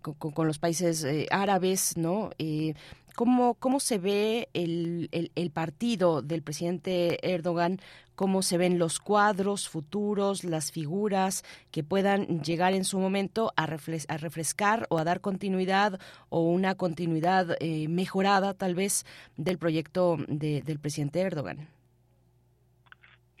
con, 0.00 0.14
con 0.14 0.46
los 0.46 0.60
países 0.60 1.02
eh, 1.02 1.26
árabes, 1.30 1.96
¿no? 1.96 2.30
Eh, 2.38 2.74
¿cómo, 3.14 3.54
¿Cómo 3.54 3.80
se 3.80 3.98
ve 3.98 4.48
el, 4.52 5.08
el, 5.12 5.50
partido 5.50 6.22
del 6.22 6.42
presidente 6.42 7.18
Erdogan? 7.28 7.80
¿Cómo 8.18 8.42
se 8.42 8.58
ven 8.58 8.80
los 8.80 8.98
cuadros 8.98 9.68
futuros, 9.68 10.42
las 10.42 10.72
figuras 10.72 11.44
que 11.70 11.84
puedan 11.84 12.42
llegar 12.42 12.72
en 12.72 12.82
su 12.82 12.98
momento 12.98 13.52
a, 13.56 13.62
a 13.62 14.16
refrescar 14.16 14.88
o 14.90 14.98
a 14.98 15.04
dar 15.04 15.20
continuidad 15.20 16.00
o 16.28 16.40
una 16.40 16.74
continuidad 16.74 17.56
eh, 17.60 17.86
mejorada 17.86 18.54
tal 18.54 18.74
vez 18.74 19.06
del 19.36 19.56
proyecto 19.56 20.16
de, 20.26 20.62
del 20.62 20.80
presidente 20.80 21.20
Erdogan? 21.20 21.68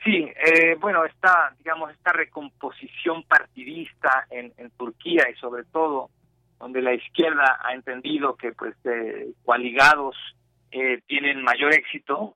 Sí, 0.04 0.30
bueno, 0.80 1.04
esta, 1.04 1.56
digamos, 1.58 1.90
esta 1.90 2.12
recomposición 2.12 3.24
partidista 3.24 4.28
en, 4.30 4.52
en 4.58 4.70
Turquía 4.70 5.24
y 5.28 5.34
sobre 5.40 5.64
todo 5.64 6.08
donde 6.60 6.82
la 6.82 6.94
izquierda 6.94 7.58
ha 7.64 7.74
entendido 7.74 8.36
que 8.36 8.52
pues 8.52 8.76
eh, 8.84 9.32
coaligados 9.44 10.14
eh, 10.70 11.00
tienen 11.06 11.42
mayor 11.42 11.74
éxito, 11.74 12.34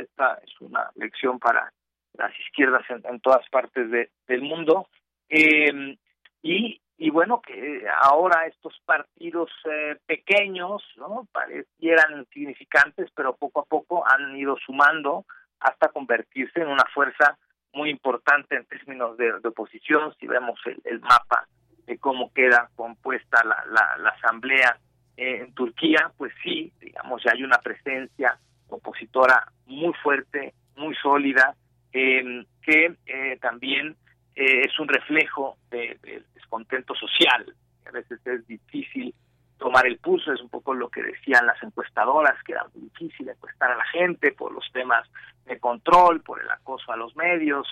esta 0.00 0.40
es 0.44 0.60
una 0.60 0.90
lección 0.94 1.38
para 1.38 1.72
las 2.14 2.32
izquierdas 2.40 2.82
en, 2.90 3.20
todas 3.20 3.48
partes 3.50 3.90
del 4.26 4.42
mundo, 4.42 4.88
eh, 5.28 5.96
y, 6.42 6.80
y 6.96 7.10
bueno, 7.10 7.40
que 7.40 7.84
ahora 8.00 8.46
estos 8.46 8.80
partidos 8.84 9.50
eh, 9.70 9.96
pequeños, 10.06 10.82
¿no? 10.96 11.28
Parecieran 11.32 12.18
insignificantes, 12.18 13.10
pero 13.14 13.36
poco 13.36 13.60
a 13.60 13.64
poco 13.64 14.04
han 14.06 14.36
ido 14.36 14.56
sumando 14.64 15.24
hasta 15.60 15.88
convertirse 15.88 16.60
en 16.60 16.68
una 16.68 16.84
fuerza 16.92 17.38
muy 17.72 17.90
importante 17.90 18.56
en 18.56 18.66
términos 18.66 19.16
de, 19.16 19.32
oposición, 19.44 20.14
si 20.18 20.26
vemos 20.26 20.58
el 20.84 21.00
mapa 21.00 21.46
de 21.88 21.98
cómo 21.98 22.32
queda 22.32 22.70
compuesta 22.76 23.42
la, 23.44 23.64
la, 23.98 24.10
asamblea 24.10 24.78
en 25.18 25.52
Turquía, 25.52 26.12
pues 26.16 26.32
sí, 26.44 26.72
digamos, 26.80 27.22
ya 27.24 27.32
hay 27.34 27.42
una 27.42 27.58
presencia 27.58 28.38
opositora 28.68 29.50
muy 29.66 29.92
fuerte, 29.94 30.54
muy 30.76 30.94
sólida, 30.94 31.56
eh, 31.92 32.44
que 32.62 32.94
eh, 33.04 33.36
también 33.40 33.96
eh, 34.36 34.62
es 34.64 34.78
un 34.78 34.86
reflejo 34.86 35.56
del 35.70 36.24
descontento 36.34 36.94
social. 36.94 37.52
A 37.86 37.90
veces 37.90 38.24
es 38.24 38.46
difícil 38.46 39.12
tomar 39.58 39.88
el 39.88 39.98
pulso, 39.98 40.32
es 40.32 40.40
un 40.40 40.50
poco 40.50 40.72
lo 40.72 40.88
que 40.88 41.02
decían 41.02 41.46
las 41.46 41.60
encuestadoras, 41.64 42.40
que 42.44 42.52
era 42.52 42.64
muy 42.72 42.88
difícil 42.88 43.28
encuestar 43.28 43.72
a 43.72 43.76
la 43.76 43.86
gente 43.86 44.30
por 44.30 44.52
los 44.52 44.70
temas 44.72 45.04
de 45.46 45.58
control, 45.58 46.20
por 46.20 46.40
el 46.40 46.48
acoso 46.48 46.92
a 46.92 46.96
los 46.96 47.16
medios, 47.16 47.66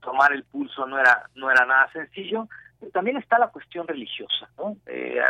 tomar 0.00 0.32
el 0.32 0.44
pulso 0.44 0.86
no 0.86 1.00
era 1.00 1.28
no 1.34 1.50
era 1.50 1.66
nada 1.66 1.90
sencillo 1.92 2.48
también 2.92 3.16
está 3.16 3.38
la 3.38 3.48
cuestión 3.48 3.86
religiosa, 3.86 4.48
¿no? 4.58 4.76
Eh, 4.86 5.20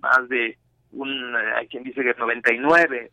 más 0.00 0.28
de 0.28 0.56
un, 0.94 1.36
eh, 1.36 1.52
hay 1.56 1.68
quien 1.68 1.84
dice 1.84 2.02
que 2.02 2.10
el 2.10 2.16
99% 2.16 3.10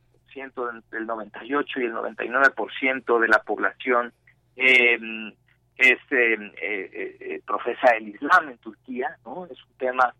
del 0.92 1.06
98 1.06 1.80
y 1.80 1.84
el 1.84 1.94
99% 1.94 3.20
de 3.20 3.28
la 3.28 3.40
población 3.40 4.14
em, 4.56 5.34
es 5.78 6.00
em, 6.12 6.52
eh, 6.62 7.18
eh, 7.20 7.42
profesa 7.46 7.96
el 7.98 8.10
Islam 8.10 8.50
en 8.50 8.58
Turquía, 8.60 9.18
¿no? 9.26 9.46
Es 9.46 9.64
un 9.64 9.78
tema 9.78 10.14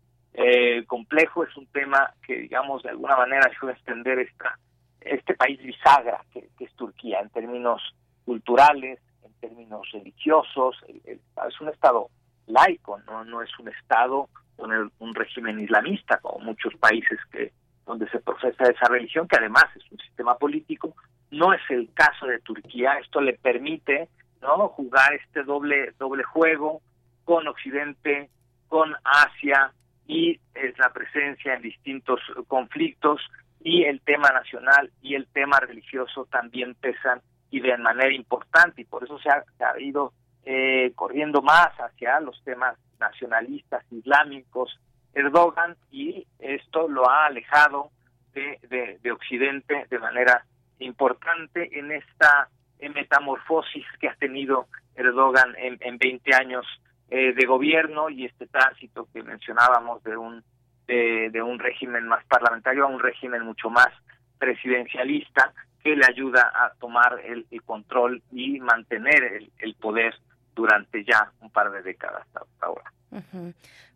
complejo, 0.86 1.44
es 1.44 1.54
un 1.58 1.66
tema 1.66 2.10
que, 2.26 2.34
digamos, 2.34 2.82
de 2.82 2.88
alguna 2.88 3.16
manera 3.16 3.50
ayuda 3.50 3.72
a 3.72 3.74
extender 3.74 4.18
esta, 4.18 4.58
este 5.02 5.34
país 5.34 5.62
bisagra 5.62 6.24
que, 6.32 6.48
es 6.58 6.72
Turquía 6.74 7.20
en 7.20 7.28
términos 7.28 7.82
culturales, 8.24 8.98
en 9.26 9.32
términos 9.40 9.86
religiosos, 9.92 10.82
es 11.04 11.60
un 11.60 11.68
estado 11.68 12.08
laico, 12.46 13.00
no, 13.06 13.24
no 13.24 13.42
es 13.42 13.50
un 13.58 13.68
Estado 13.68 14.28
con 14.56 14.70
un 14.98 15.14
régimen 15.14 15.60
islamista, 15.60 16.18
como 16.18 16.44
muchos 16.44 16.74
países 16.76 17.18
que 17.30 17.52
donde 17.86 18.08
se 18.10 18.20
procesa 18.20 18.64
esa 18.64 18.86
religión, 18.88 19.26
que 19.26 19.36
además 19.36 19.64
es 19.74 19.90
un 19.90 19.98
sistema 19.98 20.36
político. 20.36 20.94
No 21.30 21.52
es 21.52 21.60
el 21.68 21.90
caso 21.94 22.26
de 22.26 22.38
Turquía. 22.40 22.98
Esto 22.98 23.20
le 23.20 23.34
permite 23.34 24.08
no 24.40 24.68
jugar 24.68 25.14
este 25.14 25.42
doble 25.42 25.92
doble 25.98 26.22
juego 26.24 26.80
con 27.24 27.46
Occidente, 27.48 28.28
con 28.68 28.94
Asia 29.04 29.72
y 30.06 30.40
es 30.54 30.78
la 30.78 30.92
presencia 30.92 31.54
en 31.54 31.62
distintos 31.62 32.20
conflictos 32.48 33.20
y 33.60 33.84
el 33.84 34.00
tema 34.00 34.30
nacional 34.30 34.90
y 35.00 35.14
el 35.14 35.26
tema 35.28 35.60
religioso 35.60 36.26
también 36.30 36.74
pesan 36.74 37.20
y 37.50 37.60
de 37.60 37.76
manera 37.78 38.12
importante 38.12 38.82
y 38.82 38.84
por 38.84 39.04
eso 39.04 39.18
se 39.18 39.28
ha, 39.28 39.44
se 39.56 39.64
ha 39.64 39.80
ido 39.80 40.12
eh, 40.44 40.92
corriendo 40.94 41.42
más 41.42 41.70
hacia 41.78 42.20
los 42.20 42.42
temas 42.44 42.76
nacionalistas 42.98 43.84
islámicos 43.92 44.78
Erdogan 45.14 45.76
y 45.90 46.26
esto 46.38 46.88
lo 46.88 47.08
ha 47.08 47.26
alejado 47.26 47.90
de, 48.32 48.98
de, 49.02 49.12
Occidente 49.12 49.86
de 49.90 49.98
manera 49.98 50.44
importante 50.78 51.78
en 51.78 51.92
esta 51.92 52.48
metamorfosis 52.80 53.84
que 54.00 54.08
ha 54.08 54.14
tenido 54.14 54.66
Erdogan 54.96 55.54
en, 55.56 55.78
en 55.80 55.98
20 55.98 56.34
años 56.34 56.66
eh, 57.10 57.32
de 57.34 57.46
gobierno 57.46 58.10
y 58.10 58.24
este 58.24 58.46
tránsito 58.46 59.06
que 59.12 59.22
mencionábamos 59.22 60.02
de 60.02 60.16
un 60.16 60.42
de, 60.86 61.30
de, 61.30 61.42
un 61.42 61.60
régimen 61.60 62.08
más 62.08 62.24
parlamentario 62.24 62.84
a 62.84 62.88
un 62.88 62.98
régimen 62.98 63.44
mucho 63.44 63.70
más 63.70 63.88
presidencialista 64.38 65.52
que 65.84 65.94
le 65.94 66.04
ayuda 66.04 66.50
a 66.54 66.72
tomar 66.80 67.20
el, 67.24 67.46
control 67.64 68.22
y 68.32 68.58
mantener 68.60 69.22
el, 69.22 69.52
el 69.58 69.74
poder 69.74 70.14
durante 70.54 71.04
ya 71.04 71.32
un 71.40 71.50
par 71.50 71.70
de 71.70 71.82
décadas 71.82 72.26
hasta 72.34 72.66
ahora. 72.66 72.92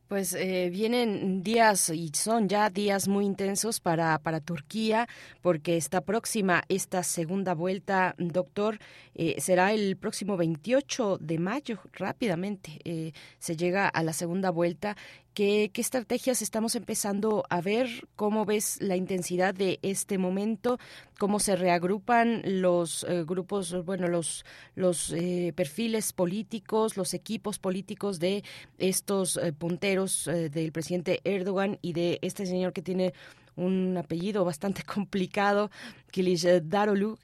Pues 0.08 0.34
eh, 0.34 0.70
vienen 0.70 1.42
días 1.42 1.88
y 1.88 2.10
son 2.14 2.48
ya 2.48 2.70
días 2.70 3.08
muy 3.08 3.24
intensos 3.24 3.80
para, 3.80 4.16
para 4.20 4.40
Turquía 4.40 5.08
porque 5.42 5.76
está 5.76 6.00
próxima 6.00 6.62
esta 6.68 7.02
segunda 7.02 7.54
vuelta, 7.54 8.14
doctor, 8.16 8.78
eh, 9.16 9.34
será 9.40 9.72
el 9.72 9.96
próximo 9.96 10.36
28 10.36 11.18
de 11.18 11.38
mayo, 11.40 11.80
rápidamente 11.92 12.78
eh, 12.84 13.12
se 13.40 13.56
llega 13.56 13.88
a 13.88 14.04
la 14.04 14.12
segunda 14.12 14.50
vuelta 14.50 14.96
¿Qué, 15.36 15.70
estrategias 15.74 16.40
estamos 16.40 16.76
empezando 16.76 17.44
a 17.50 17.60
ver? 17.60 18.08
¿Cómo 18.16 18.46
ves 18.46 18.78
la 18.80 18.96
intensidad 18.96 19.54
de 19.54 19.78
este 19.82 20.16
momento? 20.16 20.78
¿Cómo 21.18 21.40
se 21.40 21.56
reagrupan 21.56 22.40
los 22.42 23.04
eh, 23.04 23.22
grupos, 23.22 23.84
bueno, 23.84 24.08
los, 24.08 24.46
los 24.76 25.12
eh, 25.12 25.52
perfiles 25.54 26.14
políticos, 26.14 26.96
los 26.96 27.12
equipos 27.12 27.58
políticos 27.58 28.18
de 28.18 28.44
estos 28.78 29.36
eh, 29.36 29.52
punteros 29.52 30.24
del 30.24 30.72
presidente 30.72 31.20
Erdogan 31.24 31.78
y 31.82 31.92
de 31.92 32.18
este 32.22 32.46
señor 32.46 32.72
que 32.72 32.80
tiene 32.80 33.12
un 33.56 33.94
apellido 33.98 34.42
bastante 34.42 34.84
complicado, 34.94 35.70
Kilish 36.12 36.46
Darolu. 36.62 37.18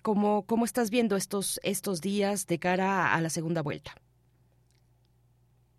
¿cómo, 0.00 0.46
¿Cómo 0.46 0.64
estás 0.64 0.88
viendo 0.88 1.16
estos, 1.16 1.60
estos 1.62 2.00
días 2.00 2.46
de 2.46 2.58
cara 2.58 3.12
a 3.12 3.20
la 3.20 3.28
segunda 3.28 3.60
vuelta? 3.60 3.94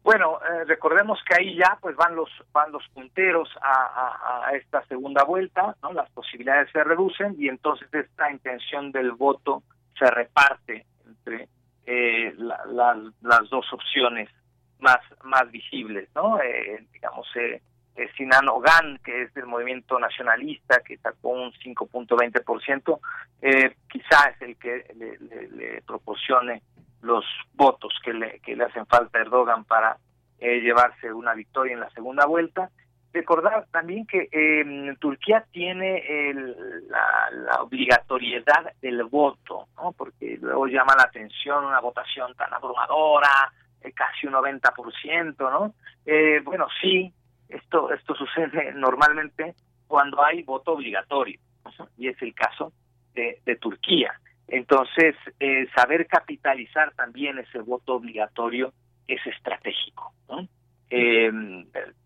Bueno, 0.03 0.39
eh, 0.41 0.65
recordemos 0.65 1.17
que 1.25 1.35
ahí 1.35 1.55
ya 1.55 1.77
pues 1.79 1.95
van 1.95 2.15
los 2.15 2.29
van 2.51 2.71
los 2.73 2.85
punteros 2.89 3.49
a, 3.61 4.51
esta 4.53 4.85
segunda 4.87 5.23
vuelta, 5.23 5.75
¿no? 5.81 5.93
Las 5.93 6.09
posibilidades 6.11 6.69
se 6.71 6.83
reducen 6.83 7.35
y 7.39 7.47
entonces 7.47 7.87
esta 7.93 8.29
intención 8.29 8.91
del 8.91 9.13
voto 9.13 9.63
se 9.97 10.05
reparte 10.11 10.85
entre 11.07 11.47
eh, 11.85 12.35
las 12.37 13.49
dos 13.49 13.65
opciones 13.71 14.29
más 14.79 14.99
más 15.23 15.49
visibles, 15.49 16.09
¿no? 16.13 16.39
Eh, 16.41 16.85
digamos 16.91 17.25
eh, 17.95 18.09
Sinan 18.17 18.49
Ogan, 18.49 18.99
que 19.03 19.23
es 19.23 19.33
del 19.33 19.45
movimiento 19.45 19.99
nacionalista, 19.99 20.81
que 20.81 20.97
sacó 20.97 21.29
un 21.29 21.51
5.20%, 21.53 22.99
eh, 23.41 23.75
quizá 23.89 24.29
es 24.29 24.41
el 24.41 24.57
que 24.57 24.85
le, 24.95 25.81
proporcione 25.85 26.61
los 27.01 27.25
votos 27.53 27.93
que 28.03 28.13
le, 28.13 28.39
que 28.39 28.55
le 28.55 28.63
hacen 28.65 28.85
falta 28.85 29.17
a 29.17 29.21
Erdogan 29.21 29.65
para 29.65 29.97
eh, 30.39 30.61
llevarse 30.61 31.11
una 31.11 31.33
victoria 31.33 31.73
en 31.73 31.81
la 31.81 31.89
segunda 31.91 32.25
vuelta. 32.25 32.69
Recordar 33.11 33.67
también 33.71 34.07
que 34.07 34.27
eh, 34.31 34.95
Turquía 34.99 35.45
tiene 35.51 36.03
la, 36.87 37.61
obligatoriedad 37.61 38.73
del 38.81 39.03
voto, 39.03 39.67
¿no? 39.77 39.91
porque 39.91 40.39
luego 40.41 40.65
llama 40.65 40.95
la 40.97 41.03
atención 41.03 41.63
una 41.63 41.79
votación 41.79 42.33
tan 42.33 42.51
abrumadora, 42.53 43.51
eh, 43.83 43.91
casi 43.91 44.27
un 44.27 44.33
90%, 44.33 45.35
¿no? 45.37 45.73
Eh, 46.05 46.41
bueno, 46.43 46.67
sí, 46.81 47.13
esto, 47.49 47.91
esto 47.91 48.15
sucede 48.15 48.73
normalmente 48.75 49.55
cuando 49.87 50.23
hay 50.23 50.43
voto 50.43 50.73
obligatorio, 50.73 51.39
y 51.97 52.07
es 52.07 52.21
el 52.21 52.33
caso 52.33 52.73
de, 53.13 53.39
Turquía. 53.61 54.19
Entonces, 54.47 55.15
eh, 55.39 55.67
saber 55.75 56.07
capitalizar 56.07 56.93
también 56.95 57.37
ese 57.37 57.59
voto 57.59 57.95
obligatorio 57.95 58.73
es 59.07 59.25
estratégico. 59.25 60.13
Eh, 60.89 61.31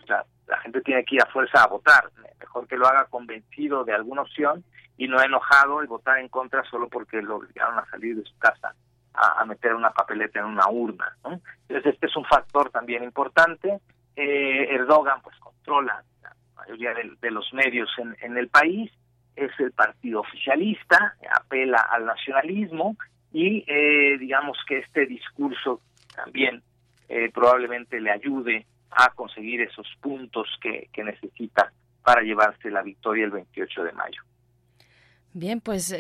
la, 0.08 0.26
gente 0.62 0.82
tiene 0.82 1.04
que 1.04 1.16
ir 1.16 1.22
a 1.22 1.32
fuerza 1.32 1.64
a 1.64 1.68
votar. 1.68 2.12
Mejor 2.40 2.68
que 2.68 2.78
lo 2.78 2.88
haga 2.88 3.06
convencido 3.06 3.84
de 3.84 3.94
alguna 3.94 4.22
opción 4.22 4.64
y 4.98 5.08
no 5.08 5.22
enojado 5.22 5.84
y 5.84 5.88
votar 5.88 6.20
en 6.20 6.30
contra 6.30 6.64
solo 6.70 6.88
porque 6.88 7.22
lo 7.22 7.38
obligaron 7.38 7.78
a 7.80 7.90
salir 7.90 8.16
de 8.16 8.24
su 8.24 8.38
casa 8.38 8.74
a, 9.14 9.46
meter 9.46 9.74
una 9.74 9.90
papeleta 9.90 10.40
en 10.40 10.46
una 10.46 10.70
urna. 10.70 11.18
Entonces, 11.24 11.94
este 11.94 12.06
es 12.06 12.16
un 12.16 12.26
factor 12.26 12.70
también 12.70 13.04
importante. 13.04 13.80
Eh, 14.20 14.74
Erdogan 14.74 15.22
pues 15.22 15.38
controla 15.38 16.04
la 16.24 16.36
mayoría 16.56 16.92
de, 17.22 17.32
los 17.32 17.54
medios 17.54 17.88
en, 18.00 18.36
el 18.36 18.48
país 18.50 18.92
es 19.36 19.52
el 19.60 19.72
partido 19.72 20.22
oficialista, 20.22 21.16
apela 21.32 21.88
al 21.92 22.06
nacionalismo 22.06 22.98
y 23.32 23.64
eh, 23.68 24.18
digamos 24.18 24.58
que 24.68 24.80
este 24.80 25.06
discurso 25.06 25.82
también 26.16 26.64
eh, 27.08 27.30
probablemente 27.32 28.02
le 28.02 28.10
ayude 28.10 28.66
a 28.90 29.12
conseguir 29.12 29.62
esos 29.62 29.88
puntos 30.02 30.48
que 30.62 31.04
necesita 31.04 31.72
para 32.04 32.24
llevarse 32.24 32.72
la 32.72 32.82
victoria 32.82 33.26
el 33.26 33.32
28 33.32 33.84
de 33.84 33.92
mayo. 33.92 34.24
Bien, 35.40 35.62
pues 35.62 35.96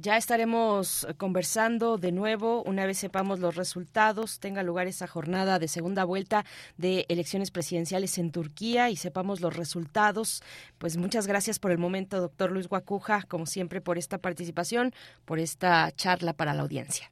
ya 0.00 0.16
estaremos 0.16 1.04
conversando 1.18 1.98
de 1.98 2.12
nuevo 2.12 2.62
una 2.62 2.86
vez 2.86 2.96
sepamos 2.96 3.40
los 3.40 3.56
resultados, 3.56 4.38
tenga 4.38 4.62
lugar 4.62 4.86
esa 4.86 5.08
jornada 5.08 5.58
de 5.58 5.66
segunda 5.66 6.04
vuelta 6.04 6.44
de 6.76 7.04
elecciones 7.08 7.50
presidenciales 7.50 8.18
en 8.18 8.30
Turquía 8.30 8.88
y 8.88 8.94
sepamos 8.94 9.40
los 9.40 9.56
resultados. 9.56 10.44
Pues 10.78 10.96
muchas 10.96 11.26
gracias 11.26 11.58
por 11.58 11.72
el 11.72 11.78
momento, 11.78 12.20
doctor 12.20 12.52
Luis 12.52 12.68
Guacuja, 12.68 13.24
como 13.26 13.46
siempre, 13.46 13.80
por 13.80 13.98
esta 13.98 14.18
participación, 14.18 14.92
por 15.24 15.40
esta 15.40 15.90
charla 15.90 16.32
para 16.32 16.54
la 16.54 16.62
audiencia. 16.62 17.10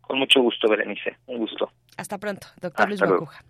Con 0.00 0.18
mucho 0.18 0.42
gusto, 0.42 0.68
Berenice, 0.68 1.18
un 1.26 1.38
gusto. 1.38 1.70
Hasta 1.96 2.18
pronto, 2.18 2.48
doctor 2.60 2.88
Luis 2.88 3.00
Guacuja 3.00 3.44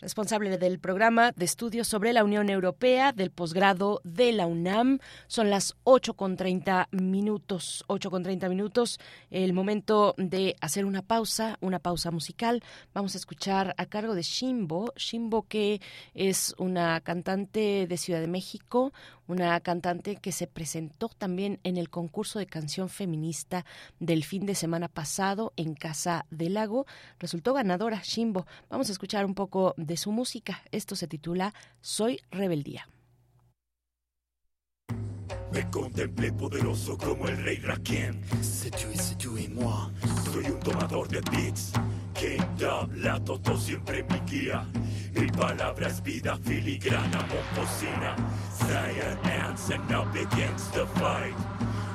responsable 0.00 0.56
del 0.56 0.78
programa 0.78 1.32
de 1.32 1.44
estudios 1.44 1.86
sobre 1.86 2.12
la 2.12 2.24
Unión 2.24 2.48
Europea 2.48 3.12
del 3.12 3.30
posgrado 3.30 4.00
de 4.04 4.32
la 4.32 4.46
UNAM. 4.46 4.98
Son 5.26 5.50
las 5.50 5.76
8 5.84 6.14
con 6.14 6.36
30 6.36 6.88
minutos, 6.92 7.84
8 7.86 8.10
con 8.10 8.22
30 8.22 8.48
minutos, 8.48 8.98
el 9.30 9.52
momento 9.52 10.14
de 10.16 10.56
hacer 10.60 10.84
una 10.84 11.02
pausa, 11.02 11.58
una 11.60 11.78
pausa 11.78 12.10
musical. 12.10 12.62
Vamos 12.94 13.14
a 13.14 13.18
escuchar 13.18 13.74
a 13.76 13.86
cargo 13.86 14.14
de 14.14 14.22
Shimbo, 14.22 14.92
Shimbo 14.96 15.46
que 15.46 15.80
es 16.14 16.54
una 16.58 17.00
cantante 17.00 17.86
de 17.86 17.96
Ciudad 17.96 18.20
de 18.20 18.26
México, 18.28 18.92
una 19.26 19.60
cantante 19.60 20.16
que 20.16 20.32
se 20.32 20.46
presentó 20.46 21.08
también 21.08 21.60
en 21.62 21.76
el 21.76 21.88
concurso 21.88 22.38
de 22.38 22.46
canción 22.46 22.88
feminista 22.88 23.64
del 24.00 24.24
fin 24.24 24.44
de 24.44 24.54
semana 24.54 24.88
pasado 24.88 25.52
en 25.56 25.74
Casa 25.74 26.26
del 26.30 26.54
Lago. 26.54 26.86
Resultó 27.18 27.54
ganadora 27.54 28.00
Shimbo. 28.02 28.46
Vamos 28.68 28.88
a 28.88 28.92
escuchar 28.92 29.24
un 29.30 29.34
poco 29.34 29.74
de 29.76 29.96
su 29.96 30.10
música. 30.10 30.60
Esto 30.72 30.96
se 30.96 31.06
titula 31.06 31.54
Soy 31.80 32.20
Rebeldía. 32.32 32.88
Me 35.52 35.70
contemplé 35.70 36.32
poderoso 36.32 36.98
como 36.98 37.28
el 37.28 37.36
rey 37.44 37.58
Rakien. 37.58 38.20
C'est 38.42 38.70
tu, 38.70 38.88
c'est 38.94 39.16
tu 39.18 39.38
y 39.38 39.48
moi. 39.48 39.90
Soy 40.32 40.46
un 40.46 40.58
tomador 40.60 41.06
de 41.08 41.20
beats. 41.30 41.72
Kingdom, 42.14 42.90
la 42.96 43.18
toto 43.20 43.56
siempre 43.56 44.02
mi 44.02 44.20
guía. 44.26 44.66
Mi 45.14 45.26
palabra 45.28 45.88
es 45.88 46.02
vida 46.02 46.36
filigrana, 46.36 47.26
momposina. 47.30 48.16
Zion 48.58 49.18
ants 49.24 49.70
and 49.70 49.88
now 49.88 50.04
begins 50.12 50.70
the 50.72 50.86
fight. 50.98 51.36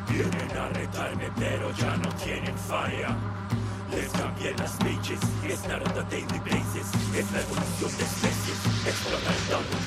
Vienen 0.07 0.57
a 0.57 0.69
retarme, 0.69 1.29
pero 1.35 1.71
ya 1.75 1.97
no 1.97 2.09
tienen 2.23 2.57
falla. 2.57 3.44
Les 3.95 4.09
cambié 4.09 4.53
las 4.57 4.73
speeches, 4.73 5.19
it's 5.45 5.65
not 5.67 5.81
on 5.81 5.93
the 5.95 6.03
daily 6.09 6.39
basis. 6.39 6.87
Es 7.15 7.31
la 7.31 7.39
evolución 7.39 7.91
de 7.97 8.03
especies, 8.03 8.59
explotar 8.85 9.33
el 9.33 9.49
double 9.49 9.85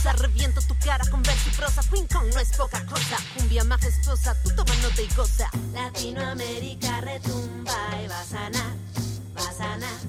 poderosa 0.00 0.12
Reviento 0.22 0.60
tu 0.62 0.74
cara 0.78 1.04
con 1.10 1.22
verso 1.22 1.48
y 1.48 1.56
prosa. 1.56 1.82
Queen 1.90 2.06
Kong 2.06 2.32
no 2.32 2.40
es 2.40 2.56
poca 2.56 2.84
cosa 2.86 3.16
Cumbia 3.36 3.64
majestuosa, 3.64 4.34
tú 4.42 4.50
toma 4.50 4.74
nota 4.82 5.02
y 5.02 5.08
goza. 5.14 5.50
Latinoamérica 5.72 7.00
retumba 7.00 8.02
y 8.02 8.08
va 8.08 8.20
a 8.20 8.24
sanar 8.24 8.74
Va 9.36 9.48
a 9.48 9.52
sanar 9.52 10.00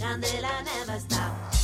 Candela 0.00 0.62
never 0.62 1.00
stop 1.00 1.63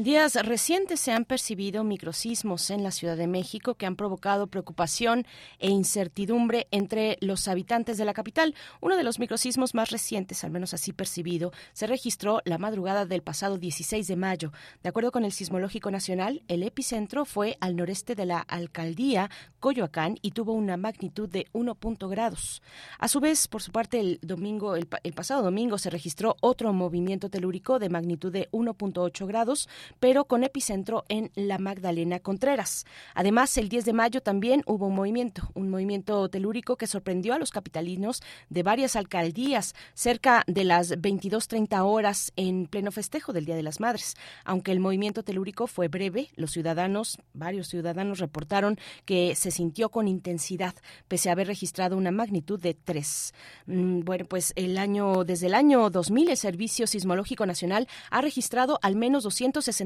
En 0.00 0.04
días 0.04 0.34
recientes 0.46 0.98
se 0.98 1.12
han 1.12 1.26
percibido 1.26 1.84
microsismos 1.84 2.70
en 2.70 2.82
la 2.82 2.90
Ciudad 2.90 3.18
de 3.18 3.26
México 3.26 3.74
que 3.74 3.84
han 3.84 3.96
provocado 3.96 4.46
preocupación 4.46 5.26
e 5.58 5.68
incertidumbre 5.68 6.68
entre 6.70 7.18
los 7.20 7.48
habitantes 7.48 7.98
de 7.98 8.06
la 8.06 8.14
capital. 8.14 8.54
Uno 8.80 8.96
de 8.96 9.02
los 9.02 9.18
microsismos 9.18 9.74
más 9.74 9.90
recientes, 9.90 10.42
al 10.42 10.52
menos 10.52 10.72
así 10.72 10.94
percibido, 10.94 11.52
se 11.74 11.86
registró 11.86 12.40
la 12.46 12.56
madrugada 12.56 13.04
del 13.04 13.20
pasado 13.20 13.58
16 13.58 14.06
de 14.06 14.16
mayo. 14.16 14.52
De 14.82 14.88
acuerdo 14.88 15.12
con 15.12 15.26
el 15.26 15.32
Sismológico 15.32 15.90
Nacional, 15.90 16.40
el 16.48 16.62
epicentro 16.62 17.26
fue 17.26 17.58
al 17.60 17.76
noreste 17.76 18.14
de 18.14 18.24
la 18.24 18.38
alcaldía 18.40 19.28
Coyoacán 19.58 20.16
y 20.22 20.30
tuvo 20.30 20.54
una 20.54 20.78
magnitud 20.78 21.28
de 21.28 21.46
1. 21.52 21.76
grados. 22.08 22.62
A 22.98 23.06
su 23.06 23.20
vez, 23.20 23.48
por 23.48 23.60
su 23.60 23.70
parte, 23.70 24.00
el 24.00 24.18
domingo, 24.22 24.76
el, 24.76 24.88
el 25.02 25.12
pasado 25.12 25.42
domingo 25.42 25.76
se 25.76 25.90
registró 25.90 26.36
otro 26.40 26.72
movimiento 26.72 27.28
telúrico 27.28 27.78
de 27.78 27.90
magnitud 27.90 28.32
de 28.32 28.48
1.8 28.52 29.26
grados, 29.26 29.68
pero 29.98 30.24
con 30.24 30.44
epicentro 30.44 31.04
en 31.08 31.30
la 31.34 31.58
Magdalena 31.58 32.20
Contreras. 32.20 32.84
Además, 33.14 33.56
el 33.58 33.68
10 33.68 33.84
de 33.84 33.92
mayo 33.92 34.20
también 34.20 34.62
hubo 34.66 34.86
un 34.86 34.94
movimiento, 34.94 35.50
un 35.54 35.70
movimiento 35.70 36.28
telúrico 36.28 36.76
que 36.76 36.86
sorprendió 36.86 37.34
a 37.34 37.38
los 37.38 37.50
capitalinos 37.50 38.22
de 38.48 38.62
varias 38.62 38.96
alcaldías 38.96 39.74
cerca 39.94 40.44
de 40.46 40.64
las 40.64 40.90
22:30 41.00 41.84
horas 41.84 42.32
en 42.36 42.66
pleno 42.66 42.92
festejo 42.92 43.32
del 43.32 43.44
Día 43.44 43.56
de 43.56 43.62
las 43.62 43.80
Madres. 43.80 44.14
Aunque 44.44 44.72
el 44.72 44.80
movimiento 44.80 45.22
telúrico 45.22 45.66
fue 45.66 45.88
breve, 45.88 46.28
los 46.36 46.52
ciudadanos, 46.52 47.18
varios 47.32 47.68
ciudadanos 47.68 48.18
reportaron 48.18 48.78
que 49.04 49.34
se 49.34 49.50
sintió 49.50 49.90
con 49.90 50.08
intensidad 50.08 50.74
pese 51.08 51.28
a 51.28 51.32
haber 51.32 51.46
registrado 51.46 51.96
una 51.96 52.10
magnitud 52.10 52.60
de 52.60 52.74
3. 52.74 53.34
Mm, 53.66 54.00
Bueno, 54.00 54.24
pues 54.26 54.52
el 54.56 54.78
año 54.78 55.24
desde 55.24 55.46
el 55.46 55.54
año 55.54 55.90
2000 55.90 56.30
el 56.30 56.36
Servicio 56.36 56.86
Sismológico 56.86 57.46
Nacional 57.46 57.86
ha 58.10 58.20
registrado 58.20 58.78
al 58.82 58.96
menos 58.96 59.22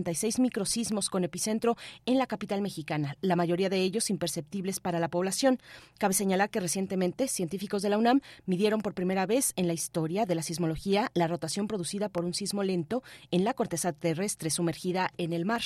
266 0.03 0.41
microsismos 0.41 1.09
con 1.09 1.25
epicentro 1.25 1.77
en 2.07 2.19
la 2.19 2.27
capital 2.27 2.61
mexicana, 2.61 3.17
la 3.21 3.37
mayoría 3.37 3.69
de 3.69 3.79
ellos 3.79 4.11
imperceptibles 4.11 4.81
para 4.81 4.99
la 4.99 5.09
población. 5.09 5.61
Cabe 5.99 6.15
señalar 6.15 6.51
que 6.51 6.61
recientemente 6.61 7.29
científicos 7.29 7.83
de 7.83 7.91
la 7.91 7.99
UNAM 7.99 8.21
midieron 8.47 8.81
por 8.81 8.95
primera 8.95 9.27
vez 9.27 9.53
en 9.57 9.69
la 9.69 9.73
historia 9.73 10.27
de 10.27 10.35
la 10.35 10.43
sismología 10.43 11.11
la 11.15 11.29
rotación 11.29 11.69
producida 11.69 12.09
por 12.09 12.25
un 12.25 12.35
sismo 12.35 12.63
lento 12.65 13.03
en 13.31 13.45
la 13.45 13.55
corteza 13.55 13.93
terrestre 13.93 14.51
sumergida 14.51 15.11
en 15.17 15.33
el 15.33 15.45
mar. 15.45 15.63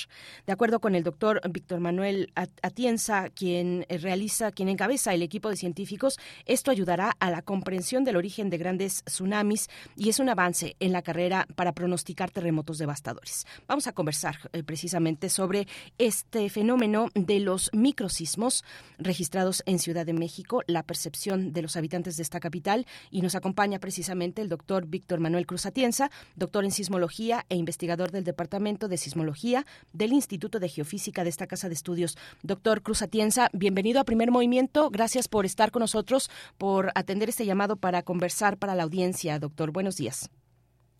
De 0.46 0.52
acuerdo 0.52 0.80
con 0.80 0.94
el 0.94 1.04
doctor 1.04 1.40
Víctor 1.50 1.80
Manuel 1.80 2.30
At- 2.34 2.50
Atienza, 2.62 3.30
quien 3.30 3.86
eh, 3.88 3.98
realiza, 3.98 4.52
quien 4.52 4.68
encabeza 4.68 5.14
el 5.14 5.22
equipo 5.22 5.48
de 5.48 5.56
científicos, 5.56 6.18
esto 6.44 6.70
ayudará 6.70 7.12
a 7.18 7.30
la 7.30 7.42
comprensión 7.42 8.04
del 8.04 8.16
origen 8.16 8.50
de 8.50 8.58
grandes 8.58 9.02
tsunamis 9.04 9.68
y 9.96 10.08
es 10.10 10.18
un 10.18 10.28
avance 10.28 10.76
en 10.80 10.92
la 10.92 11.02
carrera 11.02 11.46
para 11.54 11.72
pronosticar 11.72 12.30
terremotos 12.30 12.78
devastadores. 12.78 13.46
Vamos 13.66 13.86
a 13.86 13.92
conversar 13.92 14.17
eh, 14.24 14.62
precisamente 14.62 15.28
sobre 15.28 15.66
este 15.98 16.48
fenómeno 16.50 17.08
de 17.14 17.40
los 17.40 17.70
microsismos 17.72 18.64
registrados 18.98 19.62
en 19.66 19.78
Ciudad 19.78 20.06
de 20.06 20.12
México, 20.12 20.62
la 20.66 20.82
percepción 20.82 21.52
de 21.52 21.62
los 21.62 21.76
habitantes 21.76 22.16
de 22.16 22.22
esta 22.22 22.40
capital 22.40 22.86
y 23.10 23.22
nos 23.22 23.34
acompaña 23.34 23.78
precisamente 23.78 24.42
el 24.42 24.48
doctor 24.48 24.86
Víctor 24.86 25.20
Manuel 25.20 25.46
Cruz 25.46 25.66
Atienza, 25.66 26.10
doctor 26.36 26.64
en 26.64 26.70
sismología 26.70 27.44
e 27.48 27.56
investigador 27.56 28.10
del 28.10 28.24
Departamento 28.24 28.88
de 28.88 28.96
Sismología 28.96 29.64
del 29.92 30.12
Instituto 30.12 30.58
de 30.58 30.68
Geofísica 30.68 31.24
de 31.24 31.30
esta 31.30 31.46
Casa 31.46 31.68
de 31.68 31.74
Estudios. 31.74 32.16
Doctor 32.42 32.82
Cruz 32.82 33.02
Atienza, 33.02 33.48
bienvenido 33.52 34.00
a 34.00 34.04
Primer 34.04 34.30
Movimiento. 34.30 34.90
Gracias 34.90 35.28
por 35.28 35.46
estar 35.46 35.70
con 35.70 35.80
nosotros, 35.80 36.30
por 36.58 36.90
atender 36.94 37.28
este 37.28 37.46
llamado 37.46 37.76
para 37.76 38.02
conversar 38.02 38.58
para 38.58 38.74
la 38.74 38.82
audiencia. 38.82 39.38
Doctor, 39.38 39.72
buenos 39.72 39.96
días. 39.96 40.30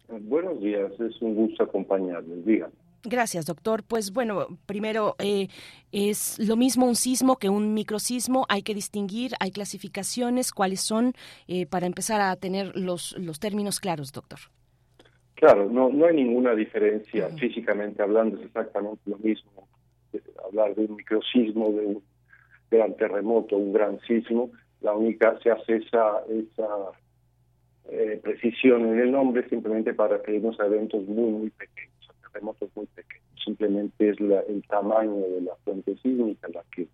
Buenos 0.09 0.61
días, 0.61 0.91
es 1.01 1.21
un 1.21 1.35
gusto 1.35 1.65
acompañarles. 1.65 2.45
Díganme. 2.47 2.88
Gracias, 3.09 3.47
doctor. 3.47 3.83
Pues 3.85 4.13
bueno, 4.13 4.47
primero, 4.67 5.17
eh, 5.19 5.49
¿es 5.93 6.39
lo 6.39 6.57
mismo 6.57 6.87
un 6.87 6.95
sismo 6.95 7.37
que 7.37 7.49
un 7.49 7.73
microsismo? 7.73 8.45
¿Hay 8.51 8.63
que 8.63 8.75
distinguir? 8.75 9.33
¿Hay 9.41 9.51
clasificaciones? 9.51 10.53
¿Cuáles 10.53 10.81
son? 10.81 11.15
Eh, 11.47 11.65
para 11.67 11.87
empezar 11.87 12.21
a 12.21 12.37
tener 12.37 12.77
los, 12.77 13.17
los 13.19 13.41
términos 13.41 13.81
claros, 13.81 14.13
doctor. 14.13 14.39
Claro, 15.37 15.71
no, 15.71 15.89
no 15.89 16.07
hay 16.07 16.17
ninguna 16.17 16.55
diferencia 16.55 17.29
físicamente 17.39 18.03
hablando, 18.03 18.39
es 18.39 18.47
exactamente 18.47 19.03
lo 19.07 19.19
mismo 19.19 19.69
eh, 20.13 20.21
hablar 20.45 20.75
de 20.75 20.85
un 20.85 20.97
microsismo, 20.97 21.71
de 21.71 21.87
un 21.87 22.03
gran 22.71 22.95
terremoto, 22.97 23.57
un 23.57 23.73
gran 23.73 24.01
sismo. 24.01 24.51
La 24.81 24.93
única 24.93 25.39
se 25.43 25.51
hace 25.51 25.77
esa, 25.77 26.25
esa 26.29 26.69
eh, 27.91 28.21
precisión 28.23 28.87
en 28.87 28.99
el 28.99 29.13
nombre 29.13 29.49
simplemente 29.49 29.95
para 29.95 30.19
referirnos 30.19 30.61
a 30.61 30.67
eventos 30.67 31.07
muy, 31.07 31.31
muy 31.31 31.51
pequeños, 31.51 31.98
a 32.29 32.33
terremotos 32.33 32.71
muy 32.75 32.87
pequeños. 32.87 33.25
Simplemente 33.45 34.11
es 34.11 34.21
la, 34.21 34.41
el 34.41 34.63
tamaño 34.67 35.17
de 35.17 35.41
la 35.43 35.55
fuente 35.65 35.97
sísmica 36.03 36.49
la 36.49 36.65
que, 36.75 36.89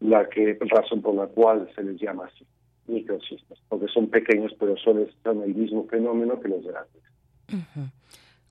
la 0.00 0.28
que, 0.28 0.58
razón 0.60 1.02
por 1.02 1.14
la 1.14 1.26
cual 1.26 1.70
se 1.74 1.82
les 1.82 2.00
llama 2.00 2.26
así, 2.26 2.46
microsismos, 2.86 3.62
porque 3.68 3.86
son 3.88 4.08
pequeños, 4.08 4.52
pero 4.58 4.76
son, 4.76 5.06
son 5.22 5.42
el 5.42 5.54
mismo 5.54 5.86
fenómeno 5.88 6.40
que 6.40 6.48
los 6.48 6.64
grandes. 6.64 7.02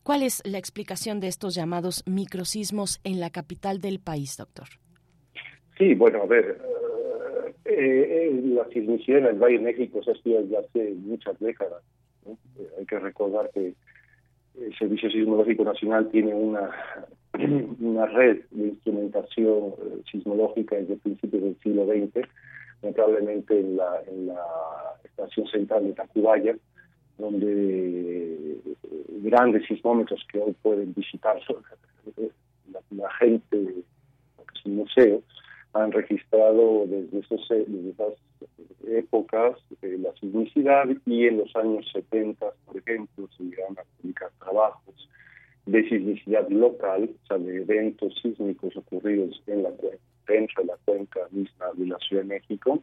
¿Cuál 0.04 0.24
es 0.24 0.42
la 0.46 0.58
explicación 0.58 1.20
de 1.20 1.28
estos 1.28 1.54
llamados 1.54 2.04
microsismos 2.08 3.00
en 3.04 3.20
la 3.20 3.30
capital 3.30 3.80
del 3.82 4.00
país, 4.00 4.38
doctor? 4.38 4.68
Sí, 5.78 5.94
bueno, 5.94 6.24
a 6.24 6.26
ver, 6.26 6.60
eh, 7.66 8.30
eh, 8.32 8.42
la 8.46 8.66
sismicidad 8.70 9.20
en 9.20 9.26
el 9.26 9.36
Valle 9.36 9.58
de 9.58 9.66
México 9.66 10.02
se 10.02 10.12
estudia 10.12 10.42
desde 10.42 10.58
hace 10.58 10.94
muchas 10.96 11.38
décadas. 11.40 11.84
¿no? 12.26 12.38
Eh, 12.58 12.70
hay 12.80 12.86
que 12.86 12.98
recordar 13.00 13.52
que 13.54 13.76
el 14.62 14.78
Servicio 14.78 15.10
Sismológico 15.10 15.64
Nacional 15.64 16.10
tiene 16.10 16.34
una, 16.34 16.70
una 17.80 18.06
red 18.08 18.42
de 18.52 18.68
instrumentación 18.70 19.74
eh, 19.80 20.02
sismológica 20.12 20.76
desde 20.76 20.98
principios 20.98 21.44
del 21.44 21.58
siglo 21.62 21.86
XX, 21.86 22.28
notablemente 22.82 23.60
en 23.60 23.78
la, 23.78 24.02
estación 25.04 25.48
central 25.48 25.84
de 25.86 25.94
Tacubaya, 25.94 26.56
donde 27.18 28.34
eh, 28.34 28.76
grandes 29.24 29.66
sismómetros 29.68 30.26
que 30.32 30.40
hoy 30.40 30.56
pueden 30.62 30.94
visitar 30.94 31.40
la, 32.72 32.80
la 32.92 33.12
gente, 33.14 33.84
porque 34.36 34.60
es 34.60 34.66
un 34.66 34.76
museo, 34.76 35.24
han 35.84 35.92
registrado 35.92 36.86
desde, 36.88 37.20
esos, 37.20 37.48
desde 37.50 37.90
esas 37.90 38.14
épocas 38.88 39.58
eh, 39.82 39.98
la 40.00 40.14
sismicidad 40.14 40.86
y 41.06 41.28
en 41.28 41.38
los 41.38 41.56
años 41.56 41.88
70, 41.94 42.46
por 42.66 42.78
ejemplo, 42.78 43.28
se 43.38 43.44
llegaron 43.44 43.78
a 43.80 43.84
publicar 43.98 44.32
trabajos 44.40 45.10
de 45.66 45.88
sismicidad 45.90 46.48
local, 46.50 47.10
o 47.24 47.28
sea, 47.28 47.38
de 47.38 47.62
eventos 47.62 48.14
sísmicos 48.22 48.76
ocurridos 48.78 49.42
en 49.48 49.64
la 49.64 49.72
cuenca, 49.72 49.98
dentro 50.26 50.64
de 50.64 50.68
la 50.68 50.78
cuenca 50.86 51.20
misma 51.32 51.66
de 51.74 51.86
la 51.88 51.98
Ciudad 52.00 52.24
de 52.24 52.30
México, 52.30 52.82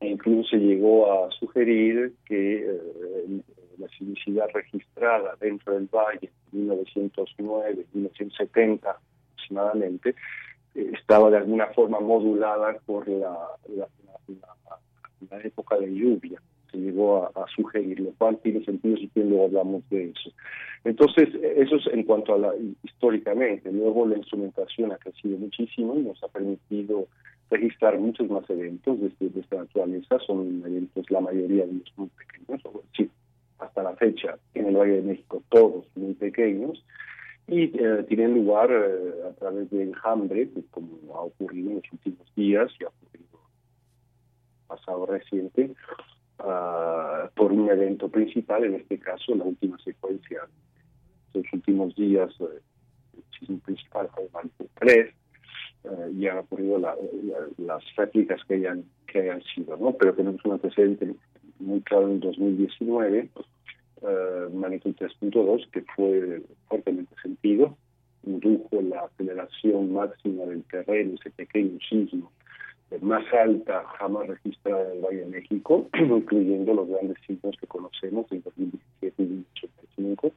e 0.00 0.08
incluso 0.08 0.50
se 0.50 0.56
llegó 0.56 1.12
a 1.12 1.30
sugerir 1.32 2.14
que 2.26 2.58
eh, 2.58 3.42
la 3.78 3.88
sismicidad 3.88 4.48
registrada 4.52 5.36
dentro 5.40 5.74
del 5.74 5.86
valle 5.86 6.30
en 6.52 6.60
1909, 6.60 7.86
1970 7.94 8.98
aproximadamente, 9.32 10.14
estaba 10.74 11.30
de 11.30 11.38
alguna 11.38 11.66
forma 11.68 12.00
modulada 12.00 12.76
por 12.86 13.08
la, 13.08 13.36
época 15.42 15.78
de 15.78 15.94
lluvia. 15.94 16.40
Se 16.70 16.78
llegó 16.78 17.24
a, 17.24 17.46
sugerir, 17.56 18.00
lo 18.00 18.12
cual 18.12 18.38
tiene 18.38 18.64
sentido 18.64 18.96
si 18.96 19.10
luego 19.14 19.46
hablamos 19.46 19.88
de 19.90 20.10
eso. 20.10 20.30
Entonces, 20.84 21.28
eso 21.56 21.76
es 21.76 21.86
en 21.92 22.04
cuanto 22.04 22.34
a 22.34 22.38
la 22.38 22.54
históricamente. 22.84 23.72
Luego 23.72 24.06
la 24.06 24.16
instrumentación 24.16 24.92
ha 24.92 24.98
crecido 24.98 25.36
muchísimo 25.38 25.96
y 25.96 26.02
nos 26.02 26.22
ha 26.22 26.28
permitido 26.28 27.08
registrar 27.50 27.98
muchos 27.98 28.30
más 28.30 28.48
eventos 28.48 29.00
de, 29.00 29.08
este, 29.08 29.28
de 29.28 29.40
esta 29.40 29.56
naturaleza. 29.56 30.18
Son 30.20 30.62
eventos, 30.64 31.10
la 31.10 31.20
mayoría 31.20 31.66
de 31.66 31.72
ellos 31.72 31.92
muy 31.96 32.08
pequeños, 32.08 32.62
sí, 32.96 33.10
hasta 33.58 33.82
la 33.82 33.96
fecha 33.96 34.38
en 34.54 34.66
el 34.66 34.76
Valle 34.76 34.96
de 34.96 35.02
México, 35.02 35.42
todos 35.48 35.84
muy 35.96 36.14
pequeños 36.14 36.82
y 37.50 37.64
eh, 37.64 38.04
tienen 38.08 38.34
lugar 38.34 38.70
eh, 38.70 39.28
a 39.28 39.32
través 39.32 39.68
de 39.70 39.82
enjambre, 39.82 40.48
como 40.70 41.16
ha 41.16 41.22
ocurrido 41.22 41.70
en 41.70 41.76
los 41.76 41.92
últimos 41.92 42.34
días 42.36 42.70
y 42.78 42.84
ha 42.84 42.88
ocurrido 42.88 43.40
pasado 44.68 45.04
reciente, 45.06 45.74
uh, 46.38 47.28
por 47.34 47.50
un 47.50 47.68
evento 47.68 48.08
principal, 48.08 48.62
en 48.62 48.74
este 48.74 49.00
caso 49.00 49.34
la 49.34 49.42
última 49.42 49.76
secuencia 49.78 50.42
de 51.32 51.42
los 51.42 51.52
últimos 51.52 51.92
días, 51.96 52.30
eh, 52.38 52.60
el 53.16 53.38
sismo 53.38 53.58
principal 53.58 54.08
fue 54.14 54.28
el 54.42 54.68
3, 54.74 55.14
uh, 55.82 56.08
y 56.16 56.28
han 56.28 56.38
ocurrido 56.38 56.78
la, 56.78 56.94
la, 56.94 57.48
las 57.58 57.96
réplicas 57.96 58.40
que 58.44 58.54
hayan, 58.54 58.84
que 59.08 59.22
hayan 59.22 59.42
sido, 59.42 59.76
¿no? 59.76 59.92
Pero 59.98 60.14
tenemos 60.14 60.44
un 60.44 60.52
antecedente 60.52 61.12
muy 61.58 61.80
claro 61.80 62.08
en 62.08 62.20
2019, 62.20 63.28
uh, 64.02 64.54
magnitud 64.54 64.94
3.2, 64.96 65.70
que 65.70 65.82
fue 65.94 66.42
fuertemente 66.68 67.14
sentido, 67.22 67.76
indujo 68.24 68.80
la 68.82 69.02
aceleración 69.02 69.92
máxima 69.92 70.44
del 70.44 70.62
terreno, 70.64 71.14
ese 71.14 71.30
pequeño 71.30 71.78
sismo, 71.88 72.30
más 73.00 73.24
alta 73.32 73.84
jamás 73.98 74.26
registrada 74.26 74.84
en 74.86 74.96
el 74.96 75.04
Valle 75.04 75.20
de 75.20 75.26
México, 75.26 75.88
incluyendo 75.94 76.74
los 76.74 76.88
grandes 76.88 77.16
sismos 77.26 77.56
que 77.58 77.66
conocemos 77.66 78.26
en 78.32 78.42
2017 78.42 79.22
y 79.22 79.26
2085. 79.26 80.26
O 80.26 80.32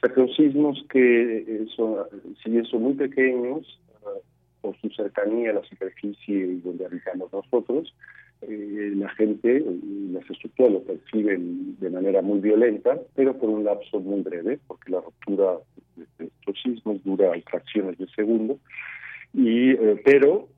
sea, 0.00 0.16
los 0.16 0.34
sismos 0.34 0.82
que, 0.90 1.38
eh, 1.38 1.66
son, 1.76 1.96
si 2.42 2.50
bien 2.50 2.64
son 2.64 2.82
muy 2.82 2.94
pequeños, 2.94 3.80
uh, 4.02 4.20
por 4.62 4.76
su 4.80 4.88
cercanía 4.90 5.50
a 5.50 5.54
la 5.54 5.62
superficie 5.64 6.60
donde 6.64 6.86
habitamos 6.86 7.32
nosotros, 7.32 7.94
eh, 8.42 8.92
la 8.96 9.08
gente 9.10 9.58
y 9.58 10.08
las 10.12 10.28
estructuras 10.30 10.72
lo 10.72 10.82
perciben 10.82 11.76
de 11.78 11.90
manera 11.90 12.22
muy 12.22 12.40
violenta, 12.40 12.98
pero 13.14 13.36
por 13.38 13.50
un 13.50 13.64
lapso 13.64 14.00
muy 14.00 14.22
breve, 14.22 14.58
porque 14.66 14.92
la 14.92 15.00
ruptura 15.00 15.58
de 15.96 16.26
estos 16.26 16.62
sismos 16.62 17.02
dura 17.04 17.32
fracciones 17.50 17.98
de 17.98 18.06
segundo, 18.08 18.58
y 19.32 19.70
eh, 19.70 20.00
pero 20.04 20.48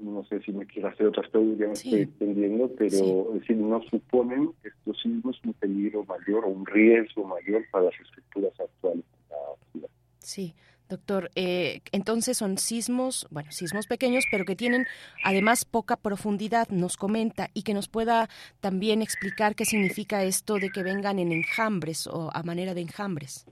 no 0.00 0.24
sé 0.24 0.40
si 0.40 0.52
me 0.52 0.66
quiero 0.66 0.88
hacer 0.88 1.06
otras 1.06 1.28
preguntas, 1.30 1.58
ya 1.58 1.66
me 1.66 1.72
estoy 1.72 2.00
entendiendo, 2.02 2.70
pero 2.76 3.34
es 3.34 3.40
decir, 3.40 3.56
no 3.56 3.82
suponen 3.84 4.50
estos 4.62 5.00
sismos 5.00 5.40
un 5.44 5.54
peligro 5.54 6.04
mayor 6.04 6.44
o 6.44 6.48
un 6.48 6.66
riesgo 6.66 7.24
mayor 7.24 7.62
para 7.70 7.86
las 7.86 7.94
estructuras 8.00 8.52
actuales 8.60 9.04
de 9.04 9.34
la 9.34 9.70
ciudad. 9.72 9.88
Sí. 10.18 10.54
Doctor, 10.88 11.30
eh, 11.34 11.80
entonces 11.92 12.36
son 12.36 12.58
sismos, 12.58 13.26
bueno, 13.30 13.50
sismos 13.50 13.86
pequeños, 13.86 14.24
pero 14.30 14.44
que 14.44 14.56
tienen 14.56 14.86
además 15.24 15.64
poca 15.64 15.96
profundidad, 15.96 16.68
nos 16.68 16.96
comenta, 16.96 17.48
y 17.54 17.62
que 17.62 17.74
nos 17.74 17.88
pueda 17.88 18.28
también 18.60 19.02
explicar 19.02 19.54
qué 19.54 19.64
significa 19.64 20.22
esto 20.24 20.56
de 20.56 20.70
que 20.70 20.82
vengan 20.82 21.18
en 21.18 21.32
enjambres 21.32 22.06
o 22.06 22.30
a 22.32 22.42
manera 22.42 22.74
de 22.74 22.82
enjambres. 22.82 23.46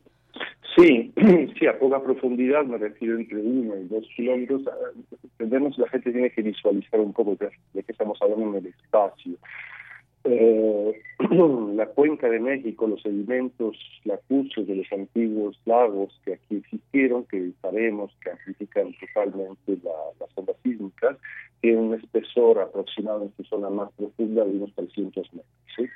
Sí, 0.76 1.12
sí, 1.58 1.66
a 1.66 1.78
poca 1.78 2.02
profundidad, 2.02 2.64
me 2.64 2.78
refiero 2.78 3.18
entre 3.18 3.38
uno 3.38 3.76
y 3.76 3.88
dos 3.88 4.06
kilómetros. 4.14 4.62
Entendemos 5.22 5.76
la 5.78 5.88
gente 5.88 6.12
tiene 6.12 6.30
que 6.30 6.42
visualizar 6.42 7.00
un 7.00 7.12
poco 7.12 7.36
de, 7.36 7.50
de 7.74 7.82
qué 7.82 7.92
estamos 7.92 8.18
hablando 8.22 8.58
en 8.58 8.64
el 8.64 8.66
espacio. 8.66 9.32
Eh, 10.24 11.00
la 11.74 11.86
cuenca 11.86 12.28
de 12.28 12.40
México, 12.40 12.86
los 12.86 13.00
sedimentos 13.00 13.76
lacustres 14.04 14.66
de 14.66 14.76
los 14.76 14.92
antiguos 14.92 15.58
lagos 15.64 16.18
que 16.24 16.34
aquí 16.34 16.56
existieron, 16.56 17.24
que 17.24 17.52
sabemos 17.62 18.12
que 18.22 18.30
amplifican 18.30 18.92
totalmente 19.00 19.78
la, 19.82 19.92
las 20.18 20.30
ondas 20.36 20.56
sísmicas, 20.62 21.16
tienen 21.60 21.84
un 21.84 21.94
espesor 21.94 22.58
aproximado 22.60 23.22
en 23.22 23.32
su 23.36 23.44
zona 23.44 23.70
más 23.70 23.90
profunda 23.92 24.44
de 24.44 24.50
unos 24.50 24.74
300 24.74 25.32
metros. 25.32 25.90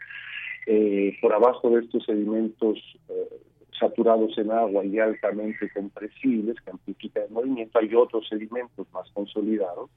Eh, 0.66 1.16
por 1.20 1.34
abajo 1.34 1.68
de 1.70 1.82
estos 1.82 2.04
sedimentos 2.04 2.78
eh, 3.10 3.40
saturados 3.78 4.36
en 4.38 4.50
agua 4.50 4.84
y 4.84 4.98
altamente 4.98 5.70
compresibles 5.74 6.56
que 6.62 6.70
amplifican 6.70 7.24
el 7.24 7.30
movimiento, 7.30 7.78
hay 7.78 7.94
otros 7.94 8.26
sedimentos 8.28 8.86
más 8.92 9.10
consolidados 9.10 9.90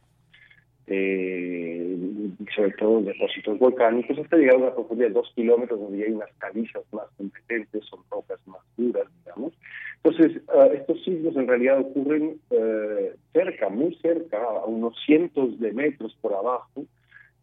eh, 0.87 1.97
sobre 2.55 2.71
todo 2.71 2.99
en 2.99 3.05
depósitos 3.05 3.59
volcánicos, 3.59 4.17
hasta 4.17 4.37
llegar 4.37 4.55
a 4.55 4.59
una 4.59 4.73
profundidad 4.73 5.09
de 5.09 5.13
dos 5.13 5.31
kilómetros 5.35 5.79
donde 5.79 6.03
hay 6.03 6.11
unas 6.11 6.31
calizas 6.37 6.83
más 6.93 7.05
competentes, 7.17 7.83
son 7.85 7.99
rocas 8.09 8.39
más 8.47 8.61
duras, 8.77 9.05
digamos. 9.25 9.53
Entonces, 10.03 10.41
uh, 10.47 10.71
estos 10.73 11.03
sismos 11.03 11.35
en 11.35 11.47
realidad 11.47 11.79
ocurren 11.79 12.39
uh, 12.51 13.09
cerca, 13.33 13.67
muy 13.67 13.95
cerca, 13.95 14.41
a 14.41 14.65
unos 14.65 14.95
cientos 15.05 15.59
de 15.59 15.73
metros 15.73 16.15
por 16.21 16.33
abajo 16.33 16.85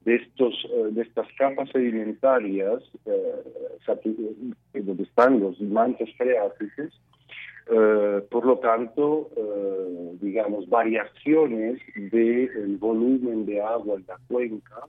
de 0.07 0.17
estos 0.17 0.55
uh, 0.67 0.91
de 0.93 1.03
estas 1.03 1.27
capas 1.37 1.69
sedimentarias 1.71 2.83
donde 4.73 5.03
están 5.03 5.41
los 5.41 5.61
mantos 5.61 6.09
freáticos 6.17 7.01
eh, 7.67 8.23
por 8.31 8.45
lo 8.45 8.59
tanto, 8.59 9.31
eh, 9.37 10.17
digamos, 10.21 10.69
variaciones 10.69 11.81
del 11.97 12.77
volumen 12.79 13.47
de 13.47 13.63
agua 13.63 13.97
en 13.97 14.05
la 14.07 14.19
cuenca, 14.29 14.87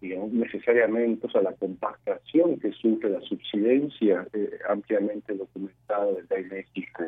digamos, 0.00 0.32
necesariamente, 0.32 1.26
o 1.26 1.30
sea, 1.30 1.42
la 1.42 1.54
compactación 1.54 2.60
que 2.60 2.72
sufre 2.72 3.10
la 3.10 3.20
subsidencia 3.22 4.26
eh, 4.32 4.50
ampliamente 4.68 5.34
documentada 5.34 6.06
desde 6.12 6.48
México 6.48 7.04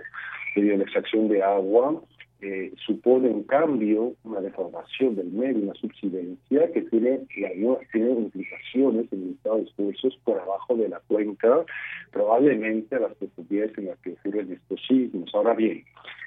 debido 0.56 0.74
a 0.74 0.78
la 0.78 0.84
extracción 0.84 1.28
de 1.28 1.42
agua, 1.42 2.02
eh, 2.42 2.72
supone 2.84 3.30
en 3.30 3.44
cambio 3.44 4.14
una 4.24 4.40
deformación 4.40 5.16
del 5.16 5.28
medio, 5.28 5.62
una 5.62 5.74
subsidencia 5.74 6.70
que 6.72 6.82
tiene, 6.82 7.20
tiene 7.30 8.10
implicaciones 8.10 9.10
en 9.10 9.22
el 9.22 9.30
estado 9.30 9.56
de 9.56 9.62
esfuerzos 9.62 10.18
por 10.24 10.38
abajo 10.38 10.76
de 10.76 10.88
la 10.88 11.00
cuenca, 11.00 11.64
probablemente 12.12 12.96
a 12.96 13.00
las 13.00 13.14
profundidades 13.14 13.76
en 13.78 13.86
las 13.86 13.98
que 14.00 14.12
ocurren 14.12 14.52
estos 14.52 14.80
sismos. 14.86 15.34
Ahora 15.34 15.54
bien, 15.54 15.82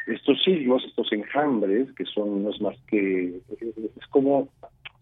estos 0.07 0.41
sismos, 0.44 0.84
estos 0.86 1.11
enjambres, 1.14 1.91
que 1.94 2.06
son 2.06 2.44
no 2.44 2.49
es 2.49 2.60
más 2.60 2.76
que, 2.88 3.40
es 3.60 4.07
como, 4.10 4.49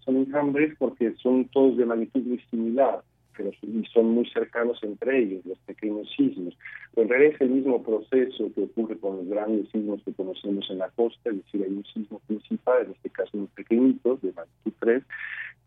son 0.03 0.17
enjambres 0.17 0.75
porque 0.77 1.13
son 1.23 1.45
todos 1.45 1.77
de 1.77 1.85
magnitud 1.85 2.21
muy 2.21 2.39
similar, 2.51 3.01
pero 3.38 3.51
son 3.93 4.09
muy 4.09 4.27
cercanos 4.30 4.81
entre 4.84 5.19
ellos, 5.19 5.45
los 5.45 5.59
pequeños 5.59 6.09
sismos. 6.15 6.57
Pero 6.93 7.03
en 7.03 7.09
realidad 7.09 7.35
es 7.35 7.41
el 7.41 7.49
mismo 7.49 7.84
proceso 7.84 8.51
que 8.53 8.64
ocurre 8.64 8.97
con 8.97 9.18
los 9.18 9.27
grandes 9.27 9.69
sismos 9.69 10.01
que 10.03 10.14
conocemos 10.14 10.68
en 10.69 10.80
la 10.80 10.89
costa, 10.89 11.30
es 11.30 11.38
decir, 11.38 11.64
hay 11.64 11.72
un 11.72 11.85
sismo 11.85 12.19
principal, 12.27 12.85
en 12.85 12.91
este 12.91 13.09
caso 13.11 13.38
muy 13.38 13.47
pequeñito, 13.47 14.18
de 14.22 14.34
magnitud 14.34 14.73
3, 14.80 15.03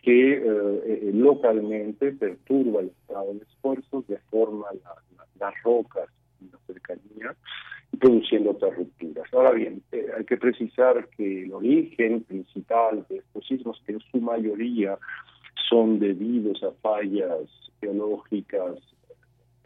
que 0.03 0.33
eh, 0.33 0.43
eh, 0.45 1.11
localmente 1.15 2.13
perturba 2.13 2.81
el 2.81 2.89
estado 2.89 3.35
de 3.35 3.41
esfuerzos, 3.41 4.07
deforma 4.09 4.67
las 5.39 5.63
rocas 5.63 6.09
en 6.41 6.51
la 6.51 6.59
cercanía, 6.67 7.37
produciendo 7.99 8.53
otras 8.53 8.77
rupturas. 8.77 9.33
Ahora 9.33 9.53
bien, 9.53 9.83
eh, 9.93 10.07
hay 10.17 10.25
que 10.25 10.37
precisar 10.37 11.09
que 11.17 11.45
el 11.45 11.53
origen 11.53 12.23
principal 12.23 13.05
de 13.09 13.19
estos 13.19 13.47
sismos, 13.47 13.83
que 13.87 13.93
en 13.93 14.01
su 14.01 14.21
mayoría 14.21 14.99
son 15.71 16.01
debidos 16.01 16.63
a 16.65 16.73
fallas 16.83 17.49
geológicas 17.81 18.77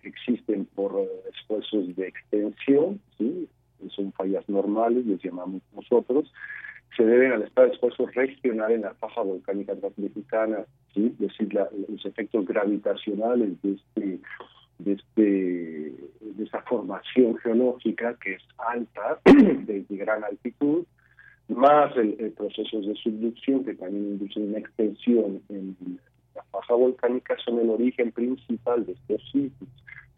que 0.01 0.09
existen 0.09 0.67
por 0.67 0.93
esfuerzos 1.33 1.97
de 1.97 2.09
extensión, 2.09 3.01
¿sí? 3.17 3.49
son 3.89 4.13
fallas 4.13 4.49
normales, 4.49 5.07
les 5.07 5.23
llamamos 5.23 5.63
nosotros, 5.75 6.31
se 6.97 7.05
deben 7.05 7.33
al 7.33 7.43
estado 7.43 7.69
de 7.69 7.75
esfuerzo 7.75 8.07
regional 8.07 8.71
en 8.71 8.83
la 8.83 8.95
faja 8.95 9.23
volcánica 9.23 9.75
transmexicana, 9.75 10.65
¿sí? 10.93 11.07
es 11.07 11.19
decir, 11.19 11.53
los 11.89 12.05
efectos 12.05 12.47
gravitacionales 12.47 13.61
de 13.63 13.73
este 13.73 14.21
de 14.79 16.45
esa 16.45 16.61
formación 16.63 17.37
geológica 17.39 18.17
que 18.23 18.35
es 18.35 18.43
alta, 18.59 19.21
de 19.25 19.85
gran 19.89 20.25
altitud, 20.25 20.85
más 21.49 21.97
el, 21.97 22.33
procesos 22.33 22.87
de 22.87 22.95
subducción 22.95 23.65
que 23.65 23.75
también 23.75 24.05
inducen 24.05 24.49
una 24.49 24.59
extensión 24.59 25.43
en 25.49 25.77
la 26.35 26.43
faja 26.45 26.75
volcánica 26.75 27.37
son 27.45 27.61
el 27.61 27.71
origen 27.71 28.11
principal 28.13 28.85
de 28.87 28.93
estos 28.93 29.23
sitios. 29.31 29.71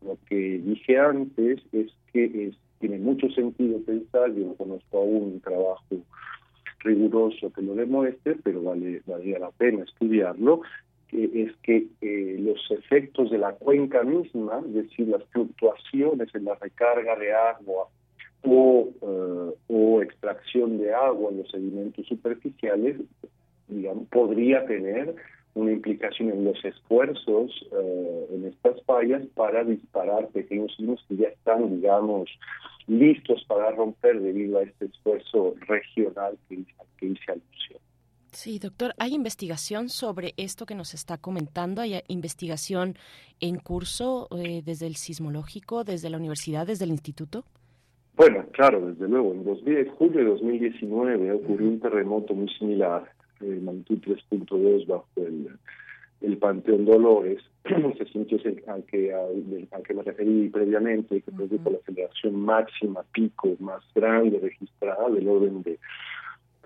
Lo 0.02 0.16
que 0.28 0.58
dije 0.58 0.98
antes 0.98 1.60
es 1.72 1.92
que 2.12 2.52
tiene 2.78 2.98
mucho 2.98 3.28
sentido 3.30 3.80
pensar, 3.82 4.32
yo 4.34 4.46
no 4.46 4.54
conozco 4.54 4.98
aún 4.98 5.22
un 5.34 5.40
trabajo 5.40 5.96
riguroso 6.80 7.52
que 7.52 7.62
lo 7.62 7.74
demuestre, 7.74 8.36
pero 8.42 8.62
vale, 8.62 9.02
valdría 9.06 9.38
la 9.38 9.50
pena 9.50 9.84
estudiarlo, 9.84 10.62
que 11.08 11.24
es 11.42 11.56
que 11.62 11.86
eh, 12.00 12.36
los 12.38 12.70
efectos 12.70 13.30
de 13.30 13.38
la 13.38 13.52
cuenca 13.52 14.02
misma, 14.02 14.62
es 14.66 14.74
decir, 14.74 15.08
las 15.08 15.24
fluctuaciones 15.30 16.34
en 16.34 16.44
la 16.44 16.54
recarga 16.54 17.16
de 17.16 17.32
agua 17.32 17.88
o, 18.42 18.88
eh, 19.02 19.54
o 19.68 20.02
extracción 20.02 20.78
de 20.78 20.92
agua 20.92 21.30
en 21.30 21.38
los 21.38 21.50
sedimentos 21.50 22.06
superficiales, 22.06 22.96
digamos, 23.68 24.08
podría 24.08 24.64
tener 24.66 25.14
una 25.54 25.72
implicación 25.72 26.30
en 26.30 26.44
los 26.44 26.62
esfuerzos 26.64 27.50
eh, 27.72 28.26
en 28.30 28.44
estas 28.44 28.82
fallas 28.84 29.22
para 29.34 29.64
disparar 29.64 30.28
pequeños 30.28 30.74
sismos 30.76 31.04
que 31.08 31.16
ya 31.16 31.28
están, 31.28 31.74
digamos, 31.76 32.28
listos 32.86 33.44
para 33.48 33.70
romper 33.70 34.20
debido 34.20 34.58
a 34.58 34.62
este 34.62 34.86
esfuerzo 34.86 35.54
regional 35.66 36.36
que, 36.48 36.64
que 36.98 37.06
hice 37.06 37.32
alusión. 37.32 37.80
Sí, 38.32 38.58
doctor, 38.58 38.94
¿hay 38.98 39.14
investigación 39.14 39.88
sobre 39.88 40.34
esto 40.36 40.66
que 40.66 40.74
nos 40.74 40.92
está 40.92 41.16
comentando? 41.16 41.80
¿Hay 41.80 42.02
investigación 42.08 42.98
en 43.40 43.56
curso 43.56 44.28
eh, 44.36 44.60
desde 44.62 44.86
el 44.86 44.96
sismológico, 44.96 45.84
desde 45.84 46.10
la 46.10 46.18
universidad, 46.18 46.66
desde 46.66 46.84
el 46.84 46.90
instituto? 46.90 47.46
Bueno, 48.16 48.46
claro, 48.52 48.86
desde 48.86 49.08
luego. 49.08 49.32
En 49.32 49.44
2000, 49.44 49.90
julio 49.90 50.20
de 50.20 50.24
2019 50.24 51.32
ocurrió 51.32 51.68
un 51.68 51.80
terremoto 51.80 52.34
muy 52.34 52.48
similar, 52.48 53.10
eh, 53.40 53.60
magnitud 53.62 53.98
3.2 53.98 54.86
bajo 54.86 55.06
el, 55.16 55.48
el 56.22 56.38
Panteón 56.38 56.86
Dolores, 56.86 57.42
se 57.98 58.06
sintió 58.06 58.38
al 58.68 58.84
que, 58.84 59.12
al, 59.12 59.82
que 59.86 59.94
me 59.94 60.02
referí 60.02 60.48
previamente, 60.48 61.20
que 61.20 61.30
produjo 61.30 61.70
la 61.70 61.76
aceleración 61.76 62.40
máxima, 62.40 63.04
pico 63.12 63.54
más 63.60 63.82
grande 63.94 64.38
registrada, 64.40 65.10
del 65.10 65.28
orden 65.28 65.62
de 65.62 65.78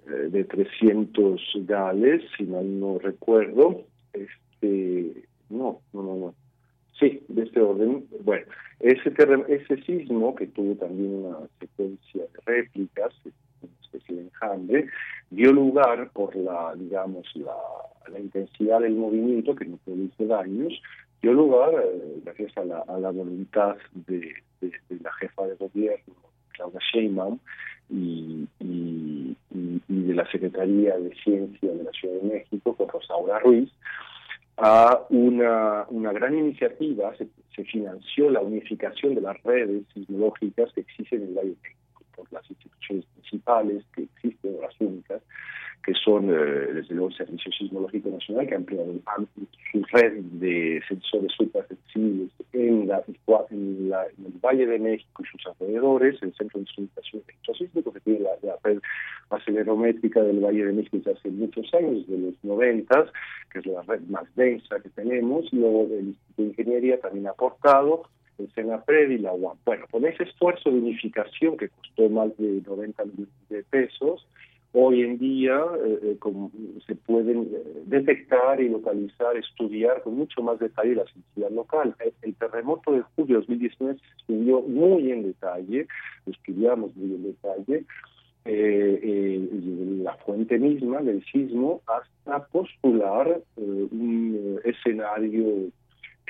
eh, 0.07 0.29
de 0.31 0.45
300 0.45 1.41
gales, 1.67 2.23
si 2.37 2.45
mal 2.45 2.81
no 2.81 2.99
recuerdo. 2.99 3.83
Este, 4.13 5.25
no, 5.51 5.81
no, 5.93 6.03
no, 6.03 6.17
no. 6.17 6.35
Sí, 7.01 7.23
de 7.29 7.45
este 7.45 7.61
orden. 7.61 8.07
Bueno, 8.25 8.47
ese, 8.81 9.11
ese 9.49 9.83
sismo, 9.85 10.35
que 10.35 10.47
tuvo 10.49 10.75
también 10.75 11.25
una 11.25 11.39
secuencia 11.59 12.23
de 12.23 12.41
réplicas, 12.45 13.15
una 13.63 13.73
especie 13.83 14.17
de 14.17 14.23
enjambre, 14.25 14.87
dio 15.31 15.51
lugar 15.53 16.11
por 16.13 16.37
la, 16.37 16.75
digamos, 16.77 17.27
la, 17.37 17.57
la 18.13 18.21
intensidad 18.21 18.81
del 18.81 18.97
movimiento, 18.97 19.57
que 19.57 19.65
no 19.65 19.79
produce 19.79 20.27
daños, 20.27 20.75
dio 21.23 21.33
lugar, 21.33 21.71
eh, 21.73 22.21
gracias 22.23 22.55
a 22.59 22.65
la, 22.65 22.81
a 22.81 22.99
la 22.99 23.11
voluntad 23.11 23.77
de, 24.07 24.35
de, 24.61 24.73
de 24.91 25.01
la 25.03 25.13
jefa 25.15 25.47
de 25.47 25.55
gobierno, 25.55 26.15
Claudia 26.53 26.81
Sheinbaum, 26.93 27.39
y, 27.89 28.47
y, 28.61 29.37
de 29.89 30.15
la 30.15 30.31
Secretaría 30.31 30.99
de 30.99 31.15
Ciencia 31.25 31.73
de 31.73 31.83
la 31.83 31.91
Ciudad 31.93 32.21
de 32.21 32.29
México, 32.29 32.75
con 32.75 32.89
Rosaura 32.89 33.39
Ruiz, 33.41 33.71
a 34.61 35.07
una, 35.09 35.87
una 35.89 36.13
gran 36.13 36.37
iniciativa, 36.37 37.17
se, 37.17 37.29
se, 37.57 37.65
financió 37.65 38.29
la 38.31 38.41
unificación 38.41 39.15
de 39.15 39.23
las 39.23 39.43
redes 39.43 39.85
sismológicas 39.95 40.71
que 40.75 40.83
existen 40.83 41.23
en 41.23 41.29
el 41.29 41.35
Valle 41.35 41.57
por 42.21 42.33
las 42.33 42.49
instituciones 42.51 43.07
principales 43.07 43.85
que 43.95 44.03
existen, 44.03 44.61
las 44.61 44.79
únicas, 44.81 45.23
que 45.83 45.95
son, 45.95 46.29
eh, 46.29 46.73
desde 46.75 46.95
luego, 46.95 47.09
el 47.09 47.17
Servicio 47.17 47.51
Sismológico 47.53 48.11
Nacional, 48.11 48.47
que 48.47 48.55
ha 48.55 48.59
ampliado 48.59 48.93
su 49.73 49.83
red 49.93 50.13
de 50.13 50.83
sensores 50.87 51.33
supersensibles 51.33 52.31
en, 52.53 52.87
la, 52.87 53.03
en, 53.51 53.89
la, 53.89 54.05
en 54.07 54.27
el 54.27 54.33
Valle 54.45 54.67
de 54.67 54.79
México 54.79 55.23
y 55.23 55.27
sus 55.27 55.47
alrededores, 55.47 56.23
el 56.23 56.35
Centro 56.35 56.59
de 56.59 56.65
Instrumentación 56.65 57.23
Electrosísmico, 57.27 57.93
que 57.93 58.01
tiene 58.01 58.21
la, 58.21 58.31
la, 58.43 58.57
red 58.63 58.79
acelerométrica 59.31 60.23
del 60.23 60.41
Valle 60.41 60.67
de 60.67 60.73
México 60.73 60.99
desde 60.99 61.13
hace 61.13 61.31
muchos 61.31 61.73
años, 61.73 62.07
desde 62.07 62.27
los 62.27 62.45
90, 62.45 63.07
que 63.51 63.59
es 63.61 63.67
la 63.67 63.83
red 63.83 64.01
más 64.03 64.25
densa 64.37 64.81
que 64.81 64.91
tenemos, 64.91 65.51
luego 65.53 65.85
el 65.85 66.09
Instituto 66.09 66.43
de 66.43 66.49
Ingeniería 66.49 67.01
también 67.01 67.27
ha 67.29 67.31
aportado, 67.31 68.03
el 68.41 68.53
SENAPRED 68.53 69.11
y 69.11 69.19
la 69.19 69.33
UAM. 69.33 69.57
Bueno, 69.65 69.87
con 69.91 70.05
ese 70.05 70.25
esfuerzo 70.25 70.71
de 70.71 70.79
unificación 70.79 71.57
que 71.57 71.69
costó 71.69 72.09
más 72.09 72.37
de 72.39 72.63
90 72.67 73.05
millones 73.05 73.29
de 73.49 73.63
pesos, 73.65 74.27
hoy 74.73 75.03
en 75.03 75.19
día 75.19 75.61
eh, 75.85 75.99
eh 76.03 76.17
como 76.19 76.51
se 76.87 76.95
pueden 76.95 77.51
eh, 77.53 77.83
detectar 77.87 78.61
y 78.61 78.69
localizar, 78.69 79.37
estudiar 79.37 80.03
con 80.03 80.17
mucho 80.17 80.43
más 80.43 80.59
detalle 80.59 80.95
la 80.95 81.05
sensibilidad 81.05 81.51
local. 81.51 81.95
El, 82.01 82.13
el, 82.23 82.35
terremoto 82.37 82.93
de 82.93 83.03
julio 83.17 83.37
de 83.37 83.47
2019 83.47 83.99
se 83.99 84.17
estudió 84.19 84.61
muy 84.63 85.11
en 85.11 85.25
detalle, 85.25 85.87
lo 86.27 86.33
estudiamos 86.33 86.95
muy 86.97 87.15
en 87.15 87.23
detalle, 87.25 87.85
eh, 88.45 89.49
la 90.03 90.15
fuente 90.17 90.59
misma 90.59 91.03
del 91.03 91.23
sismo 91.25 91.83
hasta 91.87 92.47
postular 92.47 93.43
un 93.57 94.59
escenario 94.65 95.71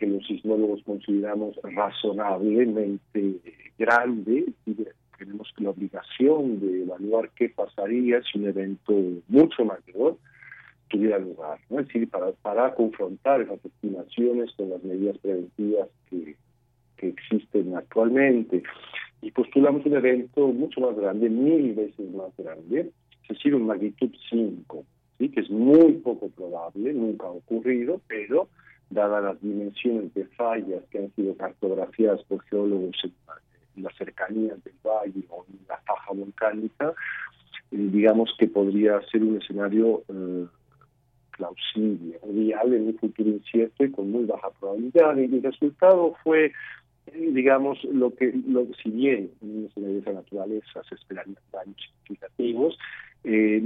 que 0.00 0.06
los 0.06 0.26
sismólogos 0.26 0.82
consideramos 0.84 1.56
razonablemente 1.62 3.36
grande, 3.78 4.46
tenemos 5.18 5.52
la 5.58 5.70
obligación 5.70 6.58
de 6.58 6.84
evaluar 6.84 7.28
qué 7.36 7.50
pasaría 7.50 8.22
si 8.22 8.38
un 8.38 8.46
evento 8.46 8.94
mucho 9.28 9.62
mayor 9.66 10.16
tuviera 10.88 11.18
lugar, 11.18 11.60
¿no? 11.68 11.80
es 11.80 11.86
decir, 11.86 12.08
para, 12.08 12.32
para 12.32 12.74
confrontar 12.74 13.42
esas 13.42 13.62
estimaciones 13.62 14.50
con 14.56 14.70
las 14.70 14.82
medidas 14.82 15.18
preventivas 15.18 15.88
que, 16.08 16.34
que 16.96 17.08
existen 17.08 17.76
actualmente. 17.76 18.62
Y 19.20 19.30
postulamos 19.32 19.84
un 19.84 19.96
evento 19.96 20.48
mucho 20.48 20.80
más 20.80 20.96
grande, 20.96 21.28
mil 21.28 21.74
veces 21.74 22.10
más 22.12 22.34
grande, 22.38 22.90
es 23.24 23.28
decir, 23.28 23.54
un 23.54 23.66
magnitud 23.66 24.10
5, 24.30 24.84
¿sí? 25.18 25.28
que 25.28 25.40
es 25.40 25.50
muy 25.50 25.92
poco 25.98 26.30
probable, 26.30 26.94
nunca 26.94 27.26
ha 27.26 27.32
ocurrido, 27.32 28.00
pero 28.08 28.48
dadas 28.90 29.22
las 29.22 29.40
dimensiones 29.40 30.12
de 30.14 30.24
fallas 30.26 30.82
que 30.90 30.98
han 30.98 31.14
sido 31.14 31.36
cartografiadas 31.36 32.22
por 32.24 32.42
geólogos 32.44 32.96
en 33.76 33.82
las 33.82 33.96
cercanías 33.96 34.62
del 34.64 34.74
valle 34.84 35.24
o 35.30 35.44
en 35.48 35.60
la 35.68 35.78
faja 35.78 36.12
volcánica, 36.12 36.92
eh, 37.70 37.88
digamos 37.92 38.34
que 38.38 38.48
podría 38.48 39.00
ser 39.10 39.22
un 39.22 39.40
escenario 39.40 40.02
eh, 40.08 40.46
plausible 41.36 42.18
viable 42.24 42.76
en 42.76 42.88
un 42.88 42.98
futuro 42.98 43.30
incierto 43.30 43.84
y 43.84 43.90
con 43.90 44.10
muy 44.10 44.24
baja 44.24 44.50
probabilidad. 44.58 45.16
Y 45.16 45.24
el 45.24 45.42
resultado 45.42 46.16
fue, 46.22 46.46
eh, 47.06 47.30
digamos, 47.32 47.82
lo 47.84 48.14
que, 48.14 48.32
lo, 48.46 48.66
si 48.82 48.90
bien 48.90 49.30
en 49.40 49.58
un 49.58 49.66
escenario 49.66 49.94
de 49.94 50.00
esa 50.00 50.12
naturaleza 50.12 50.82
se 50.88 50.94
esperarían 50.96 51.38
daños 51.52 51.76
significativos, 51.80 52.76
eh, 53.24 53.62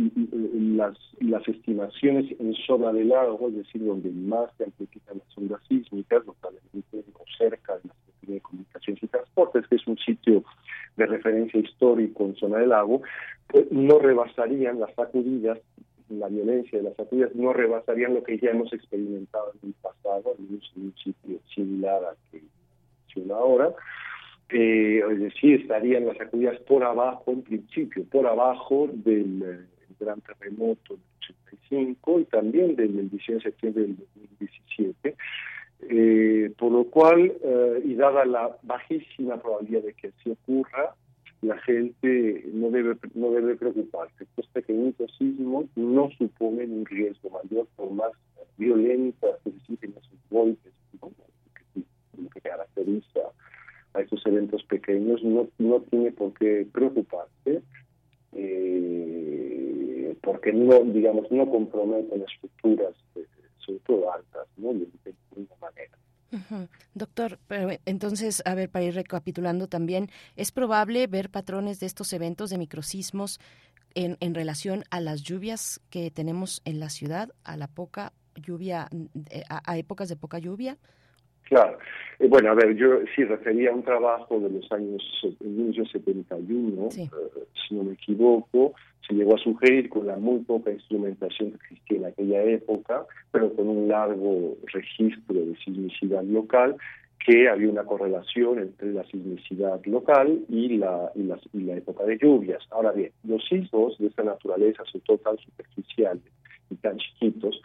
las, 0.76 0.97
las 1.20 1.47
estimaciones 1.47 2.26
en 2.40 2.55
zona 2.66 2.93
del 2.93 3.09
lago, 3.09 3.48
es 3.48 3.56
decir, 3.56 3.85
donde 3.85 4.10
más 4.10 4.51
se 4.56 4.64
amplifican 4.64 5.18
las 5.18 5.39
ondas 5.39 5.60
sísmicas, 5.68 6.26
notablemente 6.26 7.05
o 7.14 7.24
cerca 7.39 7.74
de 7.74 7.89
las 7.89 7.97
de 8.26 8.40
Comunicaciones 8.40 9.02
y 9.02 9.06
Transportes, 9.06 9.66
que 9.68 9.76
es 9.76 9.86
un 9.86 9.98
sitio 9.98 10.44
de 10.97 11.06
referencia 11.06 11.60
histórico 11.60 12.24
en 12.24 12.36
zona 12.36 12.59
del 12.59 12.70
lago, 12.70 13.02
pues 13.48 13.70
no 13.70 13.98
rebasarían 13.98 14.81
las 14.81 14.94
sacudidas, 14.94 15.59
la 16.09 16.28
violencia 16.28 16.78
de 16.78 16.85
las 16.85 16.97
sacudidas, 16.97 17.35
no 17.35 17.52
rebasarían 17.52 18.14
lo 18.14 18.22
que 18.22 18.39
ya 18.39 18.51
hemos 18.51 18.72
experimentado 18.72 19.52
en 19.62 19.68
el 19.68 19.74
pasado, 19.74 20.35
en 20.39 20.60
un, 20.76 20.94
sitio 20.97 21.39
similar 21.55 22.02
a 22.05 22.14
que 22.31 22.43
menciona 23.06 23.36
ahora. 23.36 23.74
Eh, 24.56 25.02
es 25.10 25.20
decir, 25.20 25.62
estarían 25.62 26.06
las 26.06 26.16
sacudidas 26.16 26.60
por 26.60 26.85
abajo, 26.85 27.32
en 27.32 27.43
principio, 27.43 28.05
por 28.05 28.24
abajo 28.26 28.89
del 28.93 29.43
eh, 29.43 29.59
gran 29.98 30.20
terremoto 30.20 30.94
del 30.94 31.02
85 31.70 32.20
y 32.20 32.24
también 32.26 32.76
del 32.76 33.10
18 33.10 33.32
de 33.32 33.40
septiembre 33.40 33.82
del 33.82 33.97
2017 33.97 35.16
eh, 35.89 36.52
por 36.56 36.72
lo 36.72 36.85
cual, 36.85 37.32
eh, 37.43 37.82
y 37.85 37.94
dada 37.94 38.24
la 38.24 38.56
bajísima 38.62 39.36
probabilidad 39.40 39.82
de 39.82 39.94
que 39.94 40.09
así 40.09 40.31
ocurra, 40.31 40.94
la 41.43 41.59
gente 41.59 42.44
no 42.55 42.70
debe 42.70 42.97
no 43.14 43.31
debe 43.32 43.56
preocuparse. 43.56 44.24
Estos 44.36 45.16
sismos 45.18 45.66
no 45.76 46.10
suponen 46.16 46.72
un 46.72 46.86
riesgo 46.86 47.28
mayor 47.31 47.66
por 47.76 47.90
más 47.90 48.12
violentas 48.56 49.36
que 49.44 49.51
se 49.51 49.86
esos 49.86 50.18
golpes, 50.31 50.72
¿no? 51.02 51.10
que, 51.74 51.82
que 52.32 52.40
caracteriza 52.40 53.20
a 53.94 54.00
estos 54.00 54.24
eventos 54.26 54.62
pequeños, 54.64 55.22
no, 55.22 55.48
no 55.58 55.80
tiene 55.82 56.12
por 56.12 56.34
qué 56.34 56.66
preocuparse. 56.70 57.62
Eh, 58.32 60.16
porque 60.22 60.52
no 60.52 60.82
digamos 60.84 61.30
no 61.30 61.48
comprometen 61.48 62.22
estructuras 62.22 62.94
eh, 63.14 63.24
sobre 63.58 63.78
todo 63.80 64.12
altas 64.12 64.48
de, 64.56 65.14
ninguna 65.36 65.56
manera. 65.60 66.68
Doctor, 66.94 67.38
pero 67.46 67.70
entonces, 67.86 68.42
a 68.44 68.56
ver, 68.56 68.68
para 68.68 68.84
ir 68.84 68.94
recapitulando 68.94 69.68
también, 69.68 70.10
¿es 70.34 70.50
probable 70.50 71.06
ver 71.06 71.30
patrones 71.30 71.78
de 71.78 71.86
estos 71.86 72.12
eventos 72.12 72.50
de 72.50 72.58
microsismos 72.58 73.38
en, 73.94 74.16
en 74.18 74.34
relación 74.34 74.82
a 74.90 75.00
las 75.00 75.22
lluvias 75.22 75.80
que 75.90 76.10
tenemos 76.10 76.60
en 76.64 76.80
la 76.80 76.88
ciudad, 76.90 77.30
a 77.44 77.56
la 77.56 77.68
poca 77.68 78.12
lluvia, 78.34 78.88
eh, 79.30 79.44
a 79.48 79.78
épocas 79.78 80.08
de 80.08 80.16
poca 80.16 80.40
lluvia? 80.40 80.76
Claro. 81.44 81.78
Eh, 82.18 82.28
bueno, 82.28 82.50
a 82.50 82.54
ver, 82.54 82.74
yo 82.74 83.00
sí 83.14 83.24
refería 83.24 83.70
a 83.70 83.74
un 83.74 83.82
trabajo 83.82 84.38
de 84.40 84.50
los 84.50 84.70
años 84.72 85.02
1971, 85.40 86.90
sí. 86.90 87.02
eh, 87.02 87.44
si 87.68 87.74
no 87.74 87.84
me 87.84 87.94
equivoco, 87.94 88.74
se 89.06 89.14
llegó 89.14 89.34
a 89.34 89.38
sugerir 89.38 89.88
con 89.88 90.06
la 90.06 90.16
muy 90.16 90.40
poca 90.40 90.70
instrumentación 90.70 91.52
que 91.52 91.56
existía 91.56 91.98
en 91.98 92.04
aquella 92.06 92.42
época, 92.44 93.04
pero 93.30 93.52
con 93.54 93.68
un 93.68 93.88
largo 93.88 94.56
registro 94.72 95.34
de 95.34 95.56
sismicidad 95.64 96.22
local, 96.22 96.76
que 97.24 97.48
había 97.48 97.70
una 97.70 97.84
correlación 97.84 98.58
entre 98.58 98.92
la 98.92 99.02
sismicidad 99.04 99.82
local 99.86 100.40
y 100.48 100.76
la, 100.76 101.10
y 101.14 101.22
la, 101.22 101.38
y 101.54 101.60
la 101.60 101.76
época 101.76 102.04
de 102.04 102.18
lluvias. 102.18 102.62
Ahora 102.70 102.92
bien, 102.92 103.12
los 103.24 103.42
sismos 103.48 103.96
de 103.98 104.08
esta 104.08 104.24
naturaleza 104.24 104.82
son 104.92 105.00
todo 105.02 105.18
tan 105.18 105.38
superficiales 105.38 106.22
y 106.70 106.74
tan 106.76 106.98
chiquitos, 106.98 107.62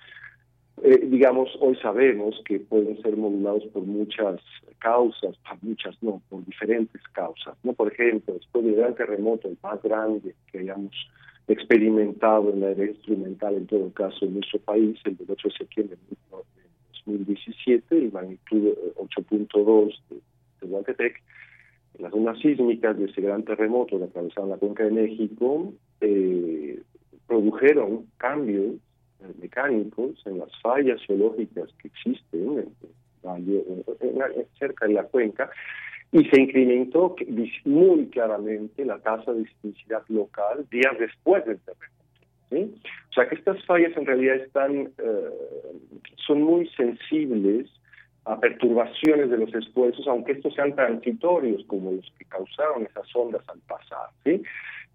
eh, 0.84 1.00
digamos, 1.06 1.50
hoy 1.60 1.76
sabemos 1.78 2.42
que 2.46 2.60
pueden 2.60 3.02
ser 3.02 3.16
modulados 3.18 3.66
por 3.68 3.84
muchas 3.84 4.40
causas, 4.80 5.36
muchas 5.62 6.02
no, 6.02 6.22
por 6.30 6.46
diferentes 6.46 7.02
causas. 7.14 7.56
¿no? 7.64 7.74
Por 7.74 7.92
ejemplo, 7.92 8.34
después 8.34 8.66
del 8.66 8.76
gran 8.76 8.96
terremoto, 8.96 9.48
el 9.48 9.58
más 9.62 9.82
grande 9.84 10.36
que 10.52 10.60
hayamos 10.60 10.94
experimentado 11.48 12.52
en 12.52 12.62
la 12.62 12.72
era 12.72 12.86
instrumental, 12.86 13.56
en 13.56 13.68
todo 13.68 13.92
caso, 13.94 14.26
en 14.26 14.36
nuestro 14.36 14.60
país, 14.60 14.98
el 15.06 15.18
del 15.18 15.32
8 15.32 15.48
de 15.48 15.58
septiembre 15.58 15.98
de 16.10 16.18
2017, 17.06 17.98
el 17.98 18.12
magnitud 18.12 18.74
8.2 18.98 20.00
de, 20.10 20.16
de 20.62 20.68
Hualtepec, 20.68 21.22
las 21.98 22.14
ondas 22.14 22.40
sísmicas 22.40 22.98
de 22.98 23.06
ese 23.06 23.22
gran 23.22 23.44
terremoto 23.44 23.98
que 23.98 24.06
atravesaron 24.06 24.50
la 24.50 24.58
cuenca 24.58 24.84
de 24.86 24.92
México 24.92 25.74
eh, 26.02 26.82
produjeron 27.28 28.06
cambios 28.18 28.76
eh, 28.76 28.89
mecánicos 29.40 30.22
en 30.26 30.40
las 30.40 30.50
fallas 30.62 31.02
geológicas 31.06 31.70
que 31.82 31.88
existen 31.90 32.60
en, 32.60 32.76
valle, 33.24 33.64
cerca 34.58 34.88
de 34.88 34.94
la 34.94 35.04
cuenca 35.04 35.50
y 36.12 36.26
se 36.26 36.42
incrementó 36.42 37.16
muy 37.66 38.08
claramente 38.08 38.86
la 38.86 39.00
tasa 39.00 39.34
de 39.34 39.46
sismicidad 39.46 40.04
local 40.08 40.66
días 40.72 40.98
después 41.00 41.46
del 41.46 41.60
terremoto. 41.60 41.94
¿sí? 42.50 42.82
O 43.10 43.14
sea 43.14 43.30
que 43.30 43.36
estas 43.36 43.64
fallas 43.66 43.96
en 43.96 44.06
realidad 44.06 44.38
están 44.38 44.90
eh, 44.98 45.30
son 46.26 46.42
muy 46.42 46.68
sensibles 46.70 47.70
a 48.26 48.40
perturbaciones 48.40 49.30
de 49.30 49.38
los 49.38 49.54
esfuerzos, 49.54 50.08
aunque 50.08 50.34
estos 50.34 50.54
sean 50.54 50.76
transitorios 50.76 51.64
como 51.66 51.92
los 51.92 52.12
que 52.18 52.26
causaron 52.26 52.84
esas 52.84 53.16
ondas 53.16 53.42
al 53.48 53.60
pasar. 53.62 54.10
¿sí? 54.24 54.42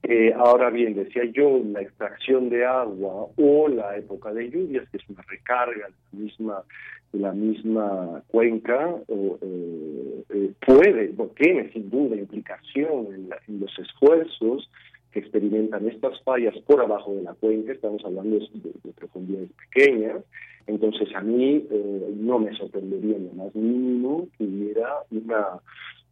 Eh, 0.07 0.35
ahora 0.37 0.69
bien, 0.69 0.95
decía 0.95 1.25
yo, 1.33 1.63
la 1.65 1.81
extracción 1.81 2.51
de 2.51 2.67
agua 2.67 3.29
o 3.37 3.69
la 3.69 3.97
época 3.97 4.35
de 4.35 4.51
lluvias, 4.51 4.87
que 4.91 4.99
es 4.99 5.09
una 5.09 5.23
recarga 5.23 5.89
de 5.89 5.95
la 6.13 6.19
misma, 6.19 6.63
de 7.11 7.19
la 7.21 7.33
misma 7.33 8.23
cuenca, 8.27 8.97
eh, 9.09 10.25
eh, 10.29 10.53
puede, 10.67 11.15
tiene 11.37 11.73
sin 11.73 11.89
duda 11.89 12.17
implicación 12.17 13.15
en, 13.15 13.31
la, 13.31 13.39
en, 13.49 13.61
los 13.61 13.79
esfuerzos 13.79 14.71
que 15.11 15.21
experimentan 15.21 15.89
estas 15.89 16.21
fallas 16.23 16.55
por 16.67 16.83
abajo 16.83 17.15
de 17.15 17.23
la 17.23 17.33
cuenca, 17.33 17.73
estamos 17.73 18.05
hablando 18.05 18.39
de, 18.41 18.73
de 18.85 18.93
profundidades 18.93 19.51
pequeñas, 19.71 20.23
entonces 20.67 21.09
a 21.15 21.23
mí 21.23 21.67
eh, 21.71 22.15
no 22.15 22.39
me 22.41 22.55
sorprendería 22.55 23.17
en 23.17 23.29
lo 23.29 23.33
más 23.33 23.55
mínimo 23.55 24.29
que 24.37 24.45
hubiera 24.45 24.97
una 25.11 25.61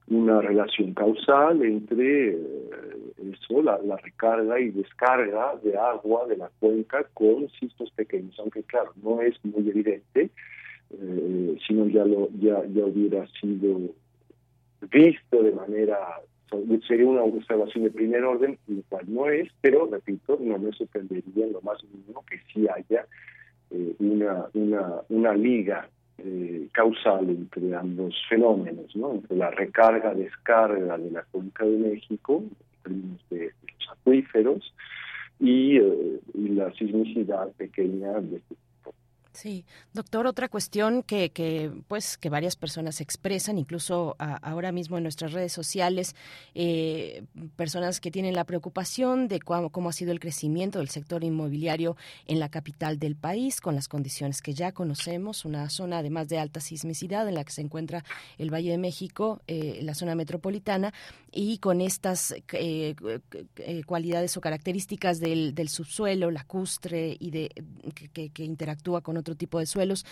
una 0.09 0.41
relación 0.41 0.95
causal 0.95 1.63
entre 1.63 2.31
eh, 2.31 2.37
eso, 3.33 3.63
la, 3.63 3.79
recarga 3.97 4.61
y 4.61 4.71
descarga 4.71 5.57
de 5.63 5.77
agua 5.77 6.27
de 6.27 6.37
la 6.37 6.51
cuenca 6.59 7.05
con 7.15 7.49
sismos 7.51 7.91
pequeños, 7.93 8.39
aunque 8.39 8.63
claro, 8.65 8.93
no 9.03 9.21
es 9.23 9.35
muy 9.45 9.69
evidente, 9.69 10.31
eh, 10.91 11.59
sino 11.67 11.87
ya 11.87 12.05
lo 12.05 12.29
ya 12.39 12.65
ya 12.67 12.85
hubiera 12.85 13.27
sido 13.41 13.79
visto 14.91 15.43
de 15.43 15.53
manera 15.53 15.99
sería 16.87 17.07
una 17.07 17.23
observación 17.23 17.85
de 17.85 17.91
primer 17.91 18.25
orden, 18.25 18.59
lo 18.67 18.83
cual 18.89 19.05
no 19.09 19.29
es, 19.29 19.49
pero 19.61 19.87
repito, 19.87 20.39
no 20.41 20.59
me 20.59 20.73
sorprendería 20.73 21.47
en 21.47 21.53
lo 21.53 21.63
más 21.63 21.83
mínimo 21.85 22.25
que 22.29 22.39
sí 22.53 22.67
haya 22.69 23.07
eh, 23.71 23.95
una, 23.99 24.47
una, 24.53 25.01
una 25.09 25.35
liga 25.35 25.89
eh, 26.25 26.69
causal 26.73 27.29
entre 27.29 27.75
ambos 27.75 28.15
fenómenos, 28.29 28.95
¿no? 28.97 29.15
entre 29.15 29.37
la 29.37 29.51
recarga-descarga 29.51 30.99
de 30.99 31.11
la 31.11 31.23
cuenca 31.31 31.65
de 31.65 31.77
México, 31.77 32.45
de 33.31 33.53
los 33.53 33.91
acuíferos, 33.91 34.75
y, 35.41 35.77
eh, 35.79 36.21
y, 36.35 36.49
la 36.51 36.73
sismicidad 36.75 37.49
pequeña 37.53 38.21
de 38.21 38.37
este 38.37 38.55
Sí, 39.33 39.65
doctor, 39.95 40.27
otra 40.27 40.49
cuestión 40.49 41.03
que, 41.03 41.31
que, 41.31 41.73
pues 41.89 42.19
que 42.19 42.29
varias 42.29 42.55
personas 42.55 43.01
expresan, 43.01 43.57
incluso 43.57 44.15
ahora 44.19 44.73
mismo 44.73 44.99
en 44.99 45.05
nuestras 45.05 45.33
redes 45.33 45.55
sociales, 45.55 46.15
eh, 46.55 47.25
personas 47.57 47.99
que 47.99 48.11
tienen 48.11 48.35
la 48.35 48.45
preocupación 48.45 49.29
de 49.29 49.41
cómo, 49.41 49.71
cómo, 49.71 49.89
ha 49.89 49.93
sido 49.95 50.13
el 50.13 50.21
crecimiento 50.21 50.81
del 50.81 50.91
sector 50.91 51.25
inmobiliario 51.25 51.97
en 52.27 52.41
la 52.41 52.51
capital 52.51 52.99
del 52.99 53.17
país, 53.17 53.63
con 53.63 53.75
las 53.75 53.89
condiciones 53.89 54.43
que 54.43 54.53
ya 54.53 54.73
conocemos, 54.73 55.47
una 55.47 55.71
zona 55.71 55.99
además 55.99 56.29
de 56.29 56.39
alta 56.39 56.61
sismicidad 56.61 57.27
en 57.27 57.35
la 57.35 57.45
que 57.45 57.53
se 57.53 57.63
encuentra 57.63 58.05
el 58.37 58.53
Valle 58.53 58.71
de 58.71 58.79
México, 58.79 59.41
eh, 59.47 59.81
la 59.83 59.95
zona 59.95 60.15
metropolitana, 60.15 60.93
y 61.33 61.57
con 61.57 61.81
estas 61.81 62.35
eh, 62.53 62.95
cualidades 63.87 64.37
o 64.37 64.43
características 64.43 65.21
del, 65.21 65.55
del, 65.55 65.71
subsuelo, 65.71 66.31
lacustre 66.31 67.17
y 67.19 67.31
de 67.31 67.51
que, 68.13 68.29
que 68.29 68.45
interactúa 68.45 69.01
con 69.01 69.22
otro 69.23 69.35
tipo 69.35 69.59
de 69.59 69.67
suelos. 69.67 70.05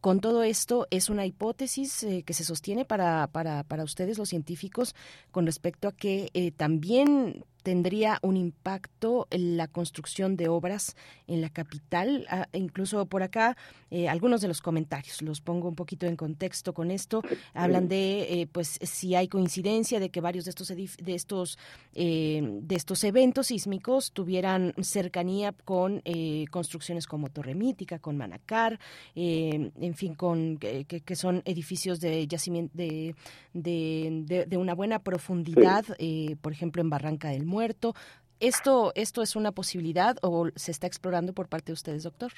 Con 0.00 0.20
todo 0.20 0.42
esto, 0.42 0.86
¿es 0.90 1.08
una 1.08 1.24
hipótesis 1.24 2.02
eh, 2.02 2.24
que 2.26 2.34
se 2.34 2.44
sostiene 2.44 2.84
para, 2.84 3.26
para, 3.28 3.62
para 3.62 3.84
ustedes 3.84 4.18
los 4.18 4.28
científicos 4.28 4.94
con 5.30 5.46
respecto 5.46 5.88
a 5.88 5.92
que 5.92 6.28
eh, 6.34 6.50
también 6.50 7.44
tendría 7.64 8.18
un 8.22 8.36
impacto 8.36 9.26
en 9.30 9.56
la 9.56 9.68
construcción 9.68 10.36
de 10.36 10.48
obras 10.48 10.96
en 11.26 11.40
la 11.40 11.48
capital. 11.48 12.26
Ah, 12.28 12.46
incluso 12.52 13.06
por 13.06 13.22
acá, 13.22 13.56
eh, 13.90 14.06
algunos 14.06 14.42
de 14.42 14.48
los 14.48 14.60
comentarios, 14.60 15.22
los 15.22 15.40
pongo 15.40 15.68
un 15.68 15.74
poquito 15.74 16.06
en 16.06 16.14
contexto 16.14 16.74
con 16.74 16.90
esto, 16.90 17.22
hablan 17.54 17.88
de 17.88 18.42
eh, 18.42 18.46
pues 18.46 18.78
si 18.82 19.14
hay 19.14 19.28
coincidencia 19.28 19.98
de 19.98 20.10
que 20.10 20.20
varios 20.20 20.44
de 20.44 20.50
estos 20.50 20.68
de 20.68 21.14
estos 21.14 21.58
eh, 21.94 22.42
de 22.60 22.74
estos 22.74 23.02
eventos 23.02 23.46
sísmicos 23.46 24.12
tuvieran 24.12 24.74
cercanía 24.82 25.52
con 25.64 26.02
eh, 26.04 26.44
construcciones 26.50 27.06
como 27.06 27.30
Torre 27.30 27.54
Mítica, 27.54 27.98
con 27.98 28.18
Manacar, 28.18 28.78
en 29.14 29.94
fin, 29.94 30.14
con 30.14 30.58
que, 30.58 30.84
que, 30.84 31.16
son 31.16 31.40
edificios 31.46 31.98
de 32.00 32.26
yacimiento 32.26 32.76
de, 32.76 33.14
de, 33.54 34.22
de, 34.26 34.44
de 34.44 34.56
una 34.58 34.74
buena 34.74 34.98
profundidad, 34.98 35.84
por 36.42 36.52
ejemplo 36.52 36.82
en 36.82 36.90
Barranca 36.90 37.30
del 37.30 37.46
muerto. 37.54 37.94
¿Esto, 38.40 38.92
¿Esto 38.94 39.22
es 39.22 39.36
una 39.36 39.52
posibilidad 39.52 40.16
o 40.22 40.48
se 40.56 40.72
está 40.72 40.86
explorando 40.86 41.32
por 41.32 41.48
parte 41.48 41.66
de 41.66 41.74
ustedes, 41.74 42.02
doctor? 42.02 42.32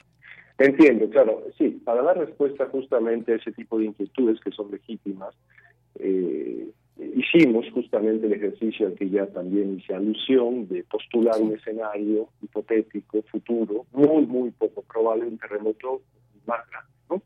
Entiendo, 0.59 1.09
claro. 1.11 1.43
Sí, 1.59 1.69
para 1.85 2.03
dar 2.03 2.19
respuesta 2.19 2.67
justamente 2.67 3.33
a 3.33 3.37
ese 3.37 3.53
tipo 3.53 3.79
de 3.79 3.87
inquietudes 3.87 4.39
que 4.41 4.51
son 4.51 4.71
legítimas, 4.71 5.35
eh, 5.99 6.69
hicimos 7.15 7.67
justamente 7.73 8.27
el 8.27 8.33
ejercicio 8.33 8.87
al 8.87 8.95
que 8.95 9.09
ya 9.11 9.27
también 9.27 9.79
hice 9.79 9.95
alusión 9.95 10.69
de 10.69 10.85
postular 10.85 11.41
un 11.41 11.55
escenario 11.55 12.29
hipotético, 12.43 13.23
futuro, 13.31 13.87
muy, 13.93 14.27
muy 14.27 14.51
poco 14.51 14.83
probable, 14.83 15.27
un 15.27 15.39
terremoto 15.39 16.03
más 16.47 16.61
grande. 16.71 16.93
¿no? 17.11 17.23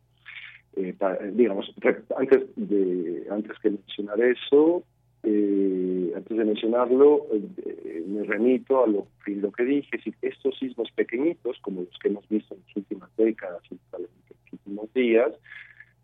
Eh, 0.76 0.94
para, 0.98 1.18
digamos, 1.26 1.72
antes 2.16 2.42
de 2.56 3.26
antes 3.30 3.58
que 3.62 3.70
mencionar 3.70 4.20
eso, 4.20 4.82
eh, 5.22 6.12
antes 6.16 6.36
de 6.36 6.44
mencionarlo, 6.44 7.26
eh, 7.32 8.04
me 8.06 8.24
remito 8.24 8.84
a 8.84 8.86
lo, 8.86 9.06
lo 9.26 9.52
que 9.52 9.64
dije, 9.64 9.98
si 10.02 10.14
estos 10.22 10.58
sismos 10.58 10.90
pequeñitos, 10.92 11.58
como 11.60 11.82
los 11.82 11.98
que 11.98 12.08
hemos 12.08 12.28
visto 12.28 12.54
en 12.54 12.60
las 12.66 12.76
últimas 12.76 13.10
décadas 13.16 13.62
y 13.70 13.74
en 13.74 13.80
los 14.02 14.52
últimos 14.52 14.92
días, 14.94 15.32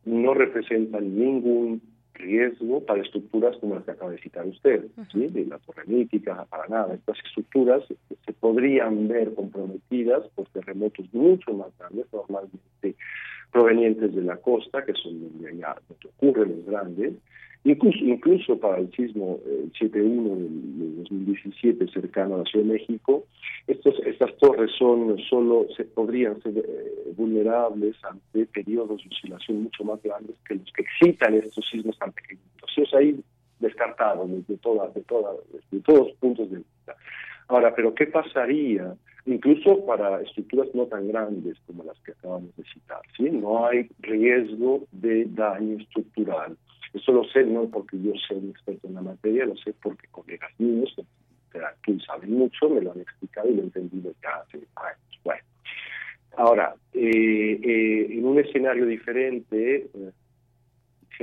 no 0.04 0.34
representan 0.34 1.18
ningún 1.18 1.80
riesgo 2.16 2.84
para 2.84 3.02
estructuras 3.02 3.56
como 3.58 3.76
las 3.76 3.84
que 3.84 3.92
acaba 3.92 4.10
de 4.10 4.18
citar 4.18 4.46
usted. 4.46 4.86
¿sí? 5.12 5.26
de 5.28 5.46
la 5.46 5.58
torre 5.58 5.84
mítica, 5.86 6.44
para 6.50 6.66
nada. 6.68 6.94
Estas 6.94 7.18
estructuras 7.24 7.82
se 7.86 8.32
podrían 8.32 9.08
ver 9.08 9.34
comprometidas 9.34 10.26
por 10.34 10.46
terremotos 10.48 11.06
mucho 11.12 11.52
más 11.52 11.68
grandes, 11.78 12.06
normalmente 12.12 12.96
provenientes 13.52 14.14
de 14.14 14.22
la 14.22 14.36
costa, 14.36 14.84
que 14.84 14.92
son 14.94 15.20
donde 15.20 15.50
donde 15.50 16.08
ocurren 16.16 16.56
los 16.56 16.66
grandes, 16.66 17.14
Incluso, 17.66 17.98
incluso 17.98 18.60
para 18.60 18.78
el 18.78 18.92
sismo 18.92 19.40
el 19.44 19.72
7.1 19.72 20.36
del 20.36 20.96
2017 20.98 21.88
cercano 21.88 22.36
a 22.36 22.38
la 22.38 22.44
Ciudad 22.44 22.64
de 22.64 22.74
México, 22.74 23.24
estos, 23.66 23.98
estas 24.06 24.36
torres 24.36 24.70
son 24.78 25.18
solo 25.28 25.66
se 25.76 25.82
podrían 25.82 26.40
ser 26.42 26.58
eh, 26.58 27.12
vulnerables 27.16 27.96
ante 28.04 28.46
periodos 28.46 29.02
de 29.02 29.08
oscilación 29.08 29.64
mucho 29.64 29.82
más 29.82 30.00
grandes 30.00 30.36
que 30.46 30.54
los 30.54 30.72
que 30.72 30.82
excitan 30.82 31.34
estos 31.34 31.68
sismos 31.68 31.96
tan 32.06 32.12
pequeñitos. 32.12 32.70
Eso 32.70 32.82
es 32.82 32.94
ahí 32.94 33.20
descartado 33.58 34.26
desde, 34.26 34.56
toda, 34.58 34.88
de 34.88 35.00
toda, 35.02 35.32
desde 35.52 35.82
todos 35.84 36.08
los 36.08 36.16
puntos 36.18 36.50
de 36.50 36.58
vista. 36.58 36.96
Ahora, 37.48 37.74
pero 37.74 37.94
¿qué 37.94 38.06
pasaría 38.06 38.94
incluso 39.24 39.84
para 39.86 40.20
estructuras 40.22 40.68
no 40.74 40.86
tan 40.86 41.08
grandes 41.08 41.56
como 41.66 41.84
las 41.84 41.98
que 42.00 42.12
acabamos 42.12 42.54
de 42.56 42.64
citar? 42.64 43.00
¿sí? 43.16 43.30
No 43.30 43.66
hay 43.66 43.88
riesgo 44.00 44.84
de 44.92 45.26
daño 45.26 45.78
estructural 45.78 46.56
eso 46.96 47.12
lo 47.12 47.24
sé 47.24 47.44
no 47.44 47.68
porque 47.68 48.00
yo 48.00 48.12
sea 48.26 48.38
un 48.38 48.50
experto 48.50 48.88
en 48.88 48.94
la 48.94 49.02
materia, 49.02 49.44
lo 49.44 49.56
sé 49.56 49.74
porque 49.82 50.06
colegas 50.08 50.50
míos 50.58 50.94
que 51.82 51.98
saben 52.00 52.32
mucho 52.32 52.68
me 52.68 52.80
lo 52.80 52.92
han 52.92 53.00
explicado 53.00 53.48
y 53.48 53.54
lo 53.54 53.62
he 53.62 53.64
entendido 53.64 54.12
ya 54.22 54.36
hace 54.36 54.58
años. 54.76 55.20
Bueno, 55.24 55.42
ahora, 56.36 56.74
eh, 56.92 57.60
eh, 57.62 58.06
en 58.10 58.26
un 58.26 58.38
escenario 58.38 58.86
diferente, 58.86 59.88
eh, 59.92 60.10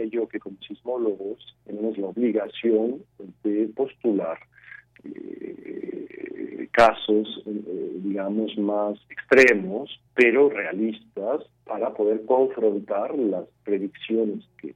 yo 0.09 0.27
que 0.27 0.39
como 0.39 0.57
sismólogos 0.67 1.55
tenemos 1.65 1.97
la 1.97 2.07
obligación 2.07 3.03
de 3.43 3.69
postular 3.75 4.37
eh, 5.03 6.67
casos, 6.71 7.43
eh, 7.45 7.91
digamos, 8.03 8.57
más 8.57 8.97
extremos, 9.09 9.99
pero 10.15 10.49
realistas, 10.49 11.41
para 11.65 11.93
poder 11.93 12.25
confrontar 12.25 13.17
las 13.17 13.45
predicciones 13.63 14.43
que 14.57 14.73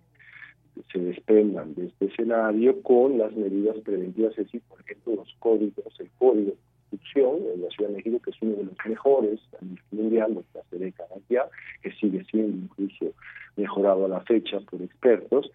se 0.92 1.00
desprendan 1.00 1.74
de 1.74 1.88
este 1.88 2.06
escenario 2.06 2.82
con 2.82 3.18
las 3.18 3.36
medidas 3.36 3.78
preventivas, 3.84 4.32
es 4.32 4.46
decir, 4.46 4.62
por 4.70 4.80
ejemplo, 4.82 5.16
los 5.16 5.36
códigos, 5.40 6.00
el 6.00 6.10
código 6.18 6.54
construcción 6.90 7.40
en 7.54 7.62
la 7.62 7.70
Ciudad 7.70 7.90
de 7.90 7.98
México, 7.98 8.20
que 8.24 8.32
es 8.32 8.38
uno 8.42 8.56
de 8.56 8.64
los 8.66 8.86
mejores 8.86 9.40
a 9.60 9.66
nivel 9.66 9.84
mundial 9.92 10.36
desde 10.36 10.60
hace 10.60 10.78
décadas 10.78 11.20
ya, 11.30 11.48
que 11.82 11.92
sigue 11.94 12.24
siendo 12.26 12.58
incluso 12.58 13.14
mejorado 13.56 14.06
a 14.06 14.10
la 14.10 14.22
fecha 14.22 14.60
por 14.62 14.82
expertos, 14.82 15.52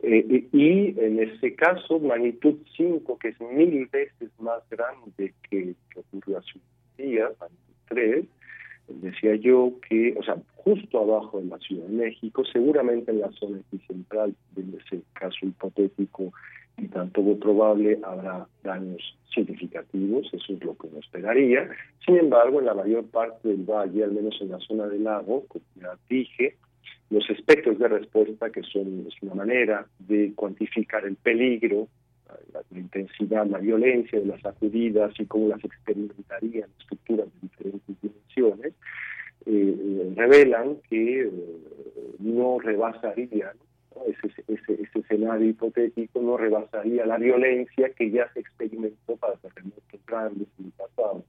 eh, 0.00 0.48
y 0.52 0.98
en 0.98 1.20
ese 1.20 1.54
caso, 1.54 2.00
magnitud 2.00 2.56
5, 2.76 3.18
que 3.18 3.28
es 3.28 3.40
mil 3.40 3.86
veces 3.86 4.30
más 4.40 4.68
grande 4.68 5.32
que, 5.48 5.74
que 5.90 6.00
ocurrió 6.00 6.38
hace 6.38 6.50
unos 6.54 6.96
días, 6.96 7.30
magnitud 7.38 7.74
3, 7.88 8.24
decía 8.88 9.36
yo 9.36 9.72
que, 9.88 10.14
o 10.18 10.22
sea, 10.22 10.36
justo 10.56 10.98
abajo 10.98 11.40
de 11.40 11.46
la 11.46 11.58
Ciudad 11.58 11.86
de 11.86 11.94
México, 11.94 12.44
seguramente 12.52 13.10
en 13.10 13.20
la 13.20 13.30
zona 13.32 13.58
epicentral, 13.58 14.34
de 14.56 14.78
ese 14.78 15.02
caso 15.12 15.46
hipotético 15.46 16.32
y 16.78 16.88
tan 16.88 17.10
poco 17.10 17.38
probable, 17.38 17.98
habrá 18.02 18.46
daños 18.62 19.16
significativos, 19.32 20.26
eso 20.32 20.52
es 20.52 20.64
lo 20.64 20.76
que 20.76 20.86
uno 20.88 20.98
esperaría. 20.98 21.68
Sin 22.04 22.16
embargo, 22.16 22.60
en 22.60 22.66
la 22.66 22.74
mayor 22.74 23.04
parte 23.06 23.48
del 23.48 23.64
valle, 23.64 24.04
al 24.04 24.12
menos 24.12 24.36
en 24.40 24.50
la 24.50 24.58
zona 24.60 24.86
del 24.86 25.04
lago, 25.04 25.44
como 25.48 25.64
ya 25.80 25.96
dije, 26.08 26.56
los 27.10 27.28
espectros 27.30 27.78
de 27.78 27.88
respuesta, 27.88 28.50
que 28.50 28.62
son 28.62 29.06
es 29.06 29.14
una 29.22 29.34
manera 29.34 29.86
de 29.98 30.32
cuantificar 30.34 31.04
el 31.04 31.16
peligro, 31.16 31.88
la, 32.52 32.62
la 32.70 32.78
intensidad, 32.78 33.46
la 33.46 33.58
violencia 33.58 34.18
de 34.18 34.26
las 34.26 34.40
sacudidas 34.40 35.12
y 35.18 35.26
cómo 35.26 35.48
las 35.48 35.62
experimentarían 35.62 36.70
estructuras 36.80 37.26
de 37.26 37.48
diferentes 37.48 37.96
dimensiones, 38.00 38.72
eh, 39.44 39.76
eh, 39.76 40.12
revelan 40.16 40.76
que 40.88 41.22
eh, 41.22 41.30
no 42.20 42.58
rebasarían. 42.60 43.56
Ese, 44.06 44.42
ese, 44.48 44.82
ese 44.82 44.98
escenario 44.98 45.48
hipotético 45.48 46.20
no 46.20 46.36
rebasaría 46.36 47.06
la 47.06 47.18
violencia 47.18 47.90
que 47.90 48.10
ya 48.10 48.30
se 48.32 48.40
experimentó 48.40 49.16
para 49.16 49.34
terremotos 49.36 50.00
grandes 50.06 50.48
en 50.58 50.66
el 50.66 50.72
pasado. 50.72 51.24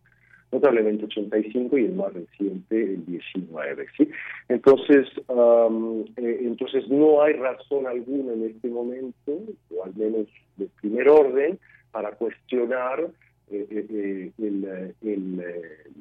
Notablemente 0.51 1.05
85 1.05 1.77
y 1.79 1.85
el 1.85 1.93
más 1.93 2.13
reciente 2.13 2.79
el 2.79 3.03
19 3.07 3.87
sí 3.97 4.07
entonces 4.49 5.07
um, 5.27 6.01
eh, 6.15 6.41
entonces 6.41 6.87
no 6.89 7.23
hay 7.23 7.33
razón 7.33 7.87
alguna 7.87 8.33
en 8.33 8.43
este 8.43 8.67
momento 8.67 9.31
o 9.75 9.83
al 9.83 9.95
menos 9.95 10.27
de 10.57 10.69
primer 10.79 11.09
orden 11.09 11.57
para 11.91 12.11
cuestionar 12.11 13.09
eh, 13.49 13.67
eh, 13.71 14.31
el, 14.37 14.93
el, 15.01 15.43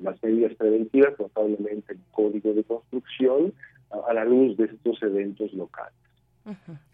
las 0.02 0.22
medidas 0.22 0.54
preventivas 0.56 1.18
notablemente 1.18 1.94
el 1.94 2.00
código 2.10 2.52
de 2.52 2.64
construcción 2.64 3.54
a, 3.90 4.10
a 4.10 4.12
la 4.12 4.26
luz 4.26 4.54
de 4.58 4.66
estos 4.66 5.02
eventos 5.02 5.50
locales 5.54 6.01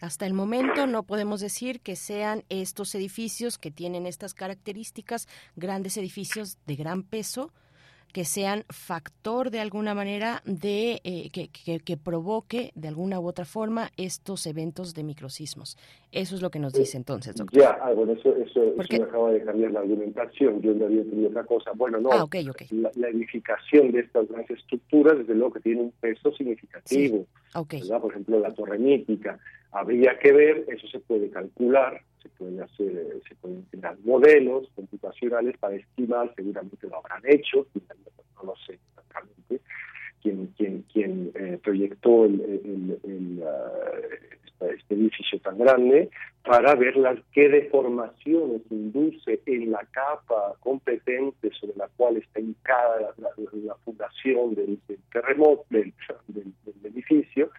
hasta 0.01 0.27
el 0.27 0.35
momento 0.35 0.87
no 0.87 1.03
podemos 1.03 1.41
decir 1.41 1.81
que 1.81 1.97
sean 1.97 2.45
estos 2.49 2.95
edificios 2.95 3.59
que 3.59 3.71
tienen 3.71 4.07
estas 4.07 4.35
características, 4.35 5.29
grandes 5.57 5.97
edificios 5.97 6.59
de 6.67 6.77
gran 6.77 7.03
peso, 7.03 7.53
que 8.13 8.25
sean 8.25 8.65
factor 8.71 9.51
de 9.51 9.61
alguna 9.61 9.95
manera 9.95 10.43
de 10.45 11.01
eh, 11.05 11.31
que, 11.31 11.49
que, 11.49 11.81
que, 11.81 11.97
provoque 11.97 12.73
de 12.75 12.89
alguna 12.89 13.21
u 13.21 13.27
otra 13.27 13.45
forma 13.45 13.91
estos 13.97 14.47
eventos 14.47 14.95
de 14.95 15.05
microsismos. 15.05 15.77
Eso 16.11 16.35
es 16.35 16.43
lo 16.43 16.51
que 16.51 16.59
nos 16.59 16.73
dice 16.73 16.97
entonces, 16.97 17.37
doctor. 17.37 17.61
Ya, 17.61 17.79
ah, 17.83 17.93
bueno, 17.93 18.13
eso, 18.13 18.35
eso, 18.37 18.63
eso 18.63 18.87
me 18.91 19.05
acaba 19.05 19.31
de 19.31 19.45
cambiar 19.45 19.73
la 19.73 19.81
argumentación. 19.81 20.63
Yo 20.63 20.73
no 20.73 20.87
había 20.87 21.03
entendido 21.03 21.29
otra 21.29 21.45
cosa. 21.45 21.73
Bueno, 21.75 22.01
no. 22.01 22.11
Ah, 22.11 22.25
okay, 22.25 22.49
okay. 22.49 22.67
La, 22.71 22.91
la, 22.95 23.09
edificación 23.09 23.93
de 23.93 24.01
estas 24.01 24.27
grandes 24.29 24.59
estructuras, 24.59 25.19
desde 25.19 25.35
luego 25.35 25.53
que 25.53 25.61
tiene 25.61 25.83
un 25.83 25.93
peso 26.01 26.33
significativo. 26.33 27.19
Sí. 27.19 27.59
Okay. 27.59 27.83
Por 27.89 28.11
ejemplo, 28.11 28.41
la 28.41 28.53
torre 28.55 28.79
mítica. 28.79 29.39
Habría 29.71 30.19
que 30.19 30.33
ver, 30.33 30.65
eso 30.69 30.87
se 30.89 30.99
puede 31.01 31.29
calcular, 31.29 32.03
se 32.23 32.29
pueden 32.31 32.61
hacer, 32.63 33.21
se 33.29 33.35
pueden 33.37 33.67
generar 33.71 33.97
modelos 34.05 34.69
computacionales 34.75 35.57
para 35.59 35.77
estimar, 35.77 36.33
seguramente 36.35 36.87
lo 36.89 36.97
habrán 36.97 37.23
hecho, 37.25 37.67
no 38.37 38.45
lo 38.45 38.55
sé 38.67 38.75
exactamente, 38.75 39.61
quien, 40.23 40.47
quien, 40.57 40.83
quien 40.93 41.31
eh, 41.35 41.59
proyectó 41.63 42.25
el, 42.25 42.41
el, 42.41 42.99
el, 43.05 43.43
uh, 43.43 44.65
este 44.67 44.95
edificio 44.95 45.39
tan 45.41 45.59
grande, 45.59 46.11
para 46.43 46.75
ver 46.75 46.97
las 46.97 47.19
qué 47.33 47.49
deformaciones 47.49 48.63
induce 48.71 49.41
en 49.47 49.71
la 49.71 49.87
capa 49.93 50.55
competente 50.61 51.51
sobre 51.61 51.77
la 51.77 51.89
cual 51.97 52.17
está 52.17 52.41
hincada 52.41 53.01
la, 53.01 53.15
la, 53.19 53.31
la 53.65 53.75
fundación 53.85 54.55
del, 54.55 54.79
del 54.89 54.99
terremoto, 55.13 55.65
del, 55.71 55.93
del, 56.27 56.53
del 56.65 56.93
edificio, 56.93 57.51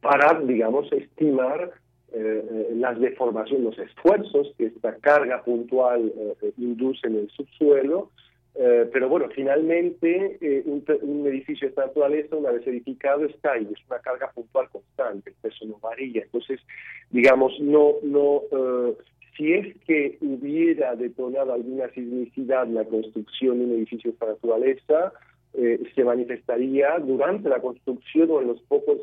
para, 0.00 0.40
digamos, 0.40 0.90
estimar 0.92 1.72
eh, 2.10 2.70
las 2.74 2.98
deformaciones, 2.98 3.64
los 3.64 3.78
esfuerzos 3.78 4.54
que 4.56 4.66
esta 4.66 4.96
carga 4.96 5.42
puntual 5.42 6.10
eh, 6.40 6.52
induce 6.56 7.06
en 7.06 7.16
el 7.16 7.30
subsuelo. 7.30 8.10
Eh, 8.54 8.88
pero 8.92 9.10
bueno, 9.10 9.28
finalmente 9.34 10.38
un, 10.64 10.82
un, 11.02 11.26
edificio 11.26 11.66
de 11.66 11.70
esta 11.70 11.86
naturaleza, 11.86 12.34
una 12.34 12.50
vez 12.50 12.66
edificado, 12.66 13.26
está 13.26 13.52
ahí, 13.52 13.68
es 13.70 13.78
una 13.88 14.00
carga 14.00 14.30
puntual 14.32 14.68
constante, 14.70 15.30
el 15.30 15.36
peso 15.36 15.66
no 15.66 15.78
varía. 15.80 16.22
Entonces, 16.22 16.60
digamos, 17.10 17.52
no, 17.60 17.96
no, 18.02 18.42
si 19.36 19.52
es 19.52 19.76
que 19.86 20.16
hubiera 20.22 20.96
detonado 20.96 21.52
alguna 21.52 21.88
sismicidad 21.90 22.66
la 22.68 22.84
construcción 22.84 23.58
de 23.58 23.64
un 23.66 23.72
edificio 23.72 24.10
de 24.10 24.14
esta 24.14 24.26
naturaleza, 24.26 25.12
se 25.52 26.04
manifestaría 26.04 26.98
durante 26.98 27.48
la 27.48 27.60
construcción 27.60 28.30
o 28.30 28.40
en 28.40 28.48
los 28.48 28.60
pocos 28.62 28.98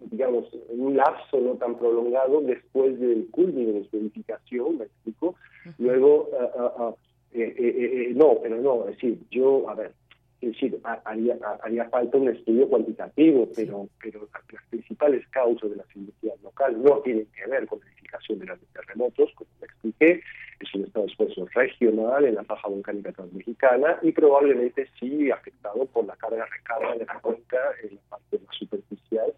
digamos, 0.00 0.46
en 0.70 0.80
un 0.80 0.96
lapso 0.96 1.40
no 1.40 1.54
tan 1.54 1.78
prolongado 1.78 2.40
después 2.40 2.98
del 3.00 3.28
culmine 3.30 3.72
de 3.72 3.88
su 3.88 3.96
edificación, 3.96 4.78
me 4.78 4.84
explico. 4.84 5.34
Uh. 5.64 5.70
Luego, 5.78 6.28
uh, 6.30 6.82
uh, 6.82 6.96
eh, 7.32 7.54
eh, 7.58 8.12
no, 8.14 8.38
pero 8.42 8.56
no, 8.56 8.88
es 8.88 8.96
decir, 8.96 9.18
yo, 9.30 9.68
a 9.68 9.74
ver, 9.74 9.92
es 10.40 10.52
decir, 10.52 10.78
haría, 11.04 11.38
haría 11.62 11.88
falta 11.88 12.18
un 12.18 12.28
estudio 12.28 12.68
cuantitativo, 12.68 13.48
pero, 13.54 13.88
pero 14.02 14.28
las 14.32 14.62
principales 14.68 15.26
causas 15.28 15.70
de 15.70 15.76
la 15.76 15.84
sismicidad 15.84 16.34
local 16.42 16.82
no 16.82 17.00
tienen 17.00 17.26
que 17.34 17.46
ver 17.50 17.66
con 17.66 17.80
la 17.80 17.86
edificación 17.86 18.38
de 18.38 18.46
los 18.46 18.58
terremotos, 18.72 19.30
como 19.34 19.50
me 19.60 19.66
expliqué, 19.66 20.20
es 20.60 20.74
un 20.74 20.84
estado 20.84 21.06
de 21.06 21.12
esfuerzo 21.12 21.46
regional 21.54 22.24
en 22.24 22.34
la 22.34 22.44
faja 22.44 22.68
volcánica 22.68 23.12
transmexicana 23.12 23.98
y 24.02 24.12
probablemente 24.12 24.88
sí 24.98 25.30
afectado 25.30 25.84
por 25.86 26.06
la 26.06 26.16
carga-recarga 26.16 26.96
de 26.96 27.04
la 27.04 27.20
cuenca 27.20 27.58
en 27.82 27.96
la 27.96 28.00
parte 28.08 28.38
más 28.46 28.56
superficial 28.56 29.26
eh, 29.28 29.34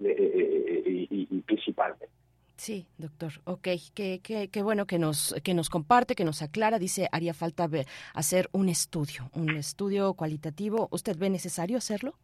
y, 0.00 1.26
y, 1.30 1.40
principalmente. 1.42 2.08
Sí, 2.56 2.86
doctor. 2.98 3.32
Ok, 3.44 3.68
qué, 3.94 4.20
qué, 4.22 4.48
qué, 4.48 4.62
bueno 4.62 4.86
que 4.86 4.98
nos, 4.98 5.34
que 5.44 5.54
nos 5.54 5.70
comparte, 5.70 6.16
que 6.16 6.24
nos 6.24 6.42
aclara. 6.42 6.78
Dice, 6.78 7.08
haría 7.12 7.32
falta 7.32 7.68
ver, 7.68 7.86
hacer 8.14 8.48
un 8.52 8.68
estudio, 8.68 9.30
un 9.34 9.50
estudio 9.50 10.14
cualitativo. 10.14 10.88
¿Usted 10.90 11.16
ve 11.16 11.30
necesario 11.30 11.78
hacerlo? 11.78 12.14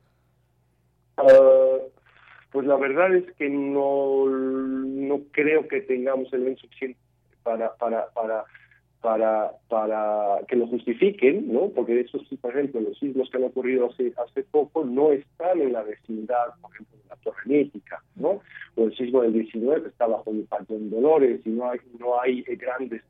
Uh, 1.16 1.89
pues 2.51 2.66
la 2.66 2.76
verdad 2.76 3.14
es 3.14 3.31
que 3.36 3.48
no, 3.48 4.26
no 4.26 5.20
creo 5.31 5.68
que 5.68 5.82
tengamos 5.82 6.32
el 6.32 6.56
suficiente 6.56 6.98
para, 7.44 7.74
para, 7.76 8.09
para 8.10 8.44
para, 9.05 9.52
para 9.68 10.39
que 10.48 10.56
lo 10.56 10.66
justifiquen, 10.66 11.52
¿no? 11.52 11.68
Porque 11.68 12.01
esos, 12.01 12.22
por 12.40 12.52
ejemplo, 12.52 12.81
los 12.81 12.98
sismos 12.98 13.28
que 13.28 13.36
han 13.36 13.44
ocurrido 13.44 13.90
hace, 13.90 14.14
hace 14.16 14.44
poco 14.44 14.82
no 14.82 15.12
están 15.12 15.60
en 15.60 15.74
la 15.74 15.82
vecindad, 15.82 16.47
por 16.62 16.72
ejemplo, 16.72 16.97
de 16.97 17.09
la 17.10 17.16
Torre 17.16 17.43
Mítica, 17.44 18.02
¿no? 18.16 18.40
O 18.76 18.85
el 18.85 18.97
sismo 18.97 19.20
del 19.20 19.35
19 19.35 19.82
que 19.82 19.89
está 19.89 20.06
bajo 20.06 20.31
el 20.31 20.48
en 20.70 20.89
Dolores 20.89 21.43
y 21.44 21.51
no 21.51 21.68
hay, 21.68 21.81
no 21.98 22.18
hay 22.18 22.40
grandes 22.44 23.02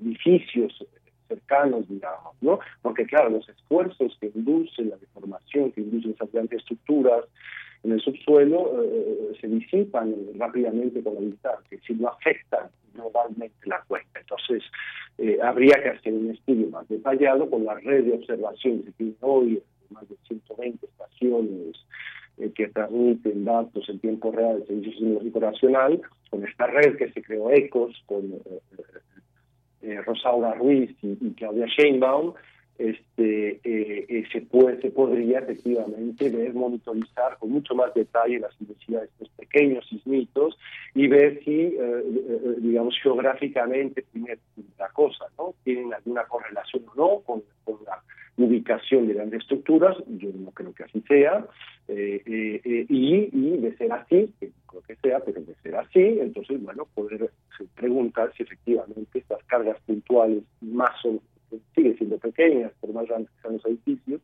edificios 0.00 0.84
cercanos, 1.28 1.88
digamos, 1.88 2.34
¿no? 2.40 2.58
Porque, 2.82 3.06
claro, 3.06 3.30
los 3.30 3.48
esfuerzos 3.48 4.18
que 4.20 4.32
inducen 4.34 4.90
la 4.90 4.96
deformación, 4.96 5.70
que 5.70 5.82
inducen 5.82 6.14
esas 6.14 6.32
grandes 6.32 6.58
estructuras, 6.58 7.26
en 7.84 7.92
el 7.92 8.00
subsuelo 8.00 8.82
eh, 8.82 9.36
se 9.40 9.48
disipan 9.48 10.14
rápidamente 10.36 11.02
con 11.02 11.14
la 11.14 11.20
distancia, 11.20 11.78
si 11.86 11.94
no 11.94 12.08
afectan 12.08 12.68
globalmente 12.94 13.54
la 13.64 13.82
cuenca. 13.86 14.20
Entonces, 14.20 14.62
eh, 15.18 15.38
habría 15.42 15.80
que 15.82 15.90
hacer 15.90 16.12
un 16.12 16.30
estudio 16.30 16.68
más 16.70 16.88
detallado 16.88 17.48
con 17.48 17.64
la 17.64 17.74
red 17.74 18.04
de 18.04 18.14
observación 18.14 18.82
que 18.82 18.92
tiene 18.92 19.14
hoy, 19.20 19.62
más 19.90 20.08
de 20.08 20.16
120 20.26 20.86
estaciones 20.86 21.76
eh, 22.38 22.52
que 22.54 22.68
transmiten 22.68 23.44
datos 23.44 23.88
en 23.88 24.00
tiempo 24.00 24.32
real 24.32 24.58
del 24.58 24.66
Servicio 24.66 24.92
Sismológico 24.92 25.40
Nacional, 25.40 26.00
con 26.30 26.44
esta 26.44 26.66
red 26.66 26.96
que 26.96 27.10
se 27.12 27.22
creó 27.22 27.50
ECOS, 27.50 28.02
con 28.06 28.34
eh, 29.82 30.02
Rosaura 30.02 30.54
Ruiz 30.54 30.90
y, 31.02 31.16
y 31.20 31.32
Claudia 31.34 31.66
Sheinbaum, 31.66 32.34
este, 32.78 33.60
eh, 33.64 34.06
eh, 34.08 34.24
se, 34.32 34.40
puede, 34.42 34.80
se 34.80 34.90
podría 34.90 35.40
efectivamente 35.40 36.30
ver, 36.30 36.54
monitorizar 36.54 37.36
con 37.38 37.50
mucho 37.50 37.74
más 37.74 37.92
detalle 37.92 38.38
las 38.38 38.58
intensidades 38.60 39.10
de 39.18 39.24
estos 39.24 39.36
pequeños 39.36 39.86
sismitos 39.88 40.56
y 40.94 41.08
ver 41.08 41.42
si, 41.44 41.50
eh, 41.50 41.76
eh, 41.78 42.54
digamos, 42.58 42.96
geográficamente, 43.02 44.04
primera 44.12 44.88
cosa, 44.92 45.26
¿no? 45.36 45.54
Tienen 45.64 45.92
alguna 45.92 46.24
correlación 46.24 46.84
o 46.88 46.94
no 46.96 47.20
con, 47.22 47.42
con 47.64 47.84
la 47.84 48.02
ubicación 48.38 49.08
de 49.08 49.14
grandes 49.14 49.42
estructuras, 49.42 49.96
yo 50.06 50.30
no 50.32 50.52
creo 50.52 50.72
que 50.72 50.84
así 50.84 51.00
sea, 51.02 51.44
eh, 51.88 52.22
eh, 52.24 52.60
eh, 52.64 52.86
y, 52.88 53.28
y 53.32 53.56
de 53.58 53.76
ser 53.76 53.92
así, 53.92 54.32
que 54.38 54.46
no 54.46 54.52
creo 54.66 54.82
que 54.82 54.96
sea, 54.96 55.20
pero 55.20 55.40
de 55.40 55.54
ser 55.56 55.74
así, 55.74 56.18
entonces, 56.20 56.62
bueno, 56.62 56.86
poder 56.94 57.30
preguntar 57.74 58.32
si 58.36 58.44
efectivamente 58.44 59.18
estas 59.18 59.42
cargas 59.44 59.78
puntuales 59.86 60.44
más 60.60 61.04
o 61.04 61.20
siguen 61.74 61.96
siendo 61.96 62.18
pequeñas, 62.18 62.72
por 62.80 62.92
más 62.92 63.06
grandes 63.06 63.30
que 63.30 63.42
sean 63.42 63.54
los 63.54 63.66
edificios, 63.66 64.20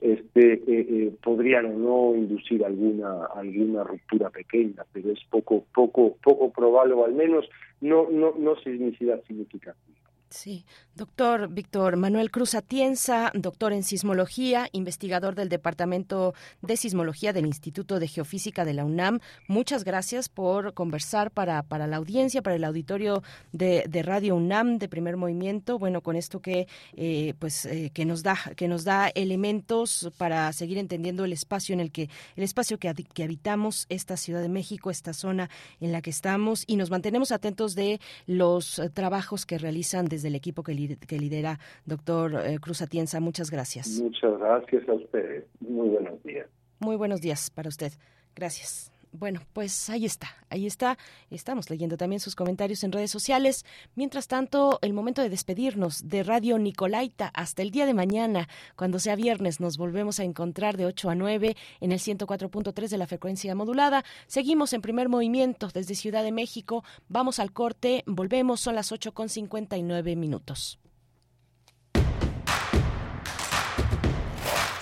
este, 0.00 0.52
eh, 0.52 0.62
eh, 0.66 1.12
podrían 1.22 1.66
o 1.66 1.78
no 1.78 2.16
inducir 2.16 2.64
alguna 2.64 3.26
alguna 3.34 3.82
ruptura 3.82 4.30
pequeña, 4.30 4.84
pero 4.92 5.10
es 5.10 5.18
poco 5.28 5.64
poco 5.74 6.16
poco 6.22 6.52
probable 6.52 6.94
o 6.94 7.04
al 7.04 7.14
menos 7.14 7.48
no 7.80 8.08
no 8.08 8.32
no 8.38 8.54
sismicidad 8.56 9.22
significativa. 9.24 9.97
Sí, 10.30 10.66
doctor 10.94 11.48
Víctor 11.48 11.96
Manuel 11.96 12.30
Cruz 12.30 12.54
Atienza, 12.54 13.32
doctor 13.34 13.72
en 13.72 13.82
sismología, 13.82 14.68
investigador 14.72 15.34
del 15.34 15.48
Departamento 15.48 16.34
de 16.60 16.76
Sismología 16.76 17.32
del 17.32 17.46
Instituto 17.46 17.98
de 17.98 18.08
Geofísica 18.08 18.66
de 18.66 18.74
la 18.74 18.84
UNAM. 18.84 19.20
Muchas 19.46 19.84
gracias 19.84 20.28
por 20.28 20.74
conversar 20.74 21.30
para, 21.30 21.62
para 21.62 21.86
la 21.86 21.96
audiencia, 21.96 22.42
para 22.42 22.56
el 22.56 22.64
auditorio 22.64 23.22
de, 23.52 23.84
de 23.88 24.02
Radio 24.02 24.36
UNAM 24.36 24.78
de 24.78 24.88
Primer 24.88 25.16
Movimiento. 25.16 25.78
Bueno, 25.78 26.02
con 26.02 26.14
esto 26.14 26.40
que 26.40 26.68
eh, 26.96 27.32
pues 27.38 27.64
eh, 27.64 27.90
que 27.94 28.04
nos 28.04 28.22
da 28.22 28.36
que 28.54 28.68
nos 28.68 28.84
da 28.84 29.08
elementos 29.08 30.10
para 30.18 30.52
seguir 30.52 30.76
entendiendo 30.76 31.24
el 31.24 31.32
espacio 31.32 31.72
en 31.72 31.80
el 31.80 31.90
que 31.90 32.10
el 32.36 32.44
espacio 32.44 32.78
que, 32.78 32.88
habitamos 32.88 33.86
esta 33.88 34.16
Ciudad 34.16 34.42
de 34.42 34.48
México, 34.48 34.90
esta 34.90 35.12
zona 35.12 35.48
en 35.80 35.92
la 35.92 36.02
que 36.02 36.10
estamos 36.10 36.64
y 36.66 36.76
nos 36.76 36.90
mantenemos 36.90 37.32
atentos 37.32 37.74
de 37.74 38.00
los 38.26 38.78
eh, 38.78 38.90
trabajos 38.90 39.46
que 39.46 39.58
realizan 39.58 40.06
desde 40.18 40.28
el 40.28 40.34
equipo 40.34 40.62
que, 40.62 40.74
li 40.74 40.96
que 40.96 41.18
lidera 41.18 41.58
doctor 41.86 42.42
eh, 42.44 42.58
Cruz 42.58 42.82
Atienza. 42.82 43.20
Muchas 43.20 43.50
gracias. 43.50 44.00
Muchas 44.00 44.38
gracias 44.38 44.88
a 44.88 44.94
ustedes. 44.94 45.44
Muy 45.60 45.88
buenos 45.88 46.22
días. 46.24 46.46
Muy 46.80 46.96
buenos 46.96 47.20
días 47.20 47.50
para 47.50 47.68
usted. 47.68 47.92
Gracias. 48.34 48.92
Bueno, 49.12 49.40
pues 49.54 49.88
ahí 49.88 50.04
está, 50.04 50.28
ahí 50.50 50.66
está. 50.66 50.98
Estamos 51.30 51.70
leyendo 51.70 51.96
también 51.96 52.20
sus 52.20 52.36
comentarios 52.36 52.84
en 52.84 52.92
redes 52.92 53.10
sociales. 53.10 53.64
Mientras 53.94 54.28
tanto, 54.28 54.78
el 54.82 54.92
momento 54.92 55.22
de 55.22 55.30
despedirnos 55.30 56.08
de 56.08 56.22
Radio 56.22 56.58
Nicolaita 56.58 57.30
hasta 57.34 57.62
el 57.62 57.70
día 57.70 57.86
de 57.86 57.94
mañana, 57.94 58.48
cuando 58.76 58.98
sea 58.98 59.16
viernes, 59.16 59.60
nos 59.60 59.78
volvemos 59.78 60.20
a 60.20 60.24
encontrar 60.24 60.76
de 60.76 60.86
8 60.86 61.10
a 61.10 61.14
9 61.14 61.56
en 61.80 61.92
el 61.92 61.98
104.3 61.98 62.88
de 62.88 62.98
la 62.98 63.06
frecuencia 63.06 63.54
modulada. 63.54 64.04
Seguimos 64.26 64.74
en 64.74 64.82
primer 64.82 65.08
movimiento 65.08 65.68
desde 65.72 65.94
Ciudad 65.94 66.22
de 66.22 66.32
México. 66.32 66.84
Vamos 67.08 67.38
al 67.38 67.52
corte, 67.52 68.04
volvemos, 68.06 68.60
son 68.60 68.74
las 68.74 68.92
8 68.92 69.14
con 69.14 69.28
59 69.30 70.16
minutos. 70.16 70.78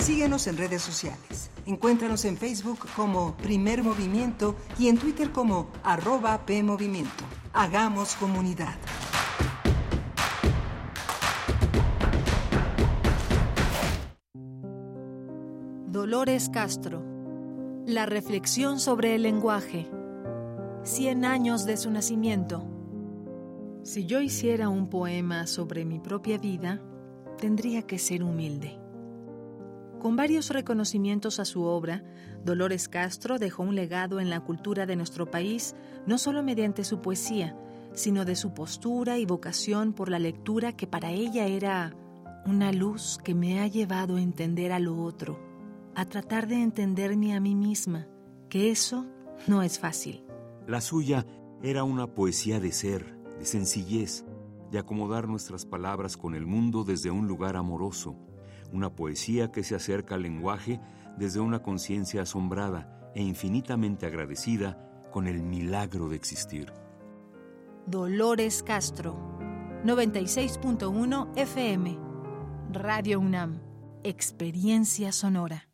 Síguenos 0.07 0.47
en 0.47 0.57
redes 0.57 0.83
sociales. 0.83 1.51
Encuéntranos 1.67 2.25
en 2.27 2.37
Facebook 2.37 2.79
como 2.95 3.37
Primer 3.39 3.83
Movimiento 3.83 4.55
y 4.79 4.87
en 4.87 4.99
Twitter 4.99 5.33
como 5.33 5.69
arroba 5.83 6.47
PMovimiento. 6.47 7.25
Hagamos 7.53 8.15
comunidad. 8.15 8.77
Dolores 15.89 16.51
Castro. 16.51 17.03
La 17.85 18.07
reflexión 18.07 18.79
sobre 18.79 19.17
el 19.17 19.23
lenguaje. 19.25 19.91
Cien 20.85 21.25
años 21.25 21.67
de 21.67 21.77
su 21.77 21.91
nacimiento. 21.91 22.65
Si 23.83 24.07
yo 24.07 24.21
hiciera 24.21 24.69
un 24.69 24.89
poema 24.89 25.49
sobre 25.49 25.85
mi 25.85 25.99
propia 25.99 26.39
vida, 26.39 26.81
tendría 27.39 27.83
que 27.83 27.99
ser 27.99 28.23
humilde. 28.23 28.86
Con 30.01 30.15
varios 30.15 30.51
reconocimientos 30.51 31.41
a 31.41 31.45
su 31.45 31.63
obra, 31.63 32.05
Dolores 32.45 32.89
Castro 32.89 33.39
dejó 33.39 33.63
un 33.63 33.75
legado 33.75 34.21
en 34.21 34.31
la 34.31 34.41
cultura 34.41 34.87
de 34.87 34.97
nuestro 34.97 35.31
país, 35.31 35.75
no 36.07 36.19
solo 36.19 36.43
mediante 36.43 36.85
su 36.85 37.01
poesía, 37.01 37.57
sino 37.93 38.25
de 38.25 38.37
su 38.37 38.53
postura 38.53 39.19
y 39.19 39.25
vocación 39.25 39.93
por 39.93 40.11
la 40.11 40.19
lectura 40.19 40.77
que 40.77 40.87
para 40.87 41.11
ella 41.11 41.47
era 41.47 41.97
una 42.45 42.73
luz 42.73 43.19
que 43.25 43.35
me 43.35 43.61
ha 43.61 43.67
llevado 43.67 44.17
a 44.17 44.23
entender 44.23 44.71
a 44.73 44.79
lo 44.79 45.03
otro, 45.03 45.41
a 45.95 46.05
tratar 46.05 46.47
de 46.47 46.63
entenderme 46.63 47.35
a 47.35 47.41
mí 47.41 47.55
misma, 47.55 48.07
que 48.49 48.71
eso 48.71 49.07
no 49.47 49.63
es 49.63 49.79
fácil. 49.79 50.25
La 50.67 50.81
suya 50.81 51.27
era 51.63 51.85
una 51.85 52.07
poesía 52.07 52.61
de 52.61 52.71
ser, 52.71 53.19
de 53.39 53.47
sencillez, 53.47 54.25
de 54.71 54.79
acomodar 54.79 55.27
nuestras 55.27 55.65
palabras 55.65 56.17
con 56.17 56.35
el 56.35 56.47
mundo 56.47 56.85
desde 56.85 57.11
un 57.11 57.27
lugar 57.27 57.57
amoroso, 57.57 58.17
una 58.73 58.91
poesía 58.91 59.51
que 59.51 59.63
se 59.63 59.75
acerca 59.75 60.15
al 60.15 60.23
lenguaje 60.23 60.81
desde 61.17 61.41
una 61.41 61.63
conciencia 61.63 62.23
asombrada 62.23 63.11
e 63.15 63.23
infinitamente 63.23 64.07
agradecida 64.07 64.79
con 65.11 65.27
el 65.27 65.43
milagro 65.43 66.09
de 66.09 66.17
existir. 66.17 66.73
Dolores 67.87 68.63
Castro, 68.63 69.39
96.1 69.85 71.33
FM, 71.37 71.99
Radio 72.73 73.21
UNAM, 73.21 73.63
Experiencia 74.03 75.13
Sonora. 75.13 75.69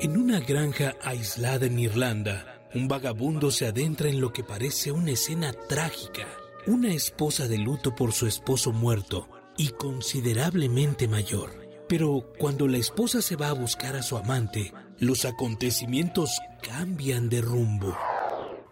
En 0.00 0.16
una 0.16 0.38
granja 0.40 0.94
aislada 1.02 1.66
en 1.66 1.78
Irlanda, 1.78 2.68
un 2.74 2.86
vagabundo 2.86 3.50
se 3.50 3.66
adentra 3.66 4.08
en 4.08 4.20
lo 4.20 4.32
que 4.32 4.44
parece 4.44 4.92
una 4.92 5.10
escena 5.10 5.52
trágica. 5.68 6.26
Una 6.66 6.92
esposa 6.92 7.48
de 7.48 7.58
luto 7.58 7.94
por 7.94 8.12
su 8.12 8.26
esposo 8.26 8.72
muerto 8.72 9.26
y 9.58 9.70
considerablemente 9.70 11.06
mayor. 11.08 11.50
Pero 11.88 12.32
cuando 12.38 12.66
la 12.66 12.78
esposa 12.78 13.20
se 13.20 13.36
va 13.36 13.48
a 13.48 13.54
buscar 13.54 13.96
a 13.96 14.02
su 14.02 14.16
amante, 14.16 14.72
los 14.98 15.26
acontecimientos 15.26 16.40
cambian 16.62 17.28
de 17.28 17.42
rumbo. 17.42 17.94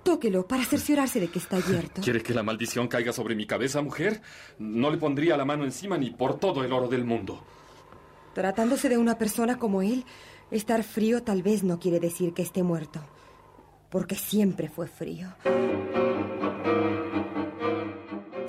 Tóquelo 0.02 0.46
para 0.46 0.64
cerciorarse 0.64 1.18
de 1.18 1.28
que 1.28 1.40
está 1.40 1.56
abierto. 1.56 2.00
¿Quiere 2.02 2.22
que 2.22 2.32
la 2.32 2.44
maldición 2.44 2.86
caiga 2.86 3.12
sobre 3.12 3.34
mi 3.34 3.46
cabeza, 3.46 3.82
mujer? 3.82 4.22
No 4.58 4.90
le 4.90 4.98
pondría 4.98 5.36
la 5.36 5.44
mano 5.44 5.64
encima 5.64 5.98
ni 5.98 6.10
por 6.10 6.38
todo 6.38 6.62
el 6.62 6.72
oro 6.72 6.88
del 6.88 7.04
mundo. 7.04 7.42
Tratándose 8.32 8.88
de 8.88 8.98
una 8.98 9.18
persona 9.18 9.58
como 9.58 9.82
él, 9.82 10.04
estar 10.50 10.84
frío 10.84 11.24
tal 11.24 11.42
vez 11.42 11.64
no 11.64 11.80
quiere 11.80 11.98
decir 11.98 12.34
que 12.34 12.42
esté 12.42 12.62
muerto. 12.62 13.00
Porque 13.90 14.14
siempre 14.14 14.68
fue 14.68 14.86
frío. 14.86 15.34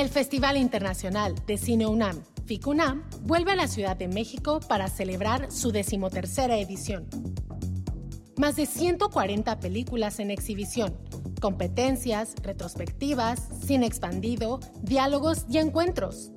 El 0.00 0.08
Festival 0.08 0.56
Internacional 0.56 1.34
de 1.46 1.58
Cine 1.58 1.86
UNAM, 1.86 2.22
FICUNAM, 2.46 3.04
vuelve 3.20 3.52
a 3.52 3.54
la 3.54 3.68
Ciudad 3.68 3.98
de 3.98 4.08
México 4.08 4.58
para 4.66 4.88
celebrar 4.88 5.52
su 5.52 5.72
decimotercera 5.72 6.56
edición. 6.56 7.06
Más 8.38 8.56
de 8.56 8.64
140 8.64 9.60
películas 9.60 10.18
en 10.18 10.30
exhibición, 10.30 10.96
competencias, 11.38 12.32
retrospectivas, 12.42 13.46
cine 13.62 13.84
expandido, 13.84 14.60
diálogos 14.80 15.44
y 15.50 15.58
encuentros. 15.58 16.32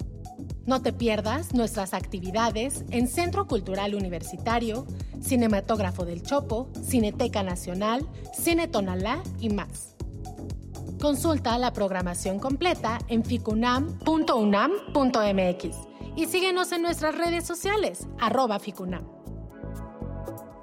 No 0.65 0.81
te 0.81 0.91
pierdas 0.91 1.53
nuestras 1.53 1.94
actividades 1.94 2.84
en 2.90 3.07
Centro 3.07 3.48
Cultural 3.48 3.95
Universitario, 3.95 4.85
Cinematógrafo 5.22 6.03
del 6.03 6.22
Chopo, 6.22 6.69
Cineteca 6.85 7.44
Nacional, 7.44 8.06
Cine 8.38 8.68
Tonalá 8.68 9.23
y 9.40 9.52
más. 9.52 9.94
Consulta 11.03 11.57
la 11.57 11.73
programación 11.73 12.39
completa 12.39 12.97
en 13.09 13.25
ficunam.unam.mx 13.25 15.75
y 16.15 16.27
síguenos 16.27 16.71
en 16.71 16.81
nuestras 16.81 17.17
redes 17.17 17.45
sociales, 17.45 18.07
arroba 18.21 18.57
ficunam. 18.57 19.05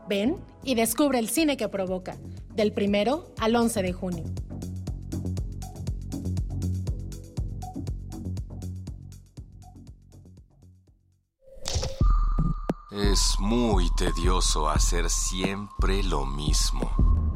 Ven 0.08 0.42
y 0.64 0.76
descubre 0.76 1.18
el 1.18 1.28
cine 1.28 1.58
que 1.58 1.68
provoca, 1.68 2.16
del 2.54 2.72
primero 2.72 3.34
al 3.38 3.54
11 3.54 3.82
de 3.82 3.92
junio. 3.92 4.24
Es 12.92 13.34
muy 13.40 13.90
tedioso 13.94 14.70
hacer 14.70 15.10
siempre 15.10 16.02
lo 16.02 16.24
mismo. 16.24 17.29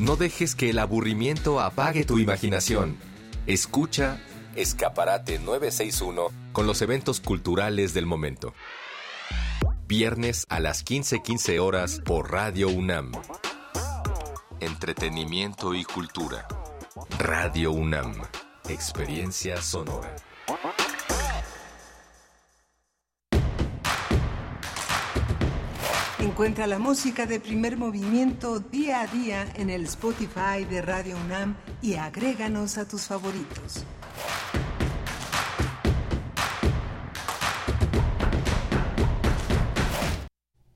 No 0.00 0.16
dejes 0.16 0.54
que 0.54 0.70
el 0.70 0.78
aburrimiento 0.78 1.60
apague 1.60 2.04
tu 2.06 2.18
imaginación. 2.18 2.96
Escucha 3.46 4.18
Escaparate 4.56 5.38
961 5.38 6.28
con 6.52 6.66
los 6.66 6.80
eventos 6.80 7.20
culturales 7.20 7.92
del 7.92 8.06
momento. 8.06 8.54
Viernes 9.86 10.46
a 10.48 10.58
las 10.58 10.86
15:15 10.86 11.58
horas 11.60 12.00
por 12.02 12.32
Radio 12.32 12.70
UNAM. 12.70 13.12
Entretenimiento 14.60 15.74
y 15.74 15.84
cultura. 15.84 16.48
Radio 17.18 17.70
UNAM. 17.70 18.14
Experiencia 18.70 19.60
sonora. 19.60 20.16
Encuentra 26.30 26.68
la 26.68 26.78
música 26.78 27.26
de 27.26 27.40
primer 27.40 27.76
movimiento 27.76 28.60
día 28.60 29.00
a 29.00 29.06
día 29.08 29.48
en 29.56 29.68
el 29.68 29.82
Spotify 29.82 30.64
de 30.64 30.80
Radio 30.80 31.16
UNAM 31.26 31.56
y 31.82 31.94
agréganos 31.94 32.78
a 32.78 32.86
tus 32.86 33.02
favoritos. 33.02 33.84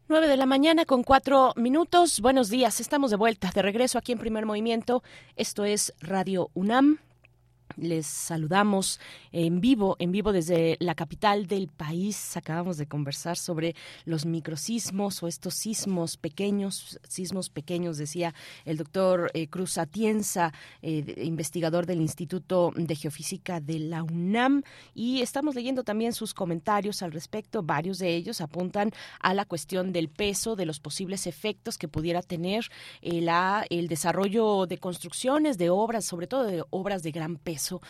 9 0.08 0.26
de 0.26 0.36
la 0.36 0.44
mañana 0.44 0.84
con 0.86 1.04
cuatro 1.04 1.52
minutos. 1.54 2.20
Buenos 2.20 2.50
días, 2.50 2.80
estamos 2.80 3.12
de 3.12 3.16
vuelta, 3.16 3.52
de 3.54 3.62
regreso 3.62 3.96
aquí 3.96 4.10
en 4.10 4.18
Primer 4.18 4.46
Movimiento. 4.46 5.04
Esto 5.36 5.64
es 5.64 5.94
Radio 6.00 6.50
UNAM. 6.54 6.98
Les 7.76 8.06
saludamos 8.06 9.00
en 9.34 9.60
vivo, 9.60 9.96
en 9.98 10.12
vivo 10.12 10.32
desde 10.32 10.76
la 10.78 10.94
capital 10.94 11.46
del 11.46 11.68
país. 11.68 12.36
Acabamos 12.36 12.76
de 12.76 12.86
conversar 12.86 13.36
sobre 13.36 13.74
los 14.04 14.26
microsismos 14.26 15.22
o 15.22 15.26
estos 15.26 15.54
sismos 15.54 16.16
pequeños, 16.16 17.00
sismos 17.08 17.50
pequeños, 17.50 17.98
decía 17.98 18.32
el 18.64 18.76
doctor 18.76 19.30
eh, 19.34 19.48
Cruz 19.48 19.78
Atienza, 19.78 20.52
eh, 20.82 21.22
investigador 21.24 21.86
del 21.86 22.00
Instituto 22.00 22.72
de 22.76 22.94
Geofísica 22.94 23.60
de 23.60 23.80
la 23.80 24.02
UNAM. 24.02 24.62
Y 24.94 25.20
estamos 25.22 25.54
leyendo 25.54 25.82
también 25.82 26.12
sus 26.12 26.32
comentarios 26.32 27.02
al 27.02 27.10
respecto. 27.10 27.62
Varios 27.62 27.98
de 27.98 28.14
ellos 28.14 28.40
apuntan 28.40 28.92
a 29.20 29.34
la 29.34 29.44
cuestión 29.46 29.92
del 29.92 30.08
peso, 30.08 30.54
de 30.54 30.66
los 30.66 30.78
posibles 30.78 31.26
efectos 31.26 31.76
que 31.76 31.88
pudiera 31.88 32.22
tener 32.22 32.70
eh, 33.02 33.20
la, 33.20 33.66
el 33.70 33.88
desarrollo 33.88 34.66
de 34.66 34.78
construcciones, 34.78 35.58
de 35.58 35.70
obras, 35.70 36.04
sobre 36.04 36.28
todo 36.28 36.44
de 36.44 36.62
obras 36.70 37.02
de 37.02 37.10
gran 37.10 37.36
peso 37.36 37.64
eso 37.64 37.80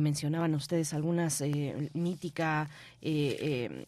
mencionaban 0.00 0.54
ustedes 0.54 0.89
algunas 0.92 1.40
eh, 1.40 1.90
mítica 1.94 2.68
eh, 3.00 3.86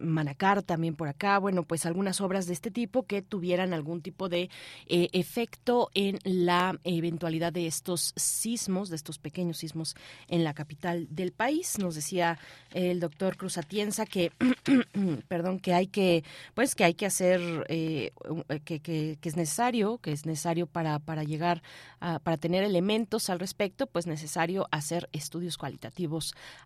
Manacar 0.00 0.62
también 0.62 0.94
por 0.94 1.08
acá, 1.08 1.38
bueno, 1.38 1.64
pues 1.64 1.84
algunas 1.84 2.20
obras 2.20 2.46
de 2.46 2.52
este 2.52 2.70
tipo 2.70 3.04
que 3.04 3.22
tuvieran 3.22 3.74
algún 3.74 4.00
tipo 4.00 4.28
de 4.28 4.48
efecto 4.86 5.90
en 5.94 6.18
la 6.24 6.78
eventualidad 6.84 7.52
de 7.52 7.66
estos 7.66 8.12
sismos, 8.16 8.88
de 8.88 8.96
estos 8.96 9.18
pequeños 9.18 9.58
sismos 9.58 9.94
en 10.28 10.44
la 10.44 10.54
capital 10.54 11.06
del 11.10 11.32
país. 11.32 11.78
Nos 11.78 11.94
decía 11.94 12.38
el 12.72 13.00
doctor 13.00 13.36
Cruz 13.36 13.58
Atienza 13.58 14.06
que, 14.06 14.32
perdón, 15.28 15.58
que 15.60 15.74
hay 15.74 15.86
que, 15.86 16.24
pues 16.54 16.74
que 16.74 16.84
hay 16.84 16.94
que 16.94 17.06
hacer, 17.06 17.40
que, 17.66 18.80
que, 18.80 19.18
es 19.22 19.36
necesario, 19.36 19.98
que 19.98 20.12
es 20.12 20.26
necesario 20.26 20.66
para, 20.66 20.98
para 20.98 21.24
llegar, 21.24 21.62
a, 22.00 22.18
para 22.20 22.36
tener 22.36 22.64
elementos 22.64 23.28
al 23.28 23.38
respecto, 23.38 23.86
pues 23.86 24.06
necesario 24.06 24.68
hacer 24.70 25.08
estudios 25.12 25.58
cualitativos 25.58 25.71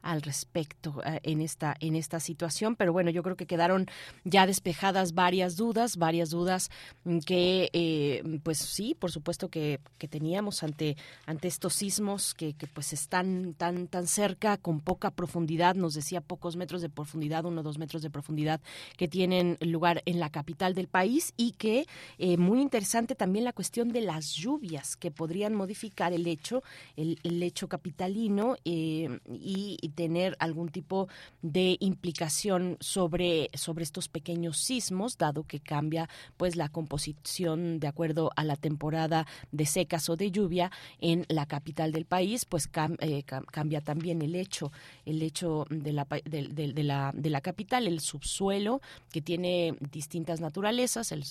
al 0.02 0.22
respecto 0.22 1.02
eh, 1.04 1.20
en 1.22 1.40
esta 1.40 1.76
en 1.80 1.96
esta 1.96 2.20
situación. 2.20 2.76
Pero 2.76 2.92
bueno 2.92 3.10
yo 3.10 3.22
creo 3.22 3.36
que 3.36 3.46
quedaron 3.46 3.86
ya 4.24 4.46
despejadas 4.46 5.14
varias 5.14 5.56
dudas 5.56 5.96
varias 5.96 6.30
dudas 6.30 6.70
mm, 7.04 7.18
que 7.20 7.70
eh, 7.72 8.40
pues 8.42 8.58
sí 8.58 8.94
por 8.98 9.10
supuesto 9.10 9.48
que, 9.48 9.80
teníamos 10.08 10.62
ante 10.62 10.96
ante 11.26 11.48
estos 11.48 11.74
sismos 11.74 12.32
que, 12.32 12.54
pues 12.72 12.92
están 12.92 13.54
tan 13.54 13.88
tan 13.88 14.06
cerca 14.06 14.56
con 14.56 14.80
poca 14.80 15.10
profundidad. 15.10 15.74
Nos 15.74 15.94
decía 15.94 16.20
pocos 16.20 16.56
metros 16.56 16.80
de 16.80 16.88
profundidad 16.88 17.44
uno 17.44 17.60
o 17.60 17.64
dos 17.64 17.78
metros 17.78 18.02
de 18.02 18.10
profundidad 18.10 18.60
que 18.96 19.08
tienen 19.08 19.58
lugar 19.60 20.02
en 20.06 20.20
la 20.20 20.30
capital 20.30 20.74
del 20.74 20.86
país 20.88 21.34
y 21.36 21.52
que 21.52 21.86
eh, 22.18 22.36
muy 22.36 22.60
interesante 22.60 23.14
también 23.14 23.44
la 23.44 23.52
cuestión 23.52 23.88
de 23.88 24.00
las 24.00 24.32
lluvias 24.34 24.96
que 24.96 25.10
podrían 25.10 25.54
modificar 25.54 26.12
el 26.12 26.26
hecho 26.26 26.62
el, 26.96 27.42
hecho 27.42 27.68
capitalino 27.68 28.56
y, 29.28 29.76
tener 29.94 30.36
algún 30.40 30.68
tipo 30.68 31.08
de 31.40 31.76
implicación 31.80 32.76
sobre, 32.80 33.50
sobre 33.54 33.84
estos 33.84 34.08
pequeños 34.08 34.58
sismos, 34.58 35.16
dado 35.16 35.44
que 35.44 35.60
cambia 35.60 36.08
pues 36.36 36.56
la 36.56 36.68
composición 36.68 37.80
de 37.80 37.86
acuerdo 37.86 38.30
a 38.36 38.44
la 38.44 38.56
temporada 38.56 39.26
de 39.52 39.64
secas 39.64 40.08
o 40.10 40.16
de 40.16 40.30
lluvia 40.30 40.70
en 41.00 41.24
la 41.28 41.46
capital 41.46 41.92
del 41.92 42.04
país, 42.04 42.44
pues 42.44 42.68
eh, 43.00 43.22
cambia 43.22 43.80
también 43.80 44.20
el 44.22 44.34
hecho, 44.34 44.70
el 45.04 45.22
hecho 45.22 45.66
de 45.70 45.92
la, 45.92 46.06
de, 46.24 46.84
la, 46.84 47.12
de 47.14 47.30
la 47.30 47.40
capital, 47.40 47.86
el 47.86 48.00
subsuelo, 48.00 48.80
que 49.10 49.22
tiene 49.22 49.76
distintas 49.92 50.40
naturalezas, 50.40 51.12
el, 51.12 51.24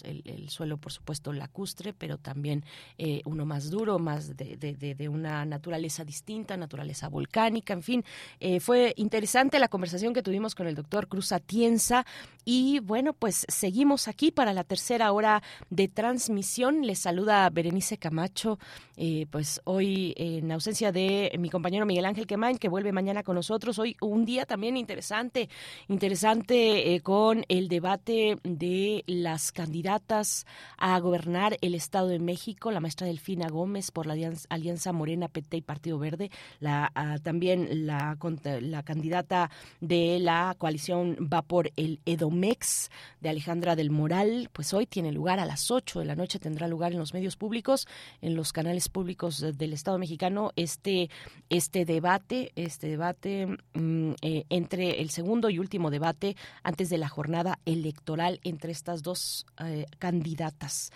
suelo 0.50 0.78
por 0.78 0.92
supuesto 0.92 1.34
lacustre, 1.34 1.94
pero 1.94 2.18
también 2.18 2.64
eh, 2.98 3.22
uno 3.26 3.46
más 3.46 3.70
duro, 3.70 4.00
más 4.00 4.36
de, 4.38 4.56
de 4.58 5.10
una 5.10 5.46
naturaleza 5.46 6.04
distinta, 6.04 6.58
naturaleza 6.58 7.10
volcánica, 7.10 7.55
en 7.74 7.84
fin. 7.84 8.04
Eh, 8.40 8.60
fue 8.60 8.94
interesante 8.98 9.60
la 9.60 9.68
conversación 9.68 10.14
que 10.14 10.22
tuvimos 10.22 10.56
con 10.56 10.68
el 10.68 10.76
doctor 10.76 11.08
Cruz 11.08 11.32
Atienza 11.32 12.06
y 12.44 12.80
bueno, 12.80 13.14
pues 13.14 13.46
seguimos 13.50 14.08
aquí 14.08 14.32
para 14.32 14.54
la 14.54 14.64
tercera 14.64 15.12
hora 15.12 15.42
de 15.70 15.88
transmisión. 15.88 16.86
Les 16.86 17.00
saluda 17.00 17.50
Berenice 17.50 17.98
Camacho, 17.98 18.60
eh, 18.98 19.26
pues 19.32 19.62
hoy 19.64 20.14
en 20.18 20.52
ausencia 20.52 20.92
de 20.92 21.32
mi 21.40 21.50
compañero 21.50 21.86
Miguel 21.86 22.06
Ángel 22.06 22.28
Quemain, 22.28 22.58
que 22.58 22.70
vuelve 22.70 22.92
mañana 22.92 23.24
con 23.24 23.36
nosotros. 23.36 23.80
Hoy 23.80 23.98
un 24.00 24.26
día 24.26 24.46
también 24.46 24.78
interesante, 24.78 25.50
interesante 25.88 26.94
eh, 26.94 27.02
con 27.02 27.46
el 27.50 27.68
debate 27.68 28.38
de 28.44 29.04
las 29.08 29.52
candidatas 29.52 30.46
a 30.78 31.00
gobernar 31.00 31.58
el 31.62 31.74
Estado 31.74 32.10
de 32.10 32.20
México, 32.20 32.72
la 32.72 32.80
maestra 32.80 33.08
Delfina 33.08 33.50
Gómez 33.50 33.92
por 33.92 34.06
la 34.06 34.16
Alianza 34.50 34.94
Morena, 34.94 35.28
PT 35.28 35.58
y 35.58 35.62
Partido 35.62 35.98
Verde, 35.98 36.30
la, 36.60 36.92
ah, 36.94 37.18
también 37.36 37.86
la, 37.86 38.18
la 38.62 38.84
candidata 38.84 39.52
de 39.82 40.20
la 40.22 40.56
coalición 40.58 41.18
va 41.22 41.42
por 41.42 41.70
el 41.76 42.00
Edomex 42.06 42.90
de 43.20 43.28
Alejandra 43.28 43.76
del 43.76 43.90
Moral, 43.90 44.50
pues 44.54 44.74
hoy 44.74 44.86
tiene 44.86 45.12
lugar 45.12 45.42
a 45.42 45.46
las 45.46 45.70
8 45.70 46.00
de 46.00 46.06
la 46.06 46.16
noche, 46.16 46.40
tendrá 46.40 46.70
lugar 46.70 46.94
en 46.94 47.00
los 47.00 47.14
medios 47.14 47.36
públicos, 47.36 47.90
en 48.22 48.36
los 48.36 48.54
canales 48.54 48.88
públicos 48.88 49.44
del 49.58 49.74
Estado 49.74 49.98
mexicano, 49.98 50.52
este, 50.56 51.10
este 51.50 51.84
debate, 51.84 52.54
este 52.56 52.88
debate 52.88 53.48
mm, 53.74 54.12
eh, 54.22 54.46
entre 54.50 55.02
el 55.02 55.10
segundo 55.10 55.50
y 55.50 55.60
último 55.60 55.92
debate 55.92 56.38
antes 56.64 56.90
de 56.90 56.98
la 56.98 57.10
jornada 57.10 57.60
electoral 57.66 58.40
entre 58.46 58.72
estas 58.72 59.04
dos 59.04 59.46
eh, 59.60 59.88
candidatas. 60.00 60.94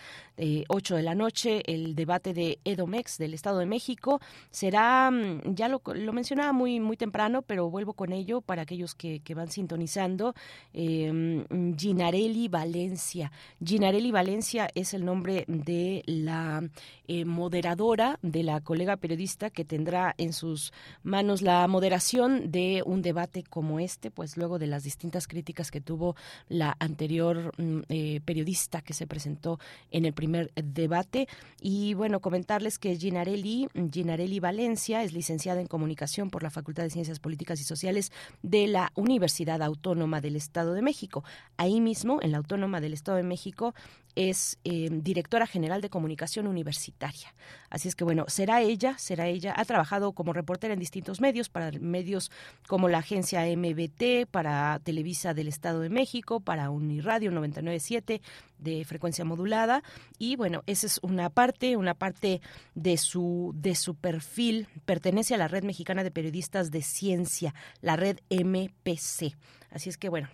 8 0.68 0.96
de 0.96 1.02
la 1.02 1.14
noche, 1.14 1.62
el 1.66 1.94
debate 1.94 2.32
de 2.32 2.58
Edomex 2.64 3.18
del 3.18 3.34
Estado 3.34 3.58
de 3.58 3.66
México 3.66 4.20
será 4.50 4.80
ya, 4.80 5.10
mm, 5.10 5.54
ya 5.54 5.68
lo, 5.68 5.82
lo, 5.94 6.12
mencionaba 6.12 6.52
muy, 6.52 6.80
muy 6.80 6.96
temprano, 6.96 7.42
pero 7.42 7.70
vuelvo 7.70 7.94
con 7.94 8.12
ello 8.12 8.40
para 8.40 8.62
aquellos 8.62 8.94
que, 8.94 9.20
van 9.34 9.50
sintonizando. 9.50 10.34
Eh, 10.74 11.44
Ginarelli 11.76 12.48
Valencia. 12.48 13.30
Ginarelli 13.64 14.10
Valencia 14.10 14.68
es 14.74 14.92
el 14.92 15.04
nombre 15.04 15.44
de 15.46 16.02
la 16.06 16.62
eh, 17.06 17.24
moderadora, 17.24 18.18
de 18.22 18.42
la 18.42 18.60
colega 18.60 18.96
periodista 18.96 19.50
que 19.50 19.64
tendrá 19.64 20.14
en 20.18 20.32
sus 20.32 20.72
manos 21.02 21.42
la 21.42 21.66
moderación 21.68 22.50
de 22.50 22.82
un 22.84 23.02
debate 23.02 23.44
como 23.44 23.78
este, 23.78 24.10
pues 24.10 24.36
luego 24.36 24.58
de 24.58 24.66
las 24.66 24.82
distintas 24.82 25.28
críticas 25.28 25.70
que 25.70 25.80
tuvo 25.80 26.16
la 26.48 26.76
anterior 26.80 27.52
mm, 27.56 27.80
eh, 27.88 28.20
periodista 28.24 28.82
que 28.82 28.94
se 28.94 29.06
presentó 29.06 29.58
en 29.90 30.04
el 30.04 30.12
primer 30.12 30.29
debate. 30.54 31.28
Y 31.60 31.94
bueno, 31.94 32.20
comentarles 32.20 32.78
que 32.78 32.96
Ginarelli, 32.96 33.68
Ginarelli 33.92 34.40
Valencia 34.40 35.02
es 35.02 35.12
licenciada 35.12 35.60
en 35.60 35.66
comunicación 35.66 36.30
por 36.30 36.42
la 36.42 36.50
Facultad 36.50 36.82
de 36.82 36.90
Ciencias 36.90 37.20
Políticas 37.20 37.60
y 37.60 37.64
Sociales 37.64 38.12
de 38.42 38.66
la 38.66 38.92
Universidad 38.94 39.62
Autónoma 39.62 40.20
del 40.20 40.36
Estado 40.36 40.74
de 40.74 40.82
México. 40.82 41.24
Ahí 41.56 41.80
mismo, 41.80 42.20
en 42.22 42.32
la 42.32 42.38
Autónoma 42.38 42.80
del 42.80 42.94
Estado 42.94 43.16
de 43.18 43.24
México, 43.24 43.74
es 44.14 44.58
eh, 44.64 44.88
directora 44.90 45.46
general 45.46 45.80
de 45.80 45.90
comunicación 45.90 46.46
universitaria. 46.46 47.34
Así 47.68 47.88
es 47.88 47.94
que 47.94 48.04
bueno, 48.04 48.24
será 48.28 48.60
ella, 48.60 48.98
será 48.98 49.28
ella. 49.28 49.54
Ha 49.56 49.64
trabajado 49.64 50.12
como 50.12 50.32
reportera 50.32 50.74
en 50.74 50.80
distintos 50.80 51.20
medios, 51.20 51.48
para 51.48 51.70
medios 51.78 52.30
como 52.66 52.88
la 52.88 52.98
agencia 52.98 53.44
MBT, 53.44 54.26
para 54.30 54.80
Televisa 54.80 55.34
del 55.34 55.48
Estado 55.48 55.80
de 55.80 55.90
México, 55.90 56.40
para 56.40 56.70
Uniradio 56.70 57.30
997 57.30 58.20
de 58.58 58.84
frecuencia 58.84 59.24
modulada. 59.24 59.82
Y 60.22 60.36
bueno, 60.36 60.62
esa 60.66 60.86
es 60.86 61.00
una 61.02 61.30
parte, 61.30 61.78
una 61.78 61.94
parte 61.94 62.42
de 62.74 62.98
su, 62.98 63.54
de 63.56 63.74
su 63.74 63.94
perfil. 63.94 64.68
Pertenece 64.84 65.34
a 65.34 65.38
la 65.38 65.48
Red 65.48 65.64
Mexicana 65.64 66.04
de 66.04 66.10
Periodistas 66.10 66.70
de 66.70 66.82
Ciencia, 66.82 67.54
la 67.80 67.96
red 67.96 68.18
MPC. 68.28 69.34
Así 69.70 69.88
es 69.88 69.96
que 69.96 70.10
bueno, 70.10 70.28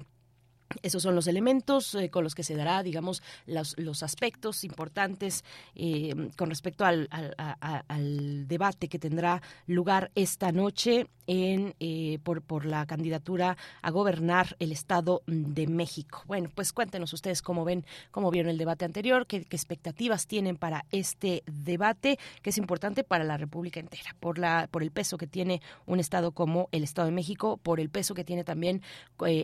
esos 0.83 1.03
son 1.03 1.15
los 1.15 1.27
elementos 1.27 1.95
eh, 1.95 2.11
con 2.11 2.25
los 2.25 2.35
que 2.35 2.43
se 2.43 2.57
dará, 2.57 2.83
digamos, 2.83 3.23
los, 3.47 3.79
los 3.79 4.03
aspectos 4.03 4.65
importantes 4.65 5.45
eh, 5.75 6.31
con 6.37 6.49
respecto 6.49 6.85
al, 6.85 7.09
al, 7.11 8.49
debate 8.49 8.89
que 8.89 8.99
tendrá 8.99 9.43
lugar 9.67 10.11
esta 10.15 10.53
noche 10.53 11.09
en, 11.27 11.75
eh, 11.81 12.19
por, 12.23 12.43
por 12.43 12.67
la 12.67 12.87
candidatura 12.87 13.57
a 13.83 13.91
gobernar 13.91 14.57
el 14.59 14.73
Estado 14.73 15.23
de 15.27 15.67
México. 15.67 16.23
Bueno, 16.27 16.51
pues 16.55 16.73
cuéntenos 16.73 17.13
ustedes 17.13 17.43
cómo 17.43 17.65
ven, 17.65 17.85
cómo 18.11 18.31
vieron 18.31 18.51
el 18.51 18.59
debate 18.59 18.85
anterior, 18.85 19.27
qué, 19.27 19.45
qué 19.45 19.57
expectativas 19.57 20.27
tienen 20.27 20.57
para 20.57 20.85
este 20.91 21.43
debate, 21.47 22.19
que 22.43 22.51
es 22.51 22.59
importante 22.59 23.05
para 23.05 23.25
la 23.25 23.37
República 23.37 23.81
entera, 23.81 24.15
por, 24.21 24.39
la, 24.39 24.69
por 24.71 24.83
el 24.83 24.91
peso 24.91 25.19
que 25.19 25.27
tiene 25.27 25.61
un 25.87 26.01
Estado 26.01 26.33
como 26.33 26.69
el 26.73 26.85
Estado 26.85 27.07
de 27.07 27.13
México, 27.13 27.57
por 27.57 27.81
el 27.81 27.91
peso 27.91 28.15
que 28.15 28.25
tiene 28.25 28.45
también 28.45 28.83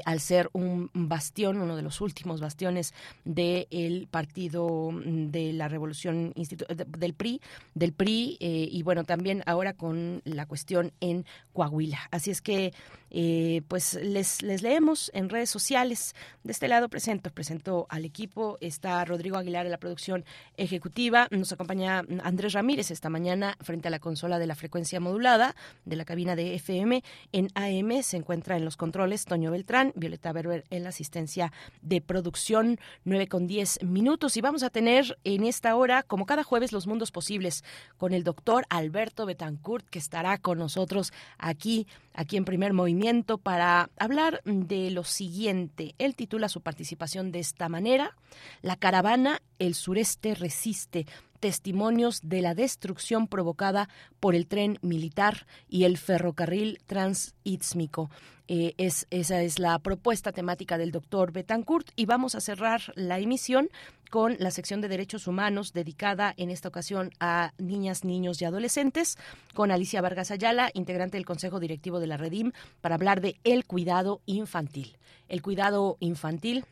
al 0.04 0.20
ser 0.20 0.50
un 0.52 0.90
bastión, 1.12 1.60
uno 1.60 1.76
de 1.76 1.82
los 1.82 2.00
últimos 2.00 2.40
bastiones 2.40 2.94
del 3.26 4.08
partido 4.10 4.90
mm, 4.90 5.30
de 5.30 5.52
la 5.52 5.68
Revolución 5.68 6.32
del 6.34 7.12
PRI, 7.12 7.42
del 7.74 7.92
PRI 7.92 8.38
eh, 8.40 8.66
y 8.72 8.82
bueno, 8.82 9.04
también 9.04 9.42
ahora 9.44 9.74
con 9.74 10.22
la 10.24 10.46
cuestión 10.46 10.92
en 11.00 11.26
Coahuila. 11.52 11.98
Así 12.10 12.30
es 12.30 12.40
que 12.40 12.72
eh, 13.10 13.60
pues 13.68 13.92
les, 14.02 14.40
les 14.40 14.62
leemos 14.62 15.10
en 15.12 15.28
redes 15.28 15.50
sociales. 15.50 16.14
De 16.44 16.52
este 16.52 16.66
lado 16.66 16.88
presento, 16.88 17.28
presento 17.30 17.86
al 17.90 18.06
equipo, 18.06 18.56
está 18.62 19.04
Rodrigo 19.04 19.36
Aguilar 19.36 19.66
en 19.66 19.72
la 19.72 19.78
producción 19.78 20.24
ejecutiva, 20.56 21.28
nos 21.30 21.52
acompaña 21.52 22.04
Andrés 22.24 22.54
Ramírez 22.54 22.90
esta 22.90 23.10
mañana 23.10 23.58
frente 23.60 23.88
a 23.88 23.90
la 23.90 23.98
consola 23.98 24.38
de 24.38 24.46
la 24.46 24.54
frecuencia 24.54 24.98
modulada 24.98 25.54
de 25.84 25.96
la 25.96 26.06
cabina 26.06 26.36
de 26.36 26.54
FM. 26.54 27.04
En 27.32 27.48
AM 27.54 28.02
se 28.02 28.16
encuentra 28.16 28.56
en 28.56 28.64
los 28.64 28.78
controles 28.78 29.26
Toño 29.26 29.50
Beltrán, 29.50 29.92
Violeta 29.94 30.32
Berber 30.32 30.64
en 30.70 30.84
la 30.84 30.92
asistencia 31.02 31.52
de 31.82 32.00
producción, 32.00 32.78
9 33.04 33.26
con 33.26 33.46
10 33.46 33.82
minutos. 33.82 34.36
Y 34.36 34.40
vamos 34.40 34.62
a 34.62 34.70
tener 34.70 35.18
en 35.24 35.44
esta 35.44 35.74
hora, 35.76 36.02
como 36.04 36.26
cada 36.26 36.44
jueves, 36.44 36.72
los 36.72 36.86
mundos 36.86 37.10
posibles 37.10 37.64
con 37.98 38.14
el 38.14 38.22
doctor 38.22 38.64
Alberto 38.70 39.26
Betancourt, 39.26 39.88
que 39.88 39.98
estará 39.98 40.38
con 40.38 40.58
nosotros 40.58 41.12
aquí, 41.38 41.86
aquí 42.14 42.36
en 42.36 42.44
primer 42.44 42.72
movimiento, 42.72 43.38
para 43.38 43.90
hablar 43.98 44.40
de 44.44 44.90
lo 44.90 45.02
siguiente. 45.02 45.94
Él 45.98 46.14
titula 46.14 46.48
su 46.48 46.60
participación 46.60 47.32
de 47.32 47.40
esta 47.40 47.68
manera: 47.68 48.16
La 48.62 48.76
caravana 48.76 49.42
El 49.58 49.74
sureste 49.74 50.34
resiste 50.34 51.06
testimonios 51.42 52.20
de 52.22 52.40
la 52.40 52.54
destrucción 52.54 53.26
provocada 53.26 53.88
por 54.20 54.36
el 54.36 54.46
tren 54.46 54.78
militar 54.80 55.44
y 55.68 55.82
el 55.82 55.98
ferrocarril 55.98 56.78
transísmico. 56.86 58.10
Eh, 58.46 58.74
es, 58.78 59.08
esa 59.10 59.42
es 59.42 59.58
la 59.58 59.76
propuesta 59.80 60.30
temática 60.30 60.78
del 60.78 60.92
doctor 60.92 61.32
Betancourt 61.32 61.90
y 61.96 62.06
vamos 62.06 62.36
a 62.36 62.40
cerrar 62.40 62.92
la 62.94 63.18
emisión 63.18 63.70
con 64.08 64.36
la 64.38 64.52
sección 64.52 64.80
de 64.80 64.88
derechos 64.88 65.26
humanos 65.26 65.72
dedicada 65.72 66.32
en 66.36 66.48
esta 66.48 66.68
ocasión 66.68 67.10
a 67.18 67.52
niñas, 67.58 68.04
niños 68.04 68.40
y 68.40 68.44
adolescentes, 68.44 69.18
con 69.52 69.72
Alicia 69.72 70.00
Vargas 70.00 70.30
Ayala, 70.30 70.70
integrante 70.74 71.16
del 71.16 71.26
Consejo 71.26 71.58
Directivo 71.58 71.98
de 71.98 72.06
la 72.06 72.18
Redim, 72.18 72.52
para 72.80 72.94
hablar 72.94 73.20
de 73.20 73.36
el 73.42 73.64
cuidado 73.64 74.20
infantil. 74.26 74.96
El 75.28 75.42
cuidado 75.42 75.96
infantil 75.98 76.66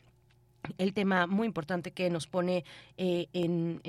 el 0.78 0.92
tema 0.92 1.26
muy 1.26 1.46
importante 1.46 1.92
que 1.92 2.10
nos 2.10 2.26
pone 2.26 2.64
eh, 2.96 3.28
en, 3.32 3.80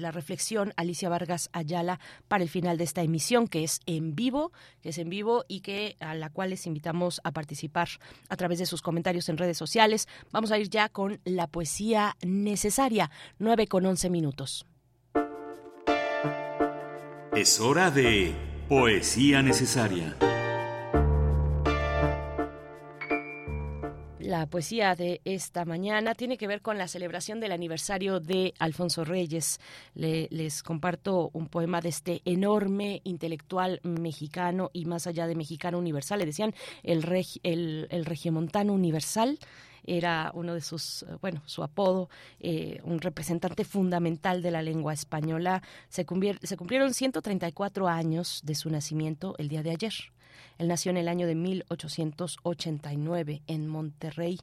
la 0.00 0.10
reflexión 0.10 0.72
Alicia 0.76 1.08
Vargas 1.08 1.48
Ayala 1.52 2.00
para 2.28 2.42
el 2.42 2.48
final 2.48 2.78
de 2.78 2.84
esta 2.84 3.02
emisión, 3.02 3.48
que 3.48 3.64
es 3.64 3.80
en 3.86 4.14
vivo, 4.14 4.52
que 4.82 4.90
es 4.90 4.98
en 4.98 5.08
vivo 5.08 5.44
y 5.48 5.60
que 5.60 5.96
a 6.00 6.14
la 6.14 6.30
cual 6.30 6.50
les 6.50 6.66
invitamos 6.66 7.20
a 7.24 7.32
participar 7.32 7.88
a 8.28 8.36
través 8.36 8.58
de 8.58 8.66
sus 8.66 8.82
comentarios 8.82 9.28
en 9.28 9.38
redes 9.38 9.56
sociales. 9.56 10.08
Vamos 10.30 10.52
a 10.52 10.58
ir 10.58 10.68
ya 10.68 10.88
con 10.88 11.20
la 11.24 11.46
poesía 11.46 12.16
necesaria, 12.24 13.10
9 13.38 13.66
con 13.66 13.86
11 13.86 14.10
minutos. 14.10 14.66
Es 17.34 17.60
hora 17.60 17.90
de 17.90 18.34
poesía 18.68 19.42
necesaria. 19.42 20.16
La 24.28 24.44
poesía 24.44 24.94
de 24.94 25.22
esta 25.24 25.64
mañana 25.64 26.14
tiene 26.14 26.36
que 26.36 26.46
ver 26.46 26.60
con 26.60 26.76
la 26.76 26.86
celebración 26.86 27.40
del 27.40 27.50
aniversario 27.50 28.20
de 28.20 28.52
Alfonso 28.58 29.02
Reyes. 29.02 29.58
les 29.94 30.62
comparto 30.62 31.30
un 31.32 31.48
poema 31.48 31.80
de 31.80 31.88
este 31.88 32.20
enorme 32.26 33.00
intelectual 33.04 33.80
mexicano 33.84 34.68
y 34.74 34.84
más 34.84 35.06
allá 35.06 35.26
de 35.26 35.34
mexicano 35.34 35.78
universal. 35.78 36.18
Le 36.18 36.26
decían 36.26 36.54
el, 36.82 37.06
el, 37.42 38.04
regiomontano 38.04 38.74
universal 38.74 39.38
era 39.86 40.30
uno 40.34 40.52
de 40.52 40.60
sus, 40.60 41.06
bueno, 41.22 41.42
su 41.46 41.62
apodo, 41.62 42.10
eh, 42.38 42.82
un 42.84 43.00
representante 43.00 43.64
fundamental 43.64 44.42
de 44.42 44.50
la 44.50 44.60
lengua 44.60 44.92
española. 44.92 45.62
Se, 45.88 46.04
se 46.42 46.56
cumplieron 46.58 46.92
134 46.92 47.88
años 47.88 48.42
de 48.44 48.54
su 48.54 48.68
nacimiento 48.68 49.34
el 49.38 49.48
día 49.48 49.62
de 49.62 49.70
ayer. 49.70 49.94
Él 50.58 50.68
nació 50.68 50.90
en 50.90 50.96
el 50.96 51.08
año 51.08 51.26
de 51.26 51.34
1889 51.34 53.42
en 53.46 53.66
Monterrey 53.66 54.38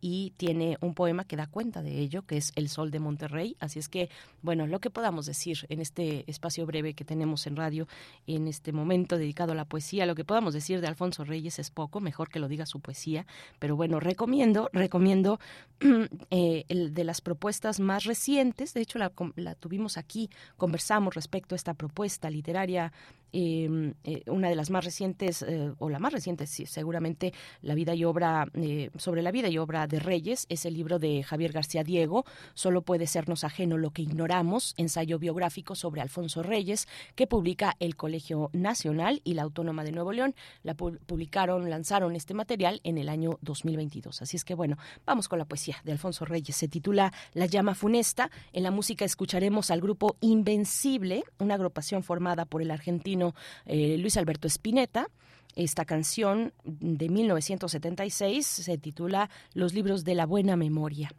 y 0.00 0.32
tiene 0.36 0.76
un 0.80 0.94
poema 0.94 1.24
que 1.24 1.36
da 1.36 1.46
cuenta 1.46 1.82
de 1.82 1.98
ello, 1.98 2.22
que 2.22 2.36
es 2.36 2.52
El 2.54 2.68
Sol 2.68 2.90
de 2.90 3.00
Monterrey. 3.00 3.56
Así 3.60 3.78
es 3.78 3.88
que, 3.88 4.10
bueno, 4.42 4.66
lo 4.66 4.78
que 4.78 4.90
podamos 4.90 5.26
decir 5.26 5.66
en 5.68 5.80
este 5.80 6.30
espacio 6.30 6.66
breve 6.66 6.94
que 6.94 7.04
tenemos 7.04 7.46
en 7.46 7.56
radio, 7.56 7.88
en 8.26 8.46
este 8.46 8.72
momento 8.72 9.16
dedicado 9.16 9.52
a 9.52 9.54
la 9.54 9.64
poesía, 9.64 10.06
lo 10.06 10.14
que 10.14 10.24
podamos 10.24 10.54
decir 10.54 10.80
de 10.80 10.86
Alfonso 10.86 11.24
Reyes 11.24 11.58
es 11.58 11.70
poco, 11.70 12.00
mejor 12.00 12.28
que 12.28 12.38
lo 12.38 12.48
diga 12.48 12.66
su 12.66 12.80
poesía, 12.80 13.26
pero 13.58 13.76
bueno, 13.76 13.98
recomiendo, 13.98 14.68
recomiendo 14.72 15.40
eh, 16.30 16.64
el 16.68 16.94
de 16.94 17.04
las 17.04 17.20
propuestas 17.20 17.80
más 17.80 18.04
recientes, 18.04 18.74
de 18.74 18.82
hecho 18.82 18.98
la, 18.98 19.12
la 19.36 19.54
tuvimos 19.54 19.96
aquí, 19.96 20.30
conversamos 20.56 21.14
respecto 21.14 21.54
a 21.54 21.56
esta 21.56 21.74
propuesta 21.74 22.30
literaria 22.30 22.92
Em, 23.38 23.92
eh, 24.02 24.22
una 24.28 24.48
de 24.48 24.54
las 24.54 24.70
más 24.70 24.82
recientes, 24.82 25.42
eh, 25.42 25.70
o 25.78 25.90
la 25.90 25.98
más 25.98 26.10
reciente, 26.10 26.46
seguramente, 26.46 27.34
la 27.60 27.74
vida 27.74 27.94
y 27.94 28.02
obra, 28.02 28.46
eh, 28.54 28.88
sobre 28.96 29.20
la 29.20 29.30
vida 29.30 29.50
y 29.50 29.58
obra 29.58 29.86
de 29.86 29.98
Reyes, 29.98 30.46
es 30.48 30.64
el 30.64 30.72
libro 30.72 30.98
de 30.98 31.22
Javier 31.22 31.52
García 31.52 31.84
Diego, 31.84 32.24
Solo 32.54 32.80
puede 32.80 33.06
sernos 33.06 33.44
ajeno 33.44 33.76
lo 33.76 33.90
que 33.90 34.00
ignoramos, 34.00 34.72
ensayo 34.78 35.18
biográfico 35.18 35.74
sobre 35.74 36.00
Alfonso 36.00 36.42
Reyes, 36.42 36.88
que 37.14 37.26
publica 37.26 37.76
el 37.78 37.94
Colegio 37.94 38.48
Nacional 38.54 39.20
y 39.22 39.34
la 39.34 39.42
Autónoma 39.42 39.84
de 39.84 39.92
Nuevo 39.92 40.12
León. 40.12 40.34
La 40.62 40.72
publicaron, 40.72 41.68
lanzaron 41.68 42.16
este 42.16 42.32
material 42.32 42.80
en 42.84 42.96
el 42.96 43.10
año 43.10 43.38
2022. 43.42 44.22
Así 44.22 44.38
es 44.38 44.46
que, 44.46 44.54
bueno, 44.54 44.78
vamos 45.04 45.28
con 45.28 45.38
la 45.38 45.44
poesía 45.44 45.76
de 45.84 45.92
Alfonso 45.92 46.24
Reyes. 46.24 46.56
Se 46.56 46.68
titula 46.68 47.12
La 47.34 47.44
llama 47.44 47.74
funesta. 47.74 48.30
En 48.54 48.62
la 48.62 48.70
música 48.70 49.04
escucharemos 49.04 49.70
al 49.70 49.82
grupo 49.82 50.16
Invencible, 50.20 51.24
una 51.38 51.56
agrupación 51.56 52.02
formada 52.02 52.46
por 52.46 52.62
el 52.62 52.70
argentino 52.70 53.25
eh, 53.64 53.96
Luis 53.98 54.16
Alberto 54.16 54.48
Spinetta. 54.48 55.08
Esta 55.54 55.84
canción 55.84 56.52
de 56.64 57.08
1976 57.08 58.46
se 58.46 58.78
titula 58.78 59.30
Los 59.54 59.72
libros 59.72 60.04
de 60.04 60.14
la 60.14 60.26
buena 60.26 60.56
memoria. 60.56 61.10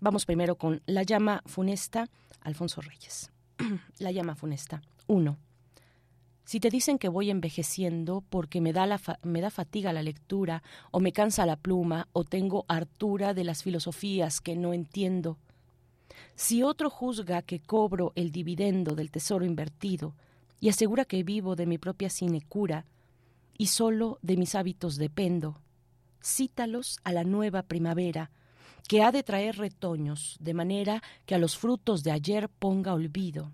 Vamos 0.00 0.24
primero 0.24 0.56
con 0.56 0.82
La 0.86 1.02
llama 1.02 1.42
funesta, 1.46 2.08
Alfonso 2.40 2.80
Reyes. 2.80 3.30
la 3.98 4.10
llama 4.10 4.34
funesta. 4.34 4.82
1. 5.06 5.36
Si 6.44 6.58
te 6.58 6.70
dicen 6.70 6.98
que 6.98 7.08
voy 7.08 7.30
envejeciendo 7.30 8.24
porque 8.28 8.60
me 8.60 8.72
da, 8.72 9.00
me 9.22 9.40
da 9.40 9.50
fatiga 9.50 9.92
la 9.92 10.02
lectura, 10.02 10.62
o 10.90 11.00
me 11.00 11.12
cansa 11.12 11.46
la 11.46 11.56
pluma, 11.56 12.08
o 12.12 12.24
tengo 12.24 12.64
hartura 12.68 13.32
de 13.32 13.44
las 13.44 13.62
filosofías 13.62 14.40
que 14.40 14.56
no 14.56 14.72
entiendo, 14.72 15.38
si 16.34 16.62
otro 16.62 16.90
juzga 16.90 17.42
que 17.42 17.60
cobro 17.60 18.12
el 18.16 18.32
dividendo 18.32 18.94
del 18.94 19.10
tesoro 19.10 19.44
invertido 19.44 20.14
y 20.62 20.68
asegura 20.68 21.04
que 21.04 21.24
vivo 21.24 21.56
de 21.56 21.66
mi 21.66 21.76
propia 21.76 22.08
sinecura 22.08 22.86
y 23.58 23.66
solo 23.66 24.20
de 24.22 24.36
mis 24.36 24.54
hábitos 24.54 24.96
dependo, 24.96 25.60
cítalos 26.22 27.00
a 27.02 27.12
la 27.12 27.24
nueva 27.24 27.64
primavera, 27.64 28.30
que 28.86 29.02
ha 29.02 29.10
de 29.10 29.24
traer 29.24 29.58
retoños, 29.58 30.36
de 30.38 30.54
manera 30.54 31.02
que 31.26 31.34
a 31.34 31.38
los 31.38 31.58
frutos 31.58 32.04
de 32.04 32.12
ayer 32.12 32.48
ponga 32.48 32.94
olvido. 32.94 33.50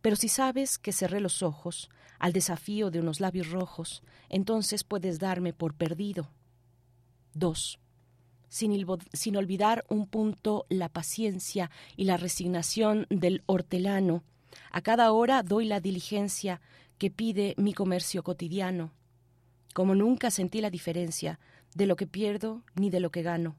Pero 0.00 0.16
si 0.16 0.28
sabes 0.28 0.78
que 0.78 0.92
cerré 0.92 1.20
los 1.20 1.42
ojos 1.42 1.90
al 2.18 2.32
desafío 2.32 2.90
de 2.90 3.00
unos 3.00 3.20
labios 3.20 3.50
rojos, 3.50 4.02
entonces 4.30 4.84
puedes 4.84 5.18
darme 5.18 5.52
por 5.52 5.74
perdido. 5.74 6.30
2 7.34 7.78
sin, 8.48 9.36
olvidar 9.36 9.84
un 9.90 10.06
punto 10.06 10.64
la 10.70 10.88
paciencia 10.88 11.70
y 11.94 12.04
la 12.04 12.16
resignación 12.16 13.06
del 13.10 13.42
hortelano. 13.44 14.24
A 14.70 14.80
cada 14.80 15.12
hora 15.12 15.42
doy 15.42 15.66
la 15.66 15.80
diligencia 15.80 16.60
que 16.98 17.10
pide 17.10 17.54
mi 17.56 17.74
comercio 17.74 18.22
cotidiano. 18.22 18.92
Como 19.74 19.94
nunca 19.94 20.30
sentí 20.30 20.60
la 20.60 20.70
diferencia 20.70 21.38
de 21.74 21.86
lo 21.86 21.96
que 21.96 22.06
pierdo 22.06 22.62
ni 22.74 22.90
de 22.90 23.00
lo 23.00 23.10
que 23.10 23.22
gano. 23.22 23.56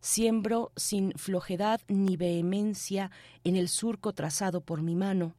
Siembro 0.00 0.72
sin 0.76 1.12
flojedad 1.12 1.80
ni 1.88 2.16
vehemencia 2.16 3.10
en 3.44 3.56
el 3.56 3.68
surco 3.68 4.12
trazado 4.12 4.60
por 4.60 4.80
mi 4.80 4.94
mano. 4.94 5.34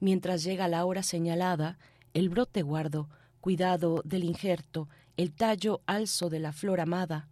Mientras 0.00 0.44
llega 0.44 0.68
la 0.68 0.84
hora 0.84 1.02
señalada, 1.02 1.78
el 2.14 2.28
brote 2.28 2.62
guardo, 2.62 3.08
cuidado 3.40 4.02
del 4.04 4.24
injerto, 4.24 4.88
el 5.16 5.32
tallo 5.32 5.80
alzo 5.86 6.30
de 6.30 6.38
la 6.38 6.52
flor 6.52 6.80
amada. 6.80 7.28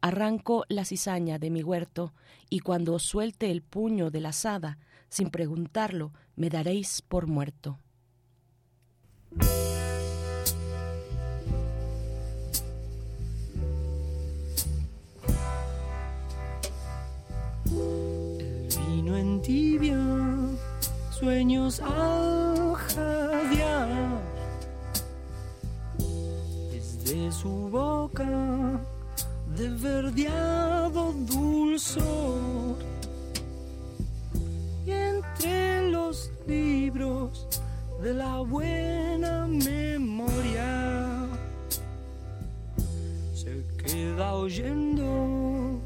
Arranco 0.00 0.64
la 0.68 0.84
cizaña 0.84 1.38
de 1.38 1.50
mi 1.50 1.62
huerto, 1.62 2.12
y 2.50 2.60
cuando 2.60 2.98
suelte 2.98 3.50
el 3.50 3.62
puño 3.62 4.10
de 4.10 4.20
la 4.20 4.30
asada, 4.30 4.78
sin 5.08 5.30
preguntarlo, 5.30 6.12
me 6.36 6.50
daréis 6.50 7.02
por 7.02 7.26
muerto. 7.26 7.78
El 17.70 18.68
vino 18.88 19.16
en 19.16 19.42
tibia, 19.42 19.98
sueños 21.10 21.80
al 21.80 22.74
jadear, 22.74 24.20
desde 26.70 27.32
su 27.32 27.68
boca 27.68 28.80
de 29.56 29.68
verdeado 29.70 31.12
dulzor. 31.12 32.97
Entre 35.40 35.88
los 35.90 36.32
libros 36.48 37.46
de 38.02 38.12
la 38.12 38.40
buena 38.40 39.46
memoria 39.46 41.28
se 43.34 43.64
queda 43.76 44.34
oyendo 44.34 45.80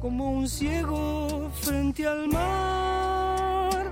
como 0.00 0.30
un 0.30 0.48
ciego 0.48 1.50
frente 1.60 2.06
al 2.06 2.28
mar. 2.28 3.90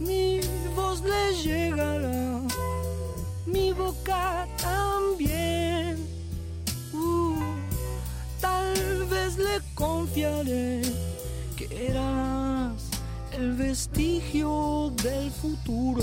Mi 0.00 0.40
voz 0.74 1.00
le 1.02 1.34
llegará, 1.42 2.40
mi 3.46 3.72
boca 3.72 4.48
también 4.60 6.04
le 9.38 9.60
confiaré 9.74 10.82
que 11.56 11.88
eras 11.88 12.43
el 13.36 13.52
vestigio 13.52 14.90
del 15.02 15.30
futuro. 15.30 16.02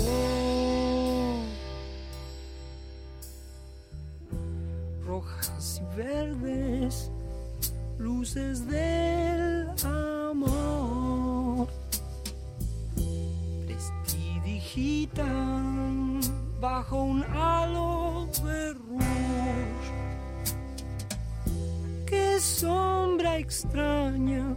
Rojas 5.04 5.80
y 5.80 5.84
verdes, 5.96 7.10
luces 7.98 8.64
del 8.66 9.68
amor, 9.84 11.68
prestidigitan 13.66 16.20
bajo 16.60 17.02
un 17.02 17.24
halo 17.24 18.28
de 18.44 18.72
qué 22.06 22.40
sombra 22.40 23.38
extraña 23.38 24.56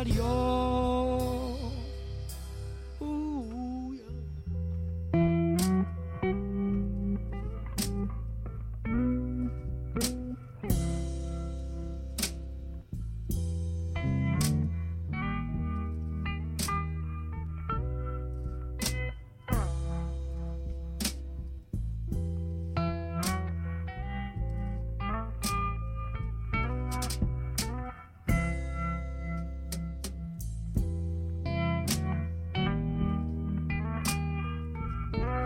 adiós. 0.00 1.13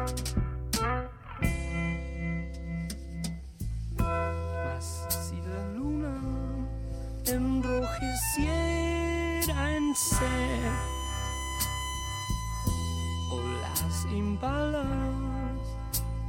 Acuario. 0.08 0.38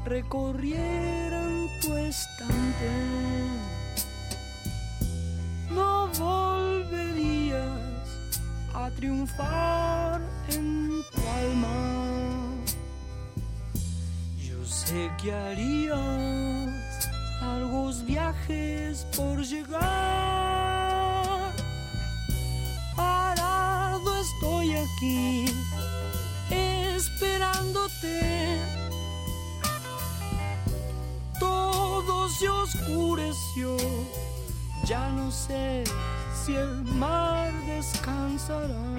recorrieran 0.10 1.68
tu 1.82 1.96
estante, 1.96 2.92
no 5.70 6.08
volverías 6.20 7.60
a 8.74 8.90
triunfar 8.92 10.22
en 10.50 11.04
tu 11.12 11.22
alma. 11.28 12.49
Sé 14.90 15.12
que 15.22 15.32
harías 15.32 16.72
largos 17.42 18.04
viajes 18.08 19.06
por 19.16 19.44
llegar. 19.46 19.84
Parado 22.96 24.12
estoy 24.20 24.74
aquí 24.74 25.46
esperándote 26.50 28.10
se 32.40 32.48
oscureció. 32.48 33.76
Ya 34.86 35.10
no 35.10 35.30
sé 35.30 35.84
si 36.34 36.56
el 36.56 36.84
mar 36.86 37.52
descansará. 37.66 38.99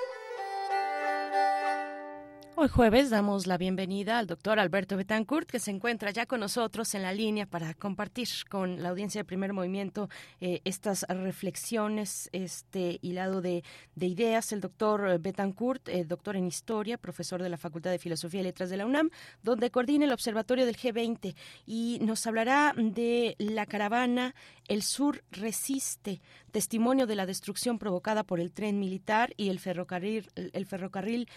Hoy 2.61 2.67
jueves 2.67 3.09
damos 3.09 3.47
la 3.47 3.57
bienvenida 3.57 4.19
al 4.19 4.27
doctor 4.27 4.59
Alberto 4.59 4.95
Betancourt, 4.95 5.49
que 5.49 5.57
se 5.57 5.71
encuentra 5.71 6.11
ya 6.11 6.27
con 6.27 6.41
nosotros 6.41 6.93
en 6.93 7.01
la 7.01 7.11
línea 7.11 7.47
para 7.47 7.73
compartir 7.73 8.27
con 8.51 8.83
la 8.83 8.89
audiencia 8.89 9.21
de 9.21 9.25
primer 9.25 9.51
movimiento 9.51 10.09
eh, 10.41 10.61
estas 10.63 11.03
reflexiones, 11.09 12.29
este 12.33 12.99
hilado 13.01 13.41
de, 13.41 13.63
de 13.95 14.05
ideas. 14.05 14.51
El 14.51 14.61
doctor 14.61 15.17
Betancourt, 15.19 15.89
eh, 15.89 16.05
doctor 16.05 16.35
en 16.35 16.45
historia, 16.45 16.99
profesor 16.99 17.41
de 17.41 17.49
la 17.49 17.57
Facultad 17.57 17.89
de 17.89 17.97
Filosofía 17.97 18.41
y 18.41 18.43
Letras 18.43 18.69
de 18.69 18.77
la 18.77 18.85
UNAM, 18.85 19.09
donde 19.41 19.71
coordina 19.71 20.05
el 20.05 20.11
observatorio 20.11 20.67
del 20.67 20.77
G20 20.77 21.33
y 21.65 21.97
nos 22.03 22.27
hablará 22.27 22.75
de 22.77 23.37
la 23.39 23.65
caravana 23.65 24.35
El 24.67 24.83
Sur 24.83 25.23
Resiste, 25.31 26.21
testimonio 26.51 27.07
de 27.07 27.15
la 27.15 27.25
destrucción 27.25 27.79
provocada 27.79 28.23
por 28.23 28.39
el 28.39 28.51
tren 28.51 28.79
militar 28.79 29.33
y 29.37 29.49
el 29.49 29.59
ferrocarril, 29.59 30.27
el 30.35 30.65
ferrocarril 30.65 31.27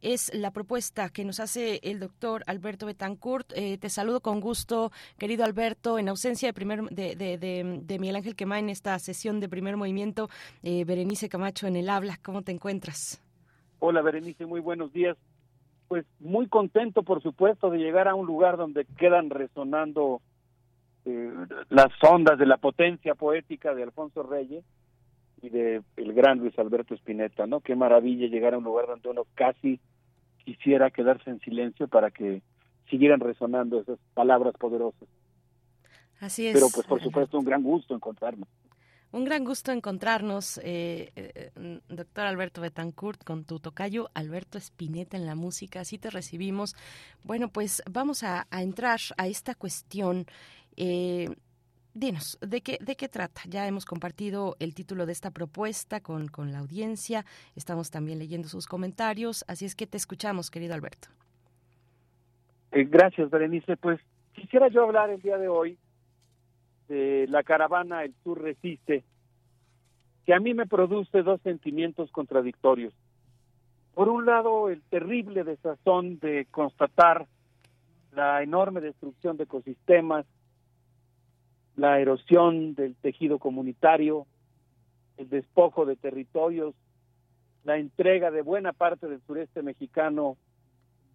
es 0.00 0.34
la 0.34 0.50
propuesta 0.50 1.08
que 1.08 1.24
nos 1.24 1.40
hace 1.40 1.80
el 1.82 2.00
doctor 2.00 2.42
Alberto 2.46 2.86
Betancourt. 2.86 3.52
Eh, 3.54 3.78
te 3.78 3.88
saludo 3.88 4.20
con 4.20 4.40
gusto, 4.40 4.92
querido 5.18 5.44
Alberto, 5.44 5.98
en 5.98 6.08
ausencia 6.08 6.48
de, 6.48 6.52
primer, 6.52 6.82
de, 6.84 7.16
de, 7.16 7.38
de, 7.38 7.80
de 7.82 7.98
Miguel 7.98 8.16
Ángel 8.16 8.36
Quema 8.36 8.58
en 8.58 8.70
esta 8.70 8.98
sesión 8.98 9.40
de 9.40 9.48
primer 9.48 9.76
movimiento. 9.76 10.28
Eh, 10.62 10.84
Berenice 10.84 11.28
Camacho 11.28 11.66
en 11.66 11.76
el 11.76 11.88
habla, 11.88 12.18
¿cómo 12.22 12.42
te 12.42 12.52
encuentras? 12.52 13.20
Hola 13.80 14.02
Berenice, 14.02 14.46
muy 14.46 14.60
buenos 14.60 14.92
días. 14.92 15.16
Pues 15.88 16.06
muy 16.18 16.48
contento, 16.48 17.02
por 17.02 17.22
supuesto, 17.22 17.70
de 17.70 17.78
llegar 17.78 18.08
a 18.08 18.14
un 18.14 18.26
lugar 18.26 18.56
donde 18.56 18.86
quedan 18.96 19.28
resonando 19.28 20.22
eh, 21.06 21.32
las 21.68 21.92
ondas 22.02 22.38
de 22.38 22.46
la 22.46 22.56
potencia 22.56 23.14
poética 23.14 23.74
de 23.74 23.82
Alfonso 23.82 24.22
Reyes 24.22 24.64
y 25.42 25.50
de 25.50 25.82
el 25.96 26.12
gran 26.14 26.38
Luis 26.38 26.58
Alberto 26.58 26.94
Spinetta, 26.94 27.46
¿no? 27.46 27.60
Qué 27.60 27.76
maravilla 27.76 28.26
llegar 28.26 28.54
a 28.54 28.58
un 28.58 28.64
lugar 28.64 28.86
donde 28.86 29.10
uno 29.10 29.26
casi 29.34 29.80
quisiera 30.44 30.90
quedarse 30.90 31.30
en 31.30 31.40
silencio 31.40 31.88
para 31.88 32.10
que 32.10 32.42
siguieran 32.88 33.20
resonando 33.20 33.80
esas 33.80 33.98
palabras 34.14 34.54
poderosas. 34.58 35.08
Así 36.20 36.46
es. 36.46 36.54
Pero 36.54 36.68
pues 36.72 36.86
por 36.86 37.02
supuesto 37.02 37.38
un 37.38 37.44
gran 37.44 37.62
gusto 37.62 37.94
encontrarnos. 37.94 38.48
Un 39.12 39.24
gran 39.24 39.44
gusto 39.44 39.70
encontrarnos, 39.70 40.58
eh, 40.64 41.12
eh, 41.14 41.78
doctor 41.88 42.26
Alberto 42.26 42.60
Betancourt, 42.60 43.22
con 43.22 43.44
tu 43.44 43.60
tocayo 43.60 44.10
Alberto 44.12 44.58
Spinetta 44.58 45.16
en 45.16 45.24
la 45.24 45.36
música. 45.36 45.80
Así 45.80 45.98
te 45.98 46.10
recibimos. 46.10 46.74
Bueno, 47.22 47.48
pues 47.48 47.80
vamos 47.88 48.24
a, 48.24 48.48
a 48.50 48.62
entrar 48.62 48.98
a 49.16 49.28
esta 49.28 49.54
cuestión. 49.54 50.26
Eh, 50.76 51.28
Dinos, 51.96 52.38
¿de 52.40 52.60
qué, 52.60 52.78
¿de 52.80 52.96
qué 52.96 53.08
trata? 53.08 53.42
Ya 53.48 53.68
hemos 53.68 53.84
compartido 53.84 54.56
el 54.58 54.74
título 54.74 55.06
de 55.06 55.12
esta 55.12 55.30
propuesta 55.30 56.00
con, 56.00 56.26
con 56.26 56.50
la 56.50 56.58
audiencia, 56.58 57.24
estamos 57.54 57.92
también 57.92 58.18
leyendo 58.18 58.48
sus 58.48 58.66
comentarios, 58.66 59.44
así 59.46 59.64
es 59.64 59.76
que 59.76 59.86
te 59.86 59.96
escuchamos, 59.96 60.50
querido 60.50 60.74
Alberto. 60.74 61.08
Eh, 62.72 62.84
gracias, 62.90 63.30
Berenice. 63.30 63.76
Pues 63.76 64.00
quisiera 64.32 64.66
yo 64.66 64.82
hablar 64.82 65.08
el 65.10 65.22
día 65.22 65.38
de 65.38 65.46
hoy 65.46 65.78
de 66.88 67.26
la 67.28 67.44
caravana 67.44 68.02
El 68.02 68.12
Sur 68.24 68.42
Resiste, 68.42 69.04
que 70.26 70.34
a 70.34 70.40
mí 70.40 70.52
me 70.52 70.66
produce 70.66 71.22
dos 71.22 71.40
sentimientos 71.42 72.10
contradictorios. 72.10 72.92
Por 73.94 74.08
un 74.08 74.26
lado, 74.26 74.68
el 74.68 74.82
terrible 74.82 75.44
desazón 75.44 76.18
de 76.18 76.48
constatar 76.50 77.28
la 78.12 78.42
enorme 78.42 78.80
destrucción 78.80 79.36
de 79.36 79.44
ecosistemas, 79.44 80.26
la 81.76 82.00
erosión 82.00 82.74
del 82.74 82.94
tejido 82.94 83.38
comunitario, 83.38 84.26
el 85.16 85.28
despojo 85.28 85.86
de 85.86 85.96
territorios, 85.96 86.74
la 87.64 87.78
entrega 87.78 88.30
de 88.30 88.42
buena 88.42 88.72
parte 88.72 89.08
del 89.08 89.20
sureste 89.26 89.62
mexicano 89.62 90.36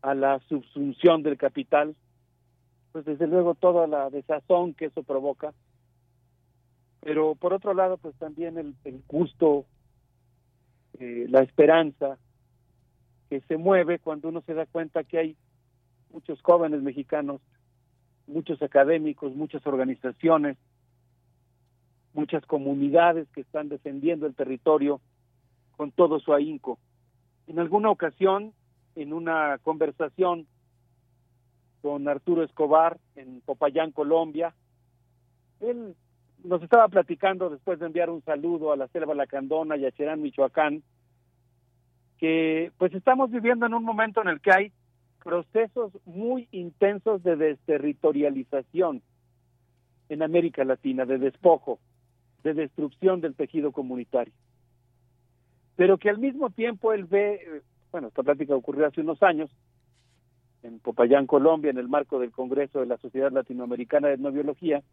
a 0.02 0.14
la 0.16 0.40
subsunción 0.48 1.24
del 1.24 1.38
capital, 1.38 1.96
pues 2.92 3.06
desde 3.06 3.28
luego 3.28 3.56
toda 3.56 3.88
la 3.88 4.10
desazón 4.10 4.74
que 4.74 4.86
eso 4.86 5.04
provoca. 5.04 5.54
Pero 7.02 7.36
por 7.36 7.54
otro 7.54 7.74
lado, 7.74 7.98
pues 7.98 8.16
también 8.16 8.58
el, 8.58 9.04
gusto, 9.08 9.66
eh, 11.00 11.28
la 11.30 11.42
esperanza 11.42 12.18
que 13.30 13.42
se 13.42 13.58
mueve 13.58 14.00
cuando 14.00 14.30
uno 14.30 14.42
se 14.42 14.54
da 14.54 14.66
cuenta 14.66 15.04
que 15.04 15.20
hay 15.20 15.36
muchos 16.12 16.42
jóvenes 16.42 16.82
mexicanos 16.82 17.42
muchos 18.30 18.62
académicos, 18.62 19.36
muchas 19.36 19.66
organizaciones, 19.68 20.58
muchas 22.14 22.46
comunidades 22.46 23.28
que 23.30 23.42
están 23.42 23.70
defendiendo 23.70 24.26
el 24.26 24.36
territorio 24.36 25.02
con 25.76 25.92
todo 25.92 26.20
su 26.20 26.34
ahínco. 26.34 26.80
En 27.48 27.60
alguna 27.60 27.90
ocasión, 27.90 28.54
en 28.96 29.14
una 29.14 29.58
conversación 29.64 30.48
con 31.82 32.08
Arturo 32.08 32.44
Escobar 32.44 32.98
en 33.16 33.42
Popayán, 33.42 33.92
Colombia, 33.92 34.54
él 35.60 35.96
nos 36.44 36.62
estaba 36.62 36.88
platicando 36.88 37.50
después 37.50 37.80
de 37.80 37.86
enviar 37.86 38.10
un 38.10 38.24
saludo 38.24 38.72
a 38.72 38.78
la 38.78 38.88
Selva 38.90 39.14
Lacandona 39.14 39.78
y 39.78 39.86
a 39.86 39.92
Cherán, 39.92 40.22
Michoacán, 40.22 40.84
que 42.18 42.72
pues 42.78 42.94
estamos 42.94 43.32
viviendo 43.32 43.66
en 43.66 43.74
un 43.74 43.84
momento 43.84 44.22
en 44.22 44.28
el 44.28 44.42
que 44.42 44.52
hay 44.52 44.74
procesos 45.24 45.92
muy 46.06 46.48
intensos 46.52 47.24
de 47.24 47.36
desterritorialización 47.36 49.02
en 50.10 50.24
América 50.24 50.64
Latina, 50.64 51.06
de 51.06 51.18
despojo, 51.18 51.80
de 52.44 52.54
destrucción 52.54 53.22
del 53.22 53.36
tejido 53.36 53.72
comunitario. 53.72 54.34
Pero 55.76 55.98
que 55.98 56.10
al 56.10 56.18
mismo 56.18 56.50
tiempo 56.50 56.94
él 56.94 57.06
ve, 57.06 57.62
bueno, 57.92 58.08
esta 58.08 58.24
plática 58.24 58.56
ocurrió 58.56 58.88
hace 58.88 59.02
unos 59.02 59.22
años, 59.22 59.50
en 60.64 60.80
Popayán, 60.80 61.26
Colombia, 61.26 61.72
en 61.72 61.78
el 61.78 61.88
marco 61.88 62.20
del 62.20 62.32
Congreso 62.32 62.80
de 62.80 62.86
la 62.86 62.98
Sociedad 62.98 63.32
Latinoamericana 63.32 64.10
de 64.10 64.16
Etnobiología, 64.16 64.84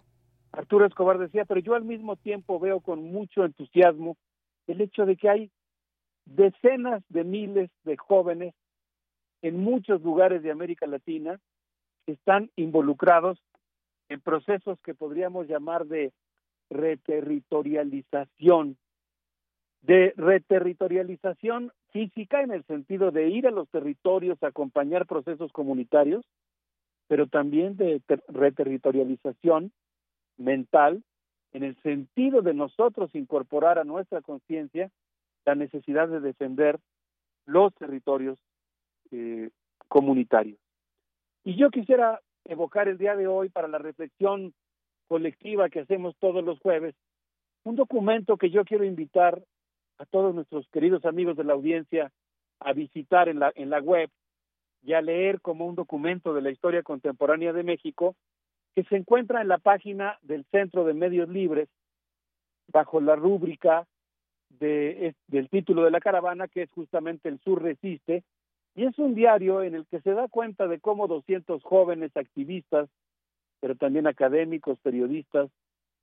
Arturo 0.53 0.87
Escobar 0.87 1.19
decía, 1.19 1.45
pero 1.45 1.61
yo 1.61 1.75
al 1.75 1.85
mismo 1.85 2.17
tiempo 2.17 2.61
veo 2.61 2.81
con 2.81 3.03
mucho 3.03 3.45
entusiasmo 3.45 4.17
el 4.67 4.81
hecho 4.81 5.05
de 5.05 5.17
que 5.17 5.29
hay 5.29 5.51
decenas 6.25 7.03
de 7.09 7.25
miles 7.25 7.71
de 7.85 7.97
jóvenes 7.97 8.55
en 9.47 9.63
muchos 9.63 10.03
lugares 10.03 10.43
de 10.43 10.51
América 10.51 10.89
Latina 10.89 11.39
están 12.07 12.51
involucrados 12.57 13.39
en 14.09 14.21
procesos 14.21 14.81
que 14.81 14.93
podríamos 14.93 15.47
llamar 15.47 15.87
de 15.87 16.13
reterritorialización, 16.69 18.77
de 19.83 20.13
reterritorialización 20.17 21.71
física 21.93 22.43
en 22.43 22.51
el 22.51 22.65
sentido 22.65 23.13
de 23.13 23.29
ir 23.29 23.47
a 23.47 23.53
los 23.53 23.69
territorios 23.69 24.43
a 24.43 24.49
acompañar 24.49 25.07
procesos 25.07 25.53
comunitarios, 25.53 26.25
pero 27.07 27.29
también 27.29 27.77
de 27.77 28.03
reterritorialización 28.27 29.71
mental 30.39 31.05
en 31.53 31.63
el 31.63 31.81
sentido 31.83 32.43
de 32.43 32.53
nosotros 32.53 33.15
incorporar 33.15 33.79
a 33.79 33.85
nuestra 33.85 34.23
conciencia 34.23 34.91
la 35.45 35.55
necesidad 35.55 36.09
de 36.09 36.19
defender 36.19 36.81
los 37.45 37.73
territorios 37.77 38.41
eh, 39.11 39.51
comunitarios. 39.89 40.59
Y 41.45 41.57
yo 41.57 41.71
quisiera 41.71 42.21
evocar 42.45 42.89
el 42.89 42.99
día 42.99 43.17
de 43.17 43.27
hoy 43.27 43.49
para 43.49 43.69
la 43.69 43.79
reflexión 43.79 44.53
colectiva 45.09 45.69
que 45.69 45.81
hacemos 45.81 46.17
todos 46.19 46.45
los 46.45 46.59
jueves, 46.61 46.95
un 47.65 47.77
documento 47.77 48.37
que 48.37 48.51
yo 48.51 48.65
quiero 48.65 48.85
invitar 48.85 49.43
a 49.99 50.05
todos 50.07 50.35
nuestros 50.35 50.69
queridos 50.69 51.05
amigos 51.05 51.37
de 51.37 51.45
la 51.45 51.55
audiencia 51.55 52.13
a 52.61 52.73
visitar 52.73 53.29
en 53.29 53.39
la, 53.39 53.53
en 53.55 53.71
la 53.71 53.81
web 53.81 54.11
y 54.83 54.93
a 54.93 55.03
leer 55.03 55.41
como 55.41 55.67
un 55.67 55.75
documento 55.75 56.33
de 56.35 56.43
la 56.43 56.51
historia 56.51 56.83
contemporánea 56.83 57.53
de 57.53 57.65
México, 57.65 58.15
que 58.75 58.85
se 58.85 58.97
encuentra 58.97 59.41
en 59.41 59.49
la 59.49 59.59
página 59.59 60.19
del 60.23 60.45
Centro 60.51 60.85
de 60.85 60.95
Medios 60.95 61.29
Libres, 61.29 61.69
bajo 62.69 63.01
la 63.01 63.17
rúbrica 63.17 63.87
de, 64.49 65.15
del 65.27 65.49
título 65.49 65.85
de 65.85 65.91
la 65.91 66.01
caravana, 66.01 66.47
que 66.47 66.63
es 66.63 66.71
justamente 66.71 67.29
El 67.29 67.41
Sur 67.41 67.63
Resiste, 67.63 68.23
y 68.77 68.85
es 68.85 68.99
un 68.99 69.15
diario 69.15 69.63
en 69.63 69.75
el 69.75 69.87
que 69.87 70.03
se 70.03 70.13
da 70.13 70.29
cuenta 70.29 70.69
de 70.69 70.79
cómo 70.79 71.09
200 71.09 71.63
jóvenes 71.63 72.15
activistas, 72.15 72.91
pero 73.59 73.75
también 73.75 74.07
académicos, 74.07 74.79
periodistas, 74.81 75.51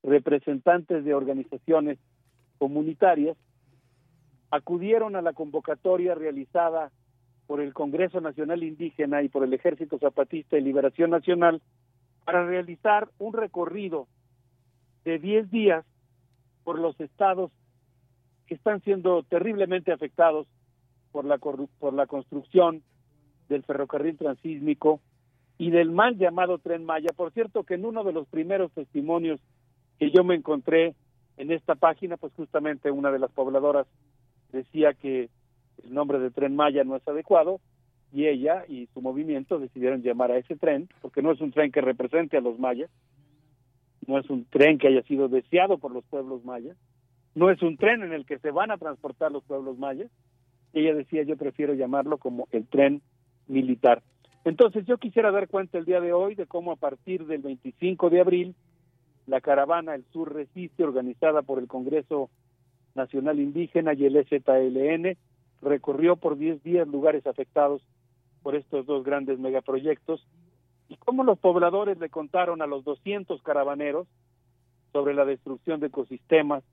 representantes 0.02 1.06
de 1.06 1.14
organizaciones 1.14 2.00
comunitarias, 2.58 3.38
acudieron 4.50 5.16
a 5.16 5.22
la 5.22 5.34
convocatoria 5.34 6.16
realizada 6.16 6.92
por 7.46 7.62
el 7.62 7.74
Congreso 7.74 8.22
Nacional 8.22 8.64
Indígena 8.64 9.22
y 9.22 9.30
por 9.30 9.44
el 9.44 9.54
Ejército 9.54 10.00
Zapatista 10.00 10.56
de 10.56 10.64
Liberación 10.64 11.12
Nacional 11.12 11.62
para 12.26 12.44
realizar 12.44 13.08
un 13.20 13.34
recorrido 13.34 14.08
de 15.06 15.20
10 15.20 15.52
días 15.52 15.86
por 16.64 16.80
los 16.80 17.00
estados 17.00 17.52
que 18.48 18.56
están 18.56 18.82
siendo 18.82 19.22
terriblemente 19.24 19.92
afectados 19.92 20.48
por 21.14 21.26
la, 21.26 21.38
por 21.38 21.94
la 21.94 22.08
construcción 22.08 22.82
del 23.48 23.64
ferrocarril 23.64 24.18
transísmico 24.18 25.00
y 25.60 25.70
del 25.70 25.92
mal 25.92 26.18
llamado 26.18 26.58
Tren 26.58 26.84
Maya. 26.84 27.12
Por 27.16 27.32
cierto, 27.32 27.64
que 27.64 27.76
en 27.76 27.86
uno 27.86 28.04
de 28.04 28.12
los 28.12 28.28
primeros 28.28 28.72
testimonios 28.74 29.40
que 30.00 30.10
yo 30.10 30.24
me 30.24 30.36
encontré 30.36 30.96
en 31.38 31.52
esta 31.52 31.76
página, 31.76 32.18
pues 32.18 32.34
justamente 32.34 32.90
una 32.90 33.12
de 33.12 33.20
las 33.20 33.32
pobladoras 33.32 33.86
decía 34.52 34.94
que 34.94 35.30
el 35.84 35.94
nombre 35.94 36.20
de 36.20 36.32
Tren 36.32 36.56
Maya 36.56 36.84
no 36.84 36.96
es 36.96 37.08
adecuado 37.08 37.60
y 38.12 38.28
ella 38.28 38.66
y 38.68 38.88
su 38.94 39.02
movimiento 39.02 39.60
decidieron 39.60 40.02
llamar 40.02 40.32
a 40.32 40.38
ese 40.38 40.56
tren, 40.56 40.90
porque 41.02 41.22
no 41.22 41.32
es 41.32 41.42
un 41.42 41.52
tren 41.52 41.72
que 41.72 41.82
represente 41.82 42.38
a 42.38 42.42
los 42.42 42.60
mayas, 42.60 42.90
no 44.08 44.20
es 44.20 44.30
un 44.30 44.46
tren 44.46 44.78
que 44.80 44.88
haya 44.88 45.04
sido 45.04 45.28
deseado 45.28 45.78
por 45.78 45.92
los 45.92 46.04
pueblos 46.06 46.44
mayas, 46.44 46.76
no 47.36 47.50
es 47.50 47.62
un 47.62 47.78
tren 47.78 48.04
en 48.04 48.14
el 48.14 48.26
que 48.26 48.40
se 48.40 48.52
van 48.52 48.72
a 48.72 48.78
transportar 48.78 49.32
los 49.32 49.44
pueblos 49.44 49.78
mayas, 49.78 50.12
ella 50.74 50.94
decía 50.94 51.24
yo 51.24 51.38
prefiero 51.38 51.74
llamarlo 51.74 52.18
como 52.18 52.48
el 52.52 52.68
tren 52.68 53.02
militar. 53.48 54.02
Entonces 54.46 54.86
yo 54.86 54.98
quisiera 54.98 55.32
dar 55.32 55.48
cuenta 55.48 55.78
el 55.78 55.86
día 55.86 56.02
de 56.02 56.12
hoy 56.12 56.36
de 56.36 56.48
cómo 56.48 56.72
a 56.72 56.76
partir 56.76 57.26
del 57.26 57.42
25 57.42 58.10
de 58.10 58.20
abril 58.20 58.56
la 59.26 59.40
caravana 59.40 59.96
El 59.96 60.04
Sur 60.12 60.34
Resiste, 60.34 60.84
organizada 60.84 61.44
por 61.44 61.60
el 61.60 61.68
Congreso 61.68 62.30
Nacional 62.94 63.40
Indígena 63.40 63.94
y 63.94 64.06
el 64.06 64.18
EZLN, 64.18 65.18
recorrió 65.62 66.18
por 66.18 66.38
10 66.38 66.62
días 66.62 66.88
lugares 66.88 67.26
afectados 67.26 67.82
por 68.42 68.56
estos 68.56 68.86
dos 68.86 69.06
grandes 69.06 69.40
megaproyectos 69.40 70.28
y 70.90 70.98
cómo 70.98 71.24
los 71.24 71.40
pobladores 71.40 71.98
le 72.00 72.10
contaron 72.10 72.62
a 72.62 72.68
los 72.68 72.84
200 72.84 73.42
caravaneros 73.42 74.08
sobre 74.92 75.14
la 75.14 75.26
destrucción 75.26 75.80
de 75.80 75.88
ecosistemas, 75.88 76.64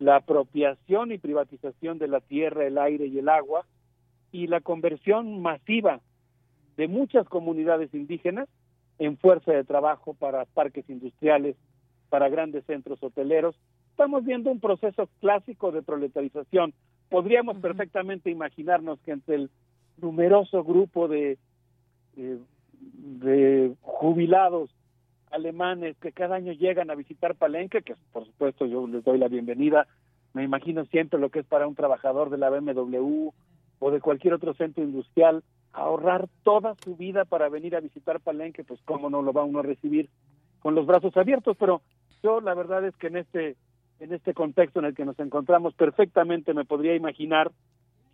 la 0.00 0.16
apropiación 0.16 1.12
y 1.12 1.18
privatización 1.18 1.98
de 1.98 2.08
la 2.08 2.20
tierra, 2.20 2.66
el 2.66 2.78
aire 2.78 3.06
y 3.06 3.18
el 3.18 3.28
agua, 3.28 3.66
y 4.32 4.46
la 4.46 4.60
conversión 4.60 5.42
masiva 5.42 6.00
de 6.76 6.88
muchas 6.88 7.28
comunidades 7.28 7.92
indígenas 7.94 8.48
en 8.98 9.18
fuerza 9.18 9.52
de 9.52 9.64
trabajo 9.64 10.14
para 10.14 10.46
parques 10.46 10.88
industriales, 10.88 11.54
para 12.08 12.30
grandes 12.30 12.64
centros 12.64 13.02
hoteleros. 13.02 13.54
Estamos 13.90 14.24
viendo 14.24 14.50
un 14.50 14.60
proceso 14.60 15.08
clásico 15.20 15.70
de 15.70 15.82
proletarización. 15.82 16.72
Podríamos 17.10 17.58
perfectamente 17.58 18.30
imaginarnos 18.30 18.98
que 19.00 19.12
entre 19.12 19.34
el 19.34 19.50
numeroso 20.00 20.64
grupo 20.64 21.08
de, 21.08 21.36
eh, 22.16 22.38
de 22.80 23.74
jubilados 23.82 24.70
alemanes 25.30 25.96
que 25.98 26.12
cada 26.12 26.36
año 26.36 26.52
llegan 26.52 26.90
a 26.90 26.94
visitar 26.94 27.34
Palenque, 27.34 27.82
que 27.82 27.94
por 28.12 28.26
supuesto 28.26 28.66
yo 28.66 28.86
les 28.86 29.04
doy 29.04 29.18
la 29.18 29.28
bienvenida, 29.28 29.86
me 30.32 30.44
imagino 30.44 30.84
siempre 30.86 31.18
lo 31.18 31.30
que 31.30 31.40
es 31.40 31.46
para 31.46 31.66
un 31.66 31.74
trabajador 31.74 32.30
de 32.30 32.38
la 32.38 32.50
BMW 32.50 33.30
o 33.78 33.90
de 33.90 34.00
cualquier 34.00 34.34
otro 34.34 34.54
centro 34.54 34.84
industrial, 34.84 35.42
ahorrar 35.72 36.28
toda 36.42 36.74
su 36.84 36.96
vida 36.96 37.24
para 37.24 37.48
venir 37.48 37.76
a 37.76 37.80
visitar 37.80 38.20
Palenque, 38.20 38.64
pues 38.64 38.80
cómo 38.84 39.10
no 39.10 39.22
lo 39.22 39.32
va 39.32 39.44
uno 39.44 39.60
a 39.60 39.62
recibir 39.62 40.08
con 40.60 40.74
los 40.74 40.86
brazos 40.86 41.16
abiertos, 41.16 41.56
pero 41.58 41.82
yo 42.22 42.40
la 42.40 42.54
verdad 42.54 42.84
es 42.84 42.94
que 42.96 43.08
en 43.08 43.16
este 43.16 43.56
en 43.98 44.14
este 44.14 44.32
contexto 44.32 44.78
en 44.78 44.86
el 44.86 44.94
que 44.94 45.04
nos 45.04 45.18
encontramos 45.18 45.74
perfectamente 45.74 46.54
me 46.54 46.64
podría 46.64 46.94
imaginar 46.94 47.52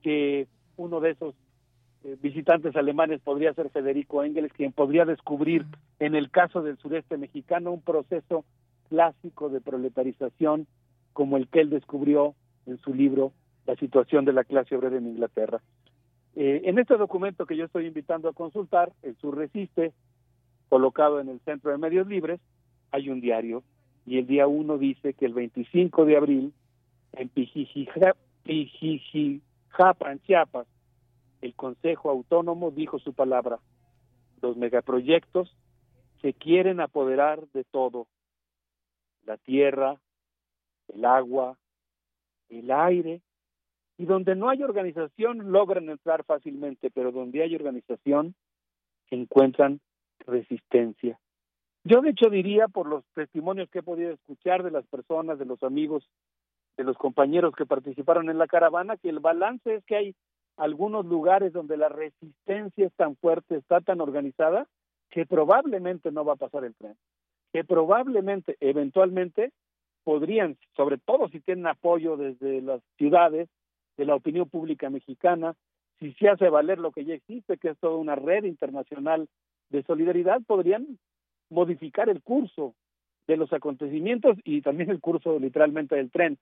que 0.02 0.48
uno 0.76 1.00
de 1.00 1.10
esos 1.10 1.34
visitantes 2.20 2.76
alemanes 2.76 3.20
podría 3.20 3.52
ser 3.54 3.70
Federico 3.70 4.22
Engels, 4.22 4.52
quien 4.52 4.72
podría 4.72 5.04
descubrir, 5.04 5.66
en 5.98 6.14
el 6.14 6.30
caso 6.30 6.62
del 6.62 6.78
sureste 6.78 7.16
mexicano, 7.16 7.72
un 7.72 7.80
proceso 7.80 8.44
clásico 8.88 9.48
de 9.48 9.60
proletarización 9.60 10.66
como 11.12 11.36
el 11.36 11.48
que 11.48 11.60
él 11.60 11.70
descubrió 11.70 12.34
en 12.66 12.78
su 12.78 12.94
libro 12.94 13.32
La 13.66 13.76
situación 13.76 14.24
de 14.24 14.32
la 14.32 14.44
clase 14.44 14.76
obrera 14.76 14.96
en 14.96 15.08
Inglaterra. 15.08 15.60
Eh, 16.36 16.62
en 16.64 16.78
este 16.78 16.96
documento 16.96 17.46
que 17.46 17.56
yo 17.56 17.64
estoy 17.64 17.86
invitando 17.86 18.28
a 18.28 18.34
consultar, 18.34 18.92
El 19.02 19.16
Sur 19.16 19.36
Resiste, 19.36 19.92
colocado 20.68 21.20
en 21.20 21.28
el 21.28 21.40
Centro 21.40 21.70
de 21.70 21.78
Medios 21.78 22.06
Libres, 22.06 22.40
hay 22.92 23.08
un 23.08 23.20
diario 23.20 23.62
y 24.04 24.18
el 24.18 24.26
día 24.26 24.46
uno 24.46 24.78
dice 24.78 25.14
que 25.14 25.26
el 25.26 25.34
25 25.34 26.04
de 26.04 26.16
abril 26.16 26.52
en 27.14 27.28
Pijijijapan, 27.28 28.14
Chiapas, 30.26 30.66
el 31.40 31.54
Consejo 31.54 32.10
Autónomo 32.10 32.70
dijo 32.70 32.98
su 32.98 33.12
palabra. 33.14 33.58
Los 34.40 34.56
megaproyectos 34.56 35.56
se 36.20 36.32
quieren 36.34 36.80
apoderar 36.80 37.46
de 37.48 37.64
todo. 37.64 38.06
La 39.24 39.36
tierra, 39.36 40.00
el 40.88 41.04
agua, 41.04 41.58
el 42.48 42.70
aire. 42.70 43.22
Y 43.98 44.04
donde 44.04 44.34
no 44.34 44.48
hay 44.48 44.62
organización 44.62 45.52
logran 45.52 45.88
entrar 45.88 46.24
fácilmente, 46.24 46.90
pero 46.90 47.12
donde 47.12 47.42
hay 47.42 47.54
organización 47.54 48.34
encuentran 49.10 49.80
resistencia. 50.26 51.18
Yo 51.84 52.00
de 52.00 52.10
hecho 52.10 52.28
diría 52.28 52.68
por 52.68 52.88
los 52.88 53.04
testimonios 53.14 53.70
que 53.70 53.78
he 53.78 53.82
podido 53.82 54.10
escuchar 54.10 54.62
de 54.62 54.70
las 54.70 54.86
personas, 54.86 55.38
de 55.38 55.44
los 55.44 55.62
amigos, 55.62 56.08
de 56.76 56.84
los 56.84 56.98
compañeros 56.98 57.54
que 57.54 57.64
participaron 57.64 58.28
en 58.28 58.38
la 58.38 58.48
caravana, 58.48 58.96
que 58.96 59.08
el 59.08 59.20
balance 59.20 59.76
es 59.76 59.84
que 59.84 59.96
hay 59.96 60.14
algunos 60.56 61.06
lugares 61.06 61.52
donde 61.52 61.76
la 61.76 61.88
resistencia 61.88 62.86
es 62.86 62.92
tan 62.94 63.16
fuerte, 63.16 63.56
está 63.56 63.80
tan 63.80 64.00
organizada, 64.00 64.66
que 65.10 65.26
probablemente 65.26 66.10
no 66.10 66.24
va 66.24 66.34
a 66.34 66.36
pasar 66.36 66.64
el 66.64 66.74
tren, 66.74 66.96
que 67.52 67.64
probablemente, 67.64 68.56
eventualmente, 68.60 69.52
podrían, 70.04 70.56
sobre 70.76 70.98
todo 70.98 71.28
si 71.28 71.40
tienen 71.40 71.66
apoyo 71.66 72.16
desde 72.16 72.60
las 72.62 72.80
ciudades, 72.96 73.48
de 73.96 74.04
la 74.04 74.14
opinión 74.14 74.48
pública 74.48 74.90
mexicana, 74.90 75.54
si 75.98 76.12
se 76.14 76.28
hace 76.28 76.50
valer 76.50 76.78
lo 76.78 76.92
que 76.92 77.04
ya 77.04 77.14
existe, 77.14 77.56
que 77.56 77.70
es 77.70 77.78
toda 77.78 77.96
una 77.96 78.14
red 78.14 78.44
internacional 78.44 79.28
de 79.70 79.82
solidaridad, 79.84 80.42
podrían 80.46 80.98
modificar 81.48 82.08
el 82.08 82.22
curso 82.22 82.74
de 83.26 83.36
los 83.36 83.52
acontecimientos 83.52 84.36
y 84.44 84.60
también 84.60 84.90
el 84.90 85.00
curso 85.00 85.38
literalmente 85.38 85.96
del 85.96 86.10
tren 86.10 86.38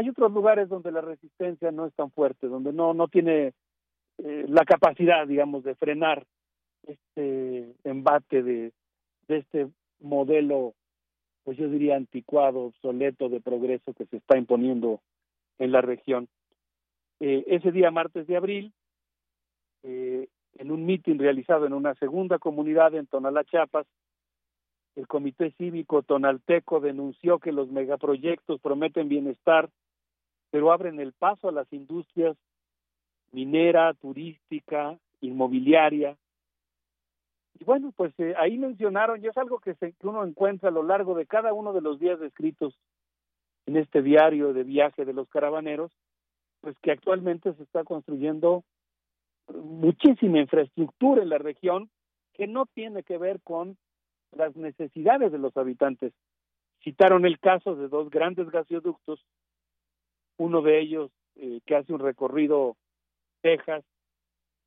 hay 0.00 0.08
otros 0.08 0.32
lugares 0.32 0.70
donde 0.70 0.90
la 0.92 1.02
resistencia 1.02 1.70
no 1.70 1.84
es 1.84 1.94
tan 1.94 2.10
fuerte, 2.10 2.46
donde 2.46 2.72
no, 2.72 2.94
no 2.94 3.08
tiene 3.08 3.52
eh, 4.16 4.46
la 4.48 4.64
capacidad, 4.64 5.26
digamos, 5.26 5.62
de 5.62 5.74
frenar 5.74 6.24
este 6.86 7.74
embate 7.84 8.42
de, 8.42 8.72
este 9.28 9.68
modelo, 10.00 10.72
pues 11.44 11.58
yo 11.58 11.68
diría 11.68 11.96
anticuado, 11.96 12.60
obsoleto 12.60 13.28
de 13.28 13.42
progreso 13.42 13.92
que 13.92 14.06
se 14.06 14.16
está 14.16 14.38
imponiendo 14.38 15.00
en 15.58 15.70
la 15.70 15.82
región. 15.82 16.28
Eh, 17.20 17.44
ese 17.48 17.70
día, 17.70 17.90
martes 17.90 18.26
de 18.26 18.38
abril, 18.38 18.72
eh, 19.82 20.28
en 20.54 20.70
un 20.70 20.86
mitin 20.86 21.18
realizado 21.18 21.66
en 21.66 21.74
una 21.74 21.94
segunda 21.96 22.38
comunidad 22.38 22.94
en 22.94 23.06
Tonalá, 23.06 23.44
Chiapas, 23.44 23.86
el 24.96 25.06
Comité 25.06 25.52
Cívico 25.52 26.02
Tonalteco 26.02 26.80
denunció 26.80 27.38
que 27.38 27.52
los 27.52 27.70
megaproyectos 27.70 28.60
prometen 28.60 29.08
bienestar, 29.08 29.70
pero 30.50 30.72
abren 30.72 31.00
el 31.00 31.12
paso 31.12 31.48
a 31.48 31.52
las 31.52 31.72
industrias 31.72 32.36
minera, 33.32 33.94
turística, 33.94 34.98
inmobiliaria. 35.20 36.16
Y 37.58 37.64
bueno, 37.64 37.92
pues 37.96 38.12
eh, 38.18 38.34
ahí 38.38 38.58
mencionaron, 38.58 39.22
y 39.22 39.28
es 39.28 39.36
algo 39.36 39.58
que, 39.60 39.74
se, 39.74 39.92
que 39.92 40.06
uno 40.06 40.24
encuentra 40.24 40.70
a 40.70 40.72
lo 40.72 40.82
largo 40.82 41.14
de 41.14 41.26
cada 41.26 41.52
uno 41.52 41.72
de 41.72 41.80
los 41.80 41.98
días 41.98 42.18
descritos 42.18 42.74
en 43.66 43.76
este 43.76 44.02
diario 44.02 44.52
de 44.52 44.64
viaje 44.64 45.04
de 45.04 45.12
los 45.12 45.28
caravaneros, 45.28 45.92
pues 46.60 46.76
que 46.82 46.90
actualmente 46.90 47.52
se 47.54 47.62
está 47.62 47.84
construyendo 47.84 48.64
muchísima 49.54 50.38
infraestructura 50.38 51.22
en 51.22 51.28
la 51.28 51.38
región 51.38 51.90
que 52.34 52.46
no 52.46 52.66
tiene 52.66 53.02
que 53.02 53.18
ver 53.18 53.40
con 53.42 53.76
las 54.32 54.56
necesidades 54.56 55.32
de 55.32 55.38
los 55.38 55.56
habitantes. 55.56 56.12
Citaron 56.82 57.26
el 57.26 57.38
caso 57.38 57.76
de 57.76 57.88
dos 57.88 58.10
grandes 58.10 58.48
gasoductos, 58.50 59.24
uno 60.40 60.62
de 60.62 60.80
ellos 60.80 61.10
eh, 61.36 61.60
que 61.66 61.76
hace 61.76 61.92
un 61.92 62.00
recorrido 62.00 62.76
Texas, 63.42 63.84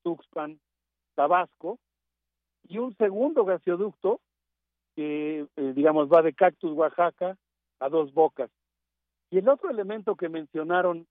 Tuxpan, 0.04 0.60
Tabasco, 1.16 1.80
y 2.68 2.78
un 2.78 2.96
segundo 2.96 3.44
gasoducto 3.44 4.22
que, 4.96 5.48
eh, 5.56 5.74
digamos, 5.76 6.10
va 6.10 6.22
de 6.22 6.34
Cactus, 6.34 6.74
Oaxaca, 6.74 7.38
a 7.80 7.90
Dos 7.90 8.14
Bocas. 8.14 8.52
Y 9.32 9.40
el 9.40 9.50
otro 9.50 9.72
elemento 9.72 10.16
que 10.16 10.30
mencionaron 10.30 11.08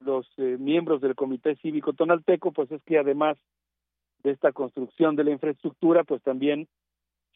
los 0.00 0.28
eh, 0.36 0.58
miembros 0.60 1.00
del 1.00 1.14
Comité 1.14 1.56
Cívico 1.56 1.94
Tonalteco, 1.94 2.52
pues 2.52 2.70
es 2.70 2.82
que 2.84 2.98
además 2.98 3.38
de 4.22 4.32
esta 4.32 4.52
construcción 4.52 5.16
de 5.16 5.24
la 5.24 5.30
infraestructura, 5.30 6.04
pues 6.04 6.22
también 6.22 6.68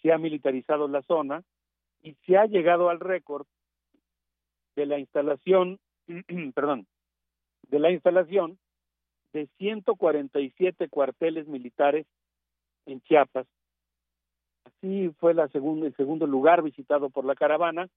se 0.03 0.13
ha 0.13 0.19
militarizado 0.19 0.87
la 0.87 1.01
zona 1.03 1.43
y 2.03 2.13
se 2.27 2.37
ha 2.37 2.45
llegado 2.45 2.91
al 2.91 3.01
récord 3.01 3.47
de 4.77 4.85
la 4.85 4.99
instalación, 4.99 5.79
perdón, 6.55 6.87
de 7.69 7.79
la 7.79 7.91
instalación 7.91 8.59
de 9.33 9.49
147 9.59 10.89
cuarteles 10.89 11.47
militares 11.49 12.07
en 12.87 13.01
Chiapas. 13.03 13.47
Así 14.65 15.11
fue 15.19 15.33
el 15.33 15.51
segundo 15.97 16.27
lugar 16.27 16.63
visitado 16.63 17.11
por 17.11 17.25
la 17.25 17.35
caravana. 17.35 17.89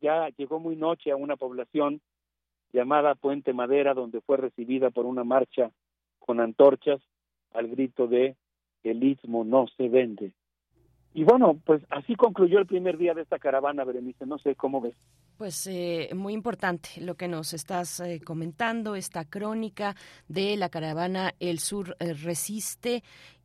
Ya 0.00 0.28
llegó 0.36 0.58
muy 0.58 0.76
noche 0.76 1.10
a 1.10 1.16
una 1.16 1.36
población 1.36 2.00
llamada 2.72 3.14
Puente 3.14 3.52
Madera, 3.52 3.94
donde 3.94 4.20
fue 4.20 4.36
recibida 4.36 4.90
por 4.90 5.06
una 5.06 5.24
marcha 5.24 5.70
con 6.18 6.40
antorchas 6.40 7.00
al 7.52 7.68
grito 7.68 8.06
de 8.06 8.36
el 8.84 9.02
istmo 9.02 9.44
no 9.44 9.66
se 9.76 9.88
vende. 9.88 10.32
Y 11.12 11.24
bueno, 11.24 11.60
pues 11.64 11.82
así 11.90 12.14
concluyó 12.14 12.58
el 12.58 12.66
primer 12.66 12.96
día 12.96 13.14
de 13.14 13.22
esta 13.22 13.38
caravana, 13.38 13.84
Berenice, 13.84 14.26
no 14.26 14.38
sé 14.38 14.54
cómo 14.54 14.80
ves. 14.80 14.94
Pues 15.40 15.66
eh, 15.68 16.10
muy 16.14 16.34
importante 16.34 16.90
lo 16.98 17.14
que 17.14 17.26
nos 17.26 17.54
estás 17.54 18.00
eh, 18.00 18.20
comentando, 18.22 18.94
esta 18.94 19.24
crónica 19.24 19.96
de 20.28 20.54
la 20.58 20.68
caravana 20.68 21.34
El 21.40 21.60
Sur 21.60 21.96
eh, 21.98 22.12
Resiste 22.12 23.02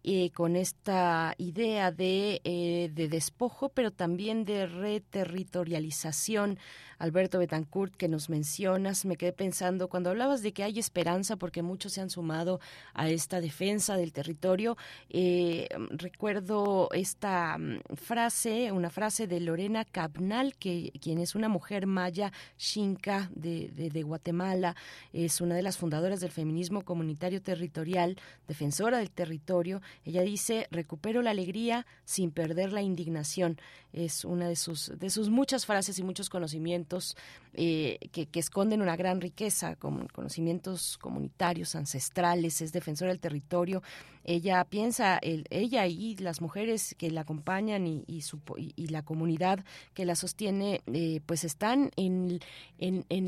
eh, 0.07 0.29
con 0.29 0.55
esta 0.55 1.33
idea 1.39 1.91
de, 1.91 2.39
eh, 2.43 2.91
de, 2.93 3.07
despojo, 3.07 3.69
pero 3.69 3.89
también 3.89 4.45
de 4.45 4.67
reterritorialización. 4.67 6.59
Alberto 6.97 7.39
Betancourt, 7.39 7.95
que 7.95 8.07
nos 8.07 8.29
mencionas, 8.29 9.03
me 9.03 9.17
quedé 9.17 9.33
pensando 9.33 9.89
cuando 9.89 10.11
hablabas 10.11 10.43
de 10.43 10.53
que 10.53 10.63
hay 10.63 10.79
esperanza 10.79 11.35
porque 11.35 11.61
muchos 11.61 11.93
se 11.93 12.01
han 12.01 12.09
sumado 12.09 12.59
a 12.93 13.09
esta 13.09 13.41
defensa 13.41 13.97
del 13.97 14.13
territorio. 14.13 14.77
Eh, 15.09 15.67
recuerdo 15.89 16.87
esta 16.93 17.57
mm, 17.57 17.79
frase, 17.95 18.71
una 18.71 18.91
frase 18.91 19.25
de 19.25 19.39
Lorena 19.39 19.85
Cabnal, 19.85 20.55
que, 20.55 20.91
quien 21.01 21.17
es 21.17 21.33
una 21.33 21.49
mujer 21.49 21.87
maya 21.87 22.31
xinca 22.57 23.29
de, 23.33 23.69
de 23.69 24.03
Guatemala, 24.03 24.75
es 25.13 25.41
una 25.41 25.55
de 25.55 25.63
las 25.63 25.77
fundadoras 25.77 26.19
del 26.19 26.31
feminismo 26.31 26.83
comunitario 26.83 27.41
territorial, 27.41 28.17
defensora 28.47 28.99
del 28.99 29.09
territorio 29.09 29.81
ella 30.03 30.21
dice, 30.21 30.67
recupero 30.71 31.21
la 31.21 31.31
alegría 31.31 31.85
sin 32.03 32.31
perder 32.31 32.73
la 32.73 32.81
indignación. 32.81 33.59
Es 33.93 34.25
una 34.25 34.47
de 34.47 34.55
sus, 34.55 34.91
de 34.97 35.09
sus 35.09 35.29
muchas 35.29 35.65
frases 35.65 35.97
y 35.99 36.03
muchos 36.03 36.29
conocimientos 36.29 37.15
eh, 37.57 38.09
que, 38.11 38.27
que, 38.27 38.39
esconden 38.39 38.81
una 38.81 38.97
gran 38.97 39.21
riqueza, 39.21 39.77
como 39.77 40.05
conocimientos 40.09 40.97
comunitarios, 40.97 41.75
ancestrales, 41.75 42.61
es 42.61 42.73
defensora 42.73 43.11
del 43.11 43.21
territorio. 43.21 43.81
Ella 44.25 44.65
piensa, 44.65 45.17
el, 45.17 45.45
ella 45.49 45.87
y 45.87 46.17
las 46.17 46.41
mujeres 46.41 46.95
que 46.97 47.11
la 47.11 47.21
acompañan 47.21 47.87
y, 47.87 48.03
y, 48.07 48.21
su, 48.23 48.41
y 48.57 48.87
la 48.87 49.03
comunidad 49.03 49.63
que 49.93 50.03
la 50.03 50.15
sostiene, 50.15 50.81
eh, 50.87 51.21
pues 51.25 51.45
están 51.45 51.91
en, 51.95 52.41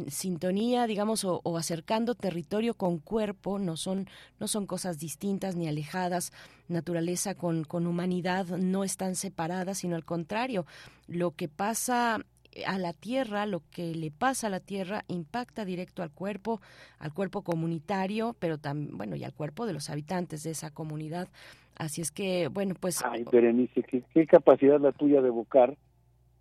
sintonía, 0.10 0.88
digamos, 0.88 1.24
o, 1.24 1.40
o 1.44 1.58
acercando 1.58 2.14
territorio 2.14 2.74
con 2.74 3.00
cuerpo, 3.00 3.60
no 3.60 3.78
son, 3.78 4.10
no 4.40 4.50
son 4.50 4.66
cosas 4.66 5.00
distintas 5.00 5.56
ni 5.56 5.68
alejadas. 5.68 6.34
Naturaleza 6.68 7.34
con, 7.36 7.64
con 7.64 7.88
humanidad 7.88 8.46
no 8.58 8.84
están 8.84 9.16
separadas, 9.16 9.78
sino 9.78 9.96
al 9.96 10.04
contrario, 10.04 10.66
lo 11.08 11.32
que 11.32 11.48
pasa 11.48 12.26
a 12.66 12.78
la 12.78 12.94
tierra, 12.94 13.46
lo 13.46 13.62
que 13.72 13.94
le 13.94 14.12
pasa 14.12 14.48
a 14.48 14.50
la 14.50 14.60
tierra 14.60 15.04
impacta 15.08 15.66
directo 15.66 16.04
al 16.04 16.12
cuerpo, 16.12 16.62
al 17.00 17.14
cuerpo 17.14 17.44
comunitario, 17.44 18.36
pero 18.40 18.58
también, 18.58 18.98
bueno, 18.98 19.16
y 19.16 19.24
al 19.24 19.34
cuerpo 19.34 19.66
de 19.66 19.74
los 19.74 19.90
habitantes 19.90 20.44
de 20.44 20.52
esa 20.52 20.72
comunidad. 20.72 21.28
Así 21.76 22.02
es 22.02 22.12
que, 22.12 22.48
bueno, 22.48 22.76
pues... 22.80 23.04
Ay, 23.04 23.26
Berenice, 23.32 23.84
qué, 23.84 24.04
qué 24.14 24.26
capacidad 24.26 24.80
la 24.80 24.92
tuya 24.92 25.22
de 25.22 25.28
evocar 25.28 25.78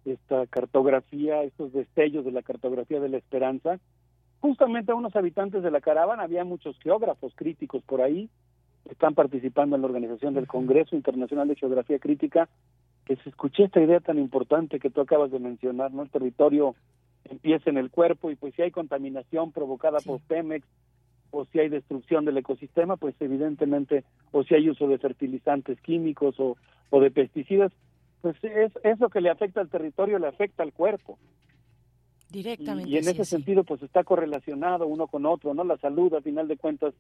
esta 0.05 0.47
cartografía, 0.47 1.43
estos 1.43 1.73
destellos 1.73 2.25
de 2.25 2.33
la 2.33 2.43
cartografía 2.43 3.01
de 3.01 3.09
la 3.09 3.19
esperanza. 3.19 3.79
Justamente 4.41 4.93
a 4.93 4.95
unos 4.95 5.17
habitantes 5.17 5.63
de 5.63 5.71
la 5.71 5.81
caravana, 5.81 6.23
había 6.23 6.45
muchos 6.45 6.79
geógrafos 6.79 7.35
críticos 7.35 7.83
por 7.83 8.01
ahí, 8.01 8.31
están 8.91 9.15
participando 9.15 9.77
en 9.77 9.83
la 9.83 9.89
organización 9.89 10.35
del 10.35 10.47
Congreso 10.47 10.95
Internacional 10.95 11.49
de 11.49 11.57
Geografía 11.57 11.99
Crítica, 11.99 12.49
que 13.07 13.17
se 13.17 13.31
escuché 13.31 13.65
esta 13.65 13.81
idea 13.81 14.01
tan 14.01 14.19
importante 14.19 14.81
que 14.81 14.91
tú 14.91 15.01
acabas 15.01 15.31
de 15.31 15.39
mencionar, 15.39 15.93
¿no? 15.93 16.03
El 16.03 16.11
territorio 16.11 16.75
empieza 17.25 17.71
en 17.71 17.79
el 17.79 17.91
cuerpo 17.91 18.31
y 18.31 18.37
pues 18.37 18.55
si 18.55 18.63
hay 18.63 18.71
contaminación 18.71 19.53
provocada 19.53 20.01
sí. 20.01 20.09
por 20.09 20.21
Pemex 20.21 20.67
o 21.31 21.45
si 21.47 21.61
hay 21.61 21.69
destrucción 21.69 22.25
del 22.25 22.37
ecosistema, 22.39 22.97
pues 22.97 23.15
evidentemente, 23.21 24.05
o 24.33 24.43
si 24.43 24.55
hay 24.55 24.69
uso 24.69 24.89
de 24.89 24.99
fertilizantes 24.99 25.81
químicos 25.81 26.39
o, 26.39 26.57
o 26.91 27.01
de 27.01 27.11
pesticidas, 27.11 27.73
pues 28.23 28.37
es 28.43 28.73
eso 28.83 29.09
que 29.09 29.21
le 29.21 29.31
afecta 29.31 29.61
al 29.61 29.71
territorio 29.71 30.19
le 30.19 30.27
afecta 30.27 30.65
al 30.65 30.73
cuerpo. 30.73 31.19
Directamente. 32.29 32.91
Y, 32.91 32.95
y 32.95 32.99
en 32.99 33.05
ese 33.05 33.25
sí. 33.25 33.31
sentido, 33.31 33.63
pues 33.63 33.83
está 33.83 34.03
correlacionado 34.03 34.87
uno 34.87 35.07
con 35.07 35.27
otro, 35.27 35.55
¿no? 35.55 35.63
La 35.63 35.77
salud, 35.79 36.13
a 36.15 36.23
final 36.23 36.49
de 36.49 36.57
cuentas, 36.57 36.93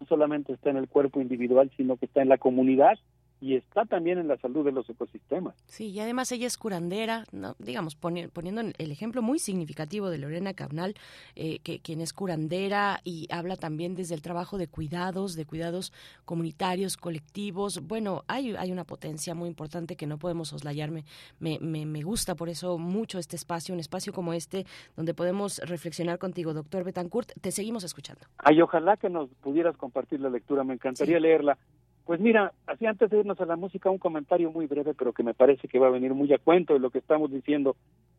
no 0.00 0.06
solamente 0.06 0.54
está 0.54 0.70
en 0.70 0.78
el 0.78 0.88
cuerpo 0.88 1.20
individual, 1.20 1.70
sino 1.76 1.96
que 1.98 2.06
está 2.06 2.22
en 2.22 2.30
la 2.30 2.38
comunidad 2.38 2.98
y 3.40 3.56
está 3.56 3.84
también 3.84 4.18
en 4.18 4.28
la 4.28 4.38
salud 4.38 4.64
de 4.64 4.72
los 4.72 4.88
ecosistemas. 4.88 5.54
Sí, 5.66 5.90
y 5.90 6.00
además 6.00 6.32
ella 6.32 6.46
es 6.46 6.56
curandera, 6.56 7.24
¿no? 7.32 7.56
digamos, 7.58 7.94
poni 7.94 8.28
poniendo 8.28 8.62
el 8.62 8.90
ejemplo 8.90 9.22
muy 9.22 9.38
significativo 9.38 10.08
de 10.08 10.18
Lorena 10.18 10.54
Cabnal, 10.54 10.94
eh, 11.34 11.58
que, 11.60 11.80
quien 11.80 12.00
es 12.00 12.12
curandera 12.12 13.00
y 13.04 13.26
habla 13.30 13.56
también 13.56 13.94
desde 13.94 14.14
el 14.14 14.22
trabajo 14.22 14.56
de 14.56 14.68
cuidados, 14.68 15.34
de 15.34 15.44
cuidados 15.44 15.92
comunitarios, 16.24 16.96
colectivos. 16.96 17.86
Bueno, 17.86 18.22
hay, 18.28 18.54
hay 18.56 18.72
una 18.72 18.84
potencia 18.84 19.34
muy 19.34 19.48
importante 19.48 19.96
que 19.96 20.06
no 20.06 20.18
podemos 20.18 20.48
soslayarme. 20.48 21.04
Me, 21.38 21.58
me, 21.60 21.84
me 21.86 22.02
gusta 22.02 22.34
por 22.34 22.48
eso 22.48 22.78
mucho 22.78 23.18
este 23.18 23.36
espacio, 23.36 23.74
un 23.74 23.80
espacio 23.80 24.12
como 24.12 24.32
este, 24.32 24.64
donde 24.96 25.14
podemos 25.14 25.58
reflexionar 25.58 26.18
contigo, 26.18 26.54
doctor 26.54 26.84
Betancourt. 26.84 27.32
Te 27.40 27.50
seguimos 27.50 27.84
escuchando. 27.84 28.22
Ay, 28.38 28.60
ojalá 28.62 28.96
que 28.96 29.10
nos 29.10 29.28
pudieras 29.42 29.76
compartir 29.76 30.20
la 30.20 30.30
lectura, 30.30 30.64
me 30.64 30.74
encantaría 30.74 31.16
sí. 31.16 31.22
leerla. 31.22 31.58
Pues 32.04 32.20
mira, 32.20 32.52
así 32.66 32.84
antes 32.84 33.08
de 33.10 33.20
irnos 33.20 33.40
a 33.40 33.46
la 33.46 33.56
música, 33.56 33.88
un 33.88 33.98
comentario 33.98 34.50
muy 34.50 34.66
breve, 34.66 34.92
pero 34.94 35.14
que 35.14 35.22
me 35.22 35.32
parece 35.32 35.68
que 35.68 35.78
va 35.78 35.86
a 35.86 35.90
venir 35.90 36.12
muy 36.12 36.32
a 36.34 36.38
cuento 36.38 36.74
de 36.74 36.80
lo 36.80 36.90
que 36.90 36.98
estamos 36.98 37.30
diciendo. 37.30 37.76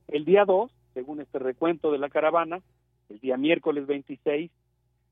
El 0.07 0.25
día 0.25 0.43
2, 0.43 0.71
según 0.95 1.21
este 1.21 1.37
recuento 1.37 1.91
de 1.91 1.99
la 1.99 2.09
caravana, 2.09 2.61
el 3.09 3.19
día 3.19 3.37
miércoles 3.37 3.85
26, 3.85 4.49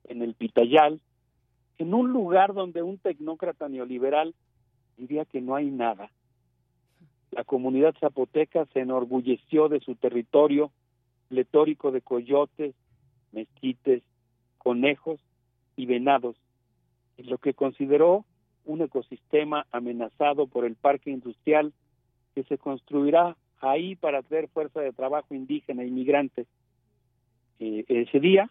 en 0.06 0.22
el 0.24 0.34
Pitayal, 0.34 1.02
en 1.78 1.94
un 1.94 2.12
lugar 2.12 2.54
donde 2.54 2.82
un 2.82 2.98
tecnócrata 2.98 3.70
neoliberal 3.70 4.34
diría 4.98 5.26
que 5.26 5.42
no 5.42 5.56
hay 5.56 5.70
nada. 5.70 6.10
La 7.30 7.44
comunidad 7.44 7.96
zapoteca 8.00 8.66
se 8.74 8.80
enorgulleció 8.80 9.70
de 9.70 9.82
su 9.82 9.96
territorio 9.96 10.72
pletórico 11.30 11.92
de 11.92 12.02
coyotes, 12.02 12.76
mezquites, 13.32 14.04
conejos 14.58 15.20
y 15.76 15.86
venados, 15.86 16.36
y 17.18 17.24
lo 17.24 17.38
que 17.38 17.54
consideró 17.54 18.26
un 18.66 18.82
ecosistema 18.82 19.66
amenazado 19.72 20.48
por 20.48 20.66
el 20.66 20.76
parque 20.76 21.12
industrial 21.12 21.74
que 22.36 22.44
se 22.44 22.58
construirá 22.58 23.36
ahí 23.60 23.96
para 23.96 24.22
traer 24.22 24.48
fuerza 24.50 24.82
de 24.82 24.92
trabajo 24.92 25.34
indígena, 25.34 25.84
inmigrante. 25.84 26.46
Eh, 27.60 27.86
ese 27.88 28.20
día, 28.20 28.50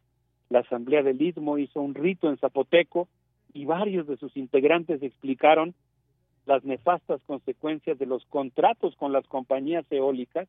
la 0.49 0.61
Asamblea 0.61 1.03
del 1.03 1.21
Istmo 1.21 1.59
hizo 1.59 1.81
un 1.81 1.95
rito 1.95 2.29
en 2.29 2.39
zapoteco 2.39 3.09
y 3.53 3.65
varios 3.65 4.07
de 4.07 4.17
sus 4.17 4.37
integrantes 4.37 5.03
explicaron 5.03 5.75
las 6.47 6.65
nefastas 6.65 7.21
consecuencias 7.25 7.99
de 7.99 8.07
los 8.07 8.25
contratos 8.27 8.97
con 8.97 9.13
las 9.13 9.27
compañías 9.29 9.85
eólicas 9.91 10.49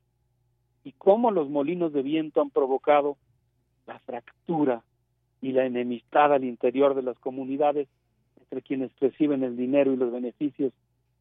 y 0.84 0.92
cómo 0.94 1.32
los 1.32 1.50
molinos 1.50 1.94
de 1.94 2.02
viento 2.02 2.42
han 2.42 2.50
provocado 2.50 3.18
la 3.86 4.00
fractura 4.00 4.84
y 5.42 5.52
la 5.52 5.66
enemistad 5.66 6.34
al 6.34 6.46
interior 6.46 6.96
de 6.96 7.04
las 7.04 7.20
comunidades 7.20 7.88
entre 8.54 8.62
quienes 8.62 8.92
reciben 9.00 9.44
el 9.44 9.58
dinero 9.58 9.92
y 9.92 9.98
los 9.98 10.12
beneficios 10.12 10.72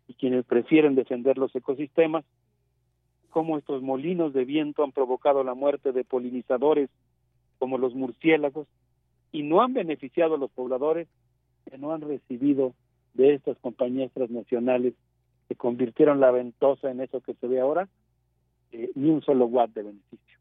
y 0.06 0.12
quienes 0.14 0.44
prefieren 0.44 0.94
defender 0.94 1.38
los 1.38 1.54
ecosistemas, 1.56 2.26
cómo 3.30 3.56
estos 3.56 3.80
molinos 3.80 4.34
de 4.34 4.44
viento 4.44 4.84
han 4.84 4.92
provocado 4.92 5.42
la 5.42 5.54
muerte 5.54 5.92
de 5.92 6.04
polinizadores 6.04 6.90
como 7.58 7.78
los 7.78 7.94
murciélagos 7.94 8.66
y 9.32 9.44
no 9.44 9.62
han 9.62 9.72
beneficiado 9.72 10.34
a 10.34 10.38
los 10.38 10.50
pobladores 10.50 11.08
que 11.70 11.78
no 11.78 11.92
han 11.92 12.02
recibido 12.02 12.74
de 13.14 13.32
estas 13.32 13.56
compañías 13.60 14.12
transnacionales 14.12 14.92
que 15.48 15.54
convirtieron 15.54 16.20
la 16.20 16.32
ventosa 16.32 16.90
en 16.90 17.00
eso 17.00 17.22
que 17.22 17.32
se 17.32 17.46
ve 17.46 17.60
ahora, 17.60 17.88
eh, 18.72 18.90
ni 18.94 19.08
un 19.08 19.22
solo 19.22 19.46
watt 19.46 19.70
de 19.70 19.84
beneficio. 19.84 20.38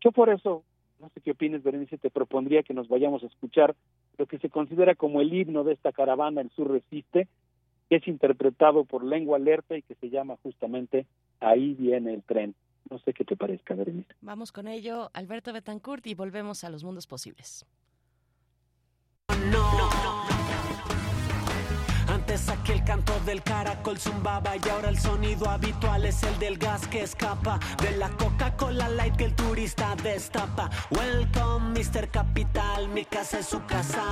Yo 0.00 0.10
por 0.10 0.30
eso, 0.30 0.64
no 1.00 1.10
sé 1.10 1.20
qué 1.20 1.30
opinas, 1.30 1.62
Berenice, 1.62 1.96
te 1.96 2.10
propondría 2.10 2.64
que 2.64 2.74
nos 2.74 2.88
vayamos 2.88 3.22
a 3.22 3.26
escuchar 3.26 3.76
lo 4.18 4.26
que 4.26 4.38
se 4.38 4.50
considera 4.50 4.94
como 4.94 5.20
el 5.20 5.32
himno 5.32 5.64
de 5.64 5.72
esta 5.72 5.92
caravana, 5.92 6.40
El 6.40 6.50
Sur 6.50 6.70
Resiste, 6.70 7.28
que 7.88 7.96
es 7.96 8.08
interpretado 8.08 8.84
por 8.84 9.04
lengua 9.04 9.36
alerta 9.36 9.76
y 9.76 9.82
que 9.82 9.94
se 9.96 10.10
llama 10.10 10.36
justamente 10.42 11.06
Ahí 11.40 11.74
viene 11.74 12.14
el 12.14 12.22
tren. 12.22 12.54
No 12.90 12.98
sé 12.98 13.12
qué 13.12 13.24
te 13.24 13.36
parezca, 13.36 13.74
Berenice. 13.74 14.14
Vamos 14.20 14.52
con 14.52 14.68
ello, 14.68 15.10
Alberto 15.14 15.52
Betancourt, 15.52 16.06
y 16.06 16.14
volvemos 16.14 16.64
a 16.64 16.70
los 16.70 16.84
mundos 16.84 17.06
posibles. 17.06 17.66
Antes 22.26 22.48
aquel 22.48 22.82
canto 22.84 23.12
del 23.26 23.42
caracol 23.42 23.98
zumbaba 23.98 24.56
y 24.56 24.68
ahora 24.70 24.88
el 24.88 24.98
sonido 24.98 25.50
habitual 25.50 26.06
es 26.06 26.22
el 26.22 26.38
del 26.38 26.56
gas 26.56 26.86
que 26.86 27.02
escapa 27.02 27.60
de 27.82 27.98
la 27.98 28.08
Coca-Cola 28.08 28.88
Light 28.88 29.14
que 29.16 29.26
el 29.26 29.34
turista 29.34 29.94
destapa. 30.02 30.70
Welcome, 30.90 31.78
Mr. 31.78 32.08
Capital, 32.08 32.88
mi 32.88 33.04
casa 33.04 33.40
es 33.40 33.46
su 33.46 33.62
casa. 33.66 34.02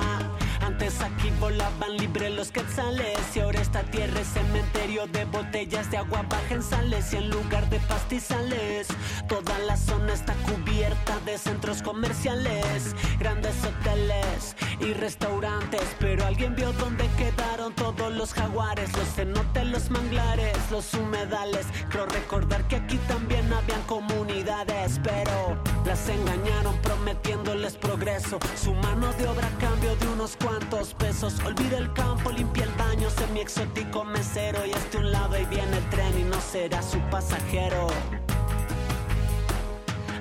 Antes 0.61 1.01
aquí 1.01 1.31
volaban 1.39 1.97
libre 1.97 2.29
los 2.29 2.51
quetzales 2.51 3.17
y 3.35 3.39
ahora 3.39 3.61
esta 3.61 3.81
tierra 3.81 4.21
es 4.21 4.27
cementerio 4.27 5.07
de 5.07 5.25
botellas 5.25 5.89
de 5.89 5.97
agua 5.97 6.23
baja 6.29 6.53
en 6.53 6.61
sales 6.61 7.13
y 7.13 7.17
en 7.17 7.31
lugar 7.31 7.67
de 7.71 7.79
pastizales. 7.79 8.87
Toda 9.27 9.57
la 9.57 9.75
zona 9.75 10.13
está 10.13 10.35
cubierta 10.35 11.19
de 11.25 11.39
centros 11.39 11.81
comerciales, 11.81 12.95
grandes 13.17 13.55
hoteles 13.65 14.55
y 14.79 14.93
restaurantes, 14.93 15.95
pero 15.99 16.25
alguien 16.25 16.55
vio 16.55 16.71
dónde 16.73 17.09
quedaron 17.17 17.73
los 18.09 18.33
jaguares, 18.33 18.95
los 18.97 19.07
cenotes, 19.15 19.65
los 19.65 19.89
manglares, 19.89 20.57
los 20.71 20.93
humedales. 20.93 21.65
Creo 21.89 22.05
recordar 22.05 22.67
que 22.67 22.77
aquí 22.77 22.97
también 23.07 23.51
habían 23.53 23.81
comunidades, 23.83 24.99
pero 25.03 25.61
las 25.85 26.07
engañaron 26.09 26.77
prometiéndoles 26.81 27.77
progreso. 27.77 28.39
Su 28.55 28.73
mano 28.73 29.11
de 29.13 29.27
obra 29.27 29.47
a 29.47 29.57
cambio 29.59 29.95
de 29.95 30.07
unos 30.07 30.35
cuantos 30.37 30.93
pesos. 30.93 31.35
Olvida 31.45 31.77
el 31.77 31.91
campo, 31.93 32.31
limpia 32.31 32.63
el 32.63 32.71
baño, 32.71 33.09
semi 33.09 33.41
exótico 33.41 34.03
mesero. 34.03 34.65
Y 34.65 34.71
este 34.71 34.97
un 34.97 35.11
lado 35.11 35.39
y 35.39 35.45
viene 35.45 35.77
el 35.77 35.89
tren 35.89 36.19
y 36.19 36.23
no 36.23 36.39
será 36.41 36.81
su 36.81 36.99
pasajero. 37.09 37.87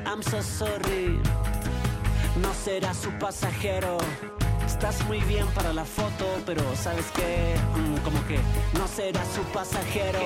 I'm 0.05 0.23
so 0.23 0.43
sorry, 0.43 1.19
no 2.43 2.53
será 2.53 2.93
su 2.93 3.11
pasajero. 3.19 3.97
Estás 4.67 5.05
muy 5.07 5.21
bien 5.21 5.47
para 5.55 5.73
la 5.73 5.85
foto, 5.85 6.27
pero 6.47 6.63
sabes 6.77 7.07
que, 7.13 7.55
como 8.05 8.25
que 8.27 8.39
no 8.79 8.87
será 8.87 9.25
su 9.25 9.43
pasajero. 9.53 10.19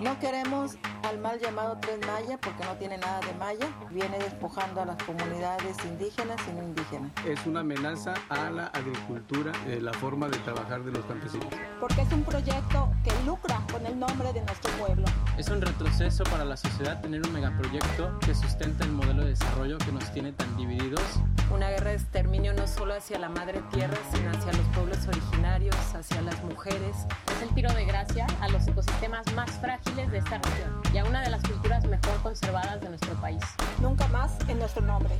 No 0.00 0.16
queremos 0.20 0.76
al 1.08 1.18
mal 1.18 1.40
llamado 1.40 1.76
Tren 1.78 1.98
Maya 2.06 2.38
porque 2.40 2.64
no 2.64 2.76
tiene 2.76 2.98
nada 2.98 3.18
de 3.18 3.34
Maya. 3.34 3.66
Viene 3.90 4.16
despojando 4.18 4.82
a 4.82 4.84
las 4.84 5.02
comunidades 5.02 5.76
indígenas 5.84 6.36
y 6.48 6.52
no 6.52 6.62
indígenas. 6.62 7.10
Es 7.26 7.44
una 7.46 7.60
amenaza 7.60 8.14
a 8.28 8.48
la 8.48 8.66
agricultura, 8.66 9.50
eh, 9.66 9.80
la 9.80 9.92
forma 9.92 10.28
de 10.28 10.38
trabajar 10.38 10.84
de 10.84 10.92
los 10.92 11.04
campesinos. 11.04 11.48
Porque 11.80 12.02
es 12.02 12.12
un 12.12 12.22
proyecto 12.22 12.88
que 13.02 13.10
lucra 13.26 13.60
con 13.72 13.84
el 13.86 13.98
nombre 13.98 14.32
de 14.32 14.40
nuestro 14.42 14.70
pueblo. 14.74 15.04
Es 15.36 15.48
un 15.48 15.60
retroceso 15.60 16.22
para 16.24 16.44
la 16.44 16.56
sociedad 16.56 17.00
tener 17.00 17.26
un 17.26 17.32
megaproyecto 17.32 18.20
que 18.20 18.36
sustenta 18.36 18.84
el 18.84 18.92
modelo 18.92 19.24
de 19.24 19.30
desarrollo 19.30 19.78
que 19.78 19.90
nos 19.90 20.12
tiene 20.12 20.30
tan 20.30 20.56
divididos. 20.56 21.02
Una 21.52 21.70
guerra 21.70 21.90
de 21.90 21.96
exterminio 21.96 22.52
no 22.52 22.68
solo 22.68 22.94
hacia 22.94 23.18
la 23.18 23.30
madre 23.30 23.62
tierra, 23.72 23.96
sino 24.12 24.30
hacia 24.30 24.52
los 24.52 24.66
pueblos 24.76 25.08
originarios, 25.08 25.74
hacia 25.92 26.22
las 26.22 26.42
mujeres. 26.44 26.96
Es 27.34 27.42
el 27.42 27.48
tiro 27.54 27.72
de 27.72 27.84
gracia 27.84 28.26
a 28.40 28.48
los 28.48 28.66
ecosistemas 28.68 29.32
más 29.34 29.50
frágiles 29.58 29.87
de 29.96 30.18
esta 30.18 30.38
región 30.38 30.82
y 30.92 30.98
a 30.98 31.04
una 31.04 31.22
de 31.22 31.30
las 31.30 31.42
culturas 31.42 31.84
mejor 31.86 32.22
conservadas 32.22 32.80
de 32.80 32.88
nuestro 32.88 33.14
país. 33.14 33.42
Nunca 33.80 34.06
más 34.08 34.32
en 34.48 34.58
nuestro 34.58 34.82
nombre. 34.84 35.14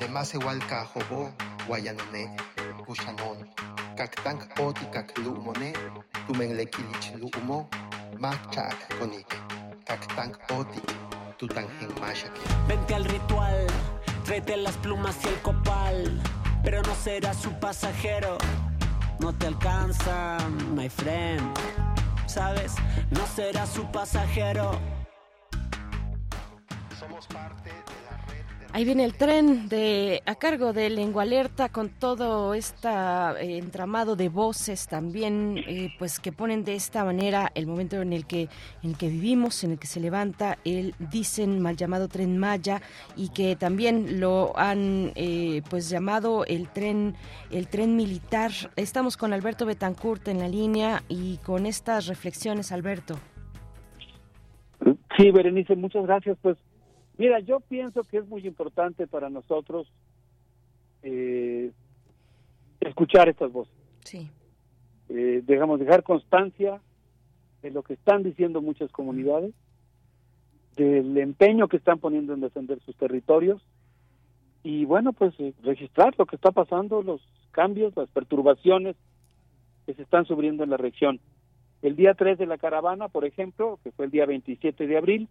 Le 0.00 0.08
más 0.08 0.34
igual 0.34 0.60
hobo, 0.94 1.32
guayanone, 1.66 2.36
kushanon, 2.86 3.48
kaktank 3.96 4.58
oti 4.60 4.84
kak 4.86 5.16
lumone, 5.18 5.72
tumen 6.26 6.56
le 6.56 6.66
kilich 6.66 7.14
lumo, 7.16 7.68
machak 8.18 8.76
konike, 8.98 9.36
kaktank 9.86 10.38
oti, 10.52 10.80
tutangen 11.38 11.92
mashake. 12.00 12.40
Vente 12.66 12.94
al 12.94 13.04
ritual, 13.04 13.66
tráete 14.24 14.56
las 14.56 14.76
plumas 14.78 15.16
y 15.24 15.28
el 15.28 15.40
copal, 15.42 16.20
pero 16.64 16.82
no 16.82 16.94
será 16.94 17.32
su 17.34 17.50
pasajero. 17.60 18.38
No 19.20 19.32
te 19.32 19.46
alcanza, 19.46 20.38
my 20.74 20.88
friend. 20.88 21.56
No 22.36 23.26
será 23.34 23.66
su 23.66 23.90
pasajero. 23.90 24.78
Somos 26.98 27.26
parte. 27.28 27.70
Ahí 28.76 28.84
viene 28.84 29.04
el 29.04 29.14
tren 29.14 29.70
de 29.70 30.22
a 30.26 30.34
cargo 30.34 30.74
de 30.74 30.90
Lengua 30.90 31.22
Alerta 31.22 31.70
con 31.70 31.88
todo 31.88 32.52
este 32.52 32.90
entramado 33.56 34.16
de 34.16 34.28
voces 34.28 34.86
también, 34.86 35.64
eh, 35.66 35.94
pues 35.98 36.20
que 36.20 36.30
ponen 36.30 36.62
de 36.62 36.74
esta 36.74 37.02
manera 37.02 37.50
el 37.54 37.66
momento 37.66 38.02
en 38.02 38.12
el 38.12 38.26
que 38.26 38.50
en 38.82 38.90
el 38.90 38.98
que 38.98 39.08
vivimos, 39.08 39.64
en 39.64 39.70
el 39.70 39.78
que 39.78 39.86
se 39.86 39.98
levanta 39.98 40.58
el 40.66 40.94
dicen 40.98 41.58
mal 41.58 41.78
llamado 41.78 42.08
tren 42.08 42.36
Maya 42.36 42.82
y 43.16 43.30
que 43.30 43.56
también 43.56 44.20
lo 44.20 44.52
han 44.58 45.10
eh, 45.14 45.62
pues 45.70 45.88
llamado 45.88 46.44
el 46.44 46.68
tren 46.68 47.14
el 47.50 47.68
tren 47.68 47.96
militar. 47.96 48.50
Estamos 48.76 49.16
con 49.16 49.32
Alberto 49.32 49.64
Betancourt 49.64 50.28
en 50.28 50.38
la 50.38 50.48
línea 50.48 51.02
y 51.08 51.38
con 51.38 51.64
estas 51.64 52.08
reflexiones, 52.08 52.72
Alberto. 52.72 53.14
Sí, 55.16 55.30
Berenice, 55.30 55.76
muchas 55.76 56.04
gracias. 56.04 56.36
Pues 56.42 56.58
Mira, 57.18 57.40
yo 57.40 57.60
pienso 57.60 58.04
que 58.04 58.18
es 58.18 58.26
muy 58.26 58.46
importante 58.46 59.06
para 59.06 59.30
nosotros 59.30 59.90
eh, 61.02 61.72
escuchar 62.80 63.28
estas 63.28 63.52
voces. 63.52 63.74
Sí. 64.04 64.30
Eh, 65.08 65.42
dejamos 65.44 65.80
dejar 65.80 66.02
constancia 66.02 66.80
de 67.62 67.70
lo 67.70 67.82
que 67.82 67.94
están 67.94 68.22
diciendo 68.22 68.60
muchas 68.60 68.90
comunidades, 68.90 69.54
del 70.76 71.16
empeño 71.16 71.68
que 71.68 71.78
están 71.78 71.98
poniendo 71.98 72.34
en 72.34 72.40
defender 72.40 72.80
sus 72.80 72.94
territorios 72.96 73.62
y 74.62 74.84
bueno, 74.84 75.12
pues 75.12 75.32
eh, 75.38 75.54
registrar 75.62 76.14
lo 76.18 76.26
que 76.26 76.36
está 76.36 76.50
pasando, 76.50 77.02
los 77.02 77.22
cambios, 77.52 77.96
las 77.96 78.10
perturbaciones 78.10 78.96
que 79.86 79.94
se 79.94 80.02
están 80.02 80.26
subiendo 80.26 80.64
en 80.64 80.70
la 80.70 80.76
región. 80.76 81.20
El 81.82 81.94
día 81.94 82.14
3 82.14 82.36
de 82.36 82.46
la 82.46 82.58
caravana, 82.58 83.08
por 83.08 83.24
ejemplo, 83.24 83.78
que 83.84 83.92
fue 83.92 84.06
el 84.06 84.10
día 84.10 84.26
27 84.26 84.86
de 84.86 84.96
abril, 84.96 85.28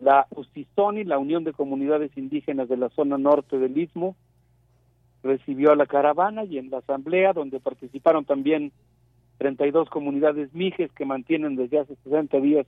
la 0.00 0.26
UCISONI, 0.30 1.04
la 1.04 1.18
Unión 1.18 1.44
de 1.44 1.52
Comunidades 1.52 2.16
Indígenas 2.16 2.68
de 2.68 2.76
la 2.76 2.88
zona 2.90 3.18
norte 3.18 3.58
del 3.58 3.76
Istmo, 3.76 4.16
recibió 5.22 5.72
a 5.72 5.76
la 5.76 5.86
caravana 5.86 6.44
y 6.44 6.58
en 6.58 6.70
la 6.70 6.78
asamblea, 6.78 7.32
donde 7.32 7.60
participaron 7.60 8.24
también 8.24 8.72
32 9.38 9.88
comunidades 9.90 10.52
mijes 10.54 10.90
que 10.92 11.04
mantienen 11.04 11.56
desde 11.56 11.80
hace 11.80 11.96
60 12.04 12.40
días 12.40 12.66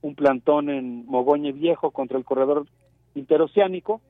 un 0.00 0.14
plantón 0.14 0.70
en 0.70 1.06
Mogoñe 1.06 1.52
Viejo 1.52 1.90
contra 1.90 2.18
el 2.18 2.24
corredor 2.24 2.66
interoceánico. 3.14 4.00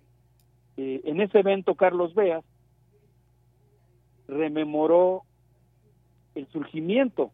Eh, 0.76 1.00
en 1.04 1.20
ese 1.20 1.38
evento, 1.38 1.74
Carlos 1.74 2.14
Beas 2.14 2.44
rememoró 4.26 5.22
el 6.34 6.46
surgimiento 6.48 7.32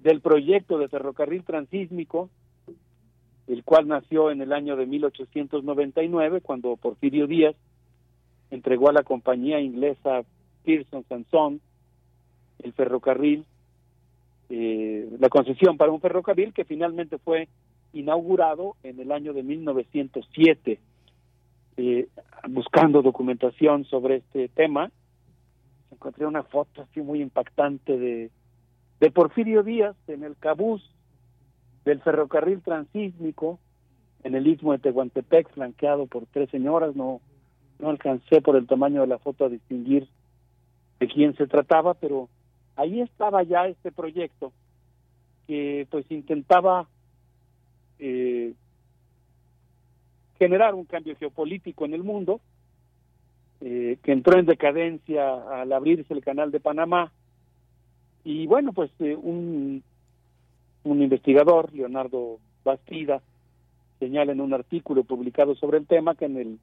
del 0.00 0.20
proyecto 0.20 0.78
de 0.78 0.88
ferrocarril 0.88 1.44
transísmico 1.44 2.28
el 3.46 3.62
cual 3.64 3.88
nació 3.88 4.30
en 4.30 4.40
el 4.40 4.52
año 4.52 4.76
de 4.76 4.86
1899, 4.86 6.40
cuando 6.40 6.76
Porfirio 6.76 7.26
Díaz 7.26 7.54
entregó 8.50 8.88
a 8.88 8.92
la 8.92 9.02
compañía 9.02 9.60
inglesa 9.60 10.22
Pearson 10.64 11.04
Sanson 11.08 11.60
el 12.62 12.72
ferrocarril, 12.72 13.44
eh, 14.48 15.08
la 15.18 15.28
concesión 15.28 15.76
para 15.76 15.92
un 15.92 16.00
ferrocarril 16.00 16.52
que 16.54 16.64
finalmente 16.64 17.18
fue 17.18 17.48
inaugurado 17.92 18.76
en 18.82 18.98
el 19.00 19.12
año 19.12 19.32
de 19.32 19.42
1907. 19.42 20.78
Eh, 21.76 22.08
buscando 22.48 23.02
documentación 23.02 23.84
sobre 23.84 24.16
este 24.16 24.48
tema, 24.48 24.90
encontré 25.90 26.24
una 26.26 26.44
foto 26.44 26.82
así 26.82 27.00
muy 27.00 27.20
impactante 27.20 27.98
de, 27.98 28.30
de 29.00 29.10
Porfirio 29.10 29.62
Díaz 29.62 29.96
en 30.06 30.22
el 30.22 30.36
cabús 30.36 30.93
del 31.84 32.00
ferrocarril 32.00 32.62
transísmico 32.62 33.58
en 34.22 34.34
el 34.34 34.46
istmo 34.46 34.72
de 34.72 34.78
Tehuantepec, 34.78 35.50
flanqueado 35.50 36.06
por 36.06 36.26
tres 36.26 36.48
señoras, 36.50 36.96
no, 36.96 37.20
no 37.78 37.90
alcancé 37.90 38.40
por 38.40 38.56
el 38.56 38.66
tamaño 38.66 39.02
de 39.02 39.06
la 39.06 39.18
foto 39.18 39.44
a 39.44 39.50
distinguir 39.50 40.08
de 40.98 41.08
quién 41.08 41.36
se 41.36 41.46
trataba, 41.46 41.94
pero 41.94 42.28
ahí 42.76 43.00
estaba 43.00 43.42
ya 43.42 43.66
este 43.66 43.92
proyecto 43.92 44.52
que 45.46 45.86
pues 45.90 46.10
intentaba 46.10 46.88
eh, 47.98 48.54
generar 50.38 50.74
un 50.74 50.84
cambio 50.84 51.16
geopolítico 51.16 51.84
en 51.84 51.94
el 51.94 52.02
mundo, 52.02 52.40
eh, 53.60 53.98
que 54.02 54.12
entró 54.12 54.38
en 54.38 54.46
decadencia 54.46 55.60
al 55.60 55.72
abrirse 55.72 56.12
el 56.12 56.24
canal 56.24 56.50
de 56.50 56.60
Panamá. 56.60 57.12
Y 58.24 58.46
bueno, 58.46 58.72
pues 58.72 58.90
eh, 59.00 59.16
un, 59.16 59.82
un 60.84 61.02
investigador, 61.02 61.72
Leonardo 61.72 62.38
Bastida, 62.64 63.20
señala 63.98 64.32
en 64.32 64.40
un 64.40 64.54
artículo 64.54 65.04
publicado 65.04 65.54
sobre 65.54 65.78
el 65.78 65.86
tema 65.86 66.14
que 66.14 66.26
en 66.26 66.36
el, 66.36 66.58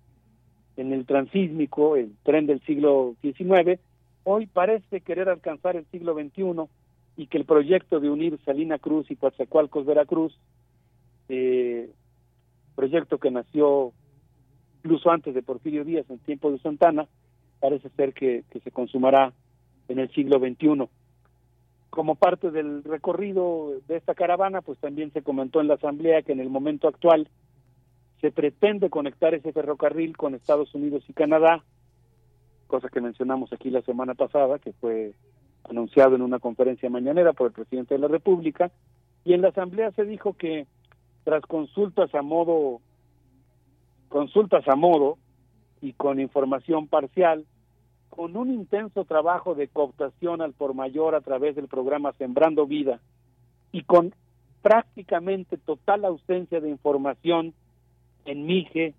en 0.77 0.93
el 0.93 1.05
transísmico, 1.05 1.95
el 1.95 2.13
tren 2.23 2.45
del 2.45 2.61
siglo 2.61 3.15
XIX, 3.21 3.79
hoy 4.23 4.45
parece 4.45 5.01
querer 5.01 5.29
alcanzar 5.29 5.75
el 5.75 5.85
siglo 5.87 6.13
XXI 6.13 6.69
y 7.17 7.27
que 7.27 7.37
el 7.37 7.45
proyecto 7.45 7.99
de 7.99 8.09
unir 8.09 8.39
Salina 8.45 8.77
Cruz 8.77 9.09
y 9.09 9.15
Coatzacoalcos, 9.15 9.85
Veracruz, 9.85 10.37
eh, 11.29 11.89
proyecto 12.75 13.17
que 13.17 13.31
nació 13.31 13.91
incluso 14.83 15.11
antes 15.11 15.33
de 15.33 15.43
Porfirio 15.43 15.83
Díaz, 15.83 16.09
en 16.09 16.19
tiempo 16.19 16.51
de 16.51 16.59
Santana, 16.59 17.07
parece 17.59 17.89
ser 17.89 18.13
que, 18.13 18.43
que 18.49 18.59
se 18.61 18.71
consumará 18.71 19.31
en 19.87 19.99
el 19.99 20.11
siglo 20.11 20.39
XXI. 20.39 20.87
Como 21.91 22.15
parte 22.15 22.49
del 22.51 22.83
recorrido 22.83 23.73
de 23.87 23.97
esta 23.97 24.15
caravana, 24.15 24.61
pues 24.61 24.79
también 24.79 25.11
se 25.11 25.21
comentó 25.21 25.61
en 25.61 25.67
la 25.67 25.75
Asamblea 25.75 26.23
que 26.23 26.31
en 26.31 26.39
el 26.39 26.49
momento 26.49 26.87
actual 26.87 27.27
se 28.21 28.31
pretende 28.31 28.89
conectar 28.89 29.33
ese 29.33 29.51
ferrocarril 29.51 30.15
con 30.15 30.33
Estados 30.33 30.73
Unidos 30.73 31.03
y 31.07 31.13
Canadá, 31.13 31.63
cosa 32.67 32.87
que 32.87 33.01
mencionamos 33.01 33.51
aquí 33.51 33.69
la 33.69 33.81
semana 33.81 34.13
pasada, 34.13 34.57
que 34.57 34.71
fue 34.73 35.13
anunciado 35.69 36.15
en 36.15 36.21
una 36.21 36.39
conferencia 36.39 36.89
mañanera 36.89 37.33
por 37.33 37.47
el 37.47 37.53
presidente 37.53 37.95
de 37.95 37.99
la 37.99 38.07
República, 38.07 38.71
y 39.25 39.33
en 39.33 39.41
la 39.41 39.49
Asamblea 39.49 39.91
se 39.91 40.05
dijo 40.05 40.33
que 40.33 40.67
tras 41.25 41.43
consultas 41.45 42.15
a 42.15 42.21
modo 42.21 42.79
consultas 44.07 44.67
a 44.67 44.75
modo 44.75 45.17
y 45.81 45.93
con 45.93 46.19
información 46.19 46.87
parcial, 46.87 47.45
con 48.11 48.35
un 48.35 48.53
intenso 48.53 49.05
trabajo 49.05 49.55
de 49.55 49.69
cooptación 49.69 50.41
al 50.41 50.53
por 50.53 50.75
mayor 50.75 51.15
a 51.15 51.21
través 51.21 51.55
del 51.55 51.67
programa 51.67 52.11
Sembrando 52.13 52.67
Vida 52.67 52.99
y 53.71 53.83
con 53.83 54.13
prácticamente 54.61 55.57
total 55.57 56.05
ausencia 56.05 56.59
de 56.59 56.69
información 56.69 57.53
en 58.25 58.45
Mije 58.45 58.93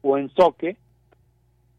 o 0.00 0.16
en 0.16 0.30
Soque, 0.30 0.76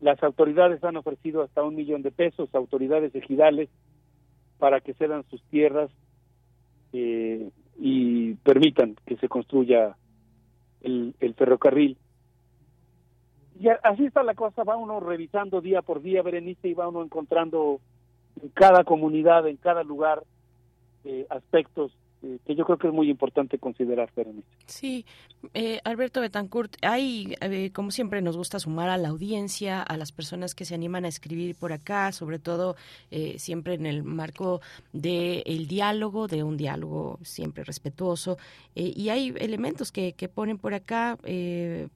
las 0.01 0.21
autoridades 0.21 0.83
han 0.83 0.97
ofrecido 0.97 1.41
hasta 1.41 1.63
un 1.63 1.75
millón 1.75 2.01
de 2.01 2.11
pesos 2.11 2.49
a 2.53 2.57
autoridades 2.57 3.15
ejidales 3.15 3.69
para 4.59 4.81
que 4.81 4.93
cedan 4.93 5.23
sus 5.29 5.41
tierras 5.43 5.89
eh, 6.91 7.49
y 7.79 8.33
permitan 8.35 8.97
que 9.05 9.15
se 9.15 9.29
construya 9.29 9.95
el, 10.81 11.15
el 11.21 11.33
ferrocarril. 11.33 11.97
Y 13.59 13.67
así 13.69 14.05
está 14.05 14.23
la 14.23 14.33
cosa, 14.33 14.63
va 14.63 14.77
uno 14.77 14.99
revisando 14.99 15.61
día 15.61 15.81
por 15.81 16.01
día, 16.01 16.21
Berenice, 16.21 16.69
y 16.69 16.73
va 16.73 16.87
uno 16.87 17.03
encontrando 17.03 17.79
en 18.41 18.49
cada 18.49 18.83
comunidad, 18.83 19.47
en 19.47 19.57
cada 19.57 19.83
lugar, 19.83 20.23
eh, 21.05 21.27
aspectos 21.29 21.95
eh, 22.23 22.39
que 22.45 22.55
yo 22.55 22.65
creo 22.65 22.77
que 22.77 22.87
es 22.87 22.93
muy 22.93 23.09
importante 23.09 23.57
considerar, 23.59 24.09
Berenice. 24.15 24.47
Sí, 24.65 25.05
eh, 25.53 25.81
Alberto 25.83 26.21
Betancourt, 26.21 26.77
hay, 26.81 27.35
eh, 27.41 27.71
como 27.73 27.91
siempre, 27.91 28.21
nos 28.21 28.37
gusta 28.37 28.59
sumar 28.59 28.89
a 28.89 28.97
la 28.97 29.09
audiencia, 29.09 29.81
a 29.81 29.97
las 29.97 30.11
personas 30.11 30.55
que 30.55 30.63
se 30.63 30.73
animan 30.73 31.03
a 31.03 31.09
escribir 31.09 31.55
por 31.55 31.73
acá, 31.73 32.11
sobre 32.13 32.39
todo 32.39 32.77
eh, 33.11 33.37
siempre 33.39 33.73
en 33.73 33.85
el 33.85 34.03
marco 34.03 34.61
del 34.93 35.43
el 35.45 35.67
diálogo, 35.67 36.27
de 36.27 36.43
un 36.43 36.55
diálogo 36.55 37.19
siempre 37.23 37.63
respetuoso. 37.63 38.37
y 38.75 39.09
hay 39.09 39.33
elementos 39.37 39.91
que, 39.91 40.13
que 40.13 40.29
ponen 40.29 40.57
por 40.57 40.73
acá, 40.73 41.17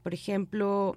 por 0.04 0.14
ejemplo, 0.14 0.96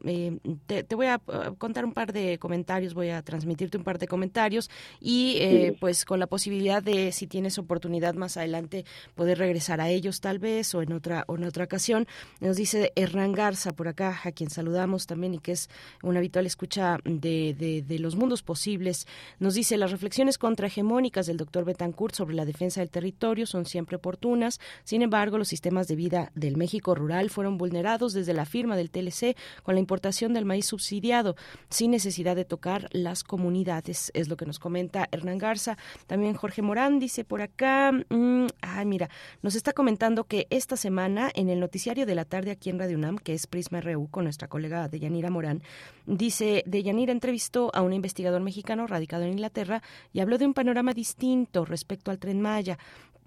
te, 0.66 0.82
te, 0.82 0.94
voy 0.94 1.06
a 1.06 1.20
contar 1.58 1.84
un 1.84 1.92
par 1.92 2.12
de 2.12 2.38
comentarios, 2.38 2.94
voy 2.94 3.10
a 3.10 3.22
transmitirte 3.22 3.78
un 3.78 3.84
par 3.84 3.98
de 3.98 4.06
comentarios 4.06 4.70
y 5.00 5.36
sí. 5.38 5.76
pues 5.80 6.04
con 6.04 6.18
la 6.20 6.26
posibilidad 6.26 6.82
de, 6.82 7.12
si 7.12 7.26
tienes 7.26 7.58
oportunidad 7.58 8.14
más 8.14 8.36
adelante, 8.36 8.84
poder 9.20 9.36
regresar 9.36 9.82
a 9.82 9.90
ellos 9.90 10.22
tal 10.22 10.38
vez 10.38 10.74
o 10.74 10.80
en 10.80 10.94
otra, 10.94 11.24
o 11.26 11.36
en 11.36 11.44
otra 11.44 11.64
ocasión. 11.64 12.06
Nos 12.40 12.56
dice 12.56 12.90
Hernán 12.96 13.32
Garza 13.32 13.72
por 13.72 13.86
acá, 13.86 14.18
a 14.24 14.32
quien 14.32 14.48
saludamos 14.48 15.06
también 15.06 15.34
y 15.34 15.40
que 15.40 15.52
es 15.52 15.68
una 16.02 16.20
habitual 16.20 16.46
escucha 16.46 16.96
de, 17.04 17.84
de, 17.86 17.98
los 17.98 18.16
mundos 18.16 18.42
posibles. 18.42 19.06
Nos 19.38 19.52
dice, 19.52 19.76
las 19.76 19.90
reflexiones 19.90 20.38
contrahegemónicas 20.38 21.26
del 21.26 21.36
doctor 21.36 21.66
Betancourt 21.66 22.14
sobre 22.14 22.34
la 22.34 22.46
defensa 22.46 22.80
del 22.80 22.88
territorio 22.88 23.44
son 23.44 23.66
siempre 23.66 23.96
oportunas. 23.96 24.58
Sin 24.84 25.02
embargo, 25.02 25.36
los 25.36 25.48
sistemas 25.48 25.86
de 25.86 25.96
vida 25.96 26.32
del 26.34 26.56
México 26.56 26.94
rural 26.94 27.28
fueron 27.28 27.58
vulnerados 27.58 28.14
desde 28.14 28.32
la 28.32 28.46
firma 28.46 28.74
del 28.74 28.90
TLC 28.90 29.36
con 29.62 29.74
la 29.74 29.80
importación 29.80 30.32
del 30.32 30.46
maíz 30.46 30.64
subsidiado, 30.64 31.36
sin 31.68 31.90
necesidad 31.90 32.36
de 32.36 32.46
tocar 32.46 32.88
las 32.92 33.22
comunidades. 33.22 34.10
Es 34.14 34.28
lo 34.28 34.38
que 34.38 34.46
nos 34.46 34.58
comenta 34.58 35.10
Hernán 35.12 35.36
Garza. 35.36 35.76
También 36.06 36.32
Jorge 36.32 36.62
Morán 36.62 36.98
dice 36.98 37.22
por 37.22 37.42
acá, 37.42 37.92
mmm, 37.92 38.46
ay, 38.62 38.86
mira, 38.86 39.09
nos 39.42 39.54
está 39.54 39.72
comentando 39.72 40.24
que 40.24 40.46
esta 40.50 40.76
semana 40.76 41.30
en 41.34 41.48
el 41.48 41.60
noticiario 41.60 42.06
de 42.06 42.14
la 42.14 42.24
tarde 42.24 42.50
aquí 42.50 42.70
en 42.70 42.78
Radio 42.78 42.96
UNAM, 42.96 43.18
que 43.18 43.34
es 43.34 43.46
Prisma 43.46 43.80
RU, 43.80 44.08
con 44.10 44.24
nuestra 44.24 44.48
colega 44.48 44.88
Deyanira 44.88 45.30
Morán, 45.30 45.62
dice, 46.06 46.62
Deyanira 46.66 47.12
entrevistó 47.12 47.70
a 47.74 47.82
un 47.82 47.92
investigador 47.92 48.40
mexicano 48.40 48.86
radicado 48.86 49.24
en 49.24 49.32
Inglaterra 49.32 49.82
y 50.12 50.20
habló 50.20 50.38
de 50.38 50.46
un 50.46 50.54
panorama 50.54 50.92
distinto 50.94 51.64
respecto 51.64 52.10
al 52.10 52.18
tren 52.18 52.40
Maya 52.40 52.78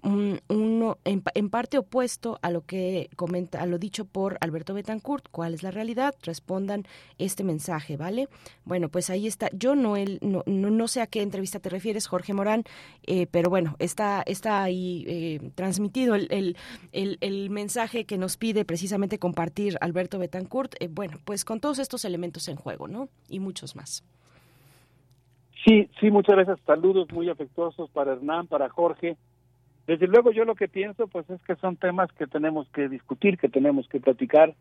un, 0.04 0.40
uno 0.48 0.98
en, 1.04 1.22
en, 1.34 1.50
parte 1.50 1.78
opuesto 1.78 2.38
a 2.42 2.50
lo 2.50 2.64
que 2.64 3.08
comenta, 3.16 3.60
a 3.60 3.66
lo 3.66 3.78
dicho 3.78 4.04
por 4.04 4.36
Alberto 4.40 4.74
Betancourt. 4.74 5.26
¿Cuál 5.30 5.54
es 5.54 5.62
la 5.62 5.70
realidad? 5.70 6.14
Respondan 6.22 6.84
este 7.18 7.42
mensaje, 7.42 7.96
¿vale? 7.96 8.28
Bueno, 8.64 8.88
pues 8.88 9.10
ahí 9.10 9.26
está. 9.26 9.48
Yo 9.52 9.74
no, 9.74 9.96
el, 9.96 10.18
no, 10.20 10.42
no, 10.46 10.70
no 10.70 10.88
sé 10.88 11.00
a 11.00 11.06
qué 11.06 11.22
entrevista 11.22 11.58
te 11.58 11.70
refieres, 11.70 12.06
Jorge 12.06 12.34
Morán, 12.34 12.64
eh, 13.06 13.26
pero 13.30 13.50
bueno, 13.50 13.76
está, 13.78 14.22
está 14.26 14.62
ahí 14.62 15.04
eh, 15.08 15.50
transmitido 15.54 16.14
el, 16.14 16.28
el, 16.92 17.18
el, 17.20 17.50
mensaje 17.50 18.04
que 18.04 18.18
nos 18.18 18.36
pide 18.36 18.64
precisamente 18.64 19.18
compartir 19.18 19.76
Alberto 19.80 20.18
Betancourt. 20.18 20.74
Eh, 20.80 20.88
bueno, 20.90 21.18
pues 21.24 21.44
con 21.44 21.60
todos 21.60 21.78
estos 21.78 22.04
elementos 22.04 22.48
en 22.48 22.56
juego, 22.56 22.88
¿no? 22.88 23.08
Y 23.28 23.40
muchos 23.40 23.74
más. 23.74 24.04
Sí, 25.64 25.88
sí, 25.98 26.10
muchas 26.10 26.36
gracias. 26.36 26.58
Saludos 26.66 27.10
muy 27.10 27.30
afectuosos 27.30 27.88
para 27.90 28.12
Hernán, 28.12 28.46
para 28.46 28.68
Jorge. 28.68 29.16
Desde 29.86 30.06
luego 30.06 30.32
yo 30.32 30.44
lo 30.44 30.54
que 30.54 30.68
pienso 30.68 31.08
pues 31.08 31.28
es 31.28 31.42
que 31.42 31.56
son 31.56 31.76
temas 31.76 32.10
que 32.12 32.26
tenemos 32.26 32.68
que 32.70 32.88
discutir, 32.88 33.38
que 33.38 33.48
tenemos 33.48 33.86
que 33.88 34.00
platicar, 34.00 34.54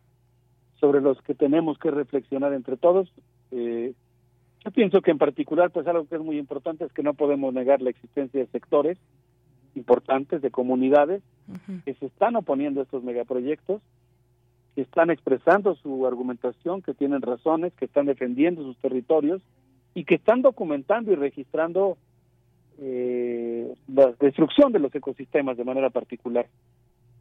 sobre 0.84 1.00
los 1.00 1.22
que 1.22 1.34
tenemos 1.34 1.78
que 1.78 1.92
reflexionar 1.92 2.52
entre 2.54 2.76
todos. 2.76 3.10
Eh, 3.52 3.94
yo 4.66 4.72
pienso 4.72 5.02
que 5.02 5.12
en 5.12 5.18
particular 5.18 5.72
pues 5.72 5.88
algo 5.88 6.06
que 6.06 6.16
es 6.16 6.22
muy 6.22 6.38
importante 6.38 6.84
es 6.84 6.92
que 6.92 7.04
no 7.04 7.14
podemos 7.14 7.54
negar 7.54 7.82
la 7.82 7.90
existencia 7.90 8.42
de 8.42 8.48
sectores 8.48 8.98
importantes, 9.76 10.42
de 10.42 10.52
comunidades 10.52 11.22
uh 11.48 11.54
-huh. 11.54 11.84
que 11.86 11.94
se 11.94 12.08
están 12.08 12.36
oponiendo 12.36 12.82
a 12.82 12.84
estos 12.84 13.02
megaproyectos, 13.02 13.82
que 14.76 14.82
están 14.82 15.10
expresando 15.10 15.76
su 15.76 16.06
argumentación, 16.06 16.82
que 16.82 16.94
tienen 16.94 17.22
razones, 17.22 17.74
que 17.76 17.86
están 17.86 18.08
defendiendo 18.08 18.62
sus 18.64 18.78
territorios 18.78 19.42
y 19.94 20.04
que 20.04 20.16
están 20.16 20.42
documentando 20.42 21.14
y 21.14 21.16
registrando 21.16 21.98
eh, 22.80 23.74
la 23.88 24.14
destrucción 24.20 24.72
de 24.72 24.80
los 24.80 24.94
ecosistemas 24.94 25.58
de 25.58 25.64
manera 25.64 25.90
particular. 25.90 26.48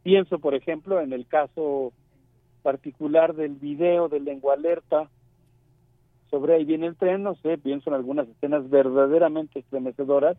Pienso, 0.03 0.39
por 0.39 0.55
ejemplo, 0.55 0.99
en 0.99 1.13
el 1.13 1.27
caso 1.27 1.93
particular 2.61 3.35
del 3.35 3.55
video 3.55 4.09
de 4.09 4.19
lengua 4.19 4.53
alerta 4.53 5.09
sobre 6.33 6.55
ahí 6.55 6.65
viene 6.65 6.87
el 6.87 6.95
tren, 6.95 7.21
no 7.21 7.35
sé, 7.35 7.59
pienso 7.59 7.91
en 7.91 7.95
algunas 7.95 8.27
escenas 8.27 8.67
verdaderamente 8.67 9.59
estremecedoras 9.59 10.35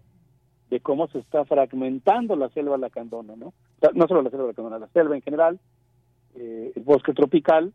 de 0.69 0.81
cómo 0.81 1.07
se 1.07 1.21
está 1.21 1.45
fragmentando 1.45 2.35
la 2.35 2.49
selva 2.49 2.77
lacandona, 2.77 3.37
¿no? 3.37 3.55
No 3.95 4.09
solo 4.09 4.23
la 4.23 4.31
selva 4.31 4.49
lacandona, 4.49 4.81
la 4.81 4.89
selva 4.89 5.15
en 5.15 5.23
general, 5.23 5.61
eh, 6.35 6.73
el 6.75 6.83
bosque 6.83 7.13
tropical 7.13 7.73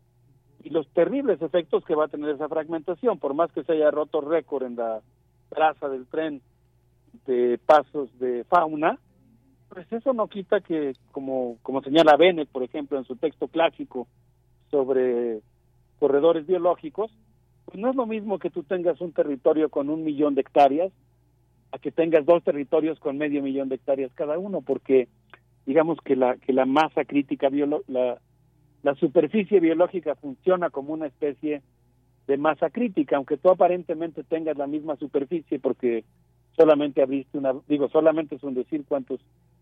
y 0.62 0.68
los 0.68 0.86
terribles 0.88 1.40
efectos 1.40 1.82
que 1.86 1.94
va 1.94 2.04
a 2.04 2.08
tener 2.08 2.28
esa 2.28 2.48
fragmentación, 2.48 3.18
por 3.18 3.32
más 3.32 3.50
que 3.52 3.64
se 3.64 3.72
haya 3.72 3.90
roto 3.90 4.20
récord 4.20 4.64
en 4.64 4.76
la 4.76 5.00
traza 5.48 5.88
del 5.88 6.06
tren 6.06 6.42
de 7.26 7.58
pasos 7.64 8.16
de 8.18 8.44
fauna, 8.44 8.98
pues 9.68 9.90
eso 9.92 10.12
no 10.12 10.26
quita 10.28 10.60
que, 10.60 10.94
como, 11.12 11.58
como 11.62 11.82
señala 11.82 12.16
Bennett, 12.16 12.48
por 12.48 12.62
ejemplo, 12.62 12.98
en 12.98 13.04
su 13.04 13.16
texto 13.16 13.48
clásico 13.48 14.08
sobre 14.70 15.40
corredores 15.98 16.46
biológicos, 16.46 17.12
pues 17.66 17.78
no 17.78 17.90
es 17.90 17.96
lo 17.96 18.06
mismo 18.06 18.38
que 18.38 18.50
tú 18.50 18.64
tengas 18.64 19.00
un 19.00 19.12
territorio 19.12 19.68
con 19.68 19.90
un 19.90 20.02
millón 20.02 20.34
de 20.34 20.40
hectáreas 20.40 20.92
a 21.72 21.78
que 21.78 21.92
tengas 21.92 22.26
dos 22.26 22.42
territorios 22.42 22.98
con 22.98 23.16
medio 23.16 23.42
millón 23.42 23.68
de 23.68 23.76
hectáreas 23.76 24.12
cada 24.14 24.38
uno, 24.38 24.60
porque 24.60 25.08
digamos 25.66 25.98
que 26.04 26.16
la, 26.16 26.36
que 26.36 26.52
la 26.52 26.66
masa 26.66 27.04
crítica, 27.04 27.48
biolo 27.48 27.84
la, 27.86 28.18
la 28.82 28.94
superficie 28.96 29.60
biológica 29.60 30.16
funciona 30.16 30.70
como 30.70 30.92
una 30.92 31.06
especie 31.06 31.62
de 32.26 32.36
masa 32.36 32.70
crítica, 32.70 33.16
aunque 33.16 33.36
tú 33.36 33.50
aparentemente 33.50 34.24
tengas 34.24 34.56
la 34.56 34.66
misma 34.66 34.96
superficie 34.96 35.58
porque 35.58 36.04
solamente 36.60 37.00
abriste 37.00 37.38
una, 37.38 37.54
digo, 37.68 37.88
solamente 37.88 38.34
es 38.34 38.42
un 38.42 38.52
decir 38.52 38.84
cuántos, 38.86 39.18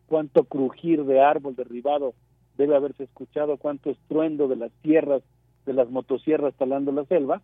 cuánto 0.09 0.43
crujir 0.43 1.05
de 1.05 1.21
árbol 1.21 1.55
derribado 1.55 2.13
debe 2.57 2.75
haberse 2.75 3.05
escuchado, 3.05 3.57
cuánto 3.57 3.91
estruendo 3.91 4.49
de 4.49 4.57
las 4.57 4.73
tierras, 4.83 5.23
de 5.65 5.75
las 5.75 5.89
motosierras 5.91 6.55
talando 6.57 6.91
la 6.91 7.05
selva, 7.05 7.41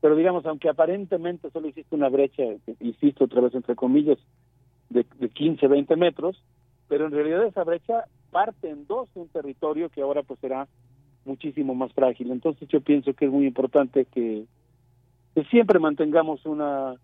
pero 0.00 0.14
digamos, 0.14 0.46
aunque 0.46 0.68
aparentemente 0.68 1.50
solo 1.50 1.66
hiciste 1.66 1.96
una 1.96 2.08
brecha, 2.08 2.44
insisto 2.78 3.24
otra 3.24 3.40
vez 3.40 3.54
entre 3.56 3.74
comillas, 3.74 4.18
de, 4.88 5.04
de 5.18 5.28
15, 5.30 5.66
20 5.66 5.96
metros, 5.96 6.40
pero 6.86 7.06
en 7.06 7.12
realidad 7.12 7.44
esa 7.44 7.64
brecha 7.64 8.04
parte 8.30 8.70
en 8.70 8.86
dos 8.86 9.08
un 9.14 9.28
territorio 9.28 9.88
que 9.88 10.02
ahora 10.02 10.22
pues 10.22 10.38
será 10.38 10.68
muchísimo 11.24 11.74
más 11.74 11.92
frágil. 11.92 12.30
Entonces 12.30 12.68
yo 12.68 12.80
pienso 12.80 13.14
que 13.14 13.24
es 13.24 13.32
muy 13.32 13.46
importante 13.46 14.04
que 14.04 14.44
siempre 15.50 15.80
mantengamos 15.80 16.46
una 16.46 16.94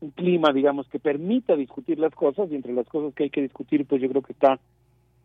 un 0.00 0.10
clima, 0.10 0.52
digamos, 0.52 0.88
que 0.88 0.98
permita 0.98 1.56
discutir 1.56 1.98
las 1.98 2.14
cosas 2.14 2.50
y 2.50 2.54
entre 2.54 2.72
las 2.72 2.88
cosas 2.88 3.14
que 3.14 3.24
hay 3.24 3.30
que 3.30 3.42
discutir, 3.42 3.86
pues 3.86 4.00
yo 4.00 4.08
creo 4.08 4.22
que 4.22 4.32
está 4.32 4.58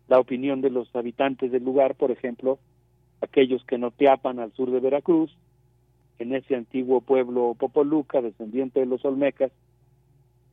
la 0.08 0.20
opinión 0.20 0.62
de 0.62 0.70
los 0.70 0.94
habitantes 0.96 1.52
del 1.52 1.64
lugar, 1.64 1.96
por 1.96 2.12
ejemplo, 2.12 2.60
aquellos 3.22 3.64
que 3.66 3.78
no 3.78 3.92
teapan 3.92 4.40
al 4.40 4.52
sur 4.54 4.70
de 4.72 4.80
Veracruz, 4.80 5.36
en 6.20 6.36
ese 6.36 6.56
antiguo 6.56 7.02
pueblo 7.02 7.56
Popoluca, 7.58 8.22
descendiente 8.22 8.82
de 8.82 8.86
los 8.86 9.04
Olmecas, 9.06 9.52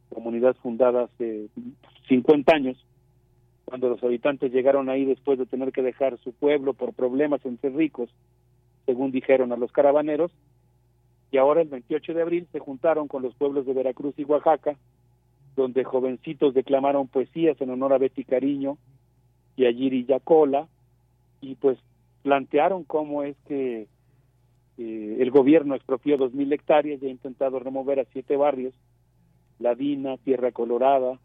comunidad 0.08 0.56
fundada 0.56 1.04
hace 1.04 1.48
50 2.08 2.54
años, 2.54 2.84
cuando 3.64 3.88
los 3.88 4.02
habitantes 4.02 4.52
llegaron 4.52 4.88
ahí 4.88 5.04
después 5.04 5.38
de 5.38 5.46
tener 5.46 5.72
que 5.72 5.82
dejar 5.82 6.18
su 6.18 6.32
pueblo 6.32 6.74
por 6.74 6.92
problemas 6.92 7.44
entre 7.44 7.70
ricos, 7.70 8.10
según 8.86 9.12
dijeron 9.12 9.52
a 9.52 9.56
los 9.56 9.72
caravaneros, 9.72 10.32
y 11.32 11.38
ahora 11.38 11.62
el 11.62 11.68
28 11.68 12.12
de 12.12 12.22
abril 12.22 12.46
se 12.52 12.58
juntaron 12.58 13.08
con 13.08 13.22
los 13.22 13.34
pueblos 13.34 13.64
de 13.64 13.72
Veracruz 13.72 14.14
y 14.18 14.24
Oaxaca, 14.24 14.76
donde 15.56 15.82
jovencitos 15.82 16.52
declamaron 16.52 17.08
poesías 17.08 17.58
en 17.60 17.70
honor 17.70 17.94
a 17.94 17.98
Betty 17.98 18.24
Cariño 18.24 18.76
y 19.56 19.64
a 19.64 19.72
Giri 19.72 20.04
Yacola, 20.04 20.68
y 21.40 21.54
pues 21.54 21.78
plantearon 22.22 22.84
cómo 22.84 23.22
es 23.22 23.34
que 23.48 23.88
eh, 24.76 25.16
el 25.20 25.30
gobierno 25.30 25.74
expropió 25.74 26.18
dos 26.18 26.34
mil 26.34 26.52
hectáreas 26.52 27.02
y 27.02 27.06
ha 27.06 27.10
intentado 27.10 27.58
remover 27.58 28.00
a 28.00 28.04
siete 28.12 28.36
barrios, 28.36 28.74
Ladina, 29.58 30.18
Tierra 30.18 30.52
Colorada, 30.52 31.18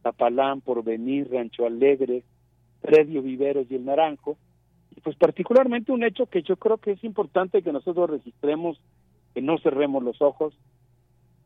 Tapalán, 0.00 0.62
Porvenir, 0.62 1.30
Rancho 1.30 1.66
Alegre, 1.66 2.22
Predio 2.80 3.20
Viveros 3.20 3.66
y 3.70 3.74
El 3.74 3.84
Naranjo, 3.84 4.38
y 4.96 5.00
pues 5.02 5.14
particularmente 5.16 5.92
un 5.92 6.04
hecho 6.04 6.24
que 6.24 6.42
yo 6.42 6.56
creo 6.56 6.78
que 6.78 6.92
es 6.92 7.04
importante 7.04 7.60
que 7.60 7.72
nosotros 7.72 8.08
registremos 8.08 8.80
que 9.34 9.42
no 9.42 9.58
cerremos 9.58 10.02
los 10.02 10.20
ojos, 10.20 10.54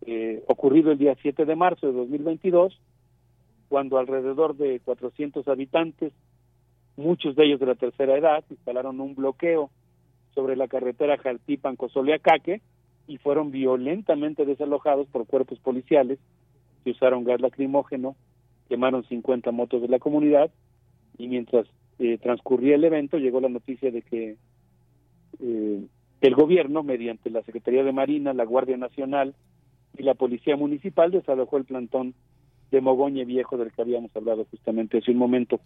eh, 0.06 0.42
ocurrido 0.47 0.92
el 0.92 0.98
día 0.98 1.16
7 1.20 1.44
de 1.44 1.56
marzo 1.56 1.86
de 1.86 1.92
2022, 1.92 2.81
cuando 3.68 3.98
alrededor 3.98 4.56
de 4.56 4.81
400 4.81 5.47
habitantes, 5.48 6.12
muchos 6.97 7.36
de 7.36 7.47
ellos 7.47 7.60
de 7.60 7.66
la 7.66 7.74
tercera 7.74 8.16
edad, 8.16 8.44
instalaron 8.50 9.00
un 9.00 9.15
bloqueo 9.15 9.70
sobre 10.34 10.56
la 10.56 10.68
carretera 10.68 11.18
Jaltipan-Cozoleacaque 11.18 12.60
y 13.08 13.18
fueron 13.18 13.50
violentamente 13.50 14.44
desalojados 14.44 15.06
por 15.08 15.26
cuerpos 15.26 15.58
policiales 15.60 16.18
que 16.84 16.90
usaron 16.90 17.24
gas 17.24 17.40
lacrimógeno, 17.40 18.16
quemaron 18.68 19.05
50 19.05 19.50
motos 19.50 19.82
de 19.82 19.89
la 19.89 19.98
comunidad 19.98 20.50
y 21.18 21.28
mientras 21.28 21.66
eh, 21.98 22.18
transcurría 22.18 22.74
el 22.74 22.84
evento 22.84 23.18
llegó 23.18 23.40
la 23.40 23.48
noticia 23.48 23.90
de 23.90 24.02
que 24.02 24.36
eh, 25.40 25.86
el 26.20 26.34
gobierno, 26.34 26.82
mediante 26.82 27.30
la 27.30 27.42
Secretaría 27.42 27.84
de 27.84 27.92
Marina, 27.92 28.32
la 28.32 28.44
Guardia 28.44 28.76
Nacional 28.76 29.34
y 29.96 30.02
la 30.02 30.14
Policía 30.14 30.56
Municipal, 30.56 31.10
desalojó 31.10 31.56
el 31.58 31.64
plantón 31.64 32.14
de 32.70 32.80
Mogoñe 32.80 33.24
Viejo 33.24 33.56
del 33.56 33.72
que 33.72 33.82
habíamos 33.82 34.14
hablado 34.16 34.46
justamente 34.50 34.98
hace 34.98 35.12
un 35.12 35.18
momento. 35.18 35.60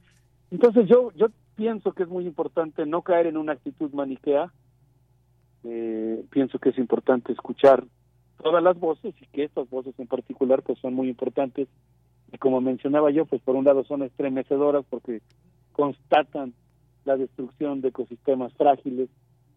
Entonces 0.51 0.89
yo, 0.89 1.13
yo 1.13 1.29
pienso 1.57 1.93
que 1.93 2.03
es 2.03 2.09
muy 2.09 2.27
importante 2.27 2.85
no 2.85 3.03
caer 3.03 3.27
en 3.27 3.37
una 3.37 3.53
actitud 3.53 3.93
maniquea, 3.93 4.53
eh, 5.65 6.25
pienso 6.31 6.59
que 6.59 6.71
es 6.71 6.79
importante 6.79 7.33
escuchar 7.33 7.85
todas 8.43 8.63
las 8.63 8.79
voces 8.79 9.15
y 9.21 9.27
que 9.27 9.45
estas 9.45 9.69
voces 9.69 9.95
en 9.99 10.07
particular 10.07 10.63
pues 10.63 10.79
son 10.79 10.95
muy 10.95 11.09
importantes 11.09 11.69
y 12.33 12.39
como 12.39 12.61
mencionaba 12.61 13.11
yo 13.11 13.27
pues 13.27 13.43
por 13.43 13.57
un 13.57 13.67
lado 13.67 13.85
son 13.85 14.03
estremecedoras 14.03 14.85
porque 14.89 15.21
constatan 15.73 16.55
la 17.05 17.17
destrucción 17.17 17.83
de 17.83 17.89
ecosistemas 17.89 18.53
frágiles 18.55 19.11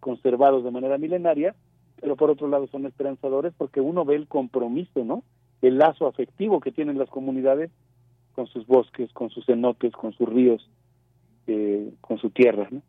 conservados 0.03 0.63
de 0.65 0.71
manera 0.71 0.97
milenaria, 0.97 1.55
pero 2.01 2.17
por 2.17 2.29
otro 2.29 2.49
lado 2.49 2.67
son 2.67 2.85
esperanzadores 2.85 3.53
porque 3.57 3.79
uno 3.79 4.03
ve 4.03 4.15
el 4.15 4.27
compromiso, 4.27 5.05
¿no? 5.05 5.23
El 5.61 5.77
lazo 5.77 6.05
afectivo 6.05 6.59
que 6.59 6.73
tienen 6.73 6.97
las 6.99 7.09
comunidades 7.09 7.71
con 8.35 8.47
sus 8.47 8.67
bosques, 8.67 9.11
con 9.13 9.29
sus 9.29 9.45
cenotes, 9.45 9.93
con 9.93 10.11
sus 10.11 10.27
ríos, 10.27 10.69
eh, 11.47 11.93
con 12.01 12.17
su 12.17 12.29
tierra, 12.29 12.67
¿no? 12.69 12.81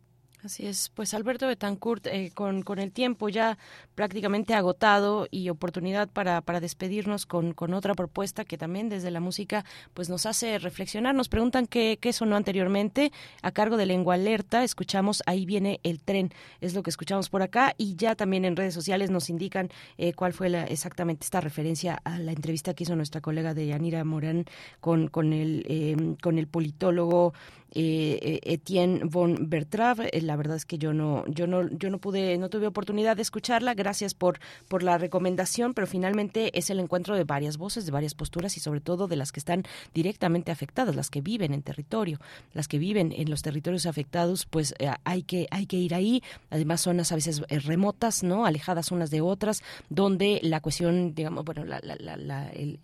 Así 0.45 0.67
es, 0.67 0.91
pues 0.93 1.15
Alberto 1.15 1.47
Betancourt, 1.47 2.05
eh, 2.05 2.29
con, 2.31 2.61
con 2.61 2.77
el 2.77 2.91
tiempo 2.91 3.29
ya 3.29 3.57
prácticamente 3.95 4.53
agotado 4.53 5.27
y 5.31 5.49
oportunidad 5.49 6.07
para, 6.07 6.41
para 6.41 6.59
despedirnos 6.59 7.25
con, 7.25 7.53
con 7.55 7.73
otra 7.73 7.95
propuesta 7.95 8.45
que 8.45 8.55
también 8.55 8.87
desde 8.87 9.09
la 9.09 9.19
música 9.19 9.65
pues 9.95 10.07
nos 10.07 10.27
hace 10.27 10.59
reflexionar. 10.59 11.15
Nos 11.15 11.29
preguntan 11.29 11.65
qué, 11.65 11.97
qué 11.99 12.13
sonó 12.13 12.35
anteriormente 12.35 13.11
a 13.41 13.49
cargo 13.53 13.75
de 13.75 13.87
Lengua 13.87 14.13
Alerta. 14.13 14.63
Escuchamos 14.63 15.23
Ahí 15.25 15.47
viene 15.47 15.79
el 15.81 15.99
tren, 15.99 16.31
es 16.61 16.75
lo 16.75 16.83
que 16.83 16.91
escuchamos 16.91 17.29
por 17.29 17.41
acá 17.41 17.73
y 17.75 17.95
ya 17.95 18.13
también 18.13 18.45
en 18.45 18.55
redes 18.55 18.75
sociales 18.75 19.09
nos 19.09 19.31
indican 19.31 19.69
eh, 19.97 20.13
cuál 20.13 20.33
fue 20.33 20.49
la, 20.49 20.65
exactamente 20.65 21.23
esta 21.23 21.41
referencia 21.41 21.99
a 22.03 22.19
la 22.19 22.33
entrevista 22.33 22.75
que 22.75 22.83
hizo 22.83 22.95
nuestra 22.95 23.19
colega 23.19 23.55
de 23.55 23.65
Yanira 23.65 24.03
Morán 24.03 24.45
con, 24.79 25.07
con, 25.07 25.33
el, 25.33 25.65
eh, 25.67 26.15
con 26.21 26.37
el 26.37 26.45
politólogo 26.45 27.33
eh, 27.75 28.39
Etienne 28.43 29.01
von 29.03 29.49
Bertrave. 29.49 30.09
la 30.21 30.35
verdad 30.35 30.55
es 30.55 30.65
que 30.65 30.77
yo 30.77 30.93
no, 30.93 31.25
yo 31.27 31.45
no, 31.45 31.69
yo 31.69 31.89
no 31.89 31.99
pude, 31.99 32.37
no 32.37 32.49
tuve 32.49 32.67
oportunidad 32.67 33.15
de 33.15 33.21
escucharla. 33.21 33.73
Gracias 33.73 34.13
por, 34.13 34.39
por 34.67 34.81
la 34.81 34.97
recomendación, 34.97 35.73
pero 35.73 35.85
finalmente 35.85 36.57
es 36.57 36.69
el 36.69 36.79
encuentro 36.79 37.15
de 37.15 37.25
varias 37.25 37.57
voces, 37.57 37.85
de 37.85 37.91
varias 37.91 38.15
posturas 38.15 38.55
y 38.57 38.59
sobre 38.59 38.79
todo 38.79 39.07
de 39.07 39.17
las 39.17 39.31
que 39.31 39.39
están 39.39 39.63
directamente 39.93 40.51
afectadas, 40.51 40.95
las 40.95 41.09
que 41.09 41.21
viven 41.21 41.53
en 41.53 41.61
territorio, 41.61 42.19
las 42.53 42.67
que 42.67 42.79
viven 42.79 43.11
en 43.11 43.29
los 43.29 43.41
territorios 43.41 43.85
afectados, 43.85 44.45
pues 44.45 44.73
eh, 44.79 44.89
hay 45.03 45.23
que, 45.23 45.47
hay 45.51 45.65
que 45.65 45.77
ir 45.77 45.93
ahí. 45.93 46.23
Además, 46.49 46.81
zonas 46.81 47.11
a 47.11 47.15
veces 47.15 47.41
eh, 47.49 47.59
remotas, 47.59 48.23
¿no? 48.23 48.45
Alejadas 48.45 48.91
unas 48.91 49.11
de 49.11 49.21
otras, 49.21 49.61
donde 49.89 50.39
la 50.43 50.61
cuestión, 50.61 51.13
digamos, 51.13 51.43
bueno, 51.43 51.65
la, 51.65 51.79
la, 51.83 52.15
la, 52.15 52.49
el, 52.49 52.79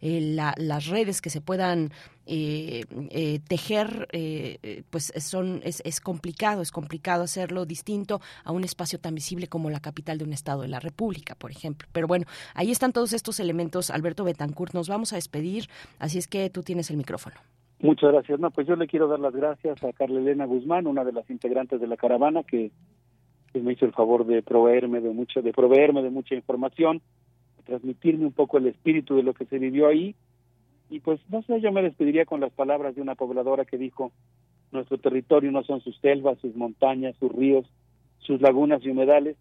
el, 0.00 0.36
las 0.36 0.86
redes 0.86 1.20
que 1.20 1.30
se 1.30 1.40
puedan 1.40 1.92
eh, 2.32 2.84
eh, 3.10 3.40
tejer, 3.48 4.06
eh, 4.12 4.84
pues 4.90 5.12
son, 5.16 5.60
es, 5.64 5.82
es, 5.84 6.00
complicado, 6.00 6.62
es 6.62 6.70
complicado 6.70 7.24
hacerlo 7.24 7.66
distinto 7.66 8.20
a 8.44 8.52
un 8.52 8.62
espacio 8.62 9.00
tan 9.00 9.16
visible 9.16 9.48
como 9.48 9.68
la 9.68 9.80
capital 9.80 10.16
de 10.18 10.22
un 10.22 10.32
estado 10.32 10.62
de 10.62 10.68
la 10.68 10.78
República, 10.78 11.34
por 11.34 11.50
ejemplo. 11.50 11.88
Pero 11.92 12.06
bueno, 12.06 12.26
ahí 12.54 12.70
están 12.70 12.92
todos 12.92 13.14
estos 13.14 13.40
elementos. 13.40 13.90
Alberto 13.90 14.22
Betancourt, 14.22 14.74
nos 14.74 14.88
vamos 14.88 15.12
a 15.12 15.16
despedir, 15.16 15.64
así 15.98 16.18
es 16.18 16.28
que 16.28 16.48
tú 16.50 16.62
tienes 16.62 16.88
el 16.90 16.98
micrófono. 16.98 17.34
Muchas 17.80 18.12
gracias. 18.12 18.38
No, 18.38 18.52
pues 18.52 18.68
yo 18.68 18.76
le 18.76 18.86
quiero 18.86 19.08
dar 19.08 19.18
las 19.18 19.34
gracias 19.34 19.82
a 19.82 19.92
Carla 19.92 20.20
Elena 20.20 20.44
Guzmán, 20.44 20.86
una 20.86 21.02
de 21.02 21.12
las 21.12 21.28
integrantes 21.30 21.80
de 21.80 21.88
la 21.88 21.96
caravana, 21.96 22.44
que, 22.44 22.70
me 23.54 23.72
hizo 23.72 23.86
el 23.86 23.92
favor 23.92 24.24
de 24.24 24.44
proveerme 24.44 25.00
de 25.00 25.10
mucho, 25.10 25.42
de 25.42 25.52
proveerme 25.52 26.00
de 26.04 26.10
mucha 26.10 26.36
información, 26.36 27.02
transmitirme 27.64 28.26
un 28.26 28.32
poco 28.32 28.58
el 28.58 28.68
espíritu 28.68 29.16
de 29.16 29.24
lo 29.24 29.34
que 29.34 29.46
se 29.46 29.58
vivió 29.58 29.88
ahí 29.88 30.14
y 30.90 31.00
pues 31.00 31.20
no 31.30 31.42
sé, 31.42 31.60
yo 31.60 31.72
me 31.72 31.82
despediría 31.82 32.24
con 32.24 32.40
las 32.40 32.52
palabras 32.52 32.96
de 32.96 33.00
una 33.00 33.14
pobladora 33.14 33.64
que 33.64 33.78
dijo, 33.78 34.12
nuestro 34.72 34.98
territorio 34.98 35.52
no 35.52 35.62
son 35.62 35.80
sus 35.80 35.96
selvas, 35.98 36.38
sus 36.40 36.54
montañas, 36.56 37.16
sus 37.18 37.32
ríos, 37.32 37.64
sus 38.18 38.40
lagunas 38.40 38.84
y 38.84 38.90
humedales, 38.90 39.36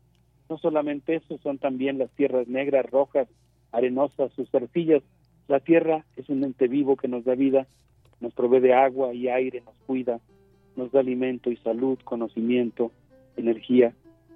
no 0.47 0.57
solamente 0.57 1.15
eso, 1.15 1.37
son 1.39 1.57
también 1.57 1.97
las 1.97 2.09
tierras 2.11 2.47
negras, 2.47 2.85
rojas, 2.85 3.27
arenosas, 3.71 4.31
sus 4.33 4.53
arcillas. 4.53 5.03
La 5.47 5.59
tierra 5.59 6.05
es 6.15 6.29
un 6.29 6.43
ente 6.43 6.67
vivo 6.67 6.95
que 6.95 7.07
nos 7.07 7.23
da 7.23 7.35
vida, 7.35 7.67
nos 8.19 8.33
provee 8.33 8.59
de 8.59 8.73
agua 8.73 9.13
y 9.13 9.27
aire, 9.27 9.61
nos 9.61 9.75
cuida, 9.85 10.19
nos 10.75 10.91
da 10.91 10.99
alimento 10.99 11.51
y 11.51 11.57
salud, 11.57 11.99
conocimiento, 12.03 12.91
energía, 13.37 13.93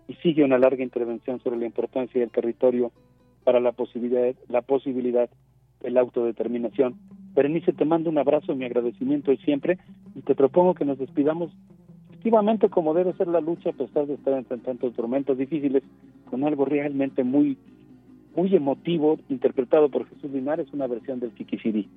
y 0.08 0.16
sigue 0.16 0.43
una 0.43 0.58
larga 0.58 0.83
intervención 0.83 1.40
sobre 1.42 1.58
la 1.58 1.66
importancia 1.66 2.19
del 2.19 2.32
territorio 2.32 2.92
para 3.43 3.59
la 3.59 3.72
posibilidad, 3.72 4.35
la 4.50 4.61
posibilidad 4.61 5.30
la 5.91 6.01
autodeterminación. 6.01 6.95
Berenice, 7.35 7.73
te 7.73 7.85
mando 7.85 8.09
un 8.09 8.17
abrazo, 8.17 8.55
mi 8.55 8.65
agradecimiento 8.65 9.31
es 9.31 9.39
siempre, 9.41 9.79
y 10.15 10.21
te 10.21 10.35
propongo 10.35 10.75
que 10.75 10.85
nos 10.85 10.99
despidamos 10.99 11.51
efectivamente 12.23 12.69
como 12.69 12.93
debe 12.93 13.11
ser 13.13 13.27
la 13.27 13.41
lucha, 13.41 13.71
a 13.71 13.73
pesar 13.73 14.07
de 14.07 14.13
estar 14.13 14.33
entre 14.33 14.57
tantos 14.59 14.93
tormentos 14.93 15.37
difíciles, 15.37 15.83
con 16.29 16.45
algo 16.45 16.63
realmente 16.63 17.23
muy, 17.25 17.57
muy 18.33 18.55
emotivo, 18.55 19.19
interpretado 19.27 19.89
por 19.89 20.07
Jesús 20.07 20.31
Linares, 20.31 20.67
una 20.71 20.87
versión 20.87 21.19
del 21.19 21.35
Chiquisirí. 21.35 21.89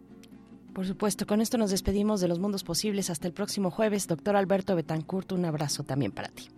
Por 0.75 0.85
supuesto, 0.85 1.27
con 1.27 1.41
esto 1.41 1.59
nos 1.59 1.71
despedimos 1.71 2.21
de 2.21 2.27
los 2.27 2.41
mundos 2.41 2.65
posibles. 2.65 3.09
Hasta 3.09 3.29
el 3.29 3.33
próximo 3.33 3.71
jueves. 3.71 4.09
Doctor 4.09 4.35
Alberto 4.37 4.75
Betancourt, 4.75 5.31
un 5.31 5.45
abrazo 5.45 5.85
también 5.85 6.11
para 6.11 6.29
ti. 6.29 6.49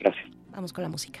Gracias. 0.00 0.26
Vamos 0.50 0.72
con 0.72 0.82
la 0.82 0.88
música. 0.88 1.20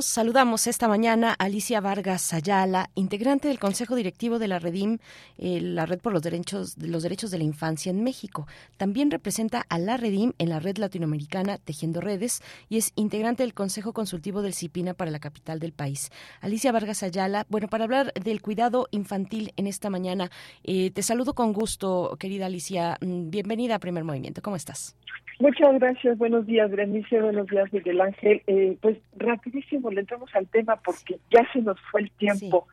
Saludamos 0.00 0.66
esta 0.66 0.88
mañana 0.88 1.36
a 1.38 1.44
Alicia 1.44 1.80
Vargas 1.80 2.34
Ayala, 2.34 2.90
integrante 2.96 3.46
del 3.46 3.60
Consejo 3.60 3.94
Directivo 3.94 4.40
de 4.40 4.48
la 4.48 4.58
Redim, 4.58 4.98
eh, 5.38 5.60
la 5.60 5.86
Red 5.86 6.00
por 6.00 6.12
los 6.12 6.20
Derechos, 6.20 6.76
los 6.78 7.04
Derechos 7.04 7.30
de 7.30 7.38
la 7.38 7.44
Infancia 7.44 7.90
en 7.90 8.02
México. 8.02 8.48
También 8.76 9.12
representa 9.12 9.64
a 9.68 9.78
la 9.78 9.96
Redim 9.96 10.32
en 10.38 10.48
la 10.48 10.58
Red 10.58 10.78
Latinoamericana 10.78 11.58
Tejiendo 11.58 12.00
Redes 12.00 12.42
y 12.68 12.78
es 12.78 12.90
integrante 12.96 13.44
del 13.44 13.54
Consejo 13.54 13.92
Consultivo 13.92 14.42
del 14.42 14.52
CIPINA 14.52 14.94
para 14.94 15.12
la 15.12 15.20
capital 15.20 15.60
del 15.60 15.72
país. 15.72 16.10
Alicia 16.40 16.72
Vargas 16.72 17.04
Ayala, 17.04 17.46
bueno, 17.48 17.68
para 17.68 17.84
hablar 17.84 18.12
del 18.14 18.42
cuidado 18.42 18.88
infantil 18.90 19.52
en 19.56 19.68
esta 19.68 19.90
mañana, 19.90 20.28
eh, 20.64 20.90
te 20.90 21.04
saludo 21.04 21.34
con 21.34 21.52
gusto, 21.52 22.16
querida 22.18 22.46
Alicia. 22.46 22.98
Mm, 23.00 23.30
bienvenida 23.30 23.76
a 23.76 23.78
Primer 23.78 24.02
Movimiento. 24.02 24.42
¿Cómo 24.42 24.56
estás? 24.56 24.96
Muchas 25.40 25.78
gracias, 25.78 26.18
buenos 26.18 26.46
días, 26.46 26.68
Berenice, 26.68 27.20
buenos 27.22 27.46
días, 27.46 27.72
Miguel 27.72 28.00
Ángel. 28.00 28.42
Eh, 28.48 28.76
pues 28.80 28.98
rapidísimo 29.16 29.88
le 29.90 30.00
entramos 30.00 30.34
al 30.34 30.48
tema 30.48 30.76
porque 30.84 31.20
ya 31.30 31.46
se 31.52 31.60
nos 31.60 31.78
fue 31.92 32.02
el 32.02 32.10
tiempo. 32.10 32.66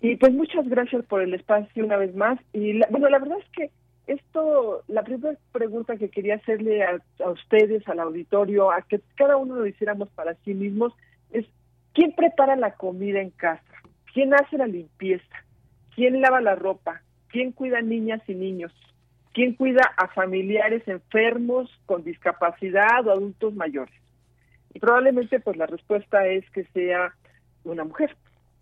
Y 0.00 0.16
pues 0.16 0.32
muchas 0.32 0.68
gracias 0.68 1.04
por 1.04 1.22
el 1.22 1.32
espacio 1.32 1.84
una 1.84 1.96
vez 1.96 2.12
más. 2.16 2.40
Y 2.52 2.80
bueno, 2.90 3.08
la 3.08 3.20
verdad 3.20 3.38
es 3.38 3.48
que 3.50 3.70
esto, 4.08 4.82
la 4.88 5.04
primera 5.04 5.38
pregunta 5.52 5.96
que 5.96 6.08
quería 6.08 6.34
hacerle 6.34 6.82
a, 6.82 6.98
a, 7.24 7.30
ustedes, 7.30 7.86
al 7.86 8.00
auditorio, 8.00 8.72
a 8.72 8.82
que 8.82 9.00
cada 9.14 9.36
uno 9.36 9.54
lo 9.54 9.66
hiciéramos 9.66 10.08
para 10.10 10.34
sí 10.44 10.54
mismos, 10.54 10.92
es 11.30 11.46
¿quién 11.94 12.12
prepara 12.16 12.56
la 12.56 12.74
comida 12.74 13.20
en 13.20 13.30
casa? 13.30 13.62
¿Quién 14.12 14.34
hace 14.34 14.58
la 14.58 14.66
limpieza? 14.66 15.44
¿Quién 15.94 16.20
lava 16.20 16.40
la 16.40 16.56
ropa? 16.56 17.02
¿Quién 17.28 17.52
cuida 17.52 17.80
niñas 17.80 18.20
y 18.26 18.34
niños? 18.34 18.72
¿Quién 19.32 19.54
cuida 19.54 19.82
a 19.96 20.08
familiares 20.08 20.86
enfermos 20.86 21.70
con 21.86 22.04
discapacidad 22.04 23.06
o 23.06 23.12
adultos 23.12 23.54
mayores? 23.54 23.94
Y 24.74 24.80
probablemente 24.80 25.40
pues 25.40 25.56
la 25.56 25.66
respuesta 25.66 26.26
es 26.26 26.48
que 26.50 26.64
sea 26.66 27.14
una 27.64 27.84
mujer, 27.84 28.14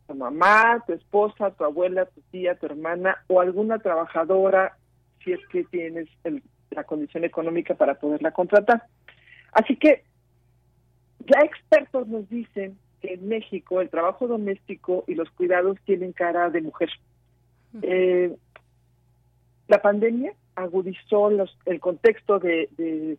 tu 0.07 0.15
mamá, 0.15 0.83
tu 0.87 0.93
esposa, 0.93 1.51
tu 1.51 1.65
abuela, 1.65 2.07
tu 2.07 2.21
tía, 2.31 2.55
tu 2.57 2.67
hermana 2.67 3.17
o 3.29 3.41
alguna 3.41 3.79
trabajadora 3.79 4.77
si 5.25 5.33
es 5.33 5.41
que 5.49 5.65
tienes 5.65 6.09
la 6.71 6.85
condición 6.85 7.25
económica 7.25 7.75
para 7.75 7.95
poderla 7.95 8.33
contratar. 8.33 8.85
Así 9.53 9.77
que 9.77 10.05
ya 11.27 11.41
expertos 11.41 12.09
nos 12.09 12.29
dicen 12.29 12.79
que 13.03 13.15
en 13.15 13.29
México 13.29 13.81
el 13.81 13.91
trabajo 13.91 14.27
doméstico 14.27 15.05
y 15.07 15.15
los 15.15 15.31
cuidados 15.31 15.79
tienen 15.85 16.13
cara 16.13 16.51
de 16.51 16.61
mujer. 16.61 16.91
Eh, 17.83 18.35
la 19.69 19.81
pandemia 19.83 20.33
agudizó 20.55 21.31
los, 21.31 21.57
el 21.67 21.81
contexto 21.81 22.39
de, 22.39 22.69
de, 22.77 23.19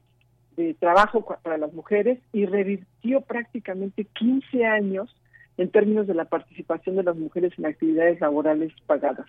trabajo 0.79 1.25
para 1.41 1.57
las 1.57 1.73
mujeres 1.73 2.19
y 2.33 2.45
revirtió 2.45 3.21
prácticamente 3.21 4.05
15 4.05 4.65
años 4.65 5.15
en 5.57 5.69
términos 5.71 6.05
de 6.05 6.13
la 6.13 6.25
participación 6.25 6.95
de 6.95 7.03
las 7.03 7.15
mujeres 7.15 7.53
en 7.57 7.65
actividades 7.65 8.21
laborales 8.21 8.71
pagadas. 8.85 9.25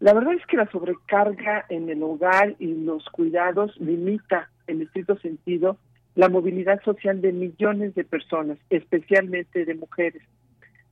La 0.00 0.14
verdad 0.14 0.34
es 0.34 0.44
que 0.46 0.56
la 0.56 0.68
sobrecarga 0.70 1.64
en 1.68 1.88
el 1.88 2.02
hogar 2.02 2.56
y 2.58 2.74
los 2.74 3.04
cuidados 3.10 3.76
limita, 3.78 4.50
en 4.66 4.82
estricto 4.82 5.16
sentido, 5.18 5.78
la 6.16 6.28
movilidad 6.28 6.82
social 6.82 7.20
de 7.20 7.32
millones 7.32 7.94
de 7.94 8.04
personas, 8.04 8.58
especialmente 8.68 9.64
de 9.64 9.74
mujeres. 9.74 10.22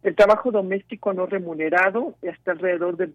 El 0.03 0.15
trabajo 0.15 0.51
doméstico 0.51 1.13
no 1.13 1.27
remunerado 1.27 2.15
está 2.23 2.53
alrededor 2.53 2.97
del 2.97 3.11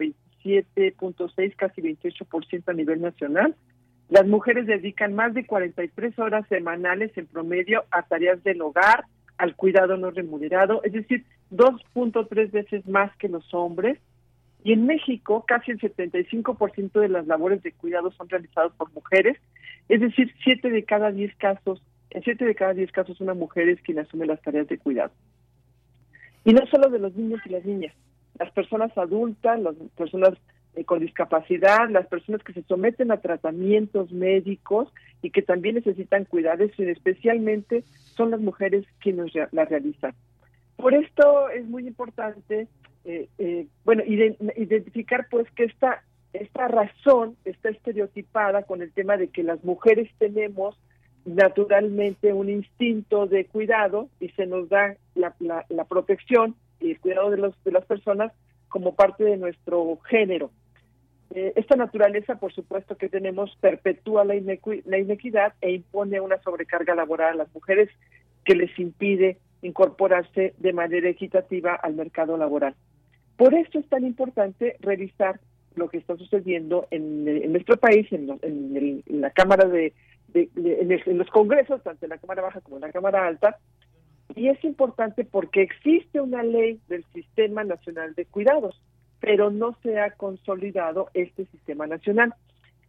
27.6, 0.45 1.55
casi 1.55 1.81
28% 1.81 2.63
a 2.67 2.73
nivel 2.73 3.01
nacional. 3.01 3.55
Las 4.09 4.27
mujeres 4.27 4.67
dedican 4.67 5.15
más 5.15 5.33
de 5.33 5.45
43 5.45 6.19
horas 6.19 6.47
semanales 6.47 7.11
en 7.17 7.25
promedio 7.25 7.85
a 7.91 8.03
tareas 8.03 8.43
del 8.43 8.61
hogar, 8.61 9.05
al 9.37 9.55
cuidado 9.55 9.97
no 9.97 10.11
remunerado, 10.11 10.81
es 10.83 10.93
decir, 10.93 11.25
2.3 11.51 12.51
veces 12.51 12.87
más 12.87 13.15
que 13.17 13.29
los 13.29 13.53
hombres. 13.53 13.99
Y 14.63 14.73
en 14.73 14.85
México, 14.85 15.43
casi 15.47 15.71
el 15.71 15.79
75% 15.79 16.99
de 16.99 17.09
las 17.09 17.27
labores 17.27 17.61
de 17.61 17.71
cuidado 17.71 18.11
son 18.11 18.29
realizadas 18.29 18.71
por 18.73 18.91
mujeres, 18.93 19.37
es 19.89 20.01
decir, 20.01 20.33
7 20.43 20.69
de 20.69 20.83
cada 20.83 21.11
10 21.11 21.35
casos, 21.35 21.81
en 22.09 22.23
7 22.23 22.45
de 22.45 22.55
cada 22.55 22.73
10 22.73 22.91
casos 22.91 23.21
una 23.21 23.33
mujer 23.33 23.69
es 23.69 23.81
quien 23.81 23.99
asume 23.99 24.25
las 24.25 24.41
tareas 24.41 24.67
de 24.67 24.77
cuidado. 24.77 25.11
Y 26.43 26.53
no 26.53 26.65
solo 26.67 26.89
de 26.89 26.99
los 26.99 27.15
niños 27.15 27.41
y 27.45 27.49
las 27.49 27.65
niñas, 27.65 27.93
las 28.39 28.51
personas 28.51 28.97
adultas, 28.97 29.59
las 29.59 29.75
personas 29.95 30.33
eh, 30.75 30.83
con 30.83 30.99
discapacidad, 30.99 31.89
las 31.89 32.07
personas 32.07 32.43
que 32.43 32.53
se 32.53 32.63
someten 32.63 33.11
a 33.11 33.21
tratamientos 33.21 34.11
médicos 34.11 34.91
y 35.21 35.31
que 35.31 35.41
también 35.41 35.75
necesitan 35.75 36.25
cuidados, 36.25 36.71
y 36.77 36.83
especialmente 36.83 37.83
son 38.15 38.31
las 38.31 38.41
mujeres 38.41 38.85
quienes 38.99 39.31
la 39.51 39.65
realizan. 39.65 40.13
Por 40.75 40.93
esto 40.93 41.49
es 41.49 41.65
muy 41.65 41.87
importante, 41.87 42.67
eh, 43.05 43.29
eh, 43.37 43.67
bueno, 43.85 44.03
identificar 44.05 45.27
pues 45.31 45.49
que 45.51 45.63
esta, 45.63 46.03
esta 46.33 46.67
razón 46.67 47.37
está 47.45 47.69
estereotipada 47.69 48.63
con 48.63 48.81
el 48.81 48.91
tema 48.91 49.15
de 49.15 49.29
que 49.29 49.43
las 49.43 49.63
mujeres 49.63 50.09
tenemos 50.17 50.77
naturalmente 51.23 52.33
un 52.33 52.49
instinto 52.49 53.25
de 53.25 53.45
cuidado 53.45 54.09
y 54.19 54.29
se 54.29 54.45
nos 54.45 54.69
da 54.69 54.95
la, 55.15 55.33
la, 55.39 55.85
protección 55.85 56.55
el 56.91 56.99
cuidado 56.99 57.31
de, 57.31 57.37
los, 57.37 57.63
de 57.63 57.71
las 57.71 57.85
personas 57.85 58.31
como 58.69 58.95
parte 58.95 59.23
de 59.23 59.37
nuestro 59.37 59.99
género. 60.09 60.51
Eh, 61.33 61.53
esta 61.55 61.75
naturaleza, 61.75 62.35
por 62.35 62.53
supuesto 62.53 62.97
que 62.97 63.09
tenemos, 63.09 63.55
perpetúa 63.59 64.25
la, 64.25 64.35
la 64.85 64.97
inequidad 64.97 65.53
e 65.61 65.71
impone 65.71 66.19
una 66.19 66.41
sobrecarga 66.41 66.95
laboral 66.95 67.33
a 67.33 67.43
las 67.43 67.53
mujeres 67.53 67.89
que 68.43 68.55
les 68.55 68.77
impide 68.79 69.37
incorporarse 69.61 70.53
de 70.57 70.73
manera 70.73 71.09
equitativa 71.09 71.73
al 71.75 71.95
mercado 71.95 72.37
laboral. 72.37 72.75
Por 73.37 73.53
eso 73.53 73.79
es 73.79 73.89
tan 73.89 74.05
importante 74.05 74.77
revisar 74.79 75.39
lo 75.75 75.89
que 75.89 75.97
está 75.97 76.15
sucediendo 76.15 76.87
en, 76.91 77.51
nuestro 77.51 77.75
país, 77.77 78.07
en 78.11 79.03
la 79.07 79.31
Cámara 79.31 79.65
de 79.67 79.93
en, 80.35 81.17
los 81.17 81.29
congresos, 81.29 81.81
tanto 81.83 82.05
en 82.05 82.09
la 82.09 82.17
Cámara 82.17 82.41
Baja 82.41 82.61
como 82.61 82.77
en 82.77 82.81
la 82.81 82.91
Cámara 82.91 83.25
Alta, 83.25 83.57
y 84.33 84.49
es 84.49 84.63
importante 84.63 85.23
porque 85.23 85.61
existe 85.61 86.19
una 86.19 86.41
ley 86.41 86.79
del 86.87 87.05
Sistema 87.13 87.63
Nacional 87.63 88.15
de 88.15 88.25
Cuidados, 88.25 88.81
pero 89.19 89.51
no 89.51 89.77
se 89.83 89.99
ha 89.99 90.11
consolidado 90.11 91.09
este 91.13 91.45
sistema 91.45 91.85
nacional. 91.85 92.33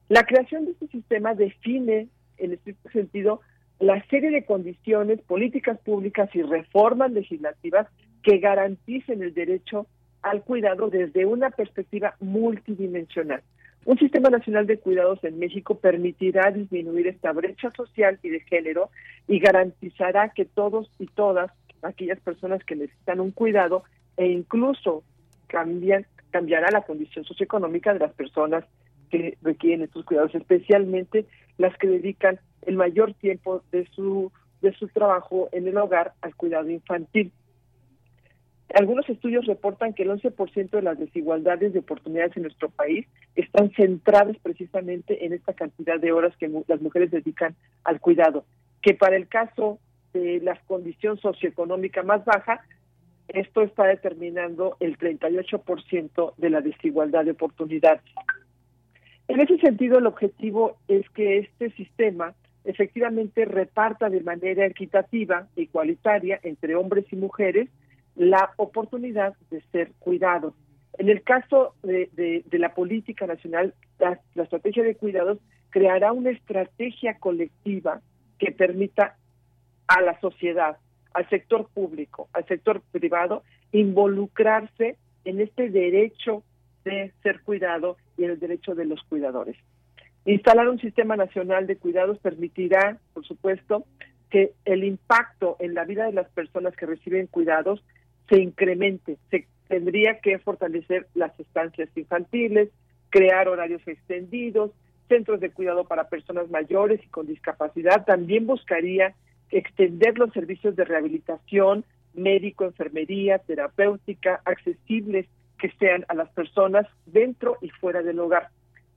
La 0.09 0.25
creación 0.25 0.65
de 0.65 0.73
este 0.73 0.87
sistema 0.89 1.35
define, 1.35 2.09
en 2.39 2.53
este 2.53 2.75
sentido, 2.93 3.41
la 3.79 4.03
serie 4.07 4.31
de 4.31 4.45
condiciones, 4.45 5.21
políticas 5.23 5.79
públicas 5.81 6.31
y 6.35 6.43
reformas 6.43 7.13
legislativas 7.13 7.89
que 8.23 8.39
garanticen 8.39 9.23
el 9.23 9.35
derecho 9.35 9.87
al 10.23 10.43
cuidado 10.43 10.89
desde 10.89 11.27
una 11.27 11.51
perspectiva 11.51 12.17
multidimensional. 12.21 13.43
Un 13.87 13.97
sistema 14.01 14.31
nacional 14.31 14.67
de 14.67 14.81
cuidados 14.81 15.23
en 15.23 15.39
México 15.39 15.79
permitirá 15.79 16.51
disminuir 16.51 17.07
esta 17.07 17.31
brecha 17.31 17.71
social 17.71 18.19
y 18.21 18.31
de 18.31 18.41
género 18.41 18.91
y 19.29 19.39
garantizará 19.39 20.31
que 20.31 20.45
todos 20.45 20.91
y 20.99 21.07
todas 21.07 21.53
aquellas 21.83 22.19
personas 22.19 22.65
que 22.65 22.75
necesitan 22.75 23.21
un 23.21 23.31
cuidado 23.31 23.85
e 24.17 24.27
incluso 24.27 25.05
cambian, 25.47 26.05
cambiará 26.33 26.69
la 26.73 26.81
condición 26.81 27.25
socioeconómica 27.25 27.93
de 27.93 28.01
las 28.01 28.13
personas 28.13 28.65
que 29.09 29.39
requieren 29.41 29.83
estos 29.83 30.05
cuidados, 30.05 30.35
especialmente 30.35 31.27
las 31.57 31.79
que 31.79 31.87
dedican 31.87 32.41
el 32.63 32.75
mayor 32.75 33.15
tiempo 33.15 33.63
de 33.71 33.87
su 33.95 34.33
de 34.63 34.73
su 34.73 34.89
trabajo 34.89 35.49
en 35.53 35.69
el 35.69 35.77
hogar 35.77 36.15
al 36.23 36.35
cuidado 36.35 36.69
infantil. 36.71 37.31
Algunos 38.75 39.09
estudios 39.09 39.47
reportan 39.47 39.95
que 39.95 40.03
el 40.03 40.11
11% 40.11 40.71
de 40.71 40.83
las 40.83 40.99
desigualdades 40.99 41.73
de 41.73 41.79
oportunidades 41.79 42.37
en 42.37 42.43
nuestro 42.43 42.69
país 42.69 43.07
están 43.37 43.71
centradas 43.73 44.37
precisamente 44.43 45.25
en 45.25 45.33
esta 45.33 45.53
cantidad 45.53 46.01
de 46.01 46.13
horas 46.13 46.37
que 46.37 46.51
las 46.67 46.81
mujeres 46.81 47.11
dedican 47.11 47.55
al 47.85 48.01
cuidado, 48.01 48.45
que 48.83 48.95
para 48.95 49.17
el 49.17 49.29
caso 49.29 49.79
de 50.13 50.41
la 50.41 50.59
condición 50.67 51.17
socioeconómica 51.19 52.03
más 52.03 52.25
baja, 52.25 52.65
esto 53.29 53.63
está 53.63 53.85
determinando 53.85 54.77
el 54.81 54.99
38% 54.99 56.35
de 56.37 56.51
la 56.51 56.61
desigualdad 56.61 57.25
de 57.25 57.33
oportunidades. 57.33 58.03
En 59.29 59.41
ese 59.41 59.59
sentido, 59.59 59.99
el 59.99 60.07
objetivo 60.07 60.77
es 60.89 61.09
que 61.11 61.39
este 61.39 61.71
sistema 61.73 62.35
efectivamente 62.65 63.45
reparta 63.45 64.09
de 64.09 64.21
manera 64.23 64.67
equitativa, 64.67 65.47
igualitaria 65.57 66.41
entre 66.43 66.75
hombres 66.75 67.05
y 67.13 67.17
mujeres 67.17 67.69
la 68.17 68.53
oportunidad 68.57 69.35
de 69.51 69.61
ser 69.73 69.93
cuidados. 69.99 70.55
En 70.99 71.09
el 71.11 71.23
caso 71.23 71.75
de, 71.83 72.11
de, 72.15 72.59
la 72.59 72.75
política 72.75 73.27
nacional, 73.27 73.75
la, 73.99 74.19
la, 74.35 74.45
estrategia 74.45 74.83
de 74.83 74.95
cuidados 74.95 75.39
creará 75.71 76.13
una 76.13 76.31
estrategia 76.31 77.19
colectiva 77.19 78.01
que 78.39 78.51
permita 78.53 79.17
a 79.87 80.01
la 80.01 80.19
sociedad, 80.21 80.79
al 81.13 81.29
sector 81.29 81.69
público, 81.69 82.29
al 82.33 82.47
sector 82.47 82.81
privado, 82.91 83.43
involucrarse 83.73 84.97
en 85.25 85.41
este 85.41 85.69
derecho 85.69 86.43
de 86.85 87.13
ser 87.23 87.43
cuidado 87.43 87.99
y 88.17 88.25
en 88.25 88.31
el 88.31 88.39
derecho 88.39 88.75
de 88.75 88.87
los 88.87 89.03
cuidadores. 89.03 89.57
Instalar 90.25 90.69
un 90.69 90.81
sistema 90.81 91.17
nacional 91.17 91.67
de 91.67 91.77
cuidados 91.77 92.19
permitirá, 92.19 92.99
por 93.13 93.25
supuesto, 93.27 93.85
que 94.31 94.53
el 94.65 94.83
impacto 94.83 95.57
en 95.61 95.75
la 95.75 95.85
vida 95.85 96.07
de 96.07 96.13
las 96.13 96.29
personas 96.31 96.75
que 96.75 96.87
reciben 96.87 97.27
cuidados 97.27 97.85
se 98.29 98.41
incremente. 98.41 99.19
Se 99.31 99.47
tendría 99.69 100.21
que 100.21 100.39
fortalecer 100.39 101.07
las 101.15 101.39
estancias 101.39 101.89
infantiles, 101.97 102.71
crear 103.11 103.49
horarios 103.49 103.83
extendidos, 103.87 104.73
centros 105.09 105.41
de 105.41 105.51
cuidado 105.51 105.85
para 105.85 106.09
personas 106.09 106.51
mayores 106.51 107.01
y 107.05 107.09
con 107.09 107.27
discapacidad. 107.27 108.05
También 108.05 108.47
buscaría 108.47 109.15
extender 109.51 110.19
los 110.19 110.33
servicios 110.33 110.75
de 110.77 110.85
rehabilitación, 110.85 111.85
médico, 112.15 112.65
enfermería, 112.65 113.39
terapéutica, 113.39 114.41
accesibles 114.45 115.27
que 115.59 115.71
sean 115.79 116.05
a 116.09 116.15
las 116.15 116.29
personas 116.31 116.87
dentro 117.07 117.59
y 117.61 117.71
fuera 117.71 118.03
del 118.03 118.19
hogar. 118.19 118.49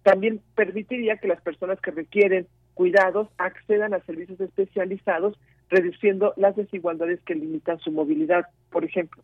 También 0.04 0.42
permitiría 0.56 1.18
que 1.18 1.28
las 1.28 1.42
personas 1.42 1.80
que 1.82 1.92
requieren 1.92 2.48
cuidados 2.74 3.28
accedan 3.38 3.94
a 3.94 4.00
servicios 4.02 4.40
especializados, 4.40 5.38
reduciendo 5.70 6.34
las 6.36 6.56
desigualdades 6.56 7.22
que 7.22 7.36
limitan 7.36 7.80
su 7.80 7.92
movilidad, 7.92 8.46
por 8.72 8.84
ejemplo. 8.84 9.24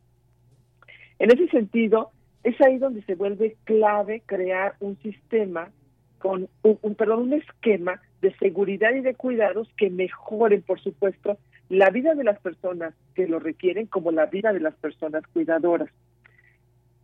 En 1.20 1.32
ese 1.32 1.48
sentido, 1.48 2.12
es 2.44 2.60
ahí 2.62 2.78
donde 2.78 3.02
se 3.04 3.16
vuelve 3.16 3.56
clave 3.64 4.22
crear 4.26 4.76
un 4.80 4.98
sistema 4.98 5.72
con 6.20 6.48
un, 6.64 6.96
perdón, 6.96 7.24
un 7.24 7.34
esquema 7.34 8.02
de 8.22 8.36
seguridad 8.38 8.94
y 8.94 9.02
de 9.02 9.16
cuidados 9.16 9.70
que 9.78 9.90
mejoren, 9.90 10.62
por 10.62 10.80
supuesto, 10.80 11.38
la 11.70 11.90
vida 11.90 12.14
de 12.16 12.24
las 12.24 12.40
personas 12.40 12.94
que 13.16 13.28
lo 13.28 13.40
requieren 13.40 13.88
como 13.88 14.12
la 14.12 14.26
vida 14.26 14.54
de 14.54 14.60
las 14.60 14.76
personas 14.76 15.24
cuidadoras. 15.34 15.90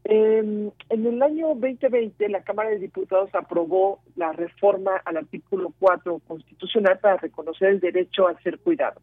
en 0.04 0.72
el 0.90 1.22
año 1.22 1.50
2020, 1.50 2.30
la 2.30 2.44
Cámara 2.44 2.70
de 2.70 2.80
Diputados 2.80 3.30
aprobó 3.34 4.00
la 4.16 4.32
reforma 4.34 4.98
al 5.06 5.18
artículo 5.18 5.74
4 5.80 6.20
constitucional 6.28 7.00
para 7.00 7.18
reconocer 7.18 7.70
el 7.70 7.80
derecho 7.80 8.28
a 8.28 8.40
ser 8.42 8.60
cuidado. 8.60 9.02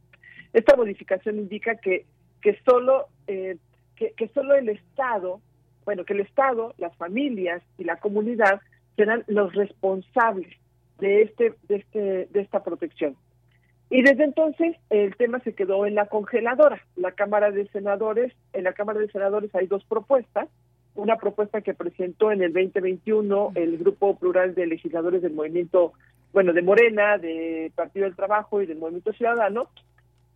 Esta 0.52 0.76
modificación 0.76 1.38
indica 1.38 1.76
que, 1.76 2.06
que 2.40 2.58
solo 2.64 3.06
eh, 3.26 3.56
que, 4.16 4.28
solo 4.28 4.54
el 4.54 4.68
Estado, 4.68 5.40
bueno, 5.84 6.04
que 6.04 6.12
el 6.12 6.20
Estado, 6.20 6.74
las 6.78 6.94
familias 6.96 7.62
y 7.78 7.84
la 7.84 7.96
comunidad 7.96 8.60
serán 8.96 9.24
los 9.26 9.54
responsables 9.54 10.54
de 10.98 11.22
este, 11.22 11.54
de 11.68 11.76
este, 11.76 12.28
de 12.30 12.40
esta 12.40 12.62
protección. 12.62 13.16
Y 13.90 14.02
desde 14.02 14.24
entonces 14.24 14.76
el 14.90 15.16
tema 15.16 15.40
se 15.40 15.54
quedó 15.54 15.86
en 15.86 15.94
la 15.94 16.06
congeladora. 16.06 16.80
La 16.96 17.12
Cámara 17.12 17.50
de 17.50 17.66
Senadores, 17.68 18.32
en 18.52 18.64
la 18.64 18.74
Cámara 18.74 19.00
de 19.00 19.10
Senadores 19.10 19.54
hay 19.54 19.66
dos 19.66 19.84
propuestas. 19.84 20.48
Una 20.94 21.16
propuesta 21.16 21.60
que 21.60 21.74
presentó 21.74 22.32
en 22.32 22.42
el 22.42 22.52
2021 22.52 23.52
el 23.54 23.78
Grupo 23.78 24.16
Plural 24.18 24.54
de 24.54 24.66
Legisladores 24.66 25.22
del 25.22 25.32
Movimiento, 25.32 25.92
bueno, 26.32 26.52
de 26.52 26.62
Morena, 26.62 27.18
de 27.18 27.72
Partido 27.74 28.04
del 28.04 28.16
Trabajo 28.16 28.60
y 28.60 28.66
del 28.66 28.78
Movimiento 28.78 29.12
Ciudadano, 29.12 29.68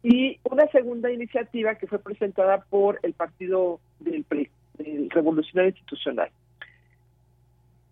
y 0.03 0.39
una 0.45 0.67
segunda 0.69 1.13
iniciativa 1.13 1.77
que 1.77 1.87
fue 1.87 1.99
presentada 1.99 2.65
por 2.69 2.99
el 3.03 3.13
Partido 3.13 3.81
del 4.01 4.25
PRI, 4.25 4.51
el 4.79 5.11
Revolucionario 5.11 5.71
Institucional. 5.71 6.31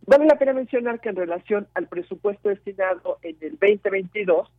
Vale 0.07 0.25
la 0.27 0.39
pena 0.39 0.53
mencionar 0.53 1.01
que 1.01 1.11
en 1.11 1.17
relación 1.17 1.69
al 1.75 1.87
presupuesto 1.87 2.49
destinado 2.49 3.19
en 3.23 3.37
el 3.41 3.53
2022 3.53 4.51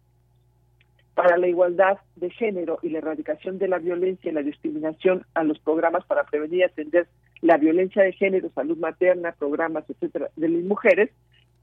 para 1.13 1.37
la 1.37 1.47
igualdad 1.47 1.97
de 2.15 2.29
género 2.29 2.79
y 2.81 2.89
la 2.89 2.99
erradicación 2.99 3.59
de 3.59 3.67
la 3.67 3.79
violencia 3.79 4.31
y 4.31 4.33
la 4.33 4.43
discriminación 4.43 5.25
a 5.33 5.43
los 5.43 5.59
programas 5.59 6.05
para 6.05 6.23
prevenir 6.23 6.59
y 6.59 6.63
atender 6.63 7.07
la 7.41 7.57
violencia 7.57 8.03
de 8.03 8.13
género, 8.13 8.49
salud 8.55 8.77
materna, 8.77 9.33
programas, 9.33 9.83
etcétera, 9.89 10.29
de 10.35 10.47
las 10.47 10.63
mujeres, 10.63 11.09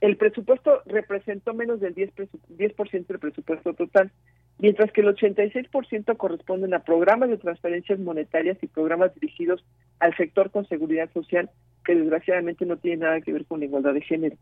el 0.01 0.17
presupuesto 0.17 0.83
representó 0.87 1.55
menos 1.55 1.81
del 1.81 1.95
10%, 1.95 2.29
10 2.49 3.09
del 3.09 3.19
presupuesto 3.19 3.75
total, 3.75 4.13
mientras 4.59 4.93
que 4.93 5.01
el 5.01 5.09
86% 5.09 6.17
corresponden 6.17 6.75
a 6.75 6.85
programas 6.85 7.31
de 7.31 7.39
transferencias 7.39 7.99
monetarias 7.99 8.59
y 8.63 8.69
programas 8.69 9.15
dirigidos 9.15 9.65
al 9.99 10.17
sector 10.17 10.51
con 10.51 10.69
seguridad 10.69 11.11
social, 11.13 11.51
que 11.85 11.97
desgraciadamente 11.97 12.65
no 12.65 12.77
tiene 12.77 13.05
nada 13.05 13.21
que 13.21 13.33
ver 13.33 13.45
con 13.45 13.61
la 13.61 13.67
igualdad 13.67 13.95
de 13.95 14.03
género. 14.03 14.37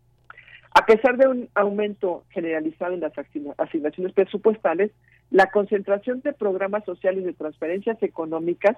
A 0.78 0.84
pesar 0.84 1.16
de 1.16 1.26
un 1.26 1.48
aumento 1.54 2.24
generalizado 2.30 2.92
en 2.92 3.00
las 3.00 3.14
asignaciones 3.56 4.12
presupuestales, 4.12 4.90
la 5.30 5.50
concentración 5.50 6.20
de 6.20 6.34
programas 6.34 6.84
sociales 6.84 7.24
de 7.24 7.32
transferencias 7.32 8.02
económicas 8.02 8.76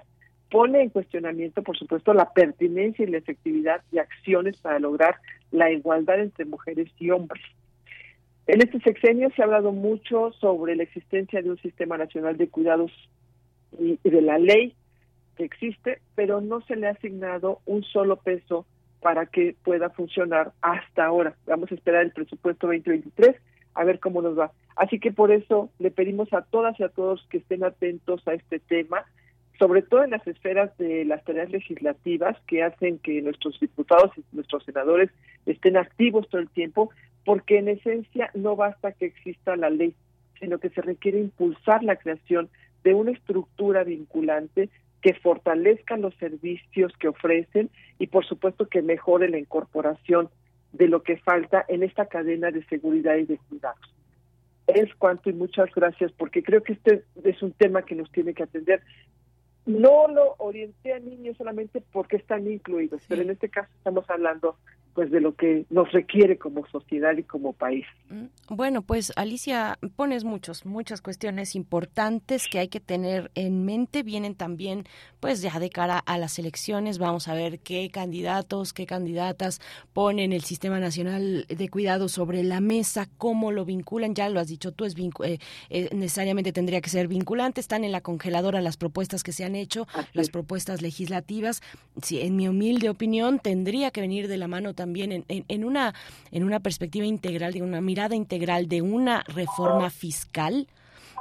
pone 0.49 0.81
en 0.81 0.89
cuestionamiento, 0.89 1.61
por 1.63 1.77
supuesto, 1.77 2.13
la 2.13 2.31
pertinencia 2.33 3.03
y 3.03 3.09
la 3.11 3.17
efectividad 3.17 3.81
de 3.91 3.99
acciones 3.99 4.57
para 4.57 4.79
lograr 4.79 5.15
la 5.51 5.71
igualdad 5.71 6.19
entre 6.19 6.45
mujeres 6.45 6.89
y 6.99 7.11
hombres. 7.11 7.43
En 8.47 8.61
este 8.61 8.79
sexenio 8.79 9.29
se 9.35 9.41
ha 9.41 9.45
hablado 9.45 9.71
mucho 9.71 10.31
sobre 10.33 10.75
la 10.75 10.83
existencia 10.83 11.41
de 11.41 11.51
un 11.51 11.57
sistema 11.59 11.97
nacional 11.97 12.35
de 12.37 12.49
cuidados 12.49 12.91
y 13.77 13.99
de 14.03 14.21
la 14.21 14.39
ley 14.39 14.73
que 15.37 15.43
existe, 15.43 16.01
pero 16.15 16.41
no 16.41 16.61
se 16.61 16.75
le 16.75 16.87
ha 16.87 16.91
asignado 16.91 17.59
un 17.65 17.83
solo 17.83 18.17
peso 18.17 18.65
para 19.01 19.27
que 19.27 19.55
pueda 19.63 19.89
funcionar 19.91 20.51
hasta 20.61 21.05
ahora. 21.05 21.35
Vamos 21.45 21.71
a 21.71 21.75
esperar 21.75 22.03
el 22.03 22.11
presupuesto 22.11 22.67
2023 22.67 23.35
a 23.75 23.83
ver 23.83 23.99
cómo 23.99 24.21
nos 24.21 24.37
va. 24.37 24.51
Así 24.75 24.99
que 24.99 25.11
por 25.11 25.31
eso 25.31 25.69
le 25.79 25.91
pedimos 25.91 26.31
a 26.33 26.41
todas 26.41 26.79
y 26.79 26.83
a 26.83 26.89
todos 26.89 27.25
que 27.29 27.37
estén 27.37 27.63
atentos 27.63 28.27
a 28.27 28.33
este 28.33 28.59
tema, 28.59 29.05
sobre 29.59 29.81
todo 29.81 30.03
en 30.03 30.11
las 30.11 30.25
esferas 30.25 30.75
de 30.77 31.03
las 31.03 31.23
tareas 31.25 31.51
legislativas 31.51 32.37
que 32.47 32.63
hacen 32.63 32.97
que 32.97 33.21
nuestros 33.21 33.59
diputados 33.59 34.09
y 34.17 34.23
nuestros 34.31 34.63
senadores 34.63 35.11
estén 35.45 35.75
activos 35.75 36.27
todo 36.29 36.39
el 36.39 36.49
tiempo, 36.49 36.89
porque 37.25 37.59
en 37.59 37.67
esencia 37.67 38.31
no 38.33 38.55
basta 38.55 38.93
que 38.93 39.05
exista 39.05 39.57
la 39.57 39.69
ley, 39.69 39.93
sino 40.39 40.59
que 40.59 40.69
se 40.69 40.81
requiere 40.81 41.19
impulsar 41.19 41.83
la 41.83 41.97
creación 41.97 42.49
de 42.85 42.93
una 42.93 43.11
estructura 43.11 43.83
vinculante 43.83 44.69
que 45.01 45.13
fortalezca 45.13 45.97
los 45.97 46.15
servicios 46.15 46.93
que 46.97 47.09
ofrecen 47.09 47.69
y 47.99 48.07
por 48.07 48.25
supuesto 48.25 48.67
que 48.67 48.81
mejore 48.81 49.29
la 49.29 49.39
incorporación 49.39 50.29
de 50.71 50.87
lo 50.87 51.03
que 51.03 51.17
falta 51.17 51.65
en 51.67 51.83
esta 51.83 52.05
cadena 52.05 52.51
de 52.51 52.63
seguridad 52.65 53.17
y 53.17 53.25
de 53.25 53.37
cuidados. 53.49 53.79
Es 54.67 54.93
cuanto 54.95 55.29
y 55.29 55.33
muchas 55.33 55.69
gracias 55.73 56.11
porque 56.13 56.43
creo 56.43 56.63
que 56.63 56.73
este 56.73 57.03
es 57.23 57.41
un 57.41 57.51
tema 57.53 57.81
que 57.81 57.95
nos 57.95 58.11
tiene 58.11 58.33
que 58.33 58.43
atender 58.43 58.81
no 59.69 60.07
lo 60.07 60.35
orienté 60.39 60.93
a 60.93 60.99
niños 60.99 61.37
solamente 61.37 61.81
porque 61.91 62.17
están 62.17 62.51
incluidos, 62.51 63.03
pero 63.07 63.21
en 63.21 63.29
este 63.29 63.49
caso 63.49 63.69
estamos 63.77 64.09
hablando 64.09 64.57
pues 64.99 65.11
de 65.11 65.21
lo 65.21 65.33
que 65.33 65.65
nos 65.69 65.89
requiere 65.93 66.37
como 66.37 66.67
sociedad 66.67 67.15
y 67.15 67.23
como 67.23 67.53
país. 67.53 67.85
Mm, 68.09 68.25
bueno, 68.49 68.81
pues 68.81 69.13
Alicia, 69.15 69.79
pones 69.95 70.25
muchos, 70.25 70.65
muchas 70.65 71.01
cuestiones 71.01 71.55
importantes 71.55 72.49
que 72.51 72.59
hay 72.59 72.67
que 72.67 72.81
tener 72.81 73.31
en 73.33 73.63
mente. 73.63 74.03
Vienen 74.03 74.35
también, 74.35 74.83
pues 75.21 75.41
ya 75.41 75.57
de 75.57 75.69
cara 75.69 75.99
a 75.99 76.17
las 76.17 76.37
elecciones, 76.37 76.97
vamos 76.97 77.29
a 77.29 77.33
ver 77.33 77.59
qué 77.59 77.89
candidatos, 77.89 78.73
qué 78.73 78.85
candidatas 78.85 79.61
ponen 79.93 80.33
el 80.33 80.41
Sistema 80.41 80.81
Nacional 80.81 81.45
de 81.47 81.69
Cuidado 81.69 82.09
sobre 82.09 82.43
la 82.43 82.59
mesa, 82.59 83.07
cómo 83.17 83.53
lo 83.53 83.63
vinculan. 83.63 84.15
Ya 84.15 84.27
lo 84.27 84.41
has 84.41 84.49
dicho 84.49 84.73
tú, 84.73 84.83
es 84.83 84.97
eh, 85.23 85.39
eh, 85.69 85.89
necesariamente 85.93 86.51
tendría 86.51 86.81
que 86.81 86.89
ser 86.89 87.07
vinculante. 87.07 87.61
Están 87.61 87.85
en 87.85 87.93
la 87.93 88.01
congeladora 88.01 88.59
las 88.59 88.75
propuestas 88.75 89.23
que 89.23 89.31
se 89.31 89.45
han 89.45 89.55
hecho, 89.55 89.87
las 90.11 90.29
propuestas 90.29 90.81
legislativas. 90.81 91.61
Sí, 92.03 92.19
en 92.19 92.35
mi 92.35 92.49
humilde 92.49 92.89
opinión, 92.89 93.39
tendría 93.39 93.91
que 93.91 94.01
venir 94.01 94.27
de 94.27 94.35
la 94.35 94.49
mano 94.49 94.73
también 94.73 94.88
en, 94.95 95.25
en, 95.27 95.63
una, 95.63 95.93
en 96.31 96.43
una 96.43 96.59
perspectiva 96.59 97.05
integral, 97.05 97.53
de 97.53 97.61
una 97.61 97.81
mirada 97.81 98.15
integral 98.15 98.67
de 98.67 98.81
una 98.81 99.23
reforma 99.27 99.89
fiscal, 99.89 100.67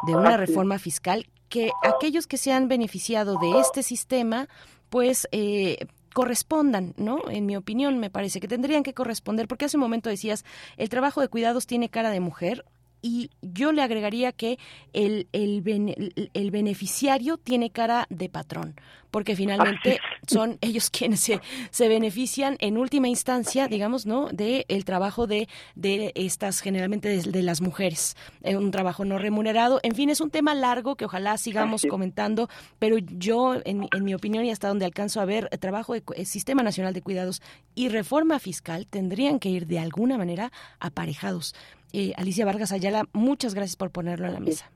de 0.07 0.15
una 0.15 0.37
reforma 0.37 0.79
fiscal 0.79 1.27
que 1.49 1.71
aquellos 1.83 2.27
que 2.27 2.37
se 2.37 2.53
han 2.53 2.69
beneficiado 2.69 3.39
de 3.39 3.59
este 3.59 3.83
sistema, 3.83 4.49
pues 4.91 5.29
eh, 5.33 5.87
correspondan, 6.13 6.95
¿no? 6.97 7.21
En 7.31 7.47
mi 7.47 7.57
opinión, 7.57 7.99
me 7.99 8.11
parece 8.11 8.41
que 8.41 8.49
tendrían 8.49 8.83
que 8.83 8.95
corresponder, 8.95 9.49
porque 9.49 9.65
hace 9.65 9.77
un 9.77 9.83
momento 9.83 10.11
decías, 10.11 10.45
el 10.77 10.89
trabajo 10.89 11.21
de 11.21 11.29
cuidados 11.29 11.67
tiene 11.67 11.89
cara 11.89 12.11
de 12.11 12.21
mujer, 12.21 12.65
y 13.03 13.31
yo 13.43 13.73
le 13.73 13.83
agregaría 13.83 14.33
que 14.33 14.59
el, 14.93 15.29
el, 15.33 16.31
el 16.35 16.51
beneficiario 16.51 17.37
tiene 17.37 17.71
cara 17.71 18.07
de 18.11 18.29
patrón 18.29 18.75
porque 19.11 19.37
finalmente 19.37 20.01
son 20.27 20.59
ellos 20.61 20.91
quienes 20.91 21.21
se, 21.21 21.41
se 21.71 21.89
benefician 21.89 22.57
en 22.61 22.77
última 22.77 23.09
instancia, 23.09 23.69
digamos, 23.69 24.07
¿no? 24.07 24.29
De 24.29 24.65
el 24.69 24.85
trabajo 24.85 25.27
de, 25.27 25.49
de 25.75 26.13
estas, 26.15 26.61
generalmente 26.61 27.09
de, 27.09 27.43
las 27.43 27.61
mujeres, 27.61 28.17
eh, 28.43 28.57
un 28.57 28.71
trabajo 28.71 29.05
no 29.05 29.19
remunerado. 29.19 29.81
En 29.83 29.95
fin, 29.95 30.11
es 30.11 30.21
un 30.21 30.31
tema 30.31 30.55
largo 30.55 30.97
que 30.97 31.05
ojalá 31.05 31.39
sigamos 31.39 31.87
comentando, 31.89 32.49
pero 32.79 32.99
yo, 32.99 33.55
en, 33.65 33.89
en, 33.93 34.05
mi 34.05 34.15
opinión 34.15 34.45
y 34.45 34.51
hasta 34.51 34.69
donde 34.69 34.85
alcanzo 34.85 35.21
a 35.21 35.25
ver, 35.25 35.49
el 35.51 35.59
trabajo 35.59 35.95
del 35.95 36.27
Sistema 36.27 36.63
Nacional 36.63 36.95
de 36.95 37.03
Cuidados 37.03 37.43
y 37.75 37.89
reforma 37.89 38.39
fiscal 38.39 38.87
tendrían 38.87 39.39
que 39.39 39.49
ir 39.49 39.67
de 39.67 39.79
alguna 39.79 40.19
manera 40.19 40.53
aparejados. 40.81 41.55
Eh, 41.93 42.13
Alicia 42.17 42.45
Vargas 42.45 42.73
Ayala, 42.73 43.05
muchas 43.13 43.55
gracias 43.55 43.77
por 43.77 43.91
ponerlo 43.91 44.27
en 44.27 44.35
la 44.35 44.41
mesa. 44.41 44.71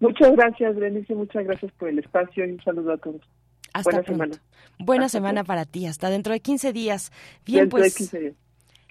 Muchas 0.00 0.32
gracias, 0.32 0.74
Berenice, 0.74 1.14
muchas 1.14 1.44
gracias 1.44 1.72
por 1.72 1.88
el 1.88 1.98
espacio 1.98 2.46
y 2.46 2.52
un 2.52 2.62
saludo 2.62 2.92
a 2.92 2.98
todos. 2.98 3.20
Hasta 3.72 3.90
Buena 3.90 4.06
semana. 4.06 4.42
Buena 4.78 5.08
semana 5.08 5.44
para 5.44 5.64
ti, 5.64 5.86
hasta 5.86 6.10
dentro 6.10 6.32
de 6.32 6.40
15 6.40 6.72
días. 6.72 7.12
Bien, 7.44 7.68
pues. 7.68 8.12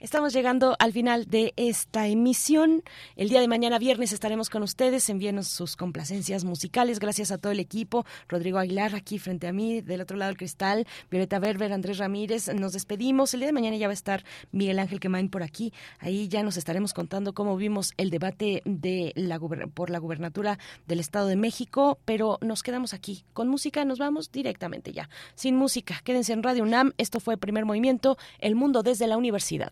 Estamos 0.01 0.33
llegando 0.33 0.75
al 0.79 0.93
final 0.93 1.27
de 1.27 1.53
esta 1.57 2.07
emisión. 2.07 2.81
El 3.15 3.29
día 3.29 3.39
de 3.39 3.47
mañana 3.47 3.77
viernes 3.77 4.11
estaremos 4.13 4.49
con 4.49 4.63
ustedes. 4.63 5.07
Envíenos 5.11 5.47
sus 5.47 5.75
complacencias 5.75 6.43
musicales. 6.43 6.97
Gracias 6.97 7.29
a 7.29 7.37
todo 7.37 7.51
el 7.51 7.59
equipo. 7.59 8.03
Rodrigo 8.27 8.57
Aguilar 8.57 8.95
aquí 8.95 9.19
frente 9.19 9.45
a 9.45 9.53
mí, 9.53 9.81
del 9.81 10.01
otro 10.01 10.17
lado 10.17 10.29
del 10.29 10.39
cristal. 10.39 10.87
Violeta 11.11 11.37
Berber, 11.37 11.71
Andrés 11.71 11.99
Ramírez. 11.99 12.51
Nos 12.51 12.73
despedimos. 12.73 13.35
El 13.35 13.41
día 13.41 13.47
de 13.49 13.53
mañana 13.53 13.77
ya 13.77 13.85
va 13.85 13.91
a 13.91 13.93
estar 13.93 14.23
Miguel 14.51 14.79
Ángel 14.79 14.99
Quemain 14.99 15.29
por 15.29 15.43
aquí. 15.43 15.71
Ahí 15.99 16.27
ya 16.27 16.41
nos 16.41 16.57
estaremos 16.57 16.95
contando 16.95 17.33
cómo 17.33 17.55
vimos 17.55 17.93
el 17.97 18.09
debate 18.09 18.63
de 18.65 19.13
la 19.15 19.39
por 19.71 19.91
la 19.91 19.99
gubernatura 19.99 20.57
del 20.87 20.99
Estado 20.99 21.27
de 21.27 21.35
México. 21.35 21.99
Pero 22.05 22.39
nos 22.41 22.63
quedamos 22.63 22.95
aquí. 22.95 23.23
Con 23.33 23.49
música 23.49 23.85
nos 23.85 23.99
vamos 23.99 24.31
directamente 24.31 24.93
ya. 24.93 25.09
Sin 25.35 25.55
música. 25.55 26.01
Quédense 26.03 26.33
en 26.33 26.41
Radio 26.41 26.63
UNAM. 26.63 26.93
Esto 26.97 27.19
fue 27.19 27.37
Primer 27.37 27.65
Movimiento. 27.65 28.17
El 28.39 28.55
mundo 28.55 28.81
desde 28.81 29.05
la 29.05 29.15
universidad. 29.15 29.71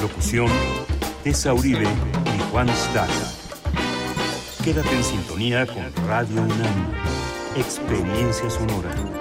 Locución, 0.00 0.48
Tessa 1.24 1.54
Uribe 1.54 1.84
y 1.84 2.50
Juan 2.50 2.68
Staca. 2.68 3.12
Quédate 4.62 4.94
en 4.94 5.04
sintonía 5.04 5.66
con 5.66 6.06
Radio 6.06 6.42
UNAM. 6.42 6.92
Experiencia 7.56 8.50
sonora. 8.50 9.15